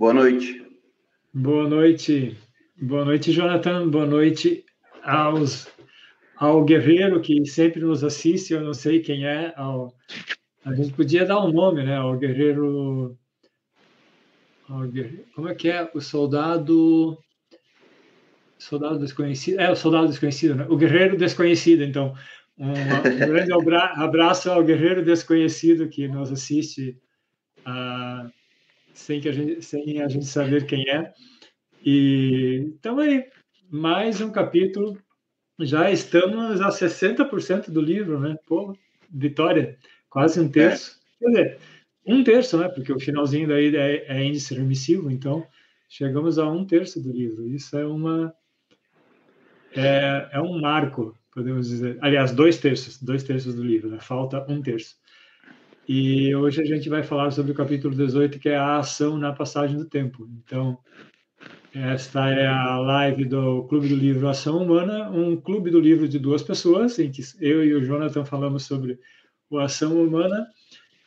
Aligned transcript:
Boa 0.00 0.14
noite. 0.14 0.66
Boa 1.30 1.68
noite. 1.68 2.34
Boa 2.80 3.04
noite, 3.04 3.32
Jonathan. 3.32 3.86
Boa 3.86 4.06
noite 4.06 4.64
aos, 5.02 5.68
ao 6.38 6.64
guerreiro 6.64 7.20
que 7.20 7.44
sempre 7.44 7.82
nos 7.82 8.02
assiste. 8.02 8.54
Eu 8.54 8.62
não 8.62 8.72
sei 8.72 9.00
quem 9.00 9.26
é. 9.26 9.52
Ao, 9.58 9.92
a 10.64 10.72
gente 10.72 10.94
podia 10.94 11.26
dar 11.26 11.44
um 11.44 11.52
nome, 11.52 11.84
né? 11.84 11.96
Ao 11.96 12.16
guerreiro. 12.16 13.14
Ao 14.70 14.88
guerreiro 14.88 15.26
como 15.34 15.50
é 15.50 15.54
que 15.54 15.68
é? 15.68 15.90
O 15.92 16.00
soldado. 16.00 17.18
Soldado 18.58 19.00
desconhecido. 19.00 19.60
É, 19.60 19.70
o 19.70 19.76
soldado 19.76 20.08
desconhecido, 20.08 20.54
né? 20.54 20.66
O 20.70 20.78
guerreiro 20.78 21.14
desconhecido. 21.14 21.84
Então, 21.84 22.14
um, 22.56 22.70
um 22.70 23.18
grande 23.18 23.52
abraço 23.52 24.50
ao 24.50 24.64
guerreiro 24.64 25.04
desconhecido 25.04 25.90
que 25.90 26.08
nos 26.08 26.32
assiste. 26.32 26.96
Uh, 27.66 28.39
sem, 29.00 29.20
que 29.20 29.28
a 29.28 29.32
gente, 29.32 29.62
sem 29.62 30.02
a 30.02 30.08
gente 30.08 30.26
saber 30.26 30.66
quem 30.66 30.88
é. 30.88 31.12
E 31.84 32.72
então 32.74 32.98
aí, 32.98 33.24
mais 33.70 34.20
um 34.20 34.30
capítulo. 34.30 34.98
Já 35.58 35.90
estamos 35.90 36.60
a 36.60 36.68
60% 36.68 37.70
do 37.70 37.80
livro, 37.80 38.18
né? 38.18 38.36
Pô, 38.46 38.74
vitória, 39.10 39.78
quase 40.08 40.40
um 40.40 40.48
terço. 40.48 40.98
É. 40.98 41.18
Quer 41.18 41.26
dizer, 41.26 41.58
um 42.06 42.24
terço, 42.24 42.58
né? 42.58 42.68
Porque 42.68 42.92
o 42.92 43.00
finalzinho 43.00 43.48
daí 43.48 43.74
é, 43.76 44.06
é 44.06 44.24
índice 44.24 44.54
remissivo, 44.54 45.10
então 45.10 45.46
chegamos 45.88 46.38
a 46.38 46.48
um 46.48 46.64
terço 46.64 47.00
do 47.00 47.12
livro. 47.12 47.46
Isso 47.46 47.76
é 47.76 47.84
uma 47.84 48.34
é, 49.76 50.30
é 50.32 50.40
um 50.40 50.60
marco, 50.60 51.14
podemos 51.32 51.68
dizer. 51.68 51.98
Aliás, 52.00 52.32
dois 52.32 52.58
terços, 52.58 53.00
dois 53.02 53.22
terços 53.22 53.54
do 53.54 53.62
livro, 53.62 53.90
né? 53.90 53.98
Falta 54.00 54.44
um 54.48 54.62
terço. 54.62 54.96
E 55.92 56.32
hoje 56.36 56.62
a 56.62 56.64
gente 56.64 56.88
vai 56.88 57.02
falar 57.02 57.32
sobre 57.32 57.50
o 57.50 57.54
capítulo 57.54 57.92
18, 57.92 58.38
que 58.38 58.48
é 58.48 58.54
a 58.54 58.76
ação 58.76 59.16
na 59.16 59.32
passagem 59.32 59.76
do 59.76 59.84
tempo. 59.84 60.24
Então, 60.38 60.78
esta 61.74 62.30
é 62.30 62.46
a 62.46 62.78
live 62.78 63.24
do 63.24 63.64
Clube 63.64 63.88
do 63.88 63.96
Livro 63.96 64.28
Ação 64.28 64.62
Humana, 64.62 65.10
um 65.10 65.36
clube 65.36 65.68
do 65.68 65.80
livro 65.80 66.06
de 66.06 66.16
duas 66.16 66.44
pessoas, 66.44 66.96
em 67.00 67.10
que 67.10 67.22
eu 67.40 67.64
e 67.64 67.74
o 67.74 67.84
Jonathan 67.84 68.24
falamos 68.24 68.66
sobre 68.66 69.00
o 69.50 69.58
Ação 69.58 70.00
Humana. 70.00 70.46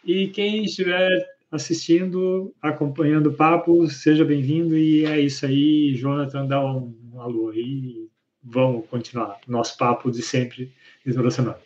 E 0.04 0.28
quem 0.28 0.66
estiver 0.66 1.10
assistindo, 1.50 2.54
acompanhando 2.62 3.28
o 3.28 3.34
papo, 3.34 3.88
seja 3.88 4.26
bem-vindo. 4.26 4.76
E 4.76 5.06
é 5.06 5.18
isso 5.18 5.46
aí, 5.46 5.96
Jonathan, 5.96 6.46
dá 6.46 6.60
um, 6.62 6.94
um 7.14 7.22
alô 7.22 7.52
aí. 7.52 8.10
Vamos 8.44 8.86
continuar 8.90 9.40
nosso 9.48 9.78
papo 9.78 10.12
de 10.12 10.22
sempre 10.22 10.74
de 11.06 11.14
toda 11.14 11.32
semana. 11.32 11.58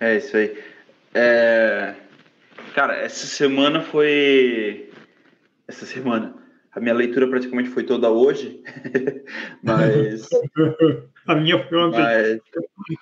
É 0.00 0.16
isso 0.16 0.36
aí. 0.36 0.58
É... 1.14 1.94
Cara, 2.74 2.94
essa 2.94 3.26
semana 3.26 3.82
foi. 3.82 4.90
Essa 5.66 5.86
semana. 5.86 6.34
A 6.72 6.80
minha 6.80 6.94
leitura 6.94 7.28
praticamente 7.28 7.68
foi 7.68 7.84
toda 7.84 8.10
hoje, 8.10 8.62
mas. 9.62 10.28
a 11.26 11.34
minha 11.34 11.58
foi 11.68 11.78
ontem. 11.78 12.00
Mas, 12.00 12.40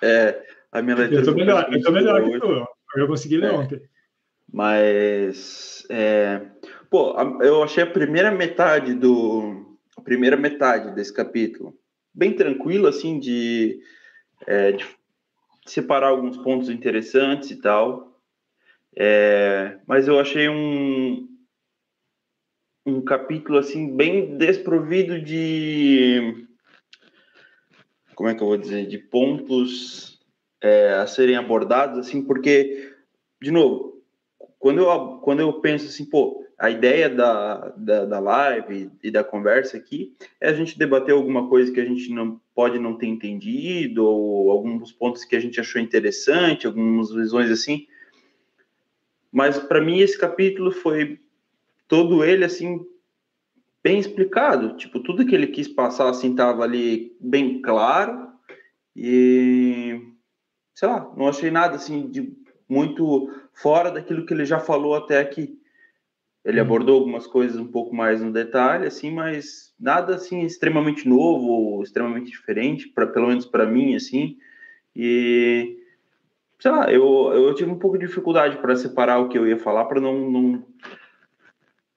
é, 0.03 0.43
a 0.71 0.81
minha 0.81 0.97
leitura. 0.97 1.21
Eu 1.21 1.25
tô 1.25 1.33
melhor, 1.33 1.67
eu 1.71 1.81
tô 1.81 1.91
melhor 1.91 2.23
que 2.23 2.39
tu. 2.39 2.67
Eu 2.95 3.07
consegui 3.07 3.37
ler 3.37 3.51
é, 3.51 3.53
ontem. 3.53 3.81
Mas. 4.51 5.85
É, 5.89 6.41
pô, 6.89 7.15
eu 7.41 7.63
achei 7.63 7.83
a 7.83 7.87
primeira 7.87 8.31
metade 8.31 8.93
do. 8.93 9.77
A 9.97 10.01
primeira 10.01 10.35
metade 10.35 10.93
desse 10.95 11.13
capítulo 11.13 11.75
bem 12.13 12.33
tranquilo, 12.33 12.87
assim, 12.87 13.19
de, 13.19 13.79
é, 14.45 14.73
de 14.73 14.85
separar 15.65 16.09
alguns 16.09 16.37
pontos 16.37 16.69
interessantes 16.69 17.51
e 17.51 17.55
tal. 17.57 18.10
É, 18.95 19.77
mas 19.87 20.07
eu 20.07 20.19
achei 20.19 20.49
um, 20.49 21.27
um 22.85 23.01
capítulo 23.01 23.57
assim 23.57 23.95
bem 23.95 24.37
desprovido 24.37 25.21
de 25.21 26.45
como 28.15 28.29
é 28.29 28.35
que 28.35 28.43
eu 28.43 28.47
vou 28.47 28.57
dizer 28.57 28.87
de 28.87 28.97
pontos 28.97 30.19
é, 30.61 30.93
a 30.95 31.07
serem 31.07 31.37
abordados 31.37 31.99
assim 31.99 32.21
porque 32.21 32.93
de 33.41 33.49
novo 33.49 34.03
quando 34.59 34.81
eu 34.81 35.19
quando 35.19 35.39
eu 35.39 35.53
penso 35.61 35.85
assim 35.85 36.03
pô 36.03 36.45
a 36.59 36.69
ideia 36.69 37.09
da, 37.09 37.69
da, 37.77 38.05
da 38.05 38.19
live 38.19 38.91
e 39.01 39.09
da 39.09 39.23
conversa 39.23 39.77
aqui 39.77 40.13
é 40.39 40.49
a 40.49 40.53
gente 40.53 40.77
debater 40.77 41.15
alguma 41.15 41.47
coisa 41.47 41.71
que 41.71 41.79
a 41.79 41.85
gente 41.85 42.11
não 42.11 42.39
pode 42.53 42.77
não 42.77 42.97
ter 42.97 43.07
entendido 43.07 44.05
ou 44.05 44.51
alguns 44.51 44.91
pontos 44.91 45.23
que 45.23 45.35
a 45.35 45.39
gente 45.39 45.61
achou 45.61 45.81
interessante 45.81 46.67
algumas 46.67 47.09
visões 47.09 47.49
assim 47.49 47.87
mas 49.31 49.57
para 49.59 49.81
mim 49.81 49.99
esse 49.99 50.17
capítulo 50.17 50.71
foi 50.71 51.19
todo 51.87 52.23
ele 52.23 52.43
assim 52.43 52.85
bem 53.83 53.99
explicado, 53.99 54.75
tipo 54.77 54.99
tudo 54.99 55.25
que 55.25 55.33
ele 55.33 55.47
quis 55.47 55.67
passar 55.67 56.09
assim 56.09 56.35
tava 56.35 56.63
ali 56.63 57.15
bem 57.19 57.61
claro 57.61 58.29
e 58.95 59.99
sei 60.73 60.87
lá, 60.87 61.11
não 61.15 61.27
achei 61.27 61.51
nada 61.51 61.75
assim 61.75 62.09
de 62.09 62.35
muito 62.67 63.29
fora 63.53 63.91
daquilo 63.91 64.25
que 64.25 64.33
ele 64.33 64.45
já 64.45 64.59
falou 64.59 64.95
até 64.95 65.19
aqui. 65.19 65.59
Ele 66.43 66.59
hum. 66.59 66.63
abordou 66.63 66.99
algumas 66.99 67.27
coisas 67.27 67.57
um 67.57 67.67
pouco 67.67 67.93
mais 67.93 68.21
no 68.21 68.31
detalhe, 68.31 68.87
assim, 68.87 69.11
mas 69.11 69.73
nada 69.79 70.15
assim 70.15 70.41
extremamente 70.41 71.07
novo 71.07 71.47
ou 71.47 71.83
extremamente 71.83 72.31
diferente, 72.31 72.87
para 72.87 73.07
pelo 73.07 73.27
menos 73.27 73.45
para 73.45 73.65
mim, 73.65 73.93
assim. 73.93 74.37
E 74.95 75.80
sei 76.61 76.69
lá, 76.69 76.91
eu, 76.91 77.33
eu 77.33 77.55
tive 77.55 77.71
um 77.71 77.79
pouco 77.79 77.97
de 77.97 78.05
dificuldade 78.05 78.57
para 78.57 78.75
separar 78.75 79.17
o 79.17 79.27
que 79.27 79.37
eu 79.37 79.47
ia 79.47 79.57
falar 79.57 79.85
para 79.85 79.99
não, 79.99 80.29
não 80.29 80.65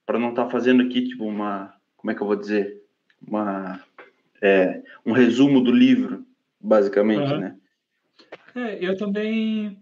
para 0.03 0.17
não 0.17 0.29
estar 0.29 0.45
tá 0.45 0.49
fazendo 0.49 0.81
aqui 0.81 1.07
tipo 1.07 1.23
uma, 1.23 1.71
como 1.95 2.09
é 2.09 2.15
que 2.15 2.21
eu 2.21 2.25
vou 2.25 2.35
dizer, 2.35 2.81
uma 3.25 3.79
é, 4.41 4.81
um 5.05 5.11
resumo 5.11 5.61
do 5.61 5.71
livro, 5.71 6.25
basicamente, 6.59 7.31
uhum. 7.31 7.39
né? 7.39 7.55
É, 8.55 8.83
eu 8.83 8.97
também 8.97 9.77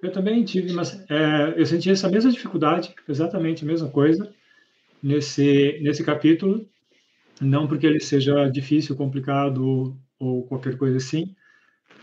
eu 0.00 0.12
também 0.12 0.44
tive, 0.44 0.72
mas 0.74 1.04
é, 1.10 1.54
eu 1.56 1.66
senti 1.66 1.90
essa 1.90 2.08
mesma 2.08 2.30
dificuldade, 2.30 2.94
exatamente 3.08 3.64
a 3.64 3.66
mesma 3.66 3.90
coisa 3.90 4.32
nesse 5.02 5.80
nesse 5.82 6.04
capítulo, 6.04 6.68
não 7.40 7.66
porque 7.66 7.84
ele 7.84 7.98
seja 7.98 8.48
difícil, 8.48 8.94
complicado 8.94 9.98
ou 10.20 10.46
qualquer 10.46 10.76
coisa 10.76 10.98
assim, 10.98 11.34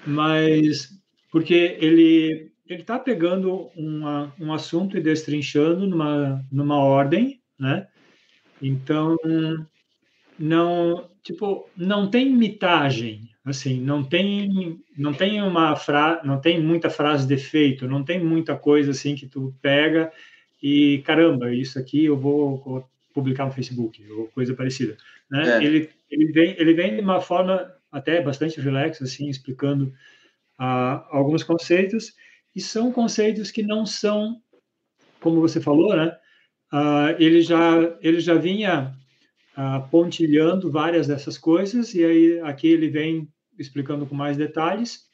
mas 0.06 0.97
porque 1.32 1.78
ele 1.80 2.52
ele 2.70 2.82
está 2.82 3.00
pegando 3.00 3.70
uma, 3.76 4.34
um 4.40 4.54
assunto 4.54 4.98
e 4.98 5.02
destrinchando 5.02 5.88
numa, 5.88 6.46
numa 6.52 6.78
ordem, 6.78 7.40
né? 7.58 7.88
Então, 8.62 9.16
não, 10.38 11.10
tipo, 11.24 11.70
não 11.76 12.10
tem 12.10 12.30
mitagem, 12.30 13.30
assim, 13.46 13.80
não 13.80 14.04
tem, 14.04 14.80
não 14.98 15.14
tem 15.14 15.42
uma 15.42 15.76
frase, 15.76 16.26
não 16.26 16.42
tem 16.42 16.62
muita 16.62 16.90
frase 16.90 17.26
de 17.26 17.36
efeito, 17.36 17.88
não 17.88 18.04
tem 18.04 18.24
muita 18.24 18.56
coisa 18.56 18.92
assim 18.92 19.16
que 19.16 19.28
tu 19.28 19.56
pega 19.62 20.12
e 20.62 21.02
caramba, 21.06 21.54
isso 21.54 21.80
aqui 21.80 22.06
eu 22.06 22.18
vou, 22.18 22.58
vou 22.58 22.90
publicar 23.14 23.46
no 23.46 23.52
Facebook 23.52 24.04
ou 24.12 24.28
coisa 24.28 24.54
parecida, 24.54 24.98
né? 25.30 25.58
É. 25.58 25.64
Ele, 25.64 25.90
ele 26.10 26.32
vem, 26.32 26.56
ele 26.58 26.74
vem 26.74 26.96
de 26.96 27.02
uma 27.02 27.22
forma 27.22 27.72
até 27.92 28.22
bastante 28.22 28.60
relax, 28.60 29.02
assim, 29.02 29.30
explicando 29.30 29.94
alguns 30.58 31.44
conceitos, 31.44 32.14
e 32.56 32.62
são 32.62 32.92
conceitos 32.92 33.52
que 33.52 33.62
não 33.62 33.86
são, 33.86 34.42
como 35.22 35.42
você 35.42 35.62
falou, 35.62 35.96
né? 35.96 36.16
ele, 37.20 37.42
já, 37.42 37.98
ele 38.02 38.20
já 38.20 38.34
vinha 38.34 38.96
pontilhando 39.92 40.72
várias 40.72 41.08
dessas 41.08 41.38
coisas, 41.38 41.94
e 41.94 42.04
aí 42.04 42.40
aqui 42.42 42.68
ele 42.68 42.90
vem 42.90 43.28
explicando 43.58 44.06
com 44.06 44.16
mais 44.16 44.38
detalhes. 44.38 45.08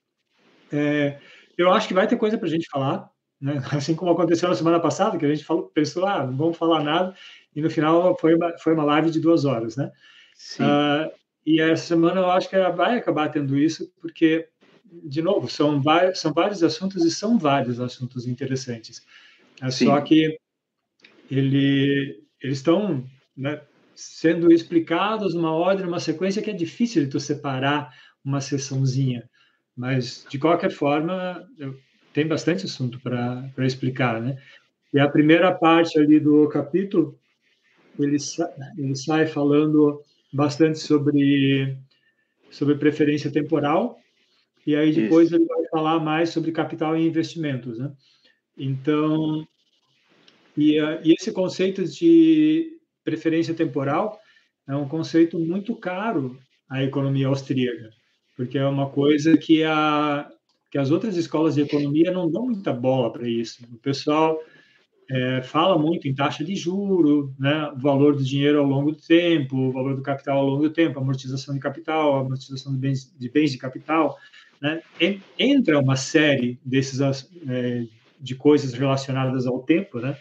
É, 0.72 1.20
eu 1.58 1.72
acho 1.72 1.88
que 1.88 1.94
vai 1.94 2.08
ter 2.08 2.18
coisa 2.18 2.38
para 2.38 2.48
a 2.48 2.52
gente 2.52 2.68
falar, 2.70 3.10
né? 3.40 3.62
assim 3.72 3.96
como 3.96 4.12
aconteceu 4.12 4.50
na 4.50 4.56
semana 4.56 4.80
passada, 4.80 5.18
que 5.18 5.26
a 5.26 5.30
gente 5.30 5.46
falou, 5.46 5.70
pensou, 5.70 6.06
ah, 6.06 6.26
não 6.26 6.36
vamos 6.36 6.58
falar 6.58 6.84
nada, 6.84 7.16
e 7.56 7.62
no 7.62 7.70
final 7.70 8.18
foi 8.20 8.36
uma, 8.36 8.58
foi 8.58 8.74
uma 8.74 8.84
live 8.84 9.12
de 9.12 9.20
duas 9.20 9.46
horas, 9.46 9.76
né? 9.76 9.92
Uh, 10.60 11.12
e 11.46 11.62
essa 11.62 11.86
semana 11.86 12.22
eu 12.22 12.32
acho 12.32 12.50
que 12.50 12.58
vai 12.72 12.98
acabar 12.98 13.30
tendo 13.30 13.58
isso, 13.58 13.92
porque 14.02 14.48
de 15.04 15.22
novo, 15.22 15.50
são, 15.50 15.82
são 16.14 16.34
vários 16.34 16.64
assuntos 16.64 17.04
e 17.04 17.12
são 17.12 17.38
vários 17.38 17.80
assuntos 17.80 18.28
interessantes. 18.28 19.06
É 19.62 19.70
Sim. 19.70 19.86
só 19.86 20.02
que 20.02 20.38
ele, 21.30 22.24
eles 22.42 22.58
estão 22.58 23.06
né, 23.36 23.62
sendo 23.96 24.52
explicados 24.52 25.34
numa 25.34 25.52
ordem, 25.52 25.86
uma 25.86 26.00
sequência 26.00 26.42
que 26.42 26.50
é 26.50 26.54
difícil 26.54 27.04
de 27.04 27.10
tu 27.10 27.20
separar 27.20 27.94
uma 28.24 28.42
sessãozinha. 28.42 29.30
Mas, 29.76 30.26
de 30.30 30.38
qualquer 30.38 30.72
forma, 30.72 31.48
tem 32.14 32.28
bastante 32.28 32.66
assunto 32.66 33.00
para 33.00 33.52
explicar, 33.60 34.22
né? 34.22 34.38
E 34.94 35.00
a 35.00 35.10
primeira 35.10 35.52
parte 35.52 35.98
ali 35.98 36.20
do 36.20 36.48
capítulo, 36.50 37.18
ele, 37.98 38.18
ele 38.78 38.96
sai 38.96 39.26
falando 39.26 40.02
bastante 40.32 40.78
sobre, 40.78 41.76
sobre 42.52 42.76
preferência 42.76 43.32
temporal, 43.32 43.98
e 44.66 44.76
aí 44.76 44.94
depois 44.94 45.28
Isso. 45.28 45.36
ele 45.36 45.46
vai 45.46 45.66
falar 45.70 46.00
mais 46.00 46.30
sobre 46.30 46.52
capital 46.52 46.98
e 46.98 47.06
investimentos, 47.06 47.78
né? 47.78 47.92
Então, 48.58 49.48
e, 50.56 50.78
e 50.78 51.14
esse 51.14 51.32
conceito 51.32 51.84
de, 51.86 52.74
preferência 53.04 53.54
temporal 53.54 54.20
é 54.68 54.76
um 54.76 54.88
conceito 54.88 55.38
muito 55.38 55.76
caro 55.76 56.38
à 56.70 56.84
economia 56.84 57.28
austríaca, 57.28 57.90
porque 58.36 58.58
é 58.58 58.66
uma 58.66 58.90
coisa 58.90 59.38
que, 59.38 59.64
a, 59.64 60.30
que 60.72 60.78
as 60.78 60.90
outras 60.90 61.18
escolas 61.18 61.56
de 61.56 61.62
economia 61.62 62.12
não 62.12 62.32
dão 62.32 62.46
muita 62.46 62.72
bola 62.72 63.12
para 63.12 63.28
isso. 63.28 63.64
O 63.72 63.78
pessoal 63.78 64.40
é, 65.12 65.42
fala 65.44 65.78
muito 65.78 66.08
em 66.08 66.16
taxa 66.16 66.44
de 66.44 66.56
juro, 66.56 67.34
né, 67.38 67.70
o 67.76 67.80
valor 67.80 68.16
do 68.16 68.24
dinheiro 68.24 68.60
ao 68.60 68.66
longo 68.66 68.92
do 68.92 69.02
tempo, 69.02 69.58
o 69.58 69.72
valor 69.72 69.96
do 69.96 70.02
capital 70.02 70.38
ao 70.38 70.46
longo 70.46 70.64
do 70.64 70.74
tempo, 70.74 71.00
amortização 71.00 71.54
de 71.54 71.60
capital, 71.60 72.20
amortização 72.20 72.74
de 72.74 72.80
bens 72.80 73.14
de, 73.18 73.30
bens 73.30 73.52
de 73.52 73.58
capital. 73.58 74.18
Né, 74.64 74.82
entra 75.38 75.78
uma 75.78 75.98
série 75.98 76.58
desses 76.64 77.02
é, 77.50 77.84
de 78.18 78.34
coisas 78.34 78.74
relacionadas 78.74 79.46
ao 79.46 79.60
tempo, 79.60 80.00
né, 80.00 80.18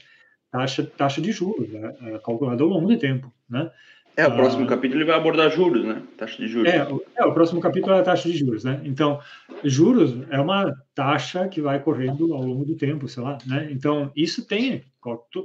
taxa, 0.51 0.83
taxa 0.83 1.21
de 1.21 1.31
juros, 1.31 1.69
né, 1.69 1.95
é 2.03 2.19
calculada 2.19 2.61
ao 2.61 2.69
longo 2.69 2.89
do 2.89 2.99
tempo. 2.99 3.33
Né, 3.49 3.71
é, 4.17 4.27
o 4.27 4.35
próximo 4.35 4.65
ah, 4.65 4.69
capítulo 4.69 5.01
ele 5.01 5.07
vai 5.07 5.17
abordar 5.17 5.51
juros, 5.51 5.85
né? 5.85 6.03
Taxa 6.19 6.37
de 6.37 6.47
juros. 6.47 6.71
É, 6.71 6.87
é, 7.17 7.25
o 7.25 7.33
próximo 7.33 7.63
capítulo 7.63 7.95
é 7.95 8.01
a 8.01 8.03
taxa 8.03 8.29
de 8.29 8.37
juros, 8.37 8.63
né? 8.63 8.79
Então, 8.85 9.19
juros 9.65 10.15
é 10.29 10.39
uma 10.39 10.75
taxa 10.95 11.49
que 11.49 11.63
vai 11.63 11.81
correndo 11.81 12.35
ao 12.35 12.43
longo 12.43 12.63
do 12.65 12.75
tempo, 12.75 13.09
sei 13.09 13.23
lá, 13.23 13.39
né? 13.47 13.69
Então, 13.71 14.13
isso 14.15 14.47
tem, 14.47 14.85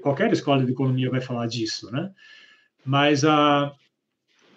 qualquer 0.02 0.34
escola 0.34 0.66
de 0.66 0.72
economia 0.72 1.10
vai 1.10 1.22
falar 1.22 1.48
disso, 1.48 1.90
né? 1.92 2.12
Mas 2.84 3.24
a, 3.24 3.72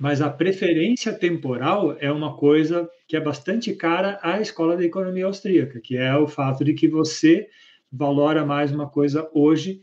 mas 0.01 0.23
a 0.23 0.31
preferência 0.31 1.13
temporal 1.13 1.95
é 2.01 2.11
uma 2.11 2.35
coisa 2.35 2.89
que 3.07 3.15
é 3.15 3.21
bastante 3.21 3.75
cara 3.75 4.19
à 4.23 4.41
escola 4.41 4.75
de 4.75 4.87
economia 4.87 5.27
austríaca, 5.27 5.79
que 5.79 5.95
é 5.95 6.17
o 6.17 6.27
fato 6.27 6.65
de 6.65 6.73
que 6.73 6.89
você 6.89 7.47
valora 7.93 8.43
mais 8.43 8.73
uma 8.73 8.89
coisa 8.89 9.29
hoje 9.35 9.83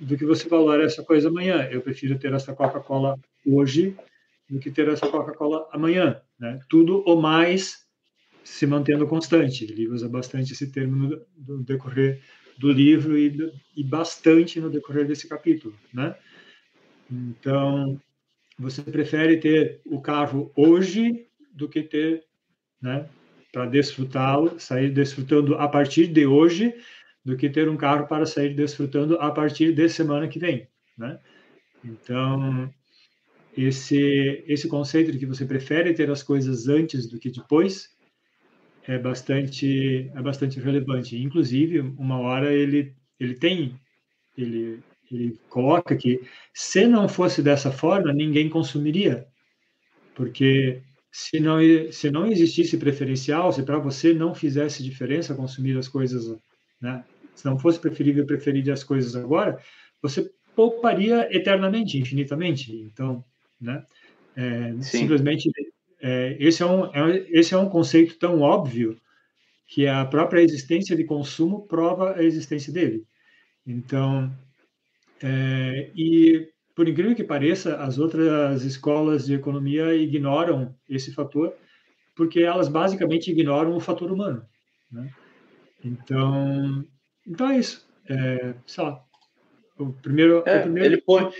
do 0.00 0.16
que 0.16 0.24
você 0.24 0.48
valora 0.48 0.84
essa 0.84 1.04
coisa 1.04 1.28
amanhã. 1.28 1.62
Eu 1.70 1.80
prefiro 1.80 2.18
ter 2.18 2.32
essa 2.32 2.52
Coca-Cola 2.52 3.16
hoje 3.46 3.96
do 4.50 4.58
que 4.58 4.68
ter 4.68 4.88
essa 4.88 5.06
Coca-Cola 5.06 5.68
amanhã. 5.70 6.20
Né? 6.40 6.58
Tudo 6.68 7.04
ou 7.06 7.20
mais 7.20 7.86
se 8.42 8.66
mantendo 8.66 9.06
constante. 9.06 9.64
Ele 9.64 9.88
usa 9.88 10.08
bastante 10.08 10.54
esse 10.54 10.72
termo 10.72 11.24
no, 11.36 11.62
decorrer 11.62 12.20
do 12.58 12.72
livro 12.72 13.16
e, 13.16 13.52
e, 13.76 13.84
bastante 13.84 14.60
no 14.60 14.70
decorrer 14.70 15.06
desse 15.06 15.28
capítulo. 15.28 15.74
Né? 15.94 16.16
Então, 17.08 18.00
você 18.58 18.82
prefere 18.82 19.36
ter 19.38 19.80
o 19.86 20.00
carro 20.00 20.52
hoje 20.56 21.26
do 21.52 21.68
que 21.68 21.82
ter, 21.82 22.24
né, 22.80 23.08
para 23.52 23.66
desfrutá-lo, 23.66 24.58
sair 24.58 24.90
desfrutando 24.90 25.54
a 25.54 25.68
partir 25.68 26.06
de 26.08 26.26
hoje, 26.26 26.74
do 27.24 27.36
que 27.36 27.50
ter 27.50 27.68
um 27.68 27.76
carro 27.76 28.06
para 28.06 28.26
sair 28.26 28.54
desfrutando 28.54 29.16
a 29.18 29.30
partir 29.30 29.72
de 29.72 29.88
semana 29.88 30.28
que 30.28 30.38
vem, 30.38 30.68
né? 30.96 31.18
Então, 31.84 32.72
esse 33.56 34.44
esse 34.46 34.68
conceito 34.68 35.10
de 35.10 35.18
que 35.18 35.26
você 35.26 35.44
prefere 35.44 35.94
ter 35.94 36.10
as 36.10 36.22
coisas 36.22 36.68
antes 36.68 37.08
do 37.08 37.18
que 37.18 37.30
depois 37.30 37.96
é 38.86 38.98
bastante 38.98 40.10
é 40.14 40.22
bastante 40.22 40.60
relevante. 40.60 41.16
Inclusive, 41.16 41.80
uma 41.80 42.18
hora 42.20 42.52
ele 42.52 42.94
ele 43.18 43.34
tem 43.34 43.74
ele 44.36 44.82
ele 45.10 45.38
coloca 45.48 45.96
que 45.96 46.20
se 46.52 46.86
não 46.86 47.08
fosse 47.08 47.42
dessa 47.42 47.70
forma, 47.70 48.12
ninguém 48.12 48.48
consumiria. 48.48 49.26
Porque 50.14 50.82
se 51.12 51.40
não 51.40 51.58
se 51.90 52.10
não 52.10 52.26
existisse 52.26 52.76
preferencial, 52.76 53.52
se 53.52 53.62
para 53.62 53.78
você 53.78 54.12
não 54.12 54.34
fizesse 54.34 54.82
diferença 54.82 55.34
consumir 55.34 55.76
as 55.78 55.88
coisas, 55.88 56.36
né, 56.80 57.04
se 57.34 57.44
não 57.44 57.58
fosse 57.58 57.78
preferível 57.78 58.26
preferir 58.26 58.70
as 58.70 58.82
coisas 58.82 59.14
agora, 59.14 59.58
você 60.02 60.30
pouparia 60.54 61.28
eternamente, 61.34 61.98
infinitamente. 61.98 62.74
Então, 62.74 63.22
né? 63.60 63.84
É, 64.36 64.74
simplesmente, 64.82 65.50
é, 66.00 66.36
esse, 66.38 66.62
é 66.62 66.66
um, 66.66 66.86
é, 66.94 67.26
esse 67.30 67.54
é 67.54 67.58
um 67.58 67.68
conceito 67.68 68.18
tão 68.18 68.40
óbvio 68.40 69.00
que 69.66 69.86
a 69.86 70.04
própria 70.04 70.42
existência 70.42 70.94
de 70.94 71.04
consumo 71.04 71.66
prova 71.66 72.14
a 72.16 72.22
existência 72.22 72.72
dele. 72.72 73.04
Então, 73.66 74.32
é, 75.22 75.90
e 75.94 76.48
por 76.74 76.86
incrível 76.86 77.14
que 77.14 77.24
pareça, 77.24 77.76
as 77.76 77.98
outras 77.98 78.62
escolas 78.62 79.24
de 79.24 79.34
economia 79.34 79.94
ignoram 79.94 80.74
esse 80.88 81.10
fator, 81.10 81.54
porque 82.14 82.40
elas 82.40 82.68
basicamente 82.68 83.30
ignoram 83.30 83.74
o 83.74 83.80
fator 83.80 84.12
humano. 84.12 84.44
Né? 84.92 85.10
Então, 85.82 86.84
então 87.26 87.50
é 87.50 87.58
isso. 87.58 87.88
É, 88.08 88.54
sei 88.66 88.84
lá. 88.84 89.02
O 89.78 89.92
primeiro, 89.92 90.42
é, 90.46 90.58
o 90.58 90.62
primeiro... 90.62 90.94
Ele 90.94 91.02
põe, 91.02 91.30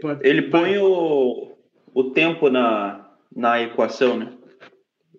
Pode... 0.00 0.26
ele 0.26 0.42
põe 0.42 0.78
o, 0.78 1.52
o 1.92 2.04
tempo 2.04 2.48
na, 2.48 3.10
na 3.34 3.62
equação, 3.62 4.18
né? 4.18 4.32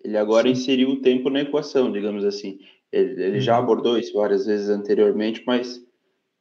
Ele 0.04 0.16
agora 0.16 0.46
Sim. 0.46 0.52
inseriu 0.52 0.90
o 0.90 1.00
tempo 1.00 1.30
na 1.30 1.42
equação, 1.42 1.92
digamos 1.92 2.24
assim. 2.24 2.58
Ele, 2.90 3.22
ele 3.22 3.40
já 3.40 3.56
uhum. 3.56 3.62
abordou 3.62 3.98
isso 3.98 4.14
várias 4.14 4.46
vezes 4.46 4.68
anteriormente, 4.68 5.42
mas 5.46 5.83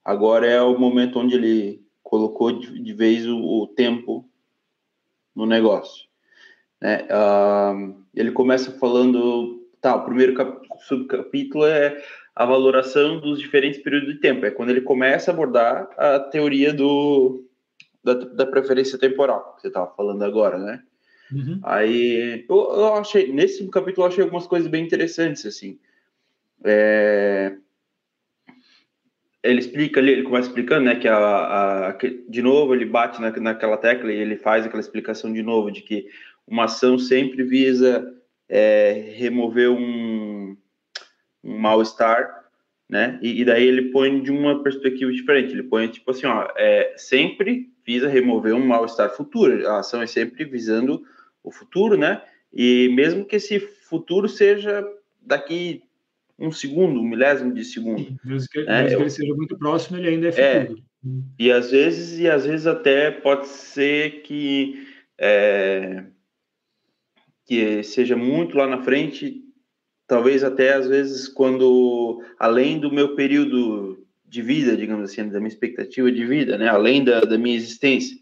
agora 0.03 0.47
é 0.47 0.61
o 0.61 0.77
momento 0.77 1.19
onde 1.19 1.35
ele 1.35 1.83
colocou 2.01 2.51
de, 2.51 2.93
vez 2.93 3.27
o, 3.27 3.37
o, 3.37 3.67
tempo 3.67 4.29
no 5.35 5.45
negócio. 5.45 6.05
Né? 6.79 7.07
Uh, 7.09 7.95
ele 8.13 8.31
começa 8.31 8.71
falando, 8.77 9.67
tá, 9.81 9.95
o 9.95 10.05
primeiro 10.05 10.35
subcapítulo 10.87 11.65
é 11.65 12.03
a 12.35 12.45
valoração 12.45 13.19
dos 13.19 13.39
diferentes 13.39 13.81
períodos 13.81 14.13
de 14.13 14.19
tempo. 14.19 14.45
É 14.45 14.51
quando 14.51 14.69
ele 14.69 14.81
começa 14.81 15.31
a 15.31 15.33
abordar 15.33 15.89
a 15.97 16.19
teoria 16.19 16.73
do, 16.73 17.45
da, 18.03 18.13
da 18.13 18.45
preferência 18.45 18.97
temporal, 18.97 19.55
que 19.55 19.61
você 19.61 19.67
estava 19.69 19.91
falando 19.95 20.23
agora, 20.23 20.57
né? 20.57 20.83
Uhum. 21.31 21.59
Aí 21.63 22.45
eu, 22.47 22.55
eu, 22.55 22.93
achei, 22.95 23.31
nesse 23.31 23.67
capítulo, 23.69 24.05
eu 24.05 24.11
achei 24.11 24.23
algumas 24.23 24.45
coisas 24.45 24.69
bem 24.69 24.85
interessantes, 24.85 25.45
assim. 25.45 25.79
É, 26.63 27.55
ele 29.43 29.59
explica 29.59 29.99
ali, 29.99 30.13
ele 30.13 30.23
começa 30.23 30.47
explicando, 30.47 30.85
né, 30.85 30.95
que, 30.95 31.07
a, 31.07 31.87
a 31.89 31.93
que 31.93 32.23
de 32.29 32.41
novo 32.41 32.73
ele 32.73 32.85
bate 32.85 33.21
na, 33.21 33.29
naquela 33.31 33.77
tecla 33.77 34.11
e 34.11 34.15
ele 34.15 34.37
faz 34.37 34.65
aquela 34.65 34.79
explicação 34.79 35.31
de 35.33 35.43
novo 35.43 35.69
de 35.69 35.81
que 35.81 36.07
uma 36.47 36.65
ação 36.65 36.97
sempre 36.97 37.43
visa 37.43 38.13
é, 38.47 39.13
remover 39.15 39.69
um, 39.69 40.55
um 41.43 41.57
mal-estar, 41.57 42.43
né? 42.89 43.17
E, 43.21 43.41
e, 43.41 43.45
daí 43.45 43.65
ele 43.65 43.83
põe 43.91 44.21
de 44.21 44.29
uma 44.29 44.61
perspectiva 44.61 45.11
diferente. 45.11 45.53
Ele 45.53 45.63
põe 45.63 45.87
tipo 45.87 46.11
assim, 46.11 46.27
ó, 46.27 46.47
é, 46.55 46.93
sempre 46.95 47.69
visa 47.85 48.07
remover 48.07 48.53
um 48.53 48.65
mal-estar 48.65 49.09
futuro. 49.09 49.67
A 49.67 49.79
ação 49.79 50.01
é 50.01 50.07
sempre 50.07 50.45
visando 50.45 51.03
o 51.43 51.51
futuro, 51.51 51.97
né? 51.97 52.21
E 52.53 52.89
mesmo 52.93 53.25
que 53.25 53.37
esse 53.37 53.59
futuro 53.59 54.29
seja 54.29 54.85
daqui 55.21 55.81
um 56.39 56.51
segundo, 56.51 56.99
um 56.99 57.07
milésimo 57.07 57.53
de 57.53 57.63
segundo. 57.63 58.03
Sim, 58.03 58.17
mesmo 58.23 58.49
que, 58.49 58.65
mesmo 58.65 58.97
que 58.97 59.03
ele 59.03 59.09
seja 59.09 59.33
muito 59.33 59.57
próximo, 59.57 59.97
ele 59.97 60.09
ainda 60.09 60.27
é, 60.29 60.29
é 60.29 60.61
futuro. 60.61 60.79
É, 60.79 61.09
e 61.39 61.51
às 61.51 61.71
vezes, 61.71 62.19
e 62.19 62.29
às 62.29 62.45
vezes 62.45 62.65
até 62.65 63.11
pode 63.11 63.47
ser 63.47 64.21
que 64.21 64.87
é, 65.17 66.05
que 67.45 67.83
seja 67.83 68.15
muito 68.15 68.57
lá 68.57 68.67
na 68.67 68.81
frente 68.81 69.41
talvez 70.07 70.43
até 70.43 70.73
às 70.73 70.87
vezes 70.87 71.27
quando 71.27 72.23
além 72.39 72.79
do 72.79 72.91
meu 72.91 73.15
período 73.15 74.05
de 74.25 74.41
vida, 74.41 74.75
digamos 74.75 75.09
assim, 75.09 75.29
da 75.29 75.39
minha 75.39 75.49
expectativa 75.49 76.11
de 76.11 76.25
vida, 76.25 76.57
né, 76.57 76.67
além 76.67 77.03
da, 77.03 77.21
da 77.21 77.37
minha 77.37 77.55
existência. 77.55 78.17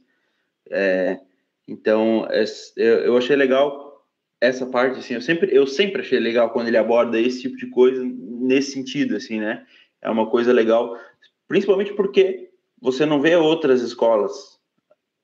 É, 0.70 1.20
então, 1.68 2.28
é, 2.30 2.44
eu 2.78 3.18
achei 3.18 3.36
legal 3.36 3.91
essa 4.42 4.66
parte, 4.66 5.00
assim, 5.00 5.14
eu 5.14 5.22
sempre, 5.22 5.56
eu 5.56 5.68
sempre 5.68 6.02
achei 6.02 6.20
legal 6.20 6.50
quando 6.50 6.68
ele 6.68 6.78
aborda 6.78 7.20
esse 7.20 7.42
tipo 7.42 7.56
de 7.56 7.68
coisa 7.68 8.04
nesse 8.04 8.72
sentido, 8.72 9.16
assim, 9.16 9.40
né? 9.40 9.66
É 10.02 10.10
uma 10.10 10.28
coisa 10.28 10.52
legal, 10.52 10.98
principalmente 11.48 11.94
porque 11.94 12.50
você 12.82 13.06
não 13.06 13.22
vê 13.22 13.36
outras 13.36 13.84
escolas 13.84 14.60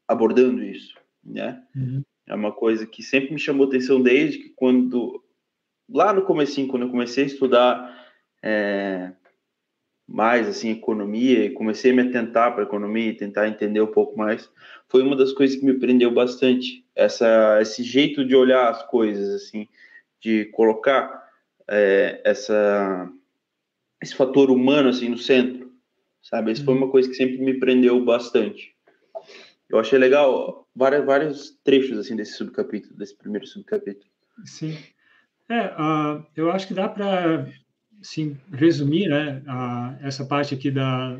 abordando 0.08 0.64
isso, 0.64 0.94
né? 1.24 1.64
Uhum. 1.76 2.04
É 2.28 2.36
uma 2.36 2.52
coisa 2.52 2.86
que 2.86 3.02
sempre 3.02 3.34
me 3.34 3.40
chamou 3.40 3.66
atenção 3.66 4.00
desde 4.02 4.38
que 4.38 4.50
quando 4.50 5.24
lá 5.90 6.14
no 6.14 6.22
comecinho, 6.22 6.68
quando 6.68 6.84
eu 6.84 6.92
comecei 6.92 7.24
a 7.24 7.28
estudar 7.28 8.08
é, 8.44 9.14
mais 10.08 10.48
assim 10.48 10.70
economia 10.70 11.46
e 11.46 11.50
comecei 11.50 11.92
a 11.92 11.94
me 11.96 12.04
atentar 12.04 12.54
para 12.54 12.64
economia 12.64 13.10
e 13.10 13.18
tentar 13.18 13.48
entender 13.48 13.82
um 13.82 13.92
pouco 13.92 14.16
mais, 14.18 14.50
foi 14.88 15.02
uma 15.02 15.16
das 15.16 15.34
coisas 15.34 15.56
que 15.56 15.66
me 15.66 15.74
prendeu 15.74 16.14
bastante 16.14 16.86
essa 16.98 17.60
esse 17.62 17.84
jeito 17.84 18.26
de 18.26 18.36
olhar 18.36 18.70
as 18.70 18.84
coisas 18.84 19.30
assim, 19.36 19.68
de 20.22 20.46
colocar 20.46 21.24
é, 21.68 22.22
essa 22.26 23.10
esse 24.02 24.16
fator 24.16 24.50
humano 24.52 24.90
assim 24.90 25.10
no 25.10 25.18
centro, 25.18 25.72
sabe? 26.22 26.52
Isso 26.52 26.66
foi 26.66 26.74
uhum. 26.74 26.82
uma 26.82 26.92
coisa 26.92 27.08
que 27.08 27.16
sempre 27.16 27.38
me 27.38 27.60
prendeu 27.60 28.04
bastante. 28.04 28.76
Eu 29.70 29.80
achei 29.80 29.98
legal 30.00 30.68
vários, 30.76 31.06
vários 31.06 31.60
trechos 31.64 31.98
assim 31.98 32.16
desse 32.16 32.34
subcapítulo, 32.34 32.96
desse 32.96 33.16
primeiro 33.16 33.46
subcapítulo. 33.46 34.10
Sim. 34.46 34.78
É, 35.50 35.68
uh, 35.68 36.26
eu 36.36 36.52
acho 36.52 36.68
que 36.68 36.74
dá 36.74 36.90
para 36.90 37.48
assim, 38.02 38.38
resumir 38.54 39.08
né, 39.08 39.42
essa 40.02 40.26
parte 40.26 40.54
aqui 40.54 40.70
da, 40.70 41.20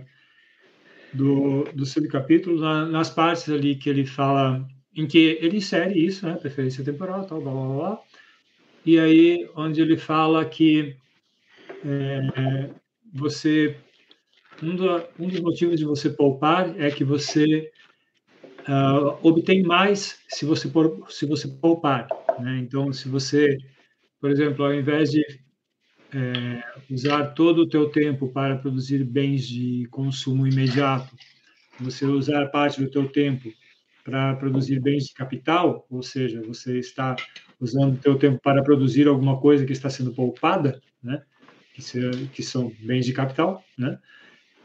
do, 1.14 1.64
do 1.74 1.86
subcapítulo, 1.86 2.60
na, 2.60 2.86
nas 2.86 3.10
partes 3.10 3.50
ali 3.50 3.76
que 3.76 3.90
ele 3.90 4.06
fala, 4.06 4.66
em 4.98 5.06
que 5.06 5.38
ele 5.40 5.58
insere 5.58 6.04
isso, 6.04 6.26
né, 6.26 6.34
preferência 6.36 6.84
temporal, 6.84 7.26
tal, 7.26 7.40
blá, 7.40 7.52
blá, 7.52 7.76
blá, 7.76 8.02
e 8.84 8.98
aí 9.00 9.50
onde 9.56 9.80
ele 9.80 9.96
fala 9.96 10.44
que 10.44 10.98
é, 11.86 12.70
você, 13.14 13.78
um, 14.62 14.76
do, 14.76 15.04
um 15.20 15.28
dos 15.28 15.40
motivos 15.40 15.78
de 15.78 15.86
você 15.86 16.10
poupar 16.10 16.80
é 16.80 16.90
que 16.90 17.04
você 17.04 17.72
uh, 18.68 19.20
obtém 19.22 19.62
mais 19.62 20.20
se 20.28 20.46
você, 20.46 20.68
por, 20.68 21.06
se 21.12 21.28
você 21.28 21.48
poupar, 21.48 22.08
né? 22.40 22.58
Então, 22.60 22.92
se 22.92 23.08
você, 23.08 23.58
por 24.20 24.32
exemplo, 24.32 24.66
ao 24.66 24.74
invés 24.74 25.12
de 25.12 25.24
é, 26.14 26.64
usar 26.90 27.34
todo 27.34 27.60
o 27.60 27.70
teu 27.70 27.90
tempo 27.90 28.30
para 28.30 28.58
produzir 28.58 29.04
bens 29.04 29.48
de 29.48 29.88
consumo 29.92 30.48
imediato, 30.48 31.16
você 31.80 32.06
usar 32.06 32.48
parte 32.48 32.82
do 32.82 32.90
teu 32.90 33.08
tempo 33.08 33.52
para 34.08 34.38
produzir 34.38 34.80
bens 34.80 35.08
de 35.08 35.14
capital, 35.14 35.86
ou 35.90 36.02
seja, 36.02 36.42
você 36.42 36.80
está 36.80 37.14
usando 37.60 37.96
o 37.96 37.98
teu 37.98 38.18
tempo 38.18 38.40
para 38.42 38.64
produzir 38.64 39.06
alguma 39.06 39.38
coisa 39.38 39.66
que 39.66 39.74
está 39.74 39.90
sendo 39.90 40.14
poupada, 40.14 40.82
né? 41.04 41.22
Que, 41.74 41.82
se, 41.82 42.00
que 42.34 42.42
são 42.42 42.72
bens 42.80 43.06
de 43.06 43.12
capital, 43.12 43.62
né? 43.78 44.00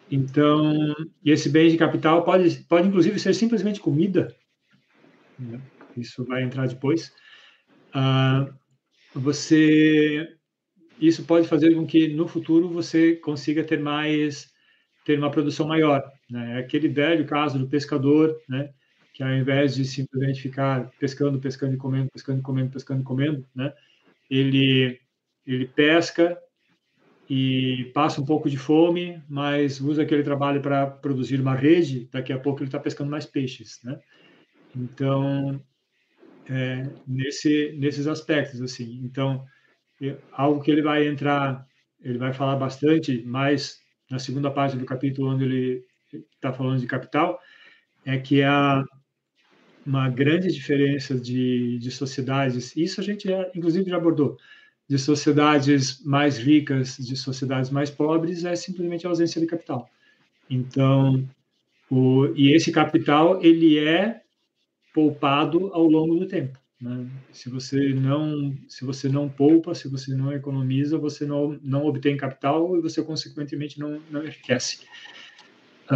Então, 0.08 0.94
esse 1.24 1.48
bem 1.48 1.68
de 1.68 1.76
capital 1.76 2.22
pode, 2.22 2.58
pode 2.68 2.86
inclusive 2.86 3.18
ser 3.18 3.34
simplesmente 3.34 3.80
comida. 3.80 4.32
Né? 5.36 5.60
Isso 5.96 6.24
vai 6.24 6.44
entrar 6.44 6.68
depois. 6.68 7.12
Ah, 7.92 8.48
você 9.12 10.36
isso 11.00 11.24
pode 11.24 11.48
fazer 11.48 11.74
com 11.74 11.84
que 11.84 12.06
no 12.14 12.28
futuro 12.28 12.68
você 12.68 13.16
consiga 13.16 13.64
ter 13.64 13.80
mais 13.80 14.52
ter 15.04 15.18
uma 15.18 15.32
produção 15.32 15.66
maior 15.66 16.02
né? 16.30 16.58
É 16.58 16.58
aquele 16.60 16.88
velho 16.88 17.26
caso 17.26 17.58
do 17.58 17.68
pescador 17.68 18.34
né 18.48 18.70
que 19.22 19.28
ao 19.28 19.34
invés 19.34 19.74
de 19.74 19.84
simplesmente 19.84 20.42
ficar 20.42 20.90
pescando 20.98 21.38
pescando 21.38 21.74
e 21.74 21.78
comendo 21.78 22.10
pescando 22.10 22.40
e 22.40 22.42
comendo 22.42 22.70
pescando 22.70 23.00
e 23.00 23.04
comendo 23.04 23.46
né 23.54 23.72
ele 24.28 25.00
ele 25.46 25.66
pesca 25.66 26.38
e 27.30 27.90
passa 27.94 28.20
um 28.20 28.24
pouco 28.24 28.50
de 28.50 28.58
fome 28.58 29.22
mas 29.28 29.80
usa 29.80 30.02
aquele 30.02 30.22
trabalho 30.22 30.60
para 30.60 30.86
produzir 30.86 31.40
uma 31.40 31.54
rede 31.54 32.08
daqui 32.12 32.32
a 32.32 32.38
pouco 32.38 32.60
ele 32.60 32.68
está 32.68 32.78
pescando 32.78 33.10
mais 33.10 33.24
peixes 33.24 33.80
né. 33.84 34.00
Então 34.74 35.60
é, 36.48 36.88
nesse 37.06 37.76
nesses 37.78 38.06
aspectos 38.06 38.60
assim. 38.60 39.00
Então 39.04 39.44
algo 40.32 40.60
que 40.60 40.70
ele 40.70 40.82
vai 40.82 41.06
entrar, 41.06 41.64
ele 42.00 42.18
vai 42.18 42.32
falar 42.32 42.56
bastante 42.56 43.22
mais 43.22 43.78
na 44.10 44.18
segunda 44.18 44.50
parte 44.50 44.76
do 44.76 44.84
capítulo, 44.84 45.30
onde 45.30 45.44
ele 45.44 45.84
está 46.34 46.52
falando 46.52 46.80
de 46.80 46.86
capital, 46.86 47.38
é 48.04 48.18
que 48.18 48.42
há 48.42 48.84
uma 49.84 50.08
grande 50.08 50.52
diferença 50.52 51.14
de, 51.14 51.78
de 51.78 51.90
sociedades, 51.90 52.76
isso 52.76 53.00
a 53.00 53.04
gente, 53.04 53.28
já, 53.28 53.50
inclusive, 53.54 53.90
já 53.90 53.96
abordou, 53.96 54.36
de 54.88 54.98
sociedades 54.98 56.02
mais 56.04 56.38
ricas, 56.38 56.96
de 56.96 57.16
sociedades 57.16 57.70
mais 57.70 57.90
pobres, 57.90 58.44
é 58.44 58.54
simplesmente 58.54 59.06
a 59.06 59.10
ausência 59.10 59.40
de 59.40 59.46
capital. 59.46 59.88
Então, 60.48 61.26
o, 61.90 62.26
e 62.34 62.54
esse 62.54 62.70
capital, 62.70 63.42
ele 63.42 63.78
é 63.78 64.22
poupado 64.92 65.70
ao 65.72 65.84
longo 65.84 66.16
do 66.16 66.26
tempo. 66.26 66.58
Né? 66.80 67.06
Se 67.32 67.48
você 67.48 67.94
não 67.94 68.56
se 68.68 68.84
você 68.84 69.08
não 69.08 69.28
poupa, 69.28 69.74
se 69.74 69.88
você 69.88 70.14
não 70.14 70.32
economiza, 70.32 70.98
você 70.98 71.24
não, 71.24 71.58
não 71.62 71.86
obtém 71.86 72.16
capital 72.16 72.76
e 72.76 72.80
você 72.80 73.02
consequentemente 73.02 73.78
não, 73.78 74.00
não 74.10 74.24
enriquece. 74.24 74.80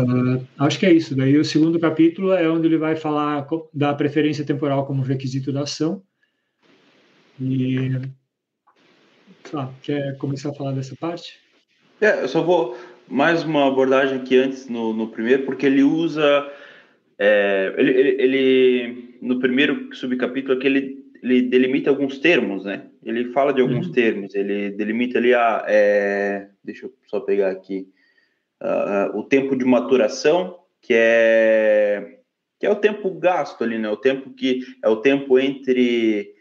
Uh, 0.02 0.46
acho 0.58 0.78
que 0.78 0.86
é 0.86 0.92
isso. 0.92 1.14
Daí 1.14 1.36
o 1.38 1.44
segundo 1.44 1.78
capítulo 1.78 2.32
é 2.32 2.48
onde 2.48 2.66
ele 2.66 2.78
vai 2.78 2.96
falar 2.96 3.46
da 3.72 3.94
preferência 3.94 4.44
temporal 4.44 4.86
como 4.86 5.02
requisito 5.02 5.52
da 5.52 5.62
ação. 5.62 6.02
E 7.40 7.90
ah, 9.54 9.70
quer 9.82 10.16
começar 10.18 10.50
a 10.50 10.54
falar 10.54 10.72
dessa 10.72 10.96
parte? 10.96 11.38
É, 12.00 12.22
eu 12.22 12.28
só 12.28 12.42
vou 12.42 12.76
mais 13.08 13.44
uma 13.44 13.68
abordagem 13.68 14.18
aqui 14.18 14.36
antes 14.36 14.68
no, 14.68 14.92
no 14.92 15.08
primeiro, 15.08 15.44
porque 15.44 15.66
ele 15.66 15.82
usa 15.82 16.50
é, 17.18 17.74
ele, 17.78 17.90
ele, 17.90 18.22
ele, 18.22 19.18
no 19.22 19.38
primeiro 19.38 19.94
subcapítulo 19.94 20.54
aqui, 20.54 20.66
ele, 20.66 21.04
ele 21.22 21.42
delimita 21.42 21.90
alguns 21.90 22.18
termos, 22.18 22.64
né? 22.64 22.86
Ele 23.02 23.32
fala 23.32 23.52
de 23.52 23.60
alguns 23.60 23.86
uhum. 23.86 23.92
termos, 23.92 24.34
ele 24.34 24.70
delimita 24.70 25.18
ali 25.18 25.32
a. 25.32 25.64
É, 25.66 26.48
deixa 26.62 26.86
eu 26.86 26.92
só 27.06 27.20
pegar 27.20 27.50
aqui. 27.50 27.88
Uh, 28.62 29.18
o 29.18 29.22
tempo 29.22 29.54
de 29.54 29.64
maturação, 29.66 30.58
que 30.80 30.94
é, 30.94 32.20
que 32.58 32.66
é 32.66 32.70
o 32.70 32.76
tempo 32.76 33.10
gasto 33.10 33.62
ali, 33.62 33.78
né? 33.78 33.90
O 33.90 33.98
tempo 33.98 34.30
que 34.30 34.60
é 34.82 34.88
o 34.88 34.96
tempo 34.96 35.38
entre 35.38 36.34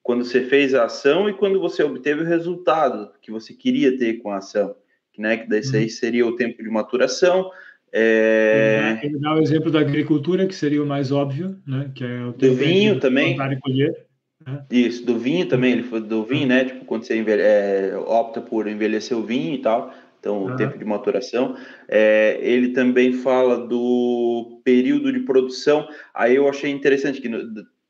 quando 0.00 0.24
você 0.24 0.42
fez 0.42 0.74
a 0.74 0.84
ação 0.84 1.28
e 1.28 1.34
quando 1.34 1.58
você 1.58 1.82
obteve 1.82 2.22
o 2.22 2.26
resultado 2.26 3.10
que 3.20 3.32
você 3.32 3.52
queria 3.52 3.98
ter 3.98 4.18
com 4.18 4.30
a 4.30 4.36
ação, 4.36 4.76
né? 5.18 5.38
Que 5.38 5.48
daí 5.48 5.60
uhum. 5.60 5.88
seria 5.88 6.26
o 6.26 6.36
tempo 6.36 6.62
de 6.62 6.68
maturação. 6.68 7.50
É... 7.92 9.00
Dá 9.20 9.34
o 9.34 9.40
exemplo 9.40 9.70
da 9.70 9.80
agricultura, 9.80 10.46
que 10.46 10.54
seria 10.54 10.82
o 10.82 10.86
mais 10.86 11.10
óbvio, 11.10 11.58
né? 11.66 11.90
Que 11.94 12.04
é 12.04 12.24
o 12.26 12.32
do 12.32 12.54
vinho 12.54 13.00
também. 13.00 13.36
Colher, 13.60 14.06
né? 14.46 14.64
Isso, 14.70 15.04
do 15.04 15.18
vinho 15.18 15.48
também, 15.48 15.72
ele 15.72 15.82
foi 15.82 16.00
do 16.00 16.22
vinho, 16.22 16.46
né? 16.46 16.64
Tipo, 16.66 16.84
quando 16.84 17.04
você 17.04 17.16
envelhe... 17.16 17.42
é, 17.42 17.96
opta 17.96 18.40
por 18.40 18.68
envelhecer 18.68 19.16
o 19.16 19.24
vinho 19.24 19.54
e 19.54 19.58
tal, 19.58 19.92
então 20.26 20.44
o 20.44 20.56
tempo 20.56 20.76
de 20.76 20.84
maturação. 20.84 21.56
É, 21.88 22.38
ele 22.40 22.70
também 22.72 23.12
fala 23.12 23.56
do 23.56 24.60
período 24.64 25.12
de 25.12 25.20
produção. 25.20 25.88
Aí 26.12 26.34
eu 26.34 26.48
achei 26.48 26.70
interessante 26.70 27.20
que 27.20 27.30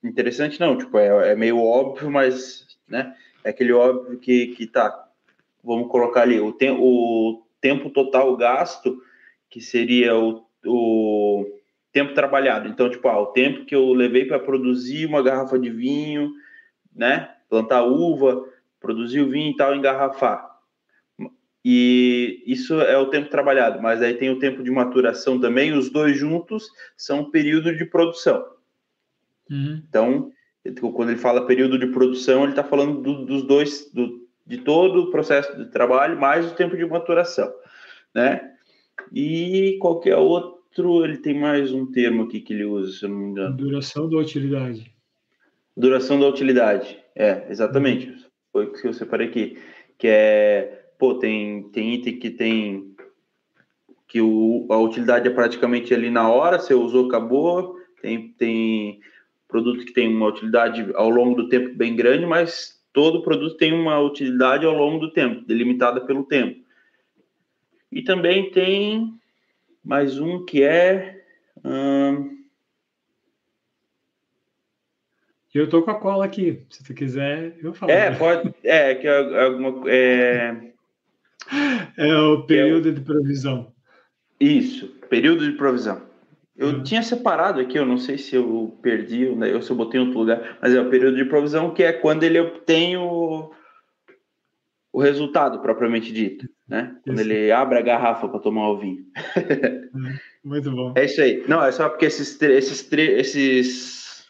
interessante 0.05 0.61
não, 0.61 0.77
tipo, 0.77 0.99
é, 0.99 1.33
é 1.33 1.35
meio 1.35 1.59
óbvio, 1.59 2.11
mas 2.11 2.67
né? 2.87 3.15
É 3.43 3.51
aquele 3.51 3.73
óbvio 3.73 4.19
que, 4.19 4.49
que 4.49 4.67
tá. 4.67 5.09
Vamos 5.65 5.91
colocar 5.91 6.23
ali 6.23 6.39
o, 6.39 6.53
te, 6.53 6.69
o 6.71 7.43
tempo 7.61 7.91
total 7.91 8.37
gasto 8.37 9.01
que 9.49 9.61
seria 9.61 10.15
o, 10.15 10.45
o 10.65 11.47
tempo 11.91 12.13
trabalhado. 12.13 12.69
Então, 12.69 12.91
tipo, 12.91 13.09
ah, 13.09 13.21
o 13.21 13.27
tempo 13.27 13.65
que 13.65 13.75
eu 13.75 13.93
levei 13.93 14.27
para 14.27 14.39
produzir 14.39 15.07
uma 15.07 15.23
garrafa 15.23 15.59
de 15.59 15.71
vinho, 15.71 16.31
né? 16.95 17.31
Plantar 17.49 17.85
uva, 17.85 18.45
produzir 18.79 19.21
o 19.21 19.31
vinho 19.31 19.53
e 19.53 19.57
tal, 19.57 19.75
engarrafar. 19.75 20.56
E 21.69 22.45
isso 22.47 22.81
é 22.81 22.97
o 22.97 23.11
tempo 23.11 23.29
trabalhado, 23.29 23.83
mas 23.83 24.01
aí 24.01 24.15
tem 24.15 24.31
o 24.31 24.39
tempo 24.39 24.63
de 24.63 24.71
maturação 24.71 25.41
também, 25.41 25.73
os 25.73 25.91
dois 25.91 26.17
juntos 26.17 26.71
são 26.97 27.23
o 27.23 27.31
período 27.33 27.75
de 27.75 27.85
produção. 27.85 28.47
Uhum. 29.51 29.83
Então, 29.89 30.31
quando 30.95 31.09
ele 31.09 31.19
fala 31.19 31.45
período 31.45 31.77
de 31.77 31.89
produção, 31.89 32.45
ele 32.45 32.53
está 32.53 32.63
falando 32.63 33.03
do, 33.03 33.27
dos 33.27 33.43
dois, 33.43 33.91
do, 33.93 34.29
de 34.47 34.59
todo 34.59 35.01
o 35.01 35.11
processo 35.11 35.57
de 35.57 35.69
trabalho, 35.69 36.21
mais 36.21 36.47
o 36.47 36.55
tempo 36.55 36.77
de 36.77 36.87
maturação, 36.87 37.53
né? 38.15 38.49
E 39.13 39.77
qualquer 39.81 40.15
outro, 40.15 41.05
ele 41.05 41.17
tem 41.17 41.37
mais 41.37 41.73
um 41.73 41.91
termo 41.91 42.23
aqui 42.23 42.41
que 42.41 42.55
ele 42.55 42.65
usa, 42.65 42.93
se 42.93 43.05
eu 43.05 43.09
não 43.09 43.17
me 43.17 43.25
engano. 43.31 43.57
Duração 43.57 44.09
da 44.09 44.19
utilidade. 44.19 44.95
Duração 45.77 46.21
da 46.21 46.29
utilidade, 46.29 46.97
é, 47.13 47.45
exatamente. 47.51 48.07
Uhum. 48.07 48.17
Foi 48.53 48.67
o 48.67 48.73
que 48.73 48.87
eu 48.87 48.93
separei 48.93 49.27
aqui. 49.27 49.59
Que 49.99 50.09
é, 50.09 50.86
pô, 50.99 51.15
tem, 51.15 51.65
tem 51.71 51.95
item 51.95 52.19
que 52.19 52.31
tem 52.31 52.97
que 54.09 54.21
o, 54.21 54.67
a 54.71 54.79
utilidade 54.79 55.27
é 55.27 55.31
praticamente 55.31 55.93
ali 55.93 56.11
na 56.11 56.31
hora, 56.31 56.59
você 56.59 56.73
usou, 56.73 57.07
acabou. 57.07 57.77
Tem, 58.01 58.29
tem 58.39 59.01
produto 59.49 59.85
que 59.85 59.93
tem 59.93 60.09
uma 60.09 60.29
utilidade 60.29 60.91
ao 60.95 61.11
longo 61.11 61.35
do 61.35 61.49
tempo 61.49 61.75
bem 61.75 61.97
grande, 61.97 62.25
mas 62.25 62.81
todo 62.93 63.23
produto 63.23 63.57
tem 63.57 63.73
uma 63.73 63.99
utilidade 63.99 64.65
ao 64.65 64.73
longo 64.73 64.99
do 64.99 65.13
tempo, 65.13 65.45
delimitada 65.45 66.01
pelo 66.01 66.25
tempo. 66.25 66.65
E 67.91 68.03
também 68.03 68.51
tem 68.51 69.13
mais 69.85 70.19
um 70.19 70.45
que 70.45 70.63
é. 70.63 71.25
Hum... 71.65 72.37
Eu 75.55 75.71
tô 75.71 75.83
com 75.83 75.91
a 75.91 75.99
cola 75.99 76.25
aqui. 76.27 76.63
Se 76.69 76.85
tu 76.85 76.93
quiser, 76.93 77.57
eu 77.63 77.73
falo. 77.73 77.91
É, 77.91 78.15
pode. 78.15 78.55
É, 78.63 78.95
que 78.95 79.07
é 79.07 79.43
alguma. 79.43 79.91
É, 79.91 80.75
é 81.97 82.17
o 82.17 82.43
período 82.43 82.89
é 82.89 82.93
o... 82.93 82.95
de 82.95 83.01
provisão. 83.01 83.73
Isso, 84.39 84.89
período 85.09 85.45
de 85.45 85.57
provisão. 85.57 86.03
Eu 86.57 86.69
uhum. 86.69 86.83
tinha 86.83 87.03
separado 87.03 87.61
aqui, 87.61 87.79
eu 87.79 87.85
não 87.85 87.99
sei 87.99 88.17
se 88.17 88.35
eu 88.35 88.79
perdi, 88.81 89.29
né, 89.35 89.55
ou 89.55 89.61
se 89.61 89.71
eu 89.71 89.77
botei 89.77 90.01
em 90.01 90.05
outro 90.05 90.19
lugar, 90.19 90.59
mas 90.61 90.75
é 90.75 90.81
o 90.81 90.89
período 90.89 91.17
de 91.17 91.25
provisão, 91.27 91.75
que 91.75 91.83
é 91.83 91.93
quando 91.93 92.23
ele 92.23 92.41
obtém 92.41 92.97
o, 92.97 93.51
o 94.91 95.01
resultado 95.01 95.61
propriamente 95.61 96.11
dito, 96.11 96.49
né? 96.67 96.97
Quando 97.05 97.21
isso. 97.21 97.31
ele 97.31 97.53
abre 97.53 97.79
a 97.79 97.83
garrafa 97.83 98.27
para 98.27 98.41
tomar 98.41 98.71
o 98.71 98.79
vinho. 98.79 99.05
Muito 100.43 100.71
bom. 100.71 100.95
É 100.97 101.05
isso 101.05 101.21
aí. 101.21 101.45
Não, 101.47 101.63
é 101.63 101.71
só 101.71 101.91
porque 101.91 102.07
esses, 102.07 102.41
esses, 102.41 102.91
esses, 102.93 104.27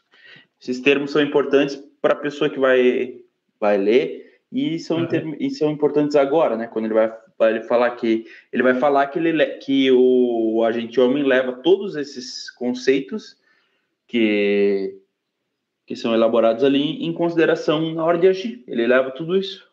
esses 0.60 0.80
termos 0.80 1.12
são 1.12 1.22
importantes 1.22 1.76
para 2.02 2.14
a 2.14 2.18
pessoa 2.18 2.50
que 2.50 2.58
vai, 2.58 3.20
vai 3.60 3.78
ler 3.78 4.25
e 4.52 4.78
são, 4.78 5.00
inter... 5.00 5.36
e 5.40 5.50
são 5.50 5.70
importantes 5.70 6.16
agora, 6.16 6.56
né? 6.56 6.66
Quando 6.66 6.84
ele 6.86 6.94
vai, 6.94 7.12
vai 7.38 7.62
falar 7.62 7.90
que 7.92 8.24
ele 8.52 8.62
vai 8.62 8.74
falar 8.74 9.06
que 9.08 9.18
ele 9.18 9.44
que 9.58 9.90
o 9.90 10.62
agente 10.64 11.00
homem 11.00 11.24
leva 11.24 11.52
todos 11.52 11.96
esses 11.96 12.50
conceitos 12.50 13.36
que 14.06 14.98
que 15.86 15.94
são 15.94 16.12
elaborados 16.12 16.64
ali 16.64 17.04
em 17.04 17.12
consideração 17.12 17.94
na 17.94 18.04
hora 18.04 18.18
de 18.18 18.26
agir. 18.26 18.64
Ele 18.66 18.86
leva 18.86 19.12
tudo 19.12 19.36
isso. 19.36 19.64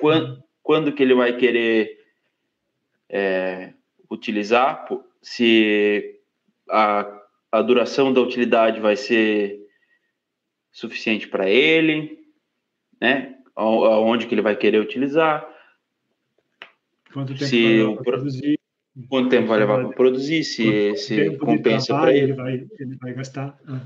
quando, 0.00 0.42
quando 0.62 0.92
que 0.92 1.02
ele 1.02 1.14
vai 1.14 1.36
querer 1.36 2.00
é, 3.10 3.74
utilizar, 4.10 4.88
se 5.20 6.18
a, 6.70 7.06
a 7.52 7.60
duração 7.60 8.10
da 8.10 8.22
utilidade 8.22 8.80
vai 8.80 8.96
ser 8.96 9.60
suficiente 10.72 11.28
para 11.28 11.48
ele, 11.48 12.18
né? 12.98 13.33
Aonde 13.56 14.26
que 14.26 14.34
ele 14.34 14.42
vai 14.42 14.56
querer 14.56 14.80
utilizar. 14.80 15.48
Quanto 17.12 17.34
tempo 17.34 17.44
se 17.44 17.82
vai 17.82 17.96
produzir. 17.96 18.60
Quanto 19.08 19.28
tempo 19.28 19.48
vai 19.48 19.58
levar 19.58 19.84
para 19.84 19.94
produzir, 19.94 20.44
se, 20.44 20.96
se 20.96 21.36
compensa 21.36 21.94
para 21.98 22.12
ele. 22.12 22.24
Ele 22.24 22.32
vai, 22.32 22.66
ele 22.78 22.96
vai 22.96 23.12
gastar. 23.12 23.58
Ah 23.66 23.80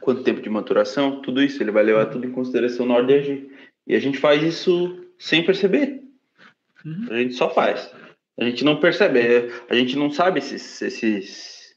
quanto 0.00 0.22
tempo 0.22 0.40
de 0.40 0.48
maturação, 0.48 1.20
tudo 1.20 1.42
isso, 1.42 1.62
ele 1.62 1.70
vai 1.70 1.82
levar 1.82 2.06
tudo 2.06 2.26
em 2.26 2.32
consideração 2.32 2.86
na 2.86 2.94
hora 2.94 3.06
de 3.06 3.14
agir. 3.14 3.50
E 3.86 3.94
a 3.94 4.00
gente 4.00 4.18
faz 4.18 4.42
isso 4.42 5.04
sem 5.18 5.44
perceber. 5.44 6.02
Uhum. 6.84 7.08
A 7.10 7.16
gente 7.16 7.34
só 7.34 7.50
faz. 7.50 7.90
A 8.38 8.44
gente 8.44 8.64
não 8.64 8.80
percebe, 8.80 9.20
é, 9.20 9.50
a 9.68 9.74
gente 9.74 9.96
não 9.96 10.10
sabe 10.10 10.38
esses, 10.40 10.82
esses, 10.82 11.76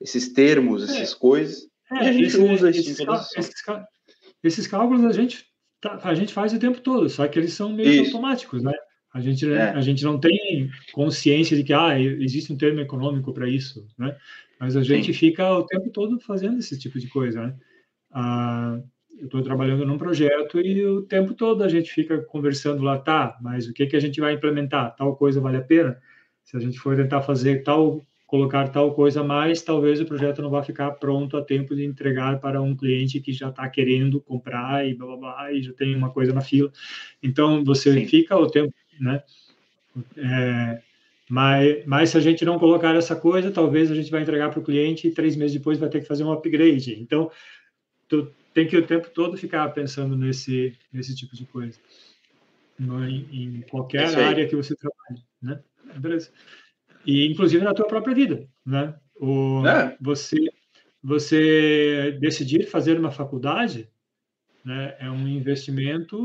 esses 0.00 0.32
termos, 0.32 0.88
é. 0.88 0.96
essas 0.96 1.14
coisas. 1.14 1.68
É, 1.92 2.04
e 2.04 2.08
a 2.08 2.12
gente 2.12 2.26
esse, 2.26 2.38
usa 2.38 2.70
esses, 2.70 2.86
esses, 2.86 3.62
esses, 4.42 4.66
cálculos 4.66 5.04
a 5.04 5.12
gente, 5.12 5.46
a 6.02 6.14
gente 6.14 6.32
faz 6.32 6.52
o 6.52 6.58
tempo 6.58 6.80
todo, 6.80 7.08
só 7.08 7.26
que 7.28 7.38
eles 7.38 7.52
são 7.52 7.72
meio 7.72 8.02
isso. 8.02 8.16
automáticos, 8.16 8.62
né? 8.62 8.72
A 9.12 9.20
gente, 9.20 9.50
é. 9.50 9.70
a 9.70 9.80
gente 9.80 10.04
não 10.04 10.20
tem 10.20 10.70
consciência 10.92 11.56
de 11.56 11.64
que 11.64 11.72
ah, 11.72 11.98
existe 11.98 12.52
um 12.52 12.56
termo 12.56 12.80
econômico 12.80 13.32
para 13.32 13.48
isso, 13.48 13.86
né? 13.98 14.16
Mas 14.60 14.76
a 14.76 14.82
gente 14.82 15.06
Sim. 15.06 15.12
fica 15.12 15.50
o 15.52 15.64
tempo 15.64 15.90
todo 15.90 16.18
fazendo 16.20 16.58
esse 16.58 16.78
tipo 16.78 16.98
de 16.98 17.08
coisa, 17.08 17.46
né? 17.46 17.56
Ah, 18.12 18.78
eu 19.18 19.24
estou 19.24 19.42
trabalhando 19.42 19.86
num 19.86 19.96
projeto 19.96 20.60
e 20.60 20.84
o 20.84 21.02
tempo 21.02 21.34
todo 21.34 21.62
a 21.62 21.68
gente 21.68 21.90
fica 21.90 22.20
conversando 22.22 22.82
lá, 22.82 22.98
tá, 22.98 23.38
mas 23.40 23.66
o 23.66 23.72
que, 23.72 23.86
que 23.86 23.96
a 23.96 24.00
gente 24.00 24.20
vai 24.20 24.34
implementar? 24.34 24.94
Tal 24.94 25.16
coisa 25.16 25.40
vale 25.40 25.56
a 25.56 25.62
pena? 25.62 25.98
Se 26.44 26.56
a 26.56 26.60
gente 26.60 26.78
for 26.78 26.94
tentar 26.94 27.22
fazer 27.22 27.62
tal, 27.62 28.04
colocar 28.26 28.68
tal 28.68 28.92
coisa 28.92 29.22
mais, 29.22 29.62
talvez 29.62 30.00
o 30.00 30.04
projeto 30.04 30.42
não 30.42 30.50
vá 30.50 30.62
ficar 30.62 30.90
pronto 30.92 31.36
a 31.36 31.42
tempo 31.42 31.76
de 31.76 31.84
entregar 31.84 32.40
para 32.40 32.60
um 32.60 32.76
cliente 32.76 33.20
que 33.20 33.32
já 33.32 33.50
está 33.50 33.68
querendo 33.68 34.20
comprar 34.20 34.86
e 34.86 34.94
blá, 34.94 35.06
blá, 35.06 35.16
blá, 35.16 35.52
e 35.52 35.62
já 35.62 35.72
tem 35.72 35.94
uma 35.94 36.10
coisa 36.10 36.32
na 36.32 36.40
fila. 36.40 36.70
Então, 37.22 37.64
você 37.64 37.92
Sim. 37.92 38.06
fica 38.06 38.36
o 38.36 38.50
tempo 38.50 38.74
né? 39.00 39.22
É, 40.16 40.82
mas, 41.28 41.84
mas 41.86 42.10
se 42.10 42.16
a 42.16 42.20
gente 42.20 42.44
não 42.44 42.58
colocar 42.58 42.94
essa 42.94 43.16
coisa, 43.16 43.50
talvez 43.50 43.90
a 43.90 43.94
gente 43.94 44.10
vai 44.10 44.22
entregar 44.22 44.50
para 44.50 44.60
o 44.60 44.64
cliente 44.64 45.06
e 45.06 45.12
três 45.12 45.36
meses 45.36 45.56
depois 45.56 45.78
vai 45.78 45.88
ter 45.88 46.00
que 46.00 46.06
fazer 46.06 46.24
um 46.24 46.32
upgrade. 46.32 46.98
Então, 47.00 47.30
tu 48.08 48.30
tem 48.54 48.66
que 48.66 48.76
o 48.76 48.86
tempo 48.86 49.10
todo 49.10 49.36
ficar 49.36 49.68
pensando 49.70 50.16
nesse, 50.16 50.74
nesse 50.92 51.14
tipo 51.14 51.34
de 51.34 51.44
coisa. 51.46 51.78
No, 52.78 53.04
em, 53.06 53.26
em, 53.32 53.60
qualquer 53.62 54.14
área 54.18 54.46
que 54.46 54.54
você 54.54 54.74
trabalhe, 54.76 55.22
né? 55.42 55.60
Beleza. 55.96 56.30
E, 57.06 57.26
inclusive, 57.26 57.64
na 57.64 57.74
tua 57.74 57.86
própria 57.86 58.14
vida, 58.14 58.46
né? 58.64 58.94
O, 59.14 59.66
é. 59.66 59.96
você, 60.00 60.36
você 61.02 62.18
decidir 62.20 62.66
fazer 62.66 62.98
uma 62.98 63.10
faculdade 63.10 63.88
né, 64.64 64.96
é 64.98 65.10
um 65.10 65.28
investimento 65.28 66.18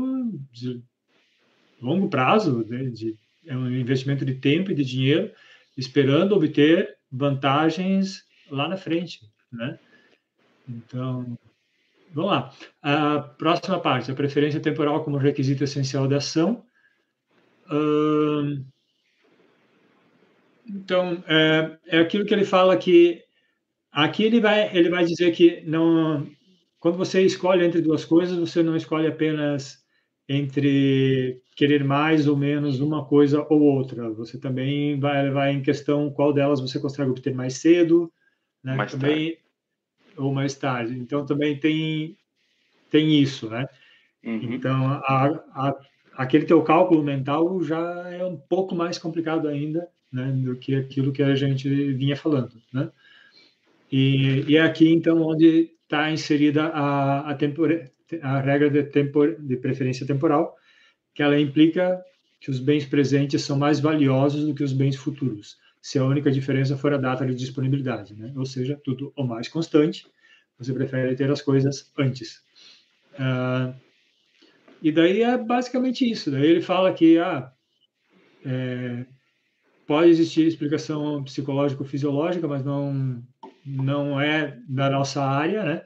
de 0.50 0.82
longo 1.80 2.08
prazo, 2.08 2.66
né, 2.68 2.84
de, 2.90 3.16
é 3.46 3.56
um 3.56 3.70
investimento 3.70 4.24
de 4.24 4.34
tempo 4.34 4.70
e 4.70 4.74
de 4.74 4.84
dinheiro, 4.84 5.30
esperando 5.76 6.34
obter 6.34 6.96
vantagens 7.10 8.24
lá 8.50 8.68
na 8.68 8.76
frente, 8.76 9.20
né? 9.50 9.78
Então, 10.68 11.38
vamos 12.12 12.30
lá. 12.30 12.52
A 12.82 13.20
próxima 13.20 13.80
parte, 13.80 14.10
a 14.10 14.14
preferência 14.14 14.60
temporal 14.60 15.02
como 15.04 15.16
requisito 15.16 15.64
essencial 15.64 16.06
da 16.06 16.16
ação. 16.16 16.64
Então, 20.72 21.22
é, 21.26 21.78
é 21.86 21.98
aquilo 22.00 22.24
que 22.24 22.32
ele 22.32 22.44
fala 22.44 22.76
que 22.76 23.22
aqui 23.90 24.24
ele 24.24 24.40
vai, 24.40 24.74
ele 24.76 24.88
vai 24.88 25.04
dizer 25.04 25.32
que 25.32 25.60
não, 25.66 26.26
quando 26.80 26.96
você 26.96 27.22
escolhe 27.22 27.64
entre 27.64 27.82
duas 27.82 28.04
coisas, 28.04 28.38
você 28.38 28.62
não 28.62 28.74
escolhe 28.74 29.06
apenas 29.06 29.82
entre 30.28 31.42
querer 31.54 31.84
mais 31.84 32.26
ou 32.26 32.36
menos 32.36 32.80
uma 32.80 33.04
coisa 33.04 33.46
ou 33.50 33.60
outra. 33.60 34.10
Você 34.10 34.38
também 34.38 34.98
vai 34.98 35.22
levar 35.22 35.50
em 35.50 35.62
questão 35.62 36.10
qual 36.10 36.32
delas 36.32 36.60
você 36.60 36.80
consegue 36.80 37.10
obter 37.10 37.34
mais 37.34 37.54
cedo, 37.54 38.10
né? 38.64 38.74
Mais 38.74 38.92
também 38.92 39.36
ou 40.16 40.32
mais 40.32 40.54
tarde. 40.54 40.98
Então 40.98 41.26
também 41.26 41.58
tem 41.58 42.16
tem 42.90 43.20
isso, 43.20 43.48
né? 43.48 43.66
Uhum. 44.24 44.52
Então 44.52 44.86
a, 44.86 45.26
a, 45.54 45.74
aquele 46.14 46.46
teu 46.46 46.62
cálculo 46.62 47.02
mental 47.02 47.62
já 47.62 48.08
é 48.10 48.24
um 48.24 48.36
pouco 48.36 48.74
mais 48.74 48.98
complicado 48.98 49.48
ainda, 49.48 49.88
né? 50.12 50.30
Do 50.32 50.56
que 50.56 50.74
aquilo 50.74 51.12
que 51.12 51.22
a 51.22 51.34
gente 51.34 51.68
vinha 51.94 52.16
falando, 52.16 52.52
né? 52.72 52.90
E, 53.90 54.44
e 54.48 54.56
é 54.56 54.62
aqui 54.62 54.88
então 54.88 55.20
onde 55.22 55.70
está 55.84 56.10
inserida 56.10 56.64
a, 56.68 57.30
a 57.30 57.34
tempor, 57.34 57.84
a 58.22 58.40
regra 58.40 58.70
de, 58.70 58.82
tempor, 58.84 59.36
de 59.38 59.56
preferência 59.56 60.06
temporal, 60.06 60.56
que 61.14 61.22
ela 61.22 61.38
implica 61.38 62.02
que 62.40 62.50
os 62.50 62.58
bens 62.58 62.86
presentes 62.86 63.42
são 63.42 63.58
mais 63.58 63.78
valiosos 63.78 64.46
do 64.46 64.54
que 64.54 64.64
os 64.64 64.72
bens 64.72 64.96
futuros, 64.96 65.58
se 65.80 65.98
a 65.98 66.04
única 66.04 66.30
diferença 66.30 66.76
for 66.76 66.92
a 66.92 66.96
data 66.96 67.26
de 67.26 67.34
disponibilidade, 67.34 68.14
né? 68.14 68.32
ou 68.34 68.46
seja, 68.46 68.80
tudo 68.82 69.12
ou 69.14 69.26
mais 69.26 69.46
constante, 69.46 70.06
você 70.58 70.72
prefere 70.72 71.14
ter 71.14 71.30
as 71.30 71.42
coisas 71.42 71.92
antes. 71.98 72.42
Uh, 73.14 73.74
e 74.82 74.90
daí 74.90 75.22
é 75.22 75.36
basicamente 75.36 76.08
isso. 76.10 76.30
Daí 76.30 76.46
ele 76.46 76.62
fala 76.62 76.92
que 76.92 77.18
ah, 77.18 77.52
é, 78.44 79.06
pode 79.92 80.08
existir 80.08 80.46
explicação 80.46 81.22
psicológico-fisiológica, 81.22 82.48
mas 82.48 82.64
não 82.64 83.22
não 83.64 84.18
é 84.18 84.58
da 84.66 84.88
nossa 84.88 85.22
área, 85.22 85.62
né? 85.62 85.82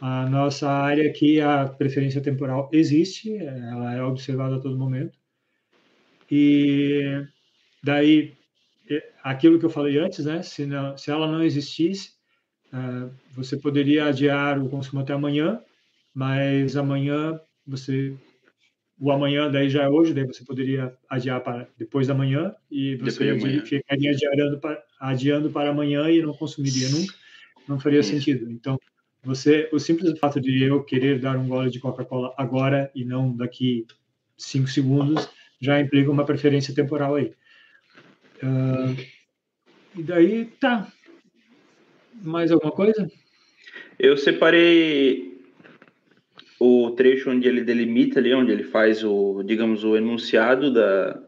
A 0.00 0.26
nossa 0.30 0.68
área 0.70 1.08
aqui, 1.10 1.42
a 1.42 1.66
preferência 1.68 2.22
temporal 2.22 2.70
existe, 2.72 3.36
ela 3.36 3.94
é 3.94 4.02
observada 4.02 4.56
a 4.56 4.60
todo 4.60 4.78
momento. 4.78 5.16
E 6.30 7.22
daí, 7.82 8.32
aquilo 9.22 9.58
que 9.58 9.66
eu 9.66 9.70
falei 9.70 9.98
antes, 9.98 10.24
né? 10.24 10.42
Se, 10.42 10.64
não, 10.64 10.96
se 10.96 11.10
ela 11.10 11.30
não 11.30 11.42
existisse, 11.44 12.12
uh, 12.72 13.10
você 13.36 13.58
poderia 13.58 14.06
adiar 14.06 14.58
o 14.58 14.70
consumo 14.70 15.02
até 15.02 15.12
amanhã, 15.12 15.60
mas 16.14 16.76
amanhã 16.78 17.38
você 17.66 18.16
o 19.04 19.12
amanhã 19.12 19.50
daí 19.50 19.68
já 19.68 19.82
é 19.82 19.88
hoje, 19.88 20.14
daí 20.14 20.24
você 20.24 20.42
poderia 20.42 20.96
adiar 21.10 21.38
para 21.42 21.68
depois 21.76 22.06
da 22.06 22.14
manhã 22.14 22.54
e 22.70 22.96
você 22.96 23.60
ficaria 23.60 24.10
adiando 24.10 24.58
para, 24.58 24.82
adiando 24.98 25.50
para 25.50 25.68
amanhã 25.68 26.08
e 26.08 26.22
não 26.22 26.32
consumiria 26.32 26.88
nunca, 26.88 27.12
não 27.68 27.78
faria 27.78 28.02
sentido. 28.02 28.50
Então, 28.50 28.80
você, 29.22 29.68
o 29.74 29.78
simples 29.78 30.18
fato 30.18 30.40
de 30.40 30.62
eu 30.62 30.82
querer 30.82 31.18
dar 31.18 31.36
um 31.36 31.46
gole 31.46 31.70
de 31.70 31.80
Coca-Cola 31.80 32.32
agora 32.38 32.90
e 32.94 33.04
não 33.04 33.36
daqui 33.36 33.86
cinco 34.38 34.68
segundos 34.68 35.28
já 35.60 35.78
implica 35.78 36.10
uma 36.10 36.24
preferência 36.24 36.74
temporal 36.74 37.16
aí. 37.16 37.34
Uh, 38.42 38.96
e 39.98 40.02
daí, 40.02 40.46
tá. 40.58 40.90
Mais 42.22 42.50
alguma 42.50 42.72
coisa? 42.72 43.06
Eu 43.98 44.16
separei 44.16 45.33
o 46.58 46.90
trecho 46.92 47.30
onde 47.30 47.48
ele 47.48 47.64
delimita 47.64 48.18
ali, 48.20 48.32
onde 48.32 48.52
ele 48.52 48.64
faz 48.64 49.02
o, 49.04 49.42
digamos, 49.42 49.84
o 49.84 49.96
enunciado 49.96 50.72
da, 50.72 51.22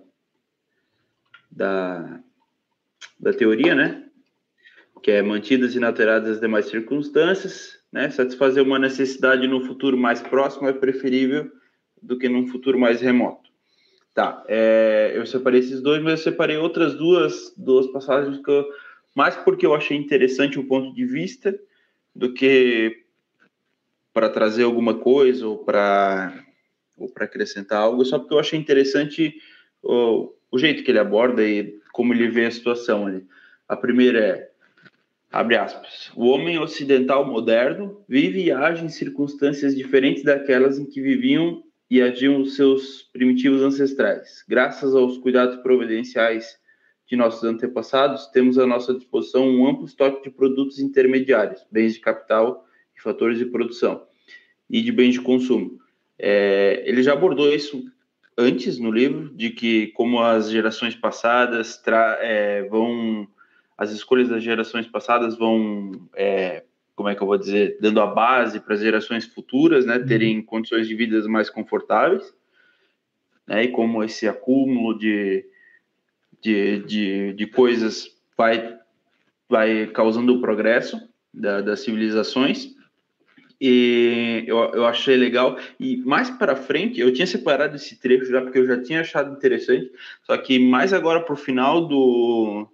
da, 1.51 2.21
da 3.19 3.33
teoria, 3.33 3.75
né? 3.75 4.05
Que 5.03 5.13
é 5.13 5.23
mantidas 5.23 5.75
inalteradas 5.75 6.31
as 6.31 6.41
demais 6.41 6.67
circunstâncias, 6.67 7.79
né? 7.93 8.11
Satisfazer 8.11 8.63
uma 8.63 8.79
necessidade 8.79 9.47
no 9.47 9.65
futuro 9.65 9.97
mais 9.97 10.21
próximo 10.21 10.69
é 10.69 10.73
preferível 10.73 11.51
do 12.03 12.19
que 12.19 12.29
num 12.29 12.47
futuro 12.47 12.79
mais 12.79 13.01
remoto. 13.01 13.51
Tá, 14.15 14.43
é, 14.49 15.13
eu 15.15 15.27
separei 15.27 15.61
esses 15.61 15.83
dois, 15.83 16.03
mas 16.03 16.13
eu 16.13 16.25
separei 16.33 16.57
outras 16.57 16.95
duas, 16.95 17.53
duas 17.55 17.87
passagens 17.89 18.41
que 18.43 18.51
eu, 18.51 18.67
mais 19.15 19.37
porque 19.37 19.67
eu 19.67 19.75
achei 19.75 19.95
interessante 19.95 20.59
o 20.59 20.65
ponto 20.65 20.95
de 20.95 21.05
vista 21.05 21.59
do 22.15 22.33
que 22.33 23.05
para 24.17 24.31
trazer 24.31 24.63
alguma 24.63 24.95
coisa 24.95 25.47
ou 25.47 25.59
para 25.59 26.43
ou 26.97 27.07
para 27.07 27.27
acrescentar 27.27 27.83
algo, 27.83 28.03
só 28.03 28.19
porque 28.19 28.33
eu 28.33 28.39
achei 28.39 28.59
interessante 28.59 29.35
o, 29.83 30.33
o 30.51 30.59
jeito 30.59 30.83
que 30.83 30.91
ele 30.91 30.99
aborda 30.99 31.47
e 31.47 31.79
como 31.93 32.15
ele 32.15 32.27
vê 32.31 32.47
a 32.47 32.51
situação 32.51 33.07
ali. 33.07 33.27
A 33.69 33.77
primeira 33.77 34.19
é 34.19 34.51
Abre 35.31 35.57
aspas. 35.57 36.11
O 36.17 36.29
homem 36.29 36.59
ocidental 36.59 37.27
moderno 37.27 38.03
vive 38.09 38.45
e 38.45 38.51
age 38.51 38.87
em 38.87 38.89
circunstâncias 38.89 39.77
diferentes 39.77 40.23
daquelas 40.23 40.79
em 40.79 40.87
que 40.87 41.03
viviam 41.03 41.63
e 41.91 42.01
adiam 42.01 42.41
os 42.41 42.57
seus 42.57 43.03
primitivos 43.13 43.61
ancestrais. 43.61 44.43
Graças 44.49 44.95
aos 44.95 45.19
cuidados 45.19 45.57
providenciais 45.57 46.57
de 47.07 47.17
nossos 47.17 47.45
antepassados, 47.45 48.29
temos 48.29 48.59
à 48.59 48.67
nossa 48.67 48.95
disposição 48.95 49.47
um 49.47 49.69
amplo 49.69 49.85
estoque 49.85 50.23
de 50.23 50.35
produtos 50.35 50.79
intermediários, 50.79 51.67
bens 51.71 51.93
de 51.93 52.01
capital 52.01 52.66
e 52.97 53.03
fatores 53.03 53.39
de 53.39 53.47
produção, 53.47 54.03
e 54.69 54.83
de 54.83 54.93
bens 54.93 55.13
de 55.13 55.21
consumo. 55.21 55.79
É, 56.19 56.83
ele 56.87 57.03
já 57.03 57.13
abordou 57.13 57.53
isso 57.53 57.85
antes 58.37 58.79
no 58.79 58.91
livro, 58.91 59.31
de 59.35 59.51
que 59.51 59.89
como 59.89 60.21
as 60.21 60.51
gerações 60.51 60.95
passadas 60.95 61.83
é, 62.21 62.63
vão, 62.65 63.29
as 63.77 63.91
escolhas 63.93 64.29
das 64.29 64.43
gerações 64.43 64.87
passadas 64.87 65.37
vão, 65.37 65.93
é, 66.15 66.65
como 66.95 67.09
é 67.09 67.15
que 67.15 67.23
eu 67.23 67.27
vou 67.27 67.39
dizer, 67.39 67.79
dando 67.81 68.01
a 68.01 68.07
base 68.07 68.61
para 68.61 68.75
as 68.75 68.81
gerações 68.81 69.27
futuras, 69.27 69.85
né, 69.85 69.99
terem 69.99 70.39
uhum. 70.39 70.43
condições 70.43 70.89
de 70.89 70.95
vida 70.95 71.27
mais 71.29 71.51
confortáveis, 71.51 72.35
né, 73.47 73.65
e 73.65 73.69
como 73.69 74.03
esse 74.03 74.27
acúmulo 74.27 74.99
de 74.99 75.45
de, 76.47 76.79
de, 76.81 77.33
de 77.33 77.47
coisas 77.47 78.09
vai, 78.37 78.79
vai 79.49 79.87
causando 79.89 80.35
o 80.35 80.41
progresso 80.41 81.01
da, 81.33 81.61
das 81.61 81.81
civilizações. 81.81 82.76
E 83.61 84.45
eu, 84.47 84.59
eu 84.75 84.87
achei 84.87 85.17
legal. 85.17 85.59
E 85.81 85.97
mais 85.99 86.31
para 86.31 86.57
frente, 86.57 87.01
eu 87.01 87.13
tinha 87.13 87.27
separado 87.27 87.77
esse 87.77 87.99
trecho 87.99 88.27
já, 88.27 88.43
porque 88.43 88.59
eu 88.59 88.67
já 88.67 88.83
tinha 88.83 89.01
achado 89.01 89.35
interessante. 89.35 89.91
Só 90.23 90.37
que 90.37 90.59
mais 90.59 90.93
agora 90.93 91.21
para 91.21 91.33
o 91.33 91.37
final 91.37 91.87
do, 91.87 92.69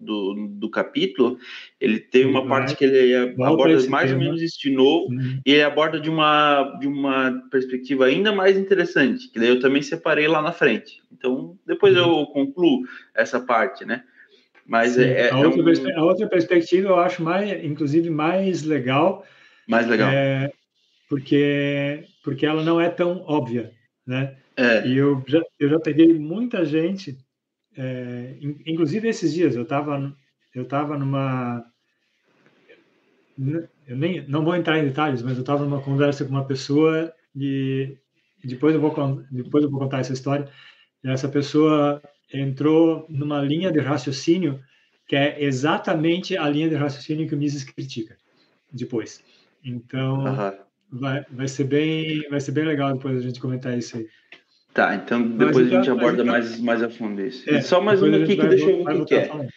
do, 0.00 0.48
do 0.48 0.70
capítulo, 0.70 1.38
ele 1.78 1.98
tem 1.98 2.24
uma 2.24 2.46
parte 2.46 2.74
que 2.74 2.84
ele 2.84 3.14
aborda 3.14 3.88
mais 3.88 4.10
ou 4.10 4.18
menos 4.18 4.40
isso 4.40 4.58
de 4.60 4.70
novo, 4.70 5.12
uhum. 5.12 5.40
e 5.44 5.52
ele 5.52 5.62
aborda 5.62 6.00
de 6.00 6.08
uma, 6.08 6.76
de 6.80 6.86
uma 6.86 7.32
perspectiva 7.50 8.06
ainda 8.06 8.32
mais 8.32 8.56
interessante, 8.56 9.28
que 9.28 9.38
daí 9.38 9.48
eu 9.48 9.60
também 9.60 9.82
separei 9.82 10.26
lá 10.26 10.40
na 10.40 10.52
frente. 10.52 11.02
Então, 11.12 11.56
depois 11.66 11.94
uhum. 11.96 12.20
eu 12.20 12.26
concluo 12.26 12.82
essa 13.14 13.38
parte, 13.38 13.84
né? 13.84 14.02
Mas 14.66 14.96
é, 14.96 15.26
é, 15.26 15.30
a, 15.30 15.38
outra 15.38 15.62
um... 15.62 15.98
a, 15.98 16.04
outra 16.04 16.28
perspectiva 16.28 16.88
eu 16.88 16.96
acho 16.96 17.22
mais, 17.22 17.64
inclusive, 17.64 18.08
mais 18.08 18.62
legal. 18.62 19.26
Mais 19.70 19.86
legal. 19.86 20.10
É, 20.10 20.52
porque, 21.08 22.04
porque 22.24 22.44
ela 22.44 22.62
não 22.62 22.80
é 22.80 22.88
tão 22.90 23.22
óbvia, 23.26 23.72
né? 24.06 24.36
É. 24.56 24.86
E 24.86 24.96
eu 24.96 25.22
já, 25.26 25.40
eu 25.58 25.68
já 25.68 25.80
peguei 25.80 26.12
muita 26.18 26.64
gente 26.64 27.16
é, 27.76 28.36
inclusive 28.66 29.08
esses 29.08 29.32
dias 29.32 29.54
eu 29.54 29.62
estava 29.62 30.14
eu 30.54 30.64
tava 30.66 30.98
numa 30.98 31.64
eu 33.86 33.96
nem 33.96 34.26
não 34.28 34.44
vou 34.44 34.54
entrar 34.54 34.78
em 34.78 34.84
detalhes, 34.84 35.22
mas 35.22 35.34
eu 35.36 35.40
estava 35.40 35.64
numa 35.64 35.80
conversa 35.80 36.24
com 36.24 36.30
uma 36.30 36.44
pessoa 36.46 37.12
e 37.34 37.96
depois 38.44 38.74
eu 38.74 38.80
vou 38.80 39.24
depois 39.30 39.64
eu 39.64 39.70
vou 39.70 39.80
contar 39.80 40.00
essa 40.00 40.12
história. 40.12 40.48
E 41.02 41.08
essa 41.08 41.28
pessoa 41.28 42.02
entrou 42.32 43.06
numa 43.08 43.40
linha 43.40 43.72
de 43.72 43.78
raciocínio 43.78 44.62
que 45.08 45.16
é 45.16 45.42
exatamente 45.42 46.36
a 46.36 46.48
linha 46.48 46.68
de 46.68 46.74
raciocínio 46.74 47.26
que 47.26 47.34
o 47.34 47.38
Mises 47.38 47.64
critica 47.64 48.16
depois. 48.72 49.24
Então 49.64 50.24
uhum. 50.24 50.52
vai, 50.92 51.24
vai 51.30 51.48
ser 51.48 51.64
bem 51.64 52.28
vai 52.28 52.40
ser 52.40 52.52
bem 52.52 52.64
legal 52.64 52.94
depois 52.94 53.18
a 53.18 53.20
gente 53.20 53.40
comentar 53.40 53.76
isso 53.76 53.96
aí. 53.96 54.06
Tá, 54.72 54.94
então 54.94 55.22
depois 55.22 55.66
a 55.66 55.70
gente 55.70 55.86
já, 55.86 55.92
aborda 55.92 56.24
mais, 56.24 56.60
mais 56.60 56.82
a 56.82 56.88
fundo 56.88 57.20
isso. 57.20 57.48
É, 57.50 57.60
só 57.60 57.80
mais 57.80 58.02
um 58.02 58.14
aqui 58.14 58.36
que 58.36 58.46
deixa 58.46 58.70
eu 58.70 58.84
ver 58.84 59.00
o 59.00 59.04
que, 59.04 59.14
é. 59.14 59.32
Uhum. 59.32 59.48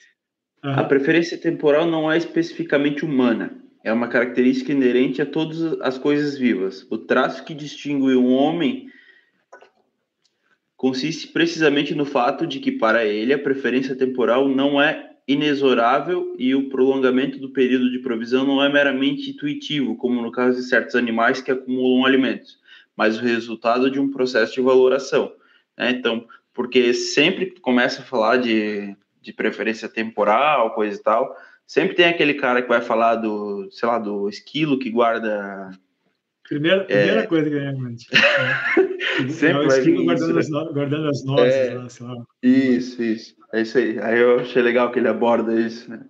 A 0.63 0.84
preferência 0.84 1.38
temporal 1.38 1.86
não 1.86 2.12
é 2.12 2.18
especificamente 2.18 3.06
humana. 3.06 3.56
É 3.84 3.92
uma 3.92 4.08
característica 4.08 4.72
inerente 4.72 5.22
a 5.22 5.26
todas 5.26 5.80
as 5.82 5.98
coisas 5.98 6.38
vivas. 6.38 6.88
O 6.89 6.98
traço 6.98 7.44
que 7.44 7.54
distingue 7.54 8.16
um 8.16 8.32
homem 8.32 8.88
consiste 10.78 11.28
precisamente 11.28 11.94
no 11.94 12.06
fato 12.06 12.48
de 12.48 12.60
que, 12.60 12.72
para 12.72 13.06
ele, 13.06 13.34
a 13.34 13.39
preferência 13.39 13.96
temporal 13.96 14.48
não 14.48 14.82
é 14.82 15.12
inexorável 15.28 16.36
e 16.38 16.54
o 16.54 16.70
prolongamento 16.70 17.40
do 17.40 17.50
período 17.50 17.90
de 17.90 18.00
provisão 18.00 18.46
não 18.46 18.64
é 18.64 18.72
meramente 18.72 19.30
intuitivo, 19.32 19.96
como 19.96 20.22
no 20.22 20.32
caso 20.32 20.58
de 20.58 20.68
certos 20.68 20.96
animais 20.96 21.42
que 21.42 21.52
acumulam 21.52 22.06
alimentos 22.06 22.62
mas 22.96 23.18
o 23.18 23.22
resultado 23.22 23.90
de 23.90 24.00
um 24.00 24.12
processo 24.12 24.54
de 24.54 24.62
valoração. 24.62 25.34
Né? 25.78 25.92
Então, 25.92 26.28
porque 26.54 26.94
sempre 26.94 27.48
que 27.48 27.60
começa 27.60 28.02
a 28.02 28.06
falar 28.06 28.38
de, 28.38 28.96
de 29.22 29.34
preferência 29.34 29.90
temporal, 29.90 30.74
coisa 30.74 31.00
e 31.00 31.04
tal, 31.04 31.36
sempre 31.66 31.96
tem 31.96 32.06
aquele 32.06 32.36
cara 32.36 32.62
que 32.62 32.68
vai 32.68 32.82
falar 32.82 33.16
do, 33.16 33.70
sei 33.72 33.88
lá, 33.88 33.98
do 33.98 34.30
esquilo 34.30 34.80
que 34.80 34.90
guarda. 34.90 35.72
Primeira, 36.48 36.82
é... 36.84 36.86
primeira 36.86 37.28
coisa 37.28 37.50
que 37.50 37.56
vem 37.56 37.80
mente. 37.80 38.08
É. 39.20 39.28
sempre 39.28 39.66
é 39.66 39.68
esquilo 39.68 40.06
guardando, 40.06 40.40
as 40.40 40.50
no... 40.50 40.74
guardando 40.74 41.10
as 41.10 41.24
nozes 41.24 41.54
é... 41.54 41.74
lá, 41.76 41.90
sei 41.90 42.08
lá. 42.08 42.16
Isso, 42.42 43.04
isso. 43.04 43.36
É 43.54 43.62
isso 43.62 43.78
aí. 43.78 44.00
Aí 44.00 44.20
eu 44.20 44.40
achei 44.40 44.62
legal 44.62 44.92
que 44.92 44.98
ele 44.98 45.08
aborda 45.08 45.54
isso, 45.54 45.88
né? 45.88 46.04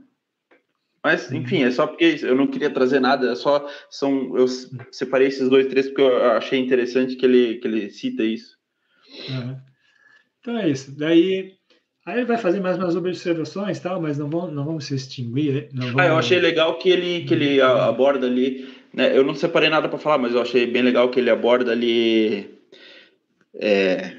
Mas, 1.03 1.29
enfim, 1.33 1.63
é 1.63 1.71
só 1.71 1.85
porque 1.85 2.17
eu 2.21 2.33
não 2.33 2.47
queria 2.47 2.69
trazer 2.69 3.01
nada, 3.01 3.33
é 3.33 3.35
só 3.35 3.67
são 3.89 4.37
eu 4.37 4.47
separei 4.89 5.27
esses 5.27 5.49
dois 5.49 5.67
três 5.67 5.87
porque 5.87 6.01
eu 6.01 6.31
achei 6.31 6.57
interessante 6.57 7.17
que 7.17 7.25
ele 7.25 7.55
que 7.55 7.67
ele 7.67 7.89
cita 7.89 8.23
isso. 8.23 8.55
Uhum. 9.29 9.57
Então 10.39 10.57
é 10.57 10.69
isso. 10.69 10.97
Daí 10.97 11.55
aí 12.05 12.19
ele 12.19 12.25
vai 12.25 12.37
fazer 12.37 12.61
mais 12.61 12.77
umas 12.77 12.95
observações, 12.95 13.81
tal, 13.81 14.01
mas 14.01 14.17
não 14.17 14.29
vão 14.29 14.49
não 14.49 14.63
vamos 14.63 14.85
se 14.85 14.95
extinguir. 14.95 15.67
Não 15.73 15.87
vamos... 15.87 15.99
Ah, 15.99 16.07
eu 16.07 16.17
achei 16.17 16.39
legal 16.39 16.77
que 16.77 16.89
ele 16.89 17.25
que 17.25 17.33
ele 17.33 17.61
uhum. 17.61 17.67
aborda 17.67 18.25
ali, 18.25 18.65
né? 18.93 19.17
Eu 19.17 19.23
não 19.23 19.35
separei 19.35 19.69
nada 19.69 19.89
para 19.89 19.99
falar, 19.99 20.17
mas 20.17 20.33
eu 20.33 20.41
achei 20.41 20.67
bem 20.67 20.81
legal 20.81 21.09
que 21.09 21.19
ele 21.19 21.29
aborda 21.29 21.71
ali 21.71 22.59
é, 23.55 24.17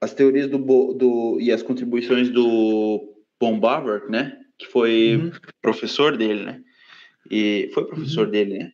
as 0.00 0.14
teorias 0.14 0.48
do, 0.48 0.58
do 0.94 1.38
e 1.40 1.52
as 1.52 1.62
contribuições 1.62 2.30
do 2.30 3.14
Bombaver, 3.38 4.08
né? 4.08 4.38
que 4.58 4.66
foi 4.66 5.16
uhum. 5.16 5.30
professor 5.62 6.16
dele, 6.16 6.44
né? 6.44 6.60
E 7.30 7.70
foi 7.72 7.86
professor 7.86 8.26
uhum. 8.26 8.30
dele, 8.32 8.58
né? 8.58 8.72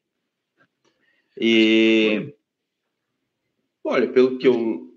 E 1.39 2.35
olha, 3.85 4.09
pelo 4.09 4.39
que 4.39 4.49
eu 4.49 4.91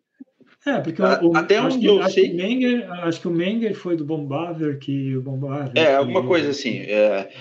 é, 0.65 0.80
porque 0.82 1.02
o, 1.02 1.36
até 1.36 1.62
onde 1.62 1.80
que, 1.80 1.86
eu 1.86 2.02
acho 2.02 2.15
sei. 2.15 2.30
Que 2.30 2.36
Menger, 2.36 2.91
acho 3.04 3.21
que 3.21 3.28
o 3.28 3.32
Menger 3.32 3.73
foi 3.73 3.95
do 3.95 4.04
Bombaver, 4.04 4.80
que 4.80 5.15
o 5.15 5.21
Bombaver. 5.21 5.71
É, 5.76 5.95
alguma 5.95 6.26
coisa 6.26 6.50
assim. 6.50 6.80
É, 6.80 7.32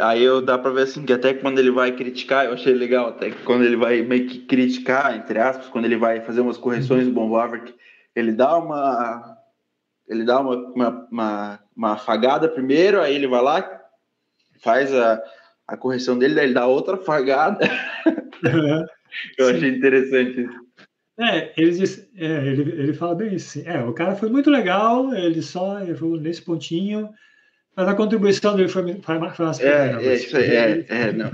aí 0.00 0.22
eu 0.22 0.40
dá 0.40 0.58
para 0.58 0.70
ver 0.70 0.82
assim 0.82 1.04
que 1.04 1.12
até 1.12 1.34
quando 1.34 1.58
ele 1.58 1.70
vai 1.70 1.92
criticar, 1.92 2.46
eu 2.46 2.52
achei 2.52 2.72
legal, 2.74 3.08
até 3.08 3.30
que 3.30 3.42
quando 3.42 3.64
ele 3.64 3.76
vai 3.76 4.02
meio 4.02 4.26
que 4.26 4.40
criticar, 4.40 5.16
entre 5.16 5.38
aspas, 5.38 5.68
quando 5.68 5.84
ele 5.84 5.96
vai 5.96 6.20
fazer 6.20 6.40
umas 6.40 6.56
correções 6.56 7.06
do 7.06 7.12
Bombaver, 7.12 7.74
ele 8.14 8.32
dá 8.32 8.56
uma 8.56 9.38
ele 10.08 10.24
dá 10.24 10.40
uma, 10.40 10.56
uma, 10.56 11.08
uma, 11.10 11.60
uma 11.76 11.92
afagada 11.92 12.48
primeiro, 12.48 13.00
aí 13.00 13.14
ele 13.14 13.26
vai 13.26 13.42
lá, 13.42 13.82
faz 14.60 14.92
a, 14.94 15.22
a 15.66 15.76
correção 15.76 16.18
dele, 16.18 16.34
daí 16.34 16.46
ele 16.46 16.54
dá 16.54 16.66
outra 16.66 16.94
afagada. 16.94 17.58
Uhum. 18.44 18.86
Eu 19.36 19.48
Sim. 19.48 19.56
achei 19.56 19.68
interessante 19.68 20.40
isso. 20.40 20.62
É, 21.20 21.52
ele, 21.56 21.70
diz, 21.72 22.08
é, 22.16 22.46
ele, 22.46 22.62
ele 22.72 22.94
fala 22.94 23.14
bem 23.14 23.34
isso. 23.34 23.58
Assim, 23.58 23.68
é, 23.68 23.84
o 23.84 23.92
cara 23.92 24.16
foi 24.16 24.30
muito 24.30 24.50
legal, 24.50 25.14
ele 25.14 25.42
só 25.42 25.80
errou 25.80 26.18
nesse 26.18 26.40
pontinho, 26.40 27.10
mas 27.76 27.88
a 27.88 27.94
contribuição 27.94 28.54
dele 28.54 28.68
foi, 28.68 29.00
foi, 29.00 29.18
foi 29.34 29.44
mais 29.44 29.60
É, 29.60 29.92
é, 29.92 30.14
isso 30.14 30.36
aí, 30.36 30.50
é, 30.50 30.86
é, 30.88 31.12
não. 31.12 31.30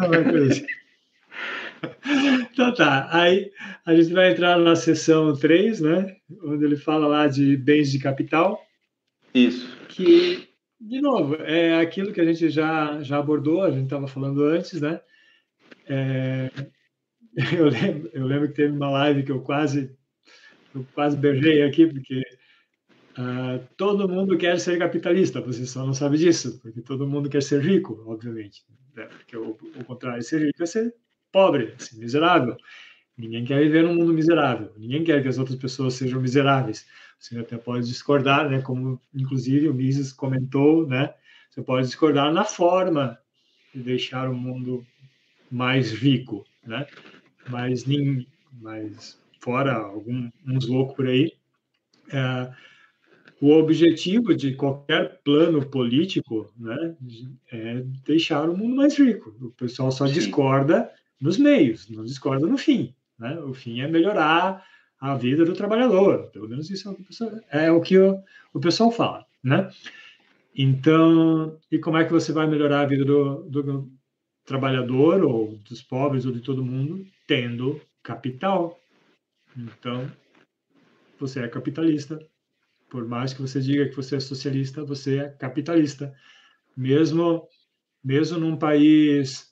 então 2.52 2.74
tá, 2.74 3.08
aí 3.10 3.50
a 3.84 3.94
gente 3.94 4.12
vai 4.12 4.32
entrar 4.32 4.58
na 4.58 4.76
seção 4.76 5.34
3, 5.36 5.80
né? 5.80 6.16
Onde 6.44 6.64
ele 6.64 6.76
fala 6.76 7.06
lá 7.06 7.26
de 7.26 7.56
bens 7.56 7.90
de 7.90 7.98
capital. 7.98 8.64
Isso. 9.34 9.76
Que, 9.88 10.48
de 10.80 11.00
novo, 11.00 11.36
é 11.36 11.80
aquilo 11.80 12.12
que 12.12 12.20
a 12.20 12.24
gente 12.24 12.48
já, 12.50 13.02
já 13.02 13.18
abordou, 13.18 13.62
a 13.62 13.70
gente 13.70 13.84
estava 13.84 14.06
falando 14.06 14.44
antes, 14.44 14.80
né? 14.80 15.00
É, 15.88 16.50
eu, 17.56 17.68
lembro, 17.68 18.10
eu 18.12 18.26
lembro 18.26 18.48
que 18.48 18.54
teve 18.54 18.72
uma 18.72 18.90
live 18.90 19.22
que 19.22 19.32
eu 19.32 19.40
quase, 19.40 19.90
eu 20.74 20.86
quase 20.94 21.16
berrei 21.16 21.62
aqui, 21.62 21.86
porque 21.86 22.22
uh, 23.18 23.66
todo 23.76 24.08
mundo 24.08 24.38
quer 24.38 24.58
ser 24.58 24.78
capitalista, 24.78 25.40
você 25.40 25.66
só 25.66 25.84
não 25.84 25.92
sabe 25.92 26.16
disso, 26.18 26.58
porque 26.60 26.80
todo 26.80 27.06
mundo 27.06 27.28
quer 27.28 27.42
ser 27.42 27.60
rico, 27.60 28.02
obviamente. 28.06 28.64
Né? 28.94 29.06
Porque 29.06 29.36
o, 29.36 29.50
o 29.76 29.84
contrário 29.84 30.20
de 30.20 30.26
ser 30.26 30.46
rico 30.46 30.62
é 30.62 30.66
ser 30.66 30.94
pobre, 31.32 31.74
ser 31.78 31.96
miserável. 31.98 32.56
Ninguém 33.16 33.44
quer 33.44 33.60
viver 33.60 33.82
num 33.82 33.94
mundo 33.94 34.12
miserável. 34.12 34.72
Ninguém 34.76 35.02
quer 35.02 35.20
que 35.20 35.28
as 35.28 35.38
outras 35.38 35.58
pessoas 35.58 35.94
sejam 35.94 36.20
miseráveis. 36.20 36.86
Você 37.18 37.36
até 37.36 37.56
pode 37.58 37.86
discordar, 37.86 38.48
né? 38.48 38.62
Como 38.62 39.00
inclusive 39.12 39.68
o 39.68 39.74
Mises 39.74 40.12
comentou, 40.12 40.86
né? 40.86 41.12
Você 41.50 41.60
pode 41.60 41.88
discordar 41.88 42.32
na 42.32 42.44
forma 42.44 43.18
de 43.74 43.82
deixar 43.82 44.30
o 44.30 44.34
mundo 44.34 44.86
mais 45.50 45.92
rico, 45.92 46.46
né? 46.64 46.86
Mas 47.48 47.84
nem, 47.84 48.26
mas 48.52 49.20
fora 49.40 49.74
alguns 49.74 50.68
loucos 50.68 50.94
por 50.94 51.08
aí, 51.08 51.32
é, 52.12 52.52
o 53.40 53.52
objetivo 53.52 54.34
de 54.34 54.54
qualquer 54.54 55.20
plano 55.22 55.64
político, 55.64 56.52
né, 56.58 56.96
é 57.52 57.82
deixar 58.04 58.48
o 58.48 58.56
mundo 58.56 58.76
mais 58.76 58.98
rico. 58.98 59.34
O 59.40 59.50
pessoal 59.50 59.92
só 59.92 60.06
Sim. 60.06 60.14
discorda 60.14 60.90
nos 61.20 61.38
meios, 61.38 61.88
não 61.88 62.04
discorda 62.04 62.46
no 62.46 62.58
fim. 62.58 62.94
Né? 63.18 63.38
O 63.40 63.54
fim 63.54 63.80
é 63.80 63.88
melhorar 63.88 64.64
a 65.00 65.14
vida 65.14 65.44
do 65.44 65.52
trabalhador. 65.52 66.30
Pelo 66.32 66.48
menos 66.48 66.68
isso 66.70 66.88
é 66.88 66.90
o 66.90 66.94
que 66.94 67.02
o 67.02 67.04
pessoal, 67.04 67.30
é 67.50 67.70
o, 67.70 67.80
que 67.80 67.98
o, 67.98 68.20
o 68.52 68.60
pessoal 68.60 68.90
fala. 68.90 69.24
Né? 69.42 69.70
Então, 70.54 71.56
e 71.70 71.78
como 71.78 71.96
é 71.98 72.04
que 72.04 72.12
você 72.12 72.32
vai 72.32 72.46
melhorar 72.46 72.80
a 72.80 72.86
vida 72.86 73.04
do, 73.04 73.44
do 73.44 73.88
trabalhador, 74.44 75.22
ou 75.24 75.56
dos 75.68 75.82
pobres, 75.82 76.24
ou 76.26 76.32
de 76.32 76.40
todo 76.40 76.64
mundo? 76.64 77.06
Tendo 77.26 77.80
capital. 78.02 78.80
Então, 79.56 80.10
você 81.20 81.40
é 81.40 81.48
capitalista. 81.48 82.18
Por 82.90 83.06
mais 83.06 83.32
que 83.34 83.42
você 83.42 83.60
diga 83.60 83.88
que 83.88 83.96
você 83.96 84.16
é 84.16 84.20
socialista, 84.20 84.84
você 84.84 85.18
é 85.18 85.28
capitalista. 85.30 86.12
Mesmo, 86.76 87.46
mesmo 88.04 88.38
num 88.38 88.56
país 88.56 89.48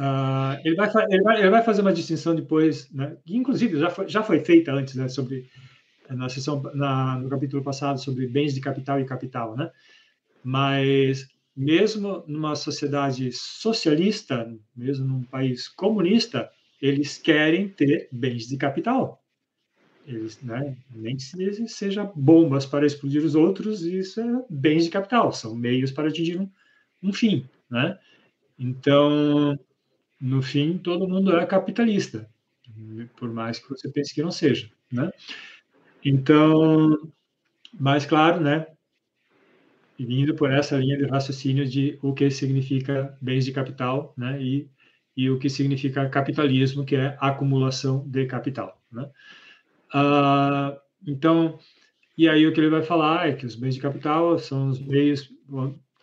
Uh, 0.00 0.54
ele, 0.64 0.76
vai, 0.76 0.88
ele, 1.10 1.22
vai, 1.22 1.40
ele 1.40 1.50
vai 1.50 1.62
fazer 1.64 1.80
uma 1.82 1.92
distinção 1.92 2.32
depois, 2.32 2.88
né, 2.92 3.16
inclusive 3.26 3.80
já 3.80 3.90
foi, 3.90 4.08
já 4.08 4.22
foi 4.22 4.38
feita 4.44 4.72
antes, 4.72 4.94
né, 4.94 5.08
sobre 5.08 5.48
na 6.08 6.28
sessão 6.28 6.62
na, 6.74 7.18
no 7.18 7.28
capítulo 7.28 7.62
passado 7.62 8.00
sobre 8.00 8.26
bens 8.26 8.54
de 8.54 8.60
capital 8.60 9.00
e 9.00 9.04
capital, 9.04 9.56
né? 9.56 9.70
Mas 10.42 11.26
mesmo 11.56 12.24
numa 12.26 12.54
sociedade 12.54 13.30
socialista, 13.32 14.48
mesmo 14.76 15.06
num 15.06 15.24
país 15.24 15.68
comunista, 15.68 16.48
eles 16.80 17.18
querem 17.18 17.68
ter 17.68 18.08
bens 18.12 18.46
de 18.46 18.56
capital. 18.56 19.22
Eles, 20.08 20.40
né, 20.40 20.74
nem 20.90 21.14
que 21.16 21.68
seja 21.68 22.10
bombas 22.16 22.64
para 22.64 22.86
explodir 22.86 23.22
os 23.22 23.34
outros, 23.34 23.82
isso 23.82 24.18
é 24.22 24.44
bens 24.48 24.84
de 24.84 24.90
capital, 24.90 25.30
são 25.34 25.54
meios 25.54 25.92
para 25.92 26.08
atingir 26.08 26.40
um, 26.40 26.50
um 27.02 27.12
fim, 27.12 27.46
né? 27.70 27.98
Então, 28.58 29.58
no 30.18 30.40
fim, 30.40 30.78
todo 30.78 31.06
mundo 31.06 31.36
é 31.36 31.44
capitalista, 31.44 32.26
por 33.18 33.30
mais 33.30 33.58
que 33.58 33.68
você 33.68 33.90
pense 33.90 34.14
que 34.14 34.22
não 34.22 34.30
seja, 34.30 34.70
né? 34.90 35.10
Então, 36.02 36.96
mais 37.78 38.06
claro, 38.06 38.40
né? 38.40 38.66
Vindo 39.98 40.34
por 40.34 40.50
essa 40.50 40.78
linha 40.78 40.96
de 40.96 41.04
raciocínio 41.04 41.68
de 41.68 41.98
o 42.00 42.14
que 42.14 42.30
significa 42.30 43.14
bens 43.20 43.44
de 43.44 43.52
capital, 43.52 44.14
né? 44.16 44.40
E, 44.40 44.70
e 45.14 45.28
o 45.28 45.38
que 45.38 45.50
significa 45.50 46.08
capitalismo, 46.08 46.86
que 46.86 46.96
é 46.96 47.14
acumulação 47.20 48.08
de 48.08 48.24
capital, 48.24 48.80
né? 48.90 49.10
Ah, 49.92 50.78
então, 51.06 51.58
e 52.16 52.28
aí 52.28 52.46
o 52.46 52.52
que 52.52 52.60
ele 52.60 52.70
vai 52.70 52.82
falar 52.82 53.28
é 53.28 53.32
que 53.32 53.46
os 53.46 53.54
bens 53.54 53.74
de 53.74 53.80
capital 53.80 54.38
são 54.38 54.68
os 54.68 54.80
meios 54.80 55.30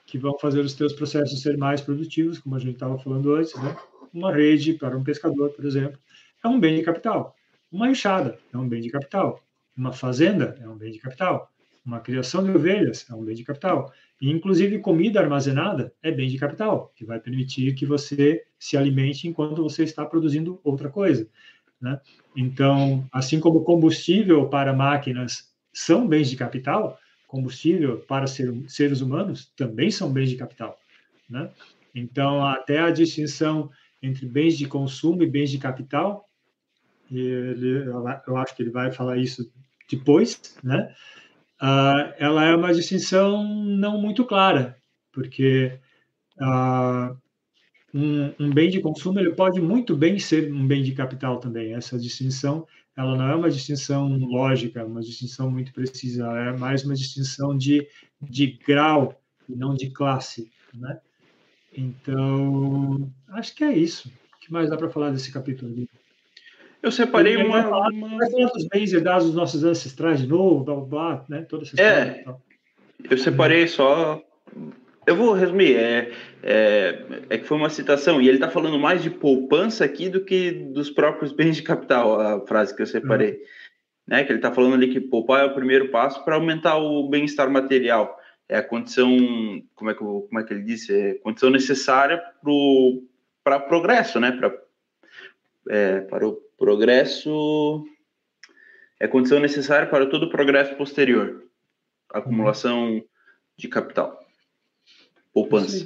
que 0.08 0.18
vão 0.18 0.38
fazer 0.40 0.62
os 0.62 0.74
teus 0.74 0.94
processos 0.94 1.42
serem 1.42 1.60
mais 1.60 1.82
produtivos, 1.82 2.40
como 2.40 2.56
a 2.56 2.60
gente 2.60 2.76
estava 2.76 2.98
falando 2.98 3.34
antes, 3.36 3.54
né? 3.56 3.76
uma 4.16 4.34
rede 4.34 4.74
para 4.74 4.98
um 4.98 5.04
pescador, 5.04 5.50
por 5.52 5.66
exemplo, 5.66 6.00
é 6.44 6.48
um 6.48 6.60
bem 6.60 6.78
de 6.78 6.84
capital. 6.84 7.36
Uma 7.72 7.90
enxada 7.90 8.40
é 8.54 8.58
um 8.58 8.68
bem 8.68 8.82
de 8.82 8.90
capital. 8.90 9.44
Uma 9.78 9.92
fazenda 9.92 10.58
é 10.62 10.68
um 10.70 10.78
bem 10.78 10.92
de 10.92 11.00
capital. 11.00 11.52
Uma 11.86 12.00
criação 12.00 12.44
de 12.44 12.50
ovelhas 12.52 13.06
é 13.10 13.14
um 13.14 13.24
bem 13.24 13.36
de 13.36 13.44
capital. 13.44 13.92
E, 14.22 14.32
inclusive, 14.32 14.80
comida 14.80 15.20
armazenada 15.20 15.94
é 16.02 16.12
bem 16.12 16.30
de 16.30 16.38
capital, 16.38 16.92
que 16.96 17.04
vai 17.06 17.20
permitir 17.20 17.76
que 17.76 17.86
você 17.86 18.44
se 18.58 18.78
alimente 18.78 19.28
enquanto 19.28 19.62
você 19.62 19.84
está 19.84 20.06
produzindo 20.06 20.60
outra 20.64 20.90
coisa. 20.90 21.28
Né? 21.82 22.00
Então, 22.36 23.08
assim 23.12 23.40
como 23.40 23.64
combustível 23.64 24.48
para 24.48 24.74
máquinas 24.74 25.54
são 25.74 26.08
bens 26.08 26.30
de 26.30 26.36
capital, 26.38 26.98
combustível 27.28 28.00
para 28.00 28.28
ser, 28.28 28.54
seres 28.68 29.02
humanos 29.02 29.52
também 29.56 29.92
são 29.92 30.12
bens 30.12 30.30
de 30.30 30.38
capital. 30.38 30.80
Né? 31.30 31.50
Então, 31.94 32.46
até 32.46 32.80
a 32.80 32.92
distinção 32.92 33.70
entre 34.06 34.26
bens 34.26 34.58
de 34.58 34.68
consumo 34.68 35.24
e 35.24 35.30
bens 35.30 35.50
de 35.50 35.58
capital. 35.58 36.30
Ele, 37.12 37.86
eu 38.28 38.38
acho 38.38 38.56
que 38.56 38.64
ele 38.64 38.70
vai 38.70 38.92
falar 38.92 39.18
isso 39.18 39.52
depois, 39.90 40.58
né? 40.64 40.94
Uh, 41.62 42.14
ela 42.18 42.44
é 42.44 42.56
uma 42.56 42.74
distinção 42.74 43.44
não 43.44 44.00
muito 44.00 44.26
clara, 44.26 44.76
porque 45.12 45.80
uh, 46.38 47.18
um, 47.96 48.34
um, 48.38 48.54
bem 48.54 48.70
de 48.70 48.82
consumo 48.82 49.20
ele 49.20 49.32
pode 49.32 49.62
muito 49.62 49.96
bem 49.96 50.20
ser 50.20 50.52
um 50.52 50.68
bem 50.68 50.84
de 50.84 50.92
capital 50.92 51.40
também. 51.40 51.74
Essa 51.74 51.98
distinção 51.98 52.68
ela 52.98 53.16
não 53.16 53.30
é 53.30 53.36
uma 53.36 53.50
distinção 53.50 54.08
lógica, 54.18 54.86
uma 54.86 55.02
distinção 55.02 55.50
muito 55.50 55.74
precisa, 55.74 56.26
é 56.38 56.52
mais 56.58 56.84
uma 56.84 56.94
distinção 56.94 57.58
de, 57.58 57.88
de 58.22 58.60
grau 58.66 59.20
e 59.50 59.56
não 59.56 59.74
de 59.74 59.90
classe, 59.90 60.50
né? 60.74 61.00
Então, 61.78 63.12
acho 63.30 63.54
que 63.54 63.64
é 63.64 63.78
isso. 63.78 64.10
O 64.36 64.40
que 64.40 64.52
mais 64.52 64.70
dá 64.70 64.78
para 64.78 64.90
falar 64.90 65.12
desse 65.12 65.32
capítulo? 65.32 65.88
Eu 66.82 66.92
separei 66.92 67.36
uma. 67.36 67.64
Falar, 67.64 67.90
uma... 67.90 68.18
vai 68.18 68.32
falar 68.32 68.50
dos 68.52 68.68
bens 68.68 68.94
herdados 68.94 69.28
dos 69.28 69.36
nossos 69.36 69.64
ancestrais 69.64 70.22
de 70.22 70.28
novo, 70.28 70.64
blá, 70.64 70.76
blá, 70.76 70.86
blá 70.86 71.26
né? 71.28 71.42
Toda 71.42 71.64
essa 71.64 71.82
é, 71.82 72.24
eu 73.10 73.18
separei 73.18 73.68
só. 73.68 74.22
Eu 75.08 75.16
vou 75.16 75.34
resumir. 75.34 75.76
É, 75.76 76.12
é, 76.44 77.06
é, 77.30 77.38
que 77.38 77.46
foi 77.46 77.58
uma 77.58 77.70
citação, 77.70 78.22
e 78.22 78.28
ele 78.28 78.38
está 78.38 78.50
falando 78.50 78.80
mais 78.80 79.02
de 79.02 79.10
poupança 79.10 79.86
aqui 79.86 80.10
do 80.10 80.24
que 80.24 80.52
dos 80.52 80.90
próprios 80.90 81.32
bens 81.34 81.56
de 81.56 81.64
capital, 81.64 82.20
a 82.20 82.46
frase 82.46 82.76
que 82.76 82.82
eu 82.82 82.88
separei. 82.88 83.32
Uhum. 83.32 83.38
Né? 84.08 84.24
Que 84.24 84.32
ele 84.32 84.40
está 84.40 84.52
falando 84.52 84.76
ali 84.76 84.90
que 84.90 85.02
poupar 85.02 85.42
é 85.42 85.46
o 85.46 85.56
primeiro 85.56 85.90
passo 85.90 86.24
para 86.24 86.36
aumentar 86.36 86.78
o 86.78 87.08
bem-estar 87.10 87.50
material 87.50 88.20
é 88.48 88.58
a 88.58 88.64
condição, 88.64 89.10
como 89.74 89.90
é 89.90 89.94
que, 89.94 90.00
como 90.00 90.40
é 90.40 90.44
que 90.44 90.54
ele 90.54 90.64
disse, 90.64 90.94
é 90.94 91.14
condição 91.16 91.50
necessária 91.50 92.18
para 93.44 93.60
pro, 93.60 93.68
progresso, 93.68 94.20
né? 94.20 94.32
Pra, 94.32 94.54
é, 95.70 96.02
para 96.02 96.28
o 96.28 96.34
progresso, 96.58 97.86
é 99.00 99.08
condição 99.08 99.40
necessária 99.40 99.88
para 99.88 100.06
todo 100.06 100.28
o 100.28 100.30
progresso 100.30 100.76
posterior, 100.76 101.44
acumulação 102.12 103.04
de 103.58 103.68
capital, 103.68 104.20
poupança. 105.36 105.86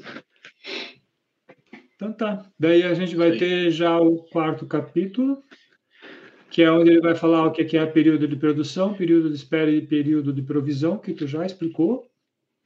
Então 1.96 2.14
tá, 2.14 2.46
daí 2.58 2.84
a 2.84 2.94
gente 2.94 3.16
vai 3.16 3.34
Sim. 3.34 3.40
ter 3.40 3.72
já 3.72 4.00
o 4.00 4.20
quarto 4.26 4.68
capítulo, 4.68 5.44
que 6.52 6.62
é 6.62 6.72
onde 6.72 6.92
ele 6.92 7.02
vai 7.02 7.16
falar 7.16 7.48
o 7.48 7.52
que 7.52 7.76
é 7.76 7.86
período 7.88 8.28
de 8.28 8.36
produção, 8.36 8.94
período 8.94 9.28
de 9.28 9.36
espera 9.36 9.72
e 9.72 9.82
período 9.82 10.32
de 10.32 10.44
provisão, 10.44 11.00
que 11.00 11.14
tu 11.14 11.26
já 11.26 11.44
explicou. 11.44 12.08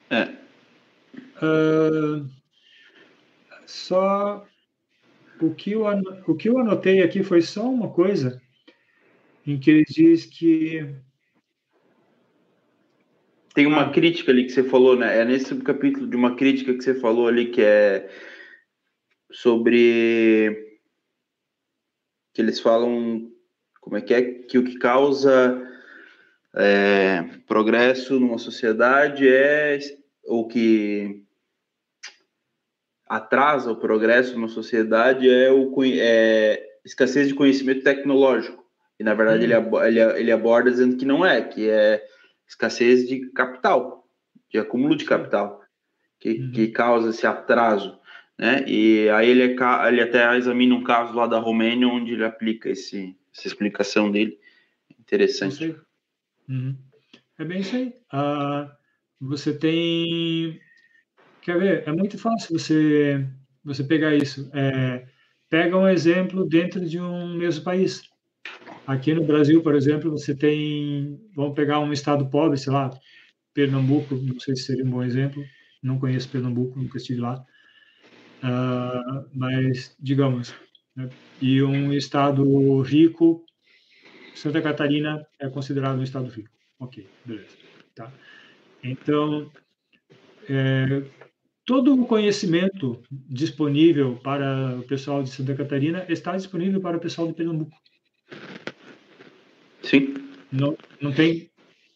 É. 0.10 0.26
Uh, 1.42 2.30
só 3.66 4.46
o 5.42 5.56
que, 5.56 5.72
eu, 5.72 5.86
o 6.28 6.36
que 6.36 6.50
eu 6.50 6.60
anotei 6.60 7.02
aqui 7.02 7.24
foi 7.24 7.42
só 7.42 7.68
uma 7.68 7.90
coisa 7.90 8.42
em 9.48 9.58
que 9.58 9.72
ele 9.72 9.86
diz 9.86 10.26
que 10.26 10.96
tem 13.54 13.68
uma 13.68 13.92
crítica 13.92 14.32
ali 14.32 14.46
que 14.46 14.52
você 14.52 14.64
falou, 14.64 14.96
né? 14.96 15.20
É 15.20 15.26
nesse 15.26 15.56
capítulo 15.58 16.08
de 16.08 16.16
uma 16.16 16.36
crítica 16.36 16.74
que 16.74 16.84
você 16.84 16.96
falou 16.96 17.28
ali 17.28 17.48
que 17.48 17.62
é 17.62 18.10
sobre 19.32 20.80
que 22.34 22.42
eles 22.42 22.60
falam 22.60 23.32
como 23.80 23.98
é 23.98 24.02
que 24.02 24.14
é 24.14 24.22
que 24.22 24.58
o 24.58 24.64
que 24.64 24.78
causa 24.78 25.62
é, 26.56 27.24
progresso 27.48 28.20
numa 28.20 28.38
sociedade 28.38 29.28
é 29.28 29.78
o 30.26 30.48
que 30.48 31.24
atrasa 33.08 33.72
o 33.72 33.76
progresso 33.76 34.34
numa 34.34 34.48
sociedade 34.48 35.30
é 35.30 35.52
o 35.52 35.72
é, 35.84 36.64
escassez 36.84 37.28
de 37.28 37.36
conhecimento 37.36 37.84
tecnológico. 37.84 38.64
E, 39.00 39.04
na 39.04 39.14
verdade, 39.14 39.46
uhum. 39.46 39.78
ele, 39.84 40.00
ele, 40.00 40.20
ele 40.20 40.32
aborda 40.32 40.72
dizendo 40.72 40.98
que 40.98 41.06
não 41.06 41.26
é, 41.26 41.42
que 41.42 41.70
é 41.70 42.04
escassez 42.54 43.08
de 43.08 43.32
capital, 43.32 44.08
de 44.50 44.60
acúmulo 44.60 44.96
de 44.96 45.06
capital, 45.06 45.62
que, 46.20 46.34
uhum. 46.34 46.52
que 46.52 46.68
causa 46.68 47.10
esse 47.10 47.26
atraso. 47.26 48.00
Né? 48.38 48.64
E 48.68 49.10
aí 49.10 49.30
ele, 49.30 49.56
ele 49.88 50.02
até 50.02 50.36
examina 50.38 50.76
um 50.76 50.84
caso 50.84 51.14
lá 51.14 51.28
da 51.28 51.40
Romênia 51.40 51.88
onde 51.88 52.14
ele 52.14 52.24
aplica 52.24 52.70
esse, 52.70 53.16
essa 53.36 53.48
explicação 53.48 54.12
dele. 54.12 54.40
Interessante. 55.00 55.76
Uhum. 56.48 56.78
É 57.38 57.44
bem 57.44 57.60
isso 57.60 57.76
aí. 57.76 57.94
Uh, 58.14 58.70
você 59.20 59.54
tem. 59.54 60.60
Quer 61.42 61.60
ver? 61.60 61.84
É 61.88 61.92
muito 61.92 62.18
fácil 62.18 62.58
você, 62.58 63.28
você 63.64 63.84
pegar 63.84 64.16
isso. 64.16 64.50
É, 64.54 65.06
pega 65.50 65.78
um 65.78 65.88
exemplo 65.88 66.48
dentro 66.48 66.86
de 66.86 67.00
um 67.00 67.36
mesmo 67.36 67.64
país. 67.64 68.04
Aqui 68.86 69.14
no 69.14 69.24
Brasil, 69.24 69.62
por 69.62 69.76
exemplo, 69.76 70.12
você 70.12 70.36
tem. 70.36 71.20
Vamos 71.36 71.56
pegar 71.56 71.80
um 71.80 71.94
estado 71.94 72.30
pobre, 72.30 72.58
sei 72.58 72.74
lá, 72.74 72.90
Pernambuco, 73.54 74.16
não 74.16 74.40
sei 74.40 74.56
se 74.56 74.64
seria 74.64 74.84
um 74.84 74.90
bom 74.90 75.04
exemplo. 75.04 75.44
Não 75.82 76.00
conheço 76.00 76.30
Pernambuco, 76.30 76.78
nunca 76.78 76.98
estive 76.98 77.22
lá. 77.22 77.46
Uh, 78.44 79.30
mas, 79.34 79.96
digamos, 80.00 80.54
né? 80.96 81.10
e 81.42 81.64
um 81.64 81.94
estado 81.94 82.82
rico, 82.82 83.46
Santa 84.36 84.62
Catarina 84.62 85.26
é 85.40 85.50
considerado 85.50 86.00
um 86.00 86.04
estado 86.04 86.30
rico. 86.30 86.50
Ok, 86.80 87.08
beleza. 87.26 87.56
Tá. 87.96 88.12
Então, 88.84 89.50
é, 90.50 91.04
todo 91.66 91.94
o 91.94 92.06
conhecimento 92.06 93.02
disponível 93.10 94.18
para 94.18 94.78
o 94.78 94.84
pessoal 94.84 95.24
de 95.24 95.30
Santa 95.30 95.56
Catarina 95.56 96.06
está 96.10 96.36
disponível 96.36 96.82
para 96.82 96.98
o 96.98 97.00
pessoal 97.00 97.28
de 97.28 97.34
Pernambuco. 97.34 97.83
Sim. 99.94 100.16
Não, 100.52 100.76
não 101.00 101.12
tem, 101.12 101.52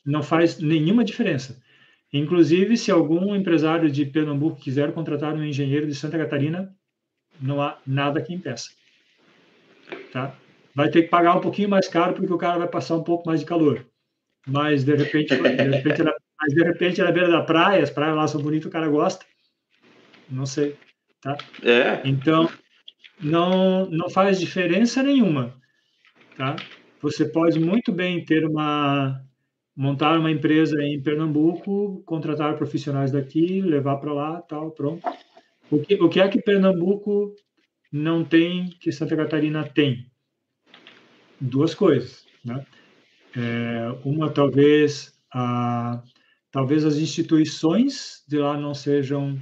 não 0.06 0.22
faz 0.22 0.60
nenhuma 0.60 1.04
diferença. 1.04 1.60
Inclusive, 2.14 2.78
se 2.78 2.92
algum 2.92 3.36
empresário 3.36 3.90
de 3.90 4.06
Pernambuco 4.06 4.62
quiser 4.62 4.94
contratar 4.94 5.34
um 5.34 5.44
engenheiro 5.44 5.88
de 5.88 5.96
Santa 5.96 6.18
Catarina, 6.18 6.74
não 7.42 7.62
há 7.62 7.78
nada 7.86 8.22
que 8.22 8.34
impeça. 8.34 8.70
Tá? 10.12 10.36
Vai 10.76 10.90
ter 10.90 11.04
que 11.04 11.10
pagar 11.10 11.36
um 11.36 11.42
pouquinho 11.42 11.70
mais 11.70 11.88
caro 11.88 12.14
porque 12.14 12.32
o 12.32 12.38
cara 12.38 12.60
vai 12.60 12.68
passar 12.68 12.96
um 12.96 13.04
pouco 13.04 13.28
mais 13.28 13.40
de 13.40 13.46
calor. 13.46 13.86
Mas 14.46 14.84
de 14.84 14.96
repente, 14.96 15.36
de 15.36 15.42
repente, 15.42 16.04
mas 16.04 16.54
de 16.54 16.64
repente 16.64 17.02
na 17.02 17.12
beira 17.12 17.30
da 17.30 17.42
praia, 17.42 17.84
as 17.84 17.90
praias 17.90 18.16
lá 18.16 18.28
são 18.28 18.42
bonitas, 18.42 18.68
o 18.68 18.72
cara 18.72 18.88
gosta. 18.88 19.26
Não 20.30 20.46
sei, 20.46 20.76
tá? 21.20 21.38
É. 21.64 22.02
Então, 22.08 22.50
não 23.20 23.90
não 23.90 24.10
faz 24.10 24.40
diferença 24.40 25.04
nenhuma, 25.04 25.54
tá? 26.38 26.56
Você 27.02 27.26
pode 27.26 27.60
muito 27.60 27.92
bem 27.92 28.24
ter 28.24 28.46
uma 28.46 29.24
montar 29.76 30.18
uma 30.18 30.32
empresa 30.32 30.82
em 30.82 31.00
Pernambuco, 31.00 32.02
contratar 32.04 32.58
profissionais 32.58 33.12
daqui, 33.12 33.62
levar 33.62 33.98
para 33.98 34.12
lá, 34.12 34.42
tal, 34.42 34.72
pronto. 34.72 35.08
O 35.70 35.80
que, 35.80 35.94
o 36.02 36.10
que 36.10 36.20
é 36.20 36.28
que 36.28 36.42
Pernambuco 36.42 37.36
não 37.92 38.24
tem 38.24 38.70
que 38.80 38.92
Santa 38.92 39.16
Catarina 39.16 39.64
tem? 39.64 40.10
Duas 41.40 41.76
coisas, 41.76 42.26
né? 42.44 42.66
É, 43.36 43.96
uma 44.04 44.32
talvez 44.32 45.14
a 45.32 46.02
talvez 46.52 46.84
as 46.84 46.98
instituições 46.98 48.24
de 48.28 48.40
lá 48.40 48.58
não 48.58 48.74
sejam, 48.74 49.34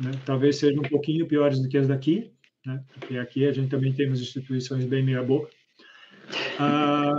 né, 0.00 0.10
talvez 0.24 0.58
sejam 0.58 0.82
um 0.82 0.88
pouquinho 0.88 1.28
piores 1.28 1.60
do 1.60 1.68
que 1.68 1.78
as 1.78 1.86
daqui, 1.86 2.32
né? 2.64 2.82
Porque 2.94 3.16
aqui 3.16 3.46
a 3.46 3.52
gente 3.52 3.70
também 3.70 3.92
temos 3.92 4.20
instituições 4.20 4.84
bem 4.86 5.04
meia 5.04 5.22
boca. 5.22 5.50
Ah, 6.58 7.14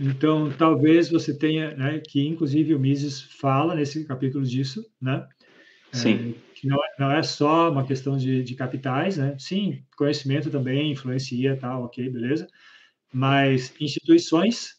então, 0.00 0.50
talvez 0.56 1.10
você 1.10 1.36
tenha, 1.36 1.74
né, 1.74 2.00
que 2.00 2.26
inclusive 2.26 2.74
o 2.74 2.78
Mises 2.78 3.20
fala 3.20 3.74
nesse 3.74 4.04
capítulo 4.04 4.44
disso, 4.44 4.88
né? 5.00 5.28
Sim. 5.92 6.34
É, 6.36 6.54
que 6.54 6.68
não, 6.68 6.76
é, 6.76 6.88
não 6.98 7.10
é 7.10 7.22
só 7.22 7.70
uma 7.70 7.84
questão 7.84 8.16
de, 8.16 8.42
de 8.42 8.54
capitais, 8.54 9.16
né? 9.16 9.36
Sim, 9.38 9.82
conhecimento 9.96 10.50
também 10.50 10.92
influencia, 10.92 11.56
tal, 11.56 11.84
ok, 11.84 12.08
beleza. 12.10 12.46
Mas 13.12 13.74
instituições 13.80 14.76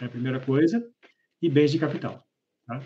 é 0.00 0.06
a 0.06 0.08
primeira 0.08 0.40
coisa 0.40 0.84
e 1.40 1.48
bens 1.48 1.70
de 1.70 1.78
capital, 1.78 2.26
tá? 2.66 2.82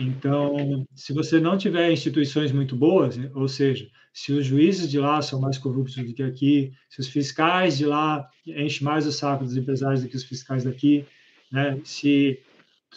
Então, 0.00 0.86
se 0.94 1.12
você 1.12 1.40
não 1.40 1.58
tiver 1.58 1.90
instituições 1.90 2.52
muito 2.52 2.76
boas, 2.76 3.16
né, 3.16 3.28
ou 3.34 3.48
seja, 3.48 3.90
se 4.12 4.32
os 4.32 4.46
juízes 4.46 4.88
de 4.88 4.96
lá 4.96 5.20
são 5.20 5.40
mais 5.40 5.58
corruptos 5.58 5.96
do 5.96 6.14
que 6.14 6.22
aqui, 6.22 6.72
se 6.88 7.00
os 7.00 7.08
fiscais 7.08 7.76
de 7.76 7.84
lá 7.84 8.24
enchem 8.46 8.84
mais 8.84 9.08
o 9.08 9.12
saco 9.12 9.42
dos 9.42 9.56
empresários 9.56 10.00
do 10.00 10.08
que 10.08 10.14
os 10.14 10.22
fiscais 10.22 10.62
daqui, 10.62 11.04
né? 11.50 11.80
se 11.82 12.40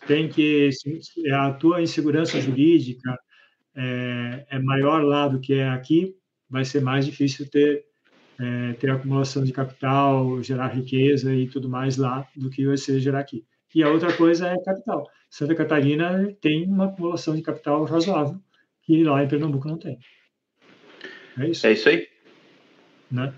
tem 0.05 0.29
que 0.29 0.71
se 0.71 1.01
a 1.31 1.51
tua 1.53 1.81
insegurança 1.81 2.39
jurídica 2.39 3.17
é, 3.75 4.45
é, 4.51 4.59
maior 4.59 5.03
lá 5.03 5.27
do 5.27 5.39
que 5.39 5.55
é 5.55 5.69
aqui, 5.69 6.15
vai 6.47 6.63
ser 6.63 6.81
mais 6.81 7.03
difícil 7.03 7.49
ter 7.49 7.83
é, 8.39 8.73
ter 8.73 8.91
acumulação 8.91 9.43
de 9.43 9.51
capital, 9.51 10.41
gerar 10.43 10.67
riqueza 10.67 11.33
e 11.33 11.47
tudo 11.47 11.67
mais 11.67 11.97
lá 11.97 12.27
do 12.35 12.49
que 12.49 12.65
vai 12.65 12.77
ser 12.77 12.99
gerar 12.99 13.19
aqui. 13.21 13.43
E 13.73 13.84
a 13.84 13.89
outra 13.89 14.12
coisa 14.15 14.47
é 14.47 14.63
capital. 14.63 15.07
Santa 15.29 15.55
Catarina 15.55 16.34
tem 16.41 16.65
uma 16.65 16.86
acumulação 16.86 17.36
de 17.36 17.41
capital 17.41 17.84
razoável 17.86 18.39
que 18.84 19.03
lá 19.03 19.23
em 19.23 19.27
Pernambuco 19.27 19.67
não 19.67 19.77
tem. 19.77 19.97
É 21.39 21.47
isso. 21.47 21.65
É 21.65 21.71
isso 21.71 21.89
aí. 21.89 22.07
Né? 23.12 23.34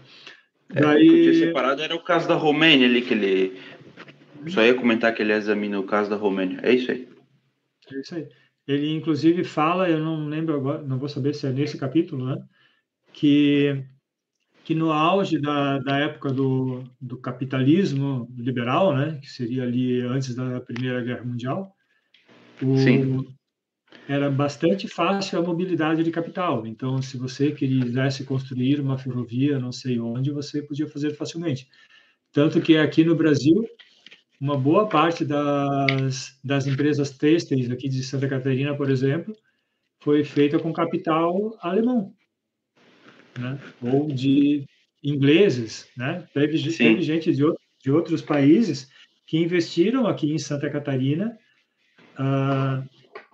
É, 0.73 0.81
Daí... 0.81 1.07
O 1.07 1.11
que 1.11 1.17
eu 1.17 1.31
tinha 1.33 1.45
separado 1.47 1.81
era 1.81 1.95
o 1.95 2.03
caso 2.03 2.27
da 2.27 2.35
Romênia 2.35 2.87
ali, 2.87 3.01
que 3.01 3.13
ele. 3.13 3.61
Só 4.47 4.63
ia 4.63 4.73
comentar 4.73 5.13
que 5.13 5.21
ele 5.21 5.31
examina 5.31 5.79
o 5.79 5.85
caso 5.85 6.09
da 6.09 6.15
Romênia. 6.15 6.59
É 6.63 6.73
isso 6.73 6.91
aí. 6.91 7.07
É 7.91 7.99
isso 7.99 8.15
aí. 8.15 8.27
Ele, 8.67 8.93
inclusive, 8.93 9.43
fala, 9.43 9.89
eu 9.89 9.99
não 9.99 10.27
lembro 10.27 10.55
agora, 10.55 10.81
não 10.81 10.97
vou 10.97 11.09
saber 11.09 11.33
se 11.33 11.45
é 11.45 11.51
nesse 11.51 11.77
capítulo, 11.77 12.25
né? 12.25 12.41
Que, 13.11 13.83
que 14.63 14.73
no 14.73 14.91
auge 14.91 15.39
da, 15.39 15.79
da 15.79 15.99
época 15.99 16.31
do, 16.31 16.83
do 16.99 17.17
capitalismo 17.17 18.27
liberal, 18.35 18.95
né? 18.95 19.19
Que 19.21 19.29
seria 19.29 19.63
ali 19.63 20.01
antes 20.01 20.35
da 20.35 20.61
Primeira 20.61 21.01
Guerra 21.01 21.23
Mundial, 21.23 21.75
o, 22.61 22.77
Sim 22.77 23.25
era 24.07 24.29
bastante 24.29 24.87
fácil 24.87 25.39
a 25.39 25.41
mobilidade 25.41 26.03
de 26.03 26.11
capital. 26.11 26.65
Então, 26.65 27.01
se 27.01 27.17
você 27.17 27.51
quisesse 27.51 28.23
construir 28.25 28.79
uma 28.79 28.97
ferrovia, 28.97 29.59
não 29.59 29.71
sei 29.71 29.99
onde, 29.99 30.31
você 30.31 30.61
podia 30.61 30.87
fazer 30.87 31.15
facilmente. 31.15 31.67
Tanto 32.31 32.61
que 32.61 32.77
aqui 32.77 33.03
no 33.03 33.15
Brasil, 33.15 33.65
uma 34.39 34.57
boa 34.57 34.87
parte 34.87 35.23
das, 35.23 36.37
das 36.43 36.67
empresas 36.67 37.11
têxteis 37.11 37.69
aqui 37.71 37.87
de 37.87 38.03
Santa 38.03 38.27
Catarina, 38.27 38.75
por 38.75 38.89
exemplo, 38.89 39.33
foi 40.01 40.23
feita 40.23 40.59
com 40.59 40.73
capital 40.73 41.57
alemão, 41.61 42.13
né? 43.37 43.59
ou 43.81 44.07
de 44.07 44.65
ingleses. 45.03 45.87
Né? 45.97 46.25
Teve, 46.33 46.61
teve 46.71 47.01
gente 47.01 47.33
de, 47.33 47.43
de 47.83 47.91
outros 47.91 48.21
países 48.21 48.89
que 49.25 49.37
investiram 49.37 50.07
aqui 50.07 50.31
em 50.31 50.37
Santa 50.37 50.69
Catarina. 50.69 51.37
Uh, 52.19 52.87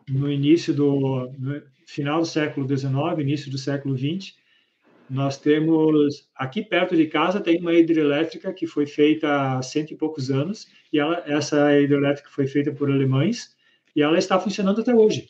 no 0.10 0.32
início 0.32 0.74
do 0.74 1.30
no 1.38 1.62
final 1.86 2.22
do 2.22 2.26
século 2.26 2.68
XIX, 2.68 2.94
início 3.20 3.52
do 3.52 3.58
século 3.58 3.98
XX, 3.98 4.34
nós 5.10 5.38
temos 5.38 6.30
aqui 6.36 6.62
perto 6.64 6.96
de 6.96 7.08
casa 7.08 7.42
tem 7.42 7.60
uma 7.60 7.74
hidrelétrica 7.74 8.54
que 8.54 8.68
foi 8.68 8.86
feita 8.86 9.58
há 9.58 9.62
cento 9.62 9.92
e 9.92 9.98
poucos 9.98 10.30
anos 10.30 10.68
e 10.94 11.00
ela, 11.00 11.24
essa 11.26 11.80
hidrelétrica 11.80 12.30
foi 12.30 12.46
feita 12.46 12.72
por 12.72 12.92
alemães 12.92 13.56
e 13.96 14.04
ela 14.04 14.20
está 14.20 14.40
funcionando 14.40 14.82
até 14.82 14.94
hoje. 14.94 15.28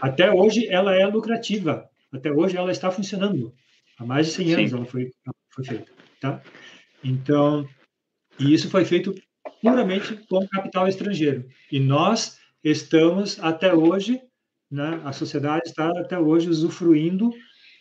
Até 0.00 0.32
hoje 0.32 0.66
ela 0.68 0.94
é 0.94 1.04
lucrativa. 1.06 1.89
Até 2.12 2.30
hoje 2.30 2.56
ela 2.56 2.72
está 2.72 2.90
funcionando. 2.90 3.52
Há 3.98 4.04
mais 4.04 4.26
de 4.26 4.32
100 4.32 4.54
anos 4.54 4.72
ela 4.72 4.84
foi, 4.84 5.10
foi 5.54 5.64
feita, 5.64 5.92
tá? 6.20 6.42
Então, 7.04 7.68
e 8.38 8.52
isso 8.52 8.70
foi 8.70 8.84
feito 8.84 9.14
puramente 9.62 10.16
com 10.28 10.46
capital 10.48 10.88
estrangeiro. 10.88 11.46
E 11.70 11.78
nós 11.78 12.38
estamos 12.64 13.38
até 13.40 13.74
hoje, 13.74 14.20
né, 14.70 15.00
a 15.04 15.12
sociedade 15.12 15.62
está 15.66 15.88
até 15.98 16.18
hoje 16.18 16.48
usufruindo 16.48 17.30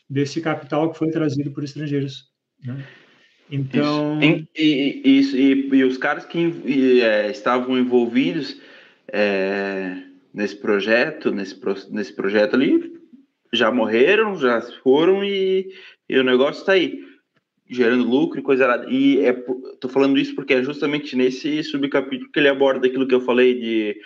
desse 0.09 0.41
capital 0.41 0.91
que 0.91 0.97
foi 0.97 1.09
trazido 1.09 1.51
por 1.51 1.63
estrangeiros. 1.63 2.29
Né? 2.63 2.85
Então. 3.49 4.19
Isso. 4.21 4.47
E, 4.55 5.01
e, 5.03 5.19
e, 5.19 5.75
e, 5.75 5.83
os 5.83 5.97
caras 5.97 6.25
que 6.25 7.01
é, 7.01 7.29
estavam 7.31 7.77
envolvidos 7.77 8.59
é, 9.07 10.03
nesse 10.33 10.55
projeto, 10.55 11.31
nesse, 11.31 11.59
nesse 11.89 12.13
projeto 12.13 12.55
ali, 12.55 12.98
já 13.51 13.71
morreram, 13.71 14.35
já 14.35 14.61
foram 14.61 15.23
e, 15.23 15.73
e 16.07 16.17
o 16.17 16.23
negócio 16.23 16.61
está 16.61 16.73
aí, 16.73 17.03
gerando 17.69 18.07
lucro 18.07 18.39
e 18.39 18.43
coisa 18.43 18.63
errada. 18.63 18.89
E 18.89 19.19
é, 19.25 19.33
tô 19.79 19.89
falando 19.89 20.17
isso 20.19 20.35
porque 20.35 20.53
é 20.53 20.63
justamente 20.63 21.15
nesse 21.15 21.63
subcapítulo 21.63 22.31
que 22.31 22.39
ele 22.39 22.49
aborda 22.49 22.87
aquilo 22.87 23.07
que 23.07 23.15
eu 23.15 23.21
falei 23.21 23.55
de 23.55 24.01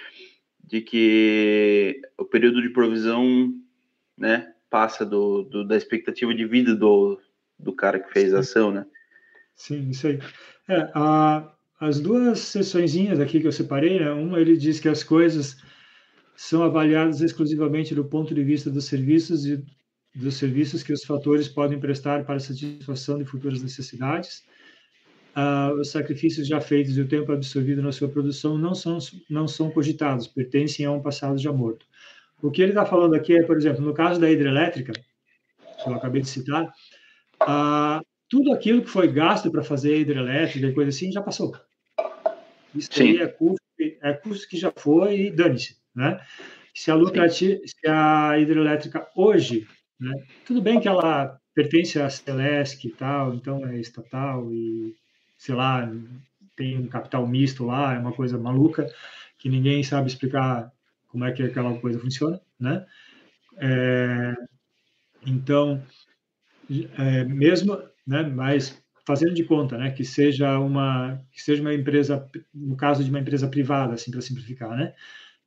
de 0.64 0.82
que 0.82 2.02
o 2.18 2.26
período 2.26 2.62
de 2.62 2.70
provisão 2.70 3.54
né, 4.18 4.54
passa 4.70 5.06
do, 5.06 5.44
do, 5.44 5.68
da 5.68 5.76
expectativa 5.76 6.34
de 6.34 6.46
vida 6.46 6.74
do, 6.74 7.20
do 7.60 7.74
cara 7.74 8.00
que 8.00 8.12
fez 8.12 8.34
a 8.34 8.40
ação, 8.40 8.72
né? 8.72 8.86
Sim, 9.56 9.90
isso 9.90 10.08
aí. 10.08 10.20
É, 10.68 10.90
a, 10.96 11.54
as 11.80 12.00
duas 12.00 12.40
sessõezinhas 12.40 13.20
aqui 13.20 13.40
que 13.40 13.48
eu 13.48 13.52
separei, 13.52 14.00
né, 14.00 14.10
uma 14.12 14.40
ele 14.40 14.58
diz 14.58 14.80
que 14.80 14.90
as 14.90 15.04
coisas 15.04 15.58
são 16.36 16.64
avaliadas 16.64 17.22
exclusivamente 17.22 17.94
do 17.96 18.06
ponto 18.06 18.34
de 18.34 18.44
vista 18.44 18.70
dos 18.70 18.86
serviços 18.86 19.46
e 19.46 19.64
dos 20.16 20.36
serviços 20.36 20.84
que 20.84 20.94
os 20.94 21.04
fatores 21.04 21.48
podem 21.48 21.80
prestar 21.80 22.24
para 22.26 22.36
a 22.36 22.40
satisfação 22.40 23.18
de 23.18 23.26
futuras 23.26 23.62
necessidades 23.62 24.44
ah, 25.36 25.74
os 25.74 25.90
sacrifícios 25.90 26.48
já 26.48 26.62
feitos 26.62 26.96
e 26.98 27.02
o 27.02 27.08
tempo 27.08 27.32
absorvido 27.32 27.82
na 27.82 27.92
sua 27.92 28.08
produção 28.08 28.58
não 28.58 28.76
são, 28.76 29.00
não 29.30 29.48
são 29.48 29.72
cogitados, 29.72 30.28
pertencem 30.28 30.86
a 30.86 30.92
um 30.92 31.02
passado 31.02 31.38
já 31.38 31.52
morto. 31.52 31.86
O 32.42 32.52
que 32.52 32.62
ele 32.62 32.72
está 32.72 32.86
falando 32.86 33.16
aqui 33.16 33.36
é, 33.36 33.44
por 33.44 33.58
exemplo, 33.58 33.84
no 33.84 33.94
caso 33.94 34.20
da 34.20 34.30
hidrelétrica, 34.30 34.94
que 34.94 35.90
eu 35.90 35.94
acabei 35.96 36.22
de 36.22 36.30
citar, 36.30 36.72
ah, 37.40 38.02
tudo 38.30 38.54
aquilo 38.54 38.84
que 38.84 38.90
foi 38.90 39.08
gasto 39.08 39.52
para 39.52 39.64
fazer 39.64 39.96
a 39.96 39.98
hidrelétrica 39.98 40.68
e 40.68 40.74
coisa 40.74 40.90
assim 40.90 41.12
já 41.12 41.22
passou. 41.22 41.56
Isso 42.76 42.90
aí 43.02 43.18
é 43.18 43.28
custo, 43.28 43.62
é 43.80 44.14
custo 44.14 44.48
que 44.48 44.58
já 44.58 44.72
foi 44.76 45.20
e 45.20 45.32
dane-se. 45.32 45.78
Né? 45.96 46.20
Se 46.76 46.92
a, 46.92 46.96
lucrativa, 46.96 47.60
se 47.66 47.88
a 47.88 48.38
hidrelétrica 48.40 49.08
hoje, 49.16 49.68
né, 50.00 50.12
tudo 50.46 50.62
bem 50.62 50.80
que 50.80 50.88
ela 50.88 51.40
pertence 51.54 52.00
à 52.02 52.10
Celesc 52.10 52.84
e 52.88 52.92
tal, 52.92 53.34
então 53.36 53.66
é 53.68 53.80
estatal 53.80 54.52
e 54.52 54.96
sei 55.38 55.56
lá, 55.56 55.90
tem 56.56 56.78
um 56.80 56.88
capital 56.88 57.28
misto 57.28 57.66
lá, 57.66 57.94
é 57.96 58.00
uma 58.00 58.14
coisa 58.14 58.38
maluca, 58.38 58.88
que 59.38 59.50
ninguém 59.50 59.84
sabe 59.84 60.08
explicar 60.08 60.72
como 61.08 61.26
é 61.26 61.32
que 61.32 61.44
aquela 61.44 61.78
coisa 61.80 62.00
funciona, 62.00 62.40
né? 62.60 62.86
É, 63.58 64.34
então, 65.26 65.82
é, 66.98 67.24
mesmo, 67.26 67.78
né, 68.06 68.24
mas 68.24 68.82
fazendo 69.06 69.34
de 69.34 69.44
conta, 69.44 69.78
né, 69.78 69.92
que 69.92 70.04
seja 70.06 70.58
uma 70.60 71.20
que 71.32 71.42
seja 71.42 71.62
uma 71.62 71.74
empresa, 71.74 72.30
no 72.54 72.76
caso 72.76 73.04
de 73.04 73.10
uma 73.10 73.20
empresa 73.20 73.48
privada, 73.48 73.94
assim 73.94 74.12
para 74.12 74.22
simplificar, 74.22 74.70
né? 74.76 74.94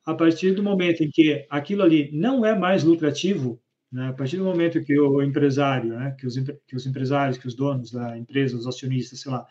A 0.06 0.14
partir 0.14 0.52
do 0.52 0.62
momento 0.62 1.02
em 1.02 1.10
que 1.10 1.44
aquilo 1.50 1.82
ali 1.82 2.10
não 2.12 2.46
é 2.46 2.56
mais 2.56 2.84
lucrativo, 2.84 3.60
né, 3.92 4.08
a 4.08 4.12
partir 4.12 4.36
do 4.36 4.44
momento 4.44 4.82
que 4.82 4.98
o 4.98 5.20
empresário, 5.20 5.90
né, 5.90 6.14
que 6.18 6.26
os 6.26 6.36
que 6.38 6.76
os 6.76 6.86
empresários, 6.86 7.36
que 7.36 7.46
os 7.46 7.54
donos 7.54 7.90
da 7.90 8.16
empresa, 8.16 8.56
os 8.56 8.66
acionistas, 8.66 9.20
sei 9.20 9.32
lá, 9.32 9.46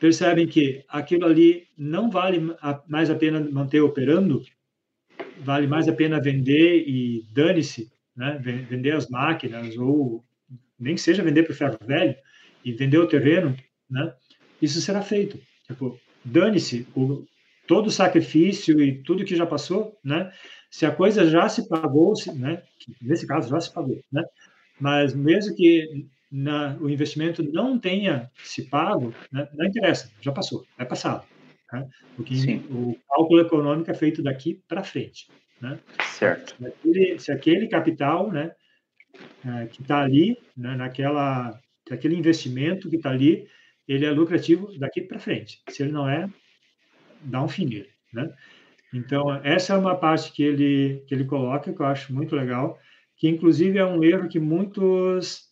percebem 0.00 0.48
que 0.48 0.82
aquilo 0.88 1.26
ali 1.26 1.66
não 1.76 2.10
vale 2.10 2.40
mais 2.88 3.10
a 3.10 3.14
pena 3.14 3.38
manter 3.50 3.82
operando, 3.82 4.42
vale 5.40 5.66
mais 5.66 5.86
a 5.88 5.92
pena 5.92 6.20
vender 6.20 6.84
e 6.88 7.26
dane-se, 7.30 7.92
né? 8.16 8.38
vender 8.42 8.92
as 8.92 9.08
máquinas 9.08 9.76
ou 9.76 10.24
nem 10.78 10.94
que 10.94 11.00
seja 11.00 11.22
vender 11.22 11.42
para 11.42 11.52
o 11.52 11.56
ferro 11.56 11.78
velho 11.86 12.16
e 12.64 12.72
vender 12.72 12.98
o 12.98 13.06
terreno, 13.06 13.54
né? 13.90 14.12
isso 14.60 14.80
será 14.80 15.02
feito. 15.02 15.38
Tipo, 15.66 16.00
dane-se 16.24 16.86
o, 16.96 17.26
todo 17.70 17.86
o 17.86 17.90
sacrifício 17.92 18.82
e 18.82 19.00
tudo 19.00 19.24
que 19.24 19.36
já 19.36 19.46
passou, 19.46 19.96
né? 20.02 20.32
Se 20.68 20.84
a 20.84 20.90
coisa 20.90 21.30
já 21.30 21.48
se 21.48 21.68
pagou, 21.68 22.14
né? 22.34 22.64
Nesse 23.00 23.28
caso 23.28 23.48
já 23.48 23.60
se 23.60 23.72
pagou, 23.72 24.02
né? 24.10 24.24
Mas 24.80 25.14
mesmo 25.14 25.54
que 25.54 26.08
na, 26.28 26.76
o 26.80 26.90
investimento 26.90 27.44
não 27.44 27.78
tenha 27.78 28.28
se 28.42 28.64
pago, 28.64 29.14
né, 29.30 29.48
não 29.54 29.66
interessa, 29.66 30.10
já 30.20 30.32
passou, 30.32 30.66
é 30.76 30.84
passado. 30.84 31.24
Né? 31.72 31.88
Porque 32.16 32.34
Sim. 32.34 32.56
o 32.70 32.98
cálculo 33.08 33.40
econômico 33.40 33.88
é 33.88 33.94
feito 33.94 34.20
daqui 34.20 34.60
para 34.66 34.82
frente. 34.82 35.28
Né? 35.60 35.78
Certo. 36.18 36.56
Se 36.56 36.66
aquele, 36.66 37.18
se 37.20 37.32
aquele 37.32 37.68
capital 37.68 38.32
né, 38.32 38.50
é, 39.46 39.66
que 39.66 39.80
está 39.80 40.00
ali, 40.00 40.36
né, 40.56 40.74
naquela, 40.74 41.56
aquele 41.88 42.16
investimento 42.16 42.90
que 42.90 42.96
está 42.96 43.10
ali, 43.10 43.46
ele 43.86 44.06
é 44.06 44.10
lucrativo 44.10 44.76
daqui 44.76 45.02
para 45.02 45.20
frente. 45.20 45.62
Se 45.68 45.84
ele 45.84 45.92
não 45.92 46.08
é, 46.08 46.28
dá 47.22 47.42
um 47.42 47.48
fim 47.48 47.66
nele. 47.66 47.88
Né? 48.12 48.32
Então, 48.92 49.32
essa 49.44 49.74
é 49.74 49.76
uma 49.76 49.96
parte 49.96 50.32
que 50.32 50.42
ele, 50.42 51.04
que 51.06 51.14
ele 51.14 51.24
coloca, 51.24 51.72
que 51.72 51.80
eu 51.80 51.86
acho 51.86 52.12
muito 52.12 52.34
legal, 52.34 52.78
que 53.16 53.28
inclusive 53.28 53.78
é 53.78 53.84
um 53.84 54.02
erro 54.02 54.28
que 54.28 54.40
muitos 54.40 55.48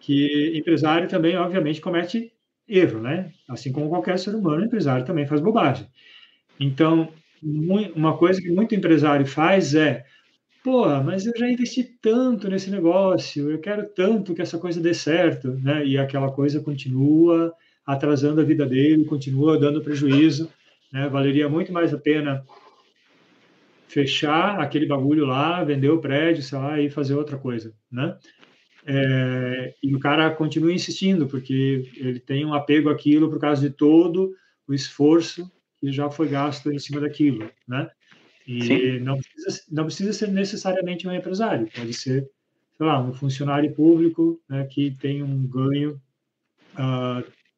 que 0.00 0.52
empresário 0.56 1.08
também, 1.08 1.36
obviamente, 1.36 1.80
comete 1.80 2.32
erro, 2.68 3.00
né? 3.00 3.32
Assim 3.48 3.72
como 3.72 3.88
qualquer 3.88 4.18
ser 4.18 4.34
humano, 4.34 4.64
empresário 4.64 5.04
também 5.04 5.26
faz 5.26 5.40
bobagem. 5.40 5.86
Então, 6.58 7.12
uma 7.42 8.16
coisa 8.16 8.40
que 8.40 8.50
muito 8.50 8.74
empresário 8.74 9.26
faz 9.26 9.74
é, 9.74 10.04
pô, 10.62 10.86
mas 11.02 11.26
eu 11.26 11.32
já 11.36 11.48
investi 11.48 11.84
tanto 12.00 12.48
nesse 12.48 12.70
negócio, 12.70 13.50
eu 13.50 13.60
quero 13.60 13.88
tanto 13.94 14.34
que 14.34 14.42
essa 14.42 14.58
coisa 14.58 14.80
dê 14.80 14.94
certo, 14.94 15.52
né? 15.54 15.84
E 15.86 15.98
aquela 15.98 16.30
coisa 16.32 16.60
continua 16.60 17.52
atrasando 17.86 18.40
a 18.40 18.44
vida 18.44 18.66
dele, 18.66 19.04
continua 19.04 19.58
dando 19.58 19.82
prejuízo, 19.82 20.50
né? 20.92 21.08
Valeria 21.08 21.48
muito 21.48 21.72
mais 21.72 21.92
a 21.92 21.98
pena 21.98 22.44
fechar 23.88 24.58
aquele 24.58 24.86
bagulho 24.86 25.26
lá, 25.26 25.62
vender 25.62 25.90
o 25.90 26.00
prédio, 26.00 26.42
sei 26.42 26.58
lá, 26.58 26.80
e 26.80 26.88
fazer 26.88 27.14
outra 27.14 27.36
coisa, 27.36 27.74
né? 27.90 28.16
É, 28.84 29.74
e 29.82 29.94
o 29.94 30.00
cara 30.00 30.30
continua 30.30 30.72
insistindo, 30.72 31.26
porque 31.26 31.90
ele 31.96 32.18
tem 32.18 32.44
um 32.44 32.54
apego 32.54 32.88
àquilo 32.88 33.30
por 33.30 33.38
causa 33.38 33.60
de 33.60 33.74
todo 33.74 34.34
o 34.66 34.74
esforço 34.74 35.50
que 35.78 35.92
já 35.92 36.10
foi 36.10 36.28
gasto 36.28 36.72
em 36.72 36.78
cima 36.78 37.00
daquilo, 37.00 37.50
né? 37.66 37.90
E 38.46 38.98
não 38.98 39.18
precisa, 39.18 39.62
não 39.70 39.84
precisa 39.84 40.12
ser 40.12 40.28
necessariamente 40.28 41.06
um 41.06 41.14
empresário, 41.14 41.68
pode 41.74 41.94
ser, 41.94 42.28
sei 42.76 42.86
lá, 42.86 43.00
um 43.00 43.12
funcionário 43.12 43.72
público 43.72 44.40
né, 44.48 44.64
que 44.64 44.90
tem 44.98 45.22
um 45.22 45.46
ganho, 45.46 46.00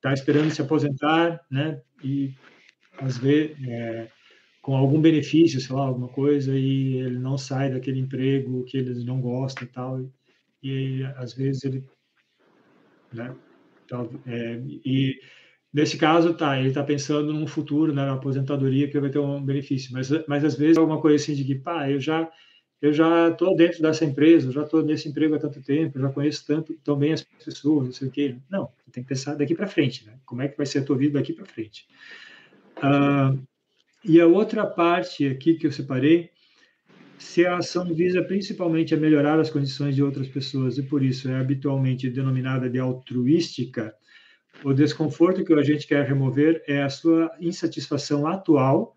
está 0.05 0.13
esperando 0.13 0.51
se 0.51 0.61
aposentar, 0.61 1.41
né? 1.51 1.81
E 2.03 2.31
às 2.99 3.17
vezes 3.17 3.57
é, 3.67 4.09
com 4.61 4.77
algum 4.77 5.01
benefício, 5.01 5.61
sei 5.61 5.75
lá, 5.75 5.87
alguma 5.87 6.09
coisa, 6.09 6.57
e 6.57 6.99
ele 6.99 7.19
não 7.19 7.39
sai 7.39 7.71
daquele 7.71 8.01
emprego 8.01 8.65
que 8.65 8.77
ele 8.77 9.05
não 9.05 9.21
gosta 9.21 9.65
e 9.65 9.67
tal 9.67 10.01
e 10.65 11.05
às 11.17 11.35
vezes 11.35 11.63
ele, 11.65 11.85
né? 13.13 13.37
Então, 13.85 14.09
é, 14.27 14.63
e 14.67 15.21
nesse 15.71 15.99
caso, 15.99 16.33
tá, 16.33 16.59
ele 16.59 16.69
está 16.69 16.83
pensando 16.83 17.33
num 17.35 17.47
futuro, 17.47 17.93
né, 17.93 18.07
na 18.07 18.15
aposentadoria 18.15 18.89
que 18.89 18.99
vai 18.99 19.11
ter 19.11 19.19
um 19.19 19.45
benefício, 19.45 19.93
mas, 19.93 20.09
mas 20.27 20.43
às 20.43 20.57
vezes 20.57 20.79
alguma 20.79 21.01
coisa 21.01 21.23
assim 21.23 21.35
de 21.35 21.45
que, 21.45 21.55
pá, 21.55 21.91
eu 21.91 22.01
já 22.01 22.31
eu 22.85 22.93
já 22.93 23.31
estou 23.31 23.57
dentro 23.57 23.81
dessa 23.81 24.05
empresa, 24.05 24.53
já 24.53 24.63
estou 24.63 24.83
nesse 24.83 25.09
emprego 25.09 25.35
há 25.35 25.39
tanto 25.39 25.63
tempo, 25.63 25.99
já 25.99 26.11
conheço 26.11 26.47
tanto 26.47 26.75
tão 26.85 26.97
bem 26.97 27.15
as 27.15 27.23
pessoas, 27.23 27.87
não 27.87 27.93
sei 27.93 28.09
o 28.09 28.11
quê. 28.11 28.37
Não, 28.51 28.69
tem 28.93 29.03
que 29.03 29.09
pensar 29.09 29.35
daqui 29.37 29.55
para 29.55 29.67
frente, 29.67 30.05
né? 30.05 30.19
Como 30.27 30.43
é 30.43 30.49
que 30.49 30.57
vai 30.57 30.67
ser 30.67 30.81
a 30.81 30.85
tua 30.85 30.99
vida 30.99 31.19
daqui 31.19 31.33
para 31.33 31.47
frente? 31.47 31.87
Ah, 32.83 33.35
e 34.05 34.21
a 34.21 34.27
outra 34.27 34.67
parte 34.67 35.27
aqui 35.27 35.55
que 35.55 35.67
eu 35.67 35.73
separei 35.73 36.29
se 37.17 37.47
a 37.47 37.57
ação 37.57 37.87
visa 37.95 38.23
principalmente 38.23 38.93
a 38.93 38.99
melhorar 38.99 39.41
as 39.41 39.49
condições 39.49 39.95
de 39.95 40.03
outras 40.03 40.29
pessoas 40.29 40.77
e 40.77 40.83
por 40.83 41.03
isso 41.03 41.27
é 41.31 41.37
habitualmente 41.37 42.11
denominada 42.11 42.69
de 42.69 42.79
altruística, 42.79 43.95
o 44.63 44.75
desconforto 44.75 45.43
que 45.43 45.55
o 45.55 45.59
agente 45.59 45.87
quer 45.87 46.05
remover 46.05 46.63
é 46.67 46.83
a 46.83 46.91
sua 46.91 47.31
insatisfação 47.41 48.27
atual 48.27 48.94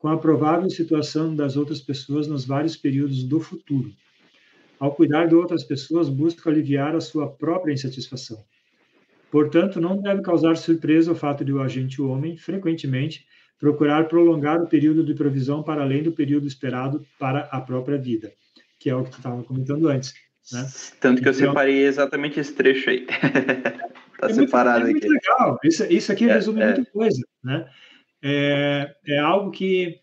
com 0.00 0.08
a 0.08 0.18
provável 0.18 0.68
situação 0.70 1.36
das 1.36 1.56
outras 1.56 1.78
pessoas 1.78 2.26
nos 2.26 2.46
vários 2.46 2.74
períodos 2.74 3.22
do 3.22 3.38
futuro. 3.38 3.92
Ao 4.78 4.94
cuidar 4.94 5.26
de 5.26 5.34
outras 5.34 5.62
pessoas, 5.62 6.08
busca 6.08 6.48
aliviar 6.48 6.96
a 6.96 7.02
sua 7.02 7.28
própria 7.30 7.74
insatisfação. 7.74 8.42
Portanto, 9.30 9.78
não 9.78 10.00
deve 10.00 10.22
causar 10.22 10.56
surpresa 10.56 11.12
o 11.12 11.14
fato 11.14 11.44
de 11.44 11.52
o 11.52 11.60
agente 11.60 12.00
homem, 12.00 12.34
frequentemente, 12.38 13.26
procurar 13.58 14.08
prolongar 14.08 14.62
o 14.62 14.66
período 14.66 15.04
de 15.04 15.12
provisão 15.12 15.62
para 15.62 15.82
além 15.82 16.02
do 16.02 16.12
período 16.12 16.48
esperado 16.48 17.06
para 17.18 17.40
a 17.52 17.60
própria 17.60 17.98
vida, 17.98 18.32
que 18.78 18.88
é 18.88 18.96
o 18.96 19.04
que 19.04 19.10
tu 19.10 19.18
estava 19.18 19.44
comentando 19.44 19.86
antes. 19.86 20.14
Né? 20.50 20.66
Tanto 20.98 21.22
que 21.22 21.28
então, 21.28 21.42
eu 21.42 21.48
separei 21.48 21.84
exatamente 21.84 22.40
esse 22.40 22.54
trecho 22.54 22.88
aí. 22.88 23.06
Está 24.14 24.30
é 24.30 24.32
separado 24.32 24.86
muito, 24.86 25.04
é 25.04 25.08
muito 25.08 25.18
aqui. 25.18 25.28
Legal. 25.28 25.58
Isso, 25.62 25.84
isso 25.92 26.10
aqui 26.10 26.24
é, 26.24 26.32
resume 26.32 26.62
é. 26.62 26.66
muita 26.74 26.90
coisa. 26.90 27.22
Né? 27.44 27.68
É, 28.22 28.94
é 29.06 29.18
algo 29.18 29.50
que, 29.50 29.98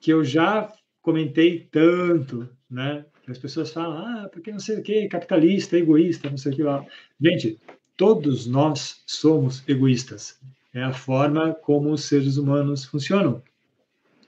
que 0.00 0.12
eu 0.12 0.24
já 0.24 0.72
comentei 1.02 1.68
tanto, 1.70 2.48
né? 2.70 3.04
As 3.28 3.38
pessoas 3.38 3.70
falam, 3.70 3.98
ah, 3.98 4.28
porque 4.30 4.52
não 4.52 4.60
sei 4.60 4.78
o 4.78 4.82
que, 4.82 5.08
capitalista, 5.08 5.78
egoísta, 5.78 6.28
não 6.28 6.36
sei 6.36 6.52
o 6.52 6.56
que 6.56 6.62
lá. 6.62 6.84
Gente, 7.20 7.58
todos 7.96 8.46
nós 8.46 9.02
somos 9.06 9.62
egoístas. 9.66 10.38
É 10.74 10.82
a 10.82 10.92
forma 10.92 11.54
como 11.54 11.90
os 11.90 12.04
seres 12.04 12.36
humanos 12.36 12.84
funcionam. 12.84 13.42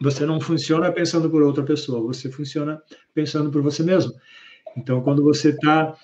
Você 0.01 0.25
não 0.25 0.41
funciona 0.41 0.93
pensando 0.93 1.29
por 1.29 1.43
outra 1.43 1.65
pessoa, 1.65 2.01
você 2.01 2.31
funciona 2.31 2.81
pensando 3.15 3.51
por 3.51 3.63
você 3.63 3.83
mesmo. 3.83 4.13
Então, 4.77 5.03
quando 5.03 5.23
você 5.23 5.51
está. 5.51 5.97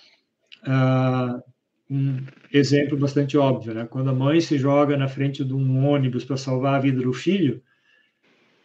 Ah, 0.65 1.43
um 1.91 2.25
exemplo 2.53 2.97
bastante 2.97 3.37
óbvio, 3.37 3.75
né? 3.75 3.87
Quando 3.87 4.11
a 4.11 4.15
mãe 4.15 4.41
se 4.41 4.59
joga 4.59 4.97
na 4.97 5.09
frente 5.09 5.45
de 5.45 5.53
um 5.53 5.87
ônibus 5.87 6.25
para 6.25 6.37
salvar 6.37 6.75
a 6.75 6.81
vida 6.81 7.03
do 7.03 7.13
filho, 7.13 7.63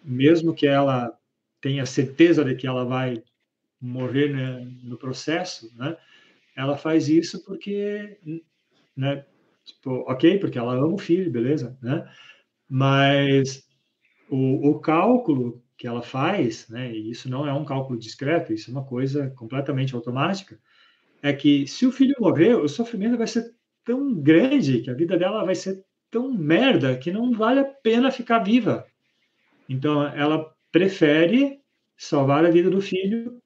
mesmo 0.03 0.53
que 0.53 0.67
ela 0.67 1.11
tenha 1.59 1.85
certeza 1.85 2.45
de 2.45 2.55
que 2.55 2.67
ela 2.67 2.85
vai 2.85 3.21
morrer 3.79 4.29
né, 4.29 4.67
no 4.83 4.97
processo, 4.97 5.69
né? 5.75 5.97
Ela 6.55 6.77
faz 6.77 7.09
isso 7.09 7.43
porque, 7.45 8.17
né? 8.95 9.25
Tipo, 9.65 10.05
ok, 10.09 10.39
porque 10.39 10.57
ela 10.57 10.75
ama 10.75 10.93
o 10.93 10.97
filho, 10.97 11.29
beleza, 11.29 11.77
né? 11.81 12.09
Mas 12.69 13.67
o, 14.29 14.69
o 14.69 14.79
cálculo 14.79 15.61
que 15.77 15.87
ela 15.87 16.01
faz, 16.01 16.67
né? 16.69 16.91
E 16.91 17.11
isso 17.11 17.29
não 17.29 17.45
é 17.47 17.53
um 17.53 17.65
cálculo 17.65 17.99
discreto, 17.99 18.53
isso 18.53 18.69
é 18.69 18.73
uma 18.73 18.85
coisa 18.85 19.29
completamente 19.31 19.93
automática. 19.93 20.59
É 21.21 21.33
que 21.33 21.67
se 21.67 21.85
o 21.85 21.91
filho 21.91 22.15
morrer, 22.19 22.55
o 22.55 22.67
sofrimento 22.67 23.17
vai 23.17 23.27
ser 23.27 23.53
tão 23.83 24.13
grande 24.13 24.81
que 24.81 24.89
a 24.89 24.93
vida 24.93 25.17
dela 25.17 25.45
vai 25.45 25.55
ser 25.55 25.83
tão 26.11 26.31
merda 26.31 26.97
que 26.97 27.11
não 27.11 27.31
vale 27.31 27.59
a 27.59 27.65
pena 27.65 28.11
ficar 28.11 28.39
viva. 28.39 28.85
Então, 29.67 30.05
ela 30.07 30.53
prefere 30.71 31.59
salvar 31.97 32.45
a 32.45 32.51
vida 32.51 32.69
do 32.69 32.81
filho 32.81 33.41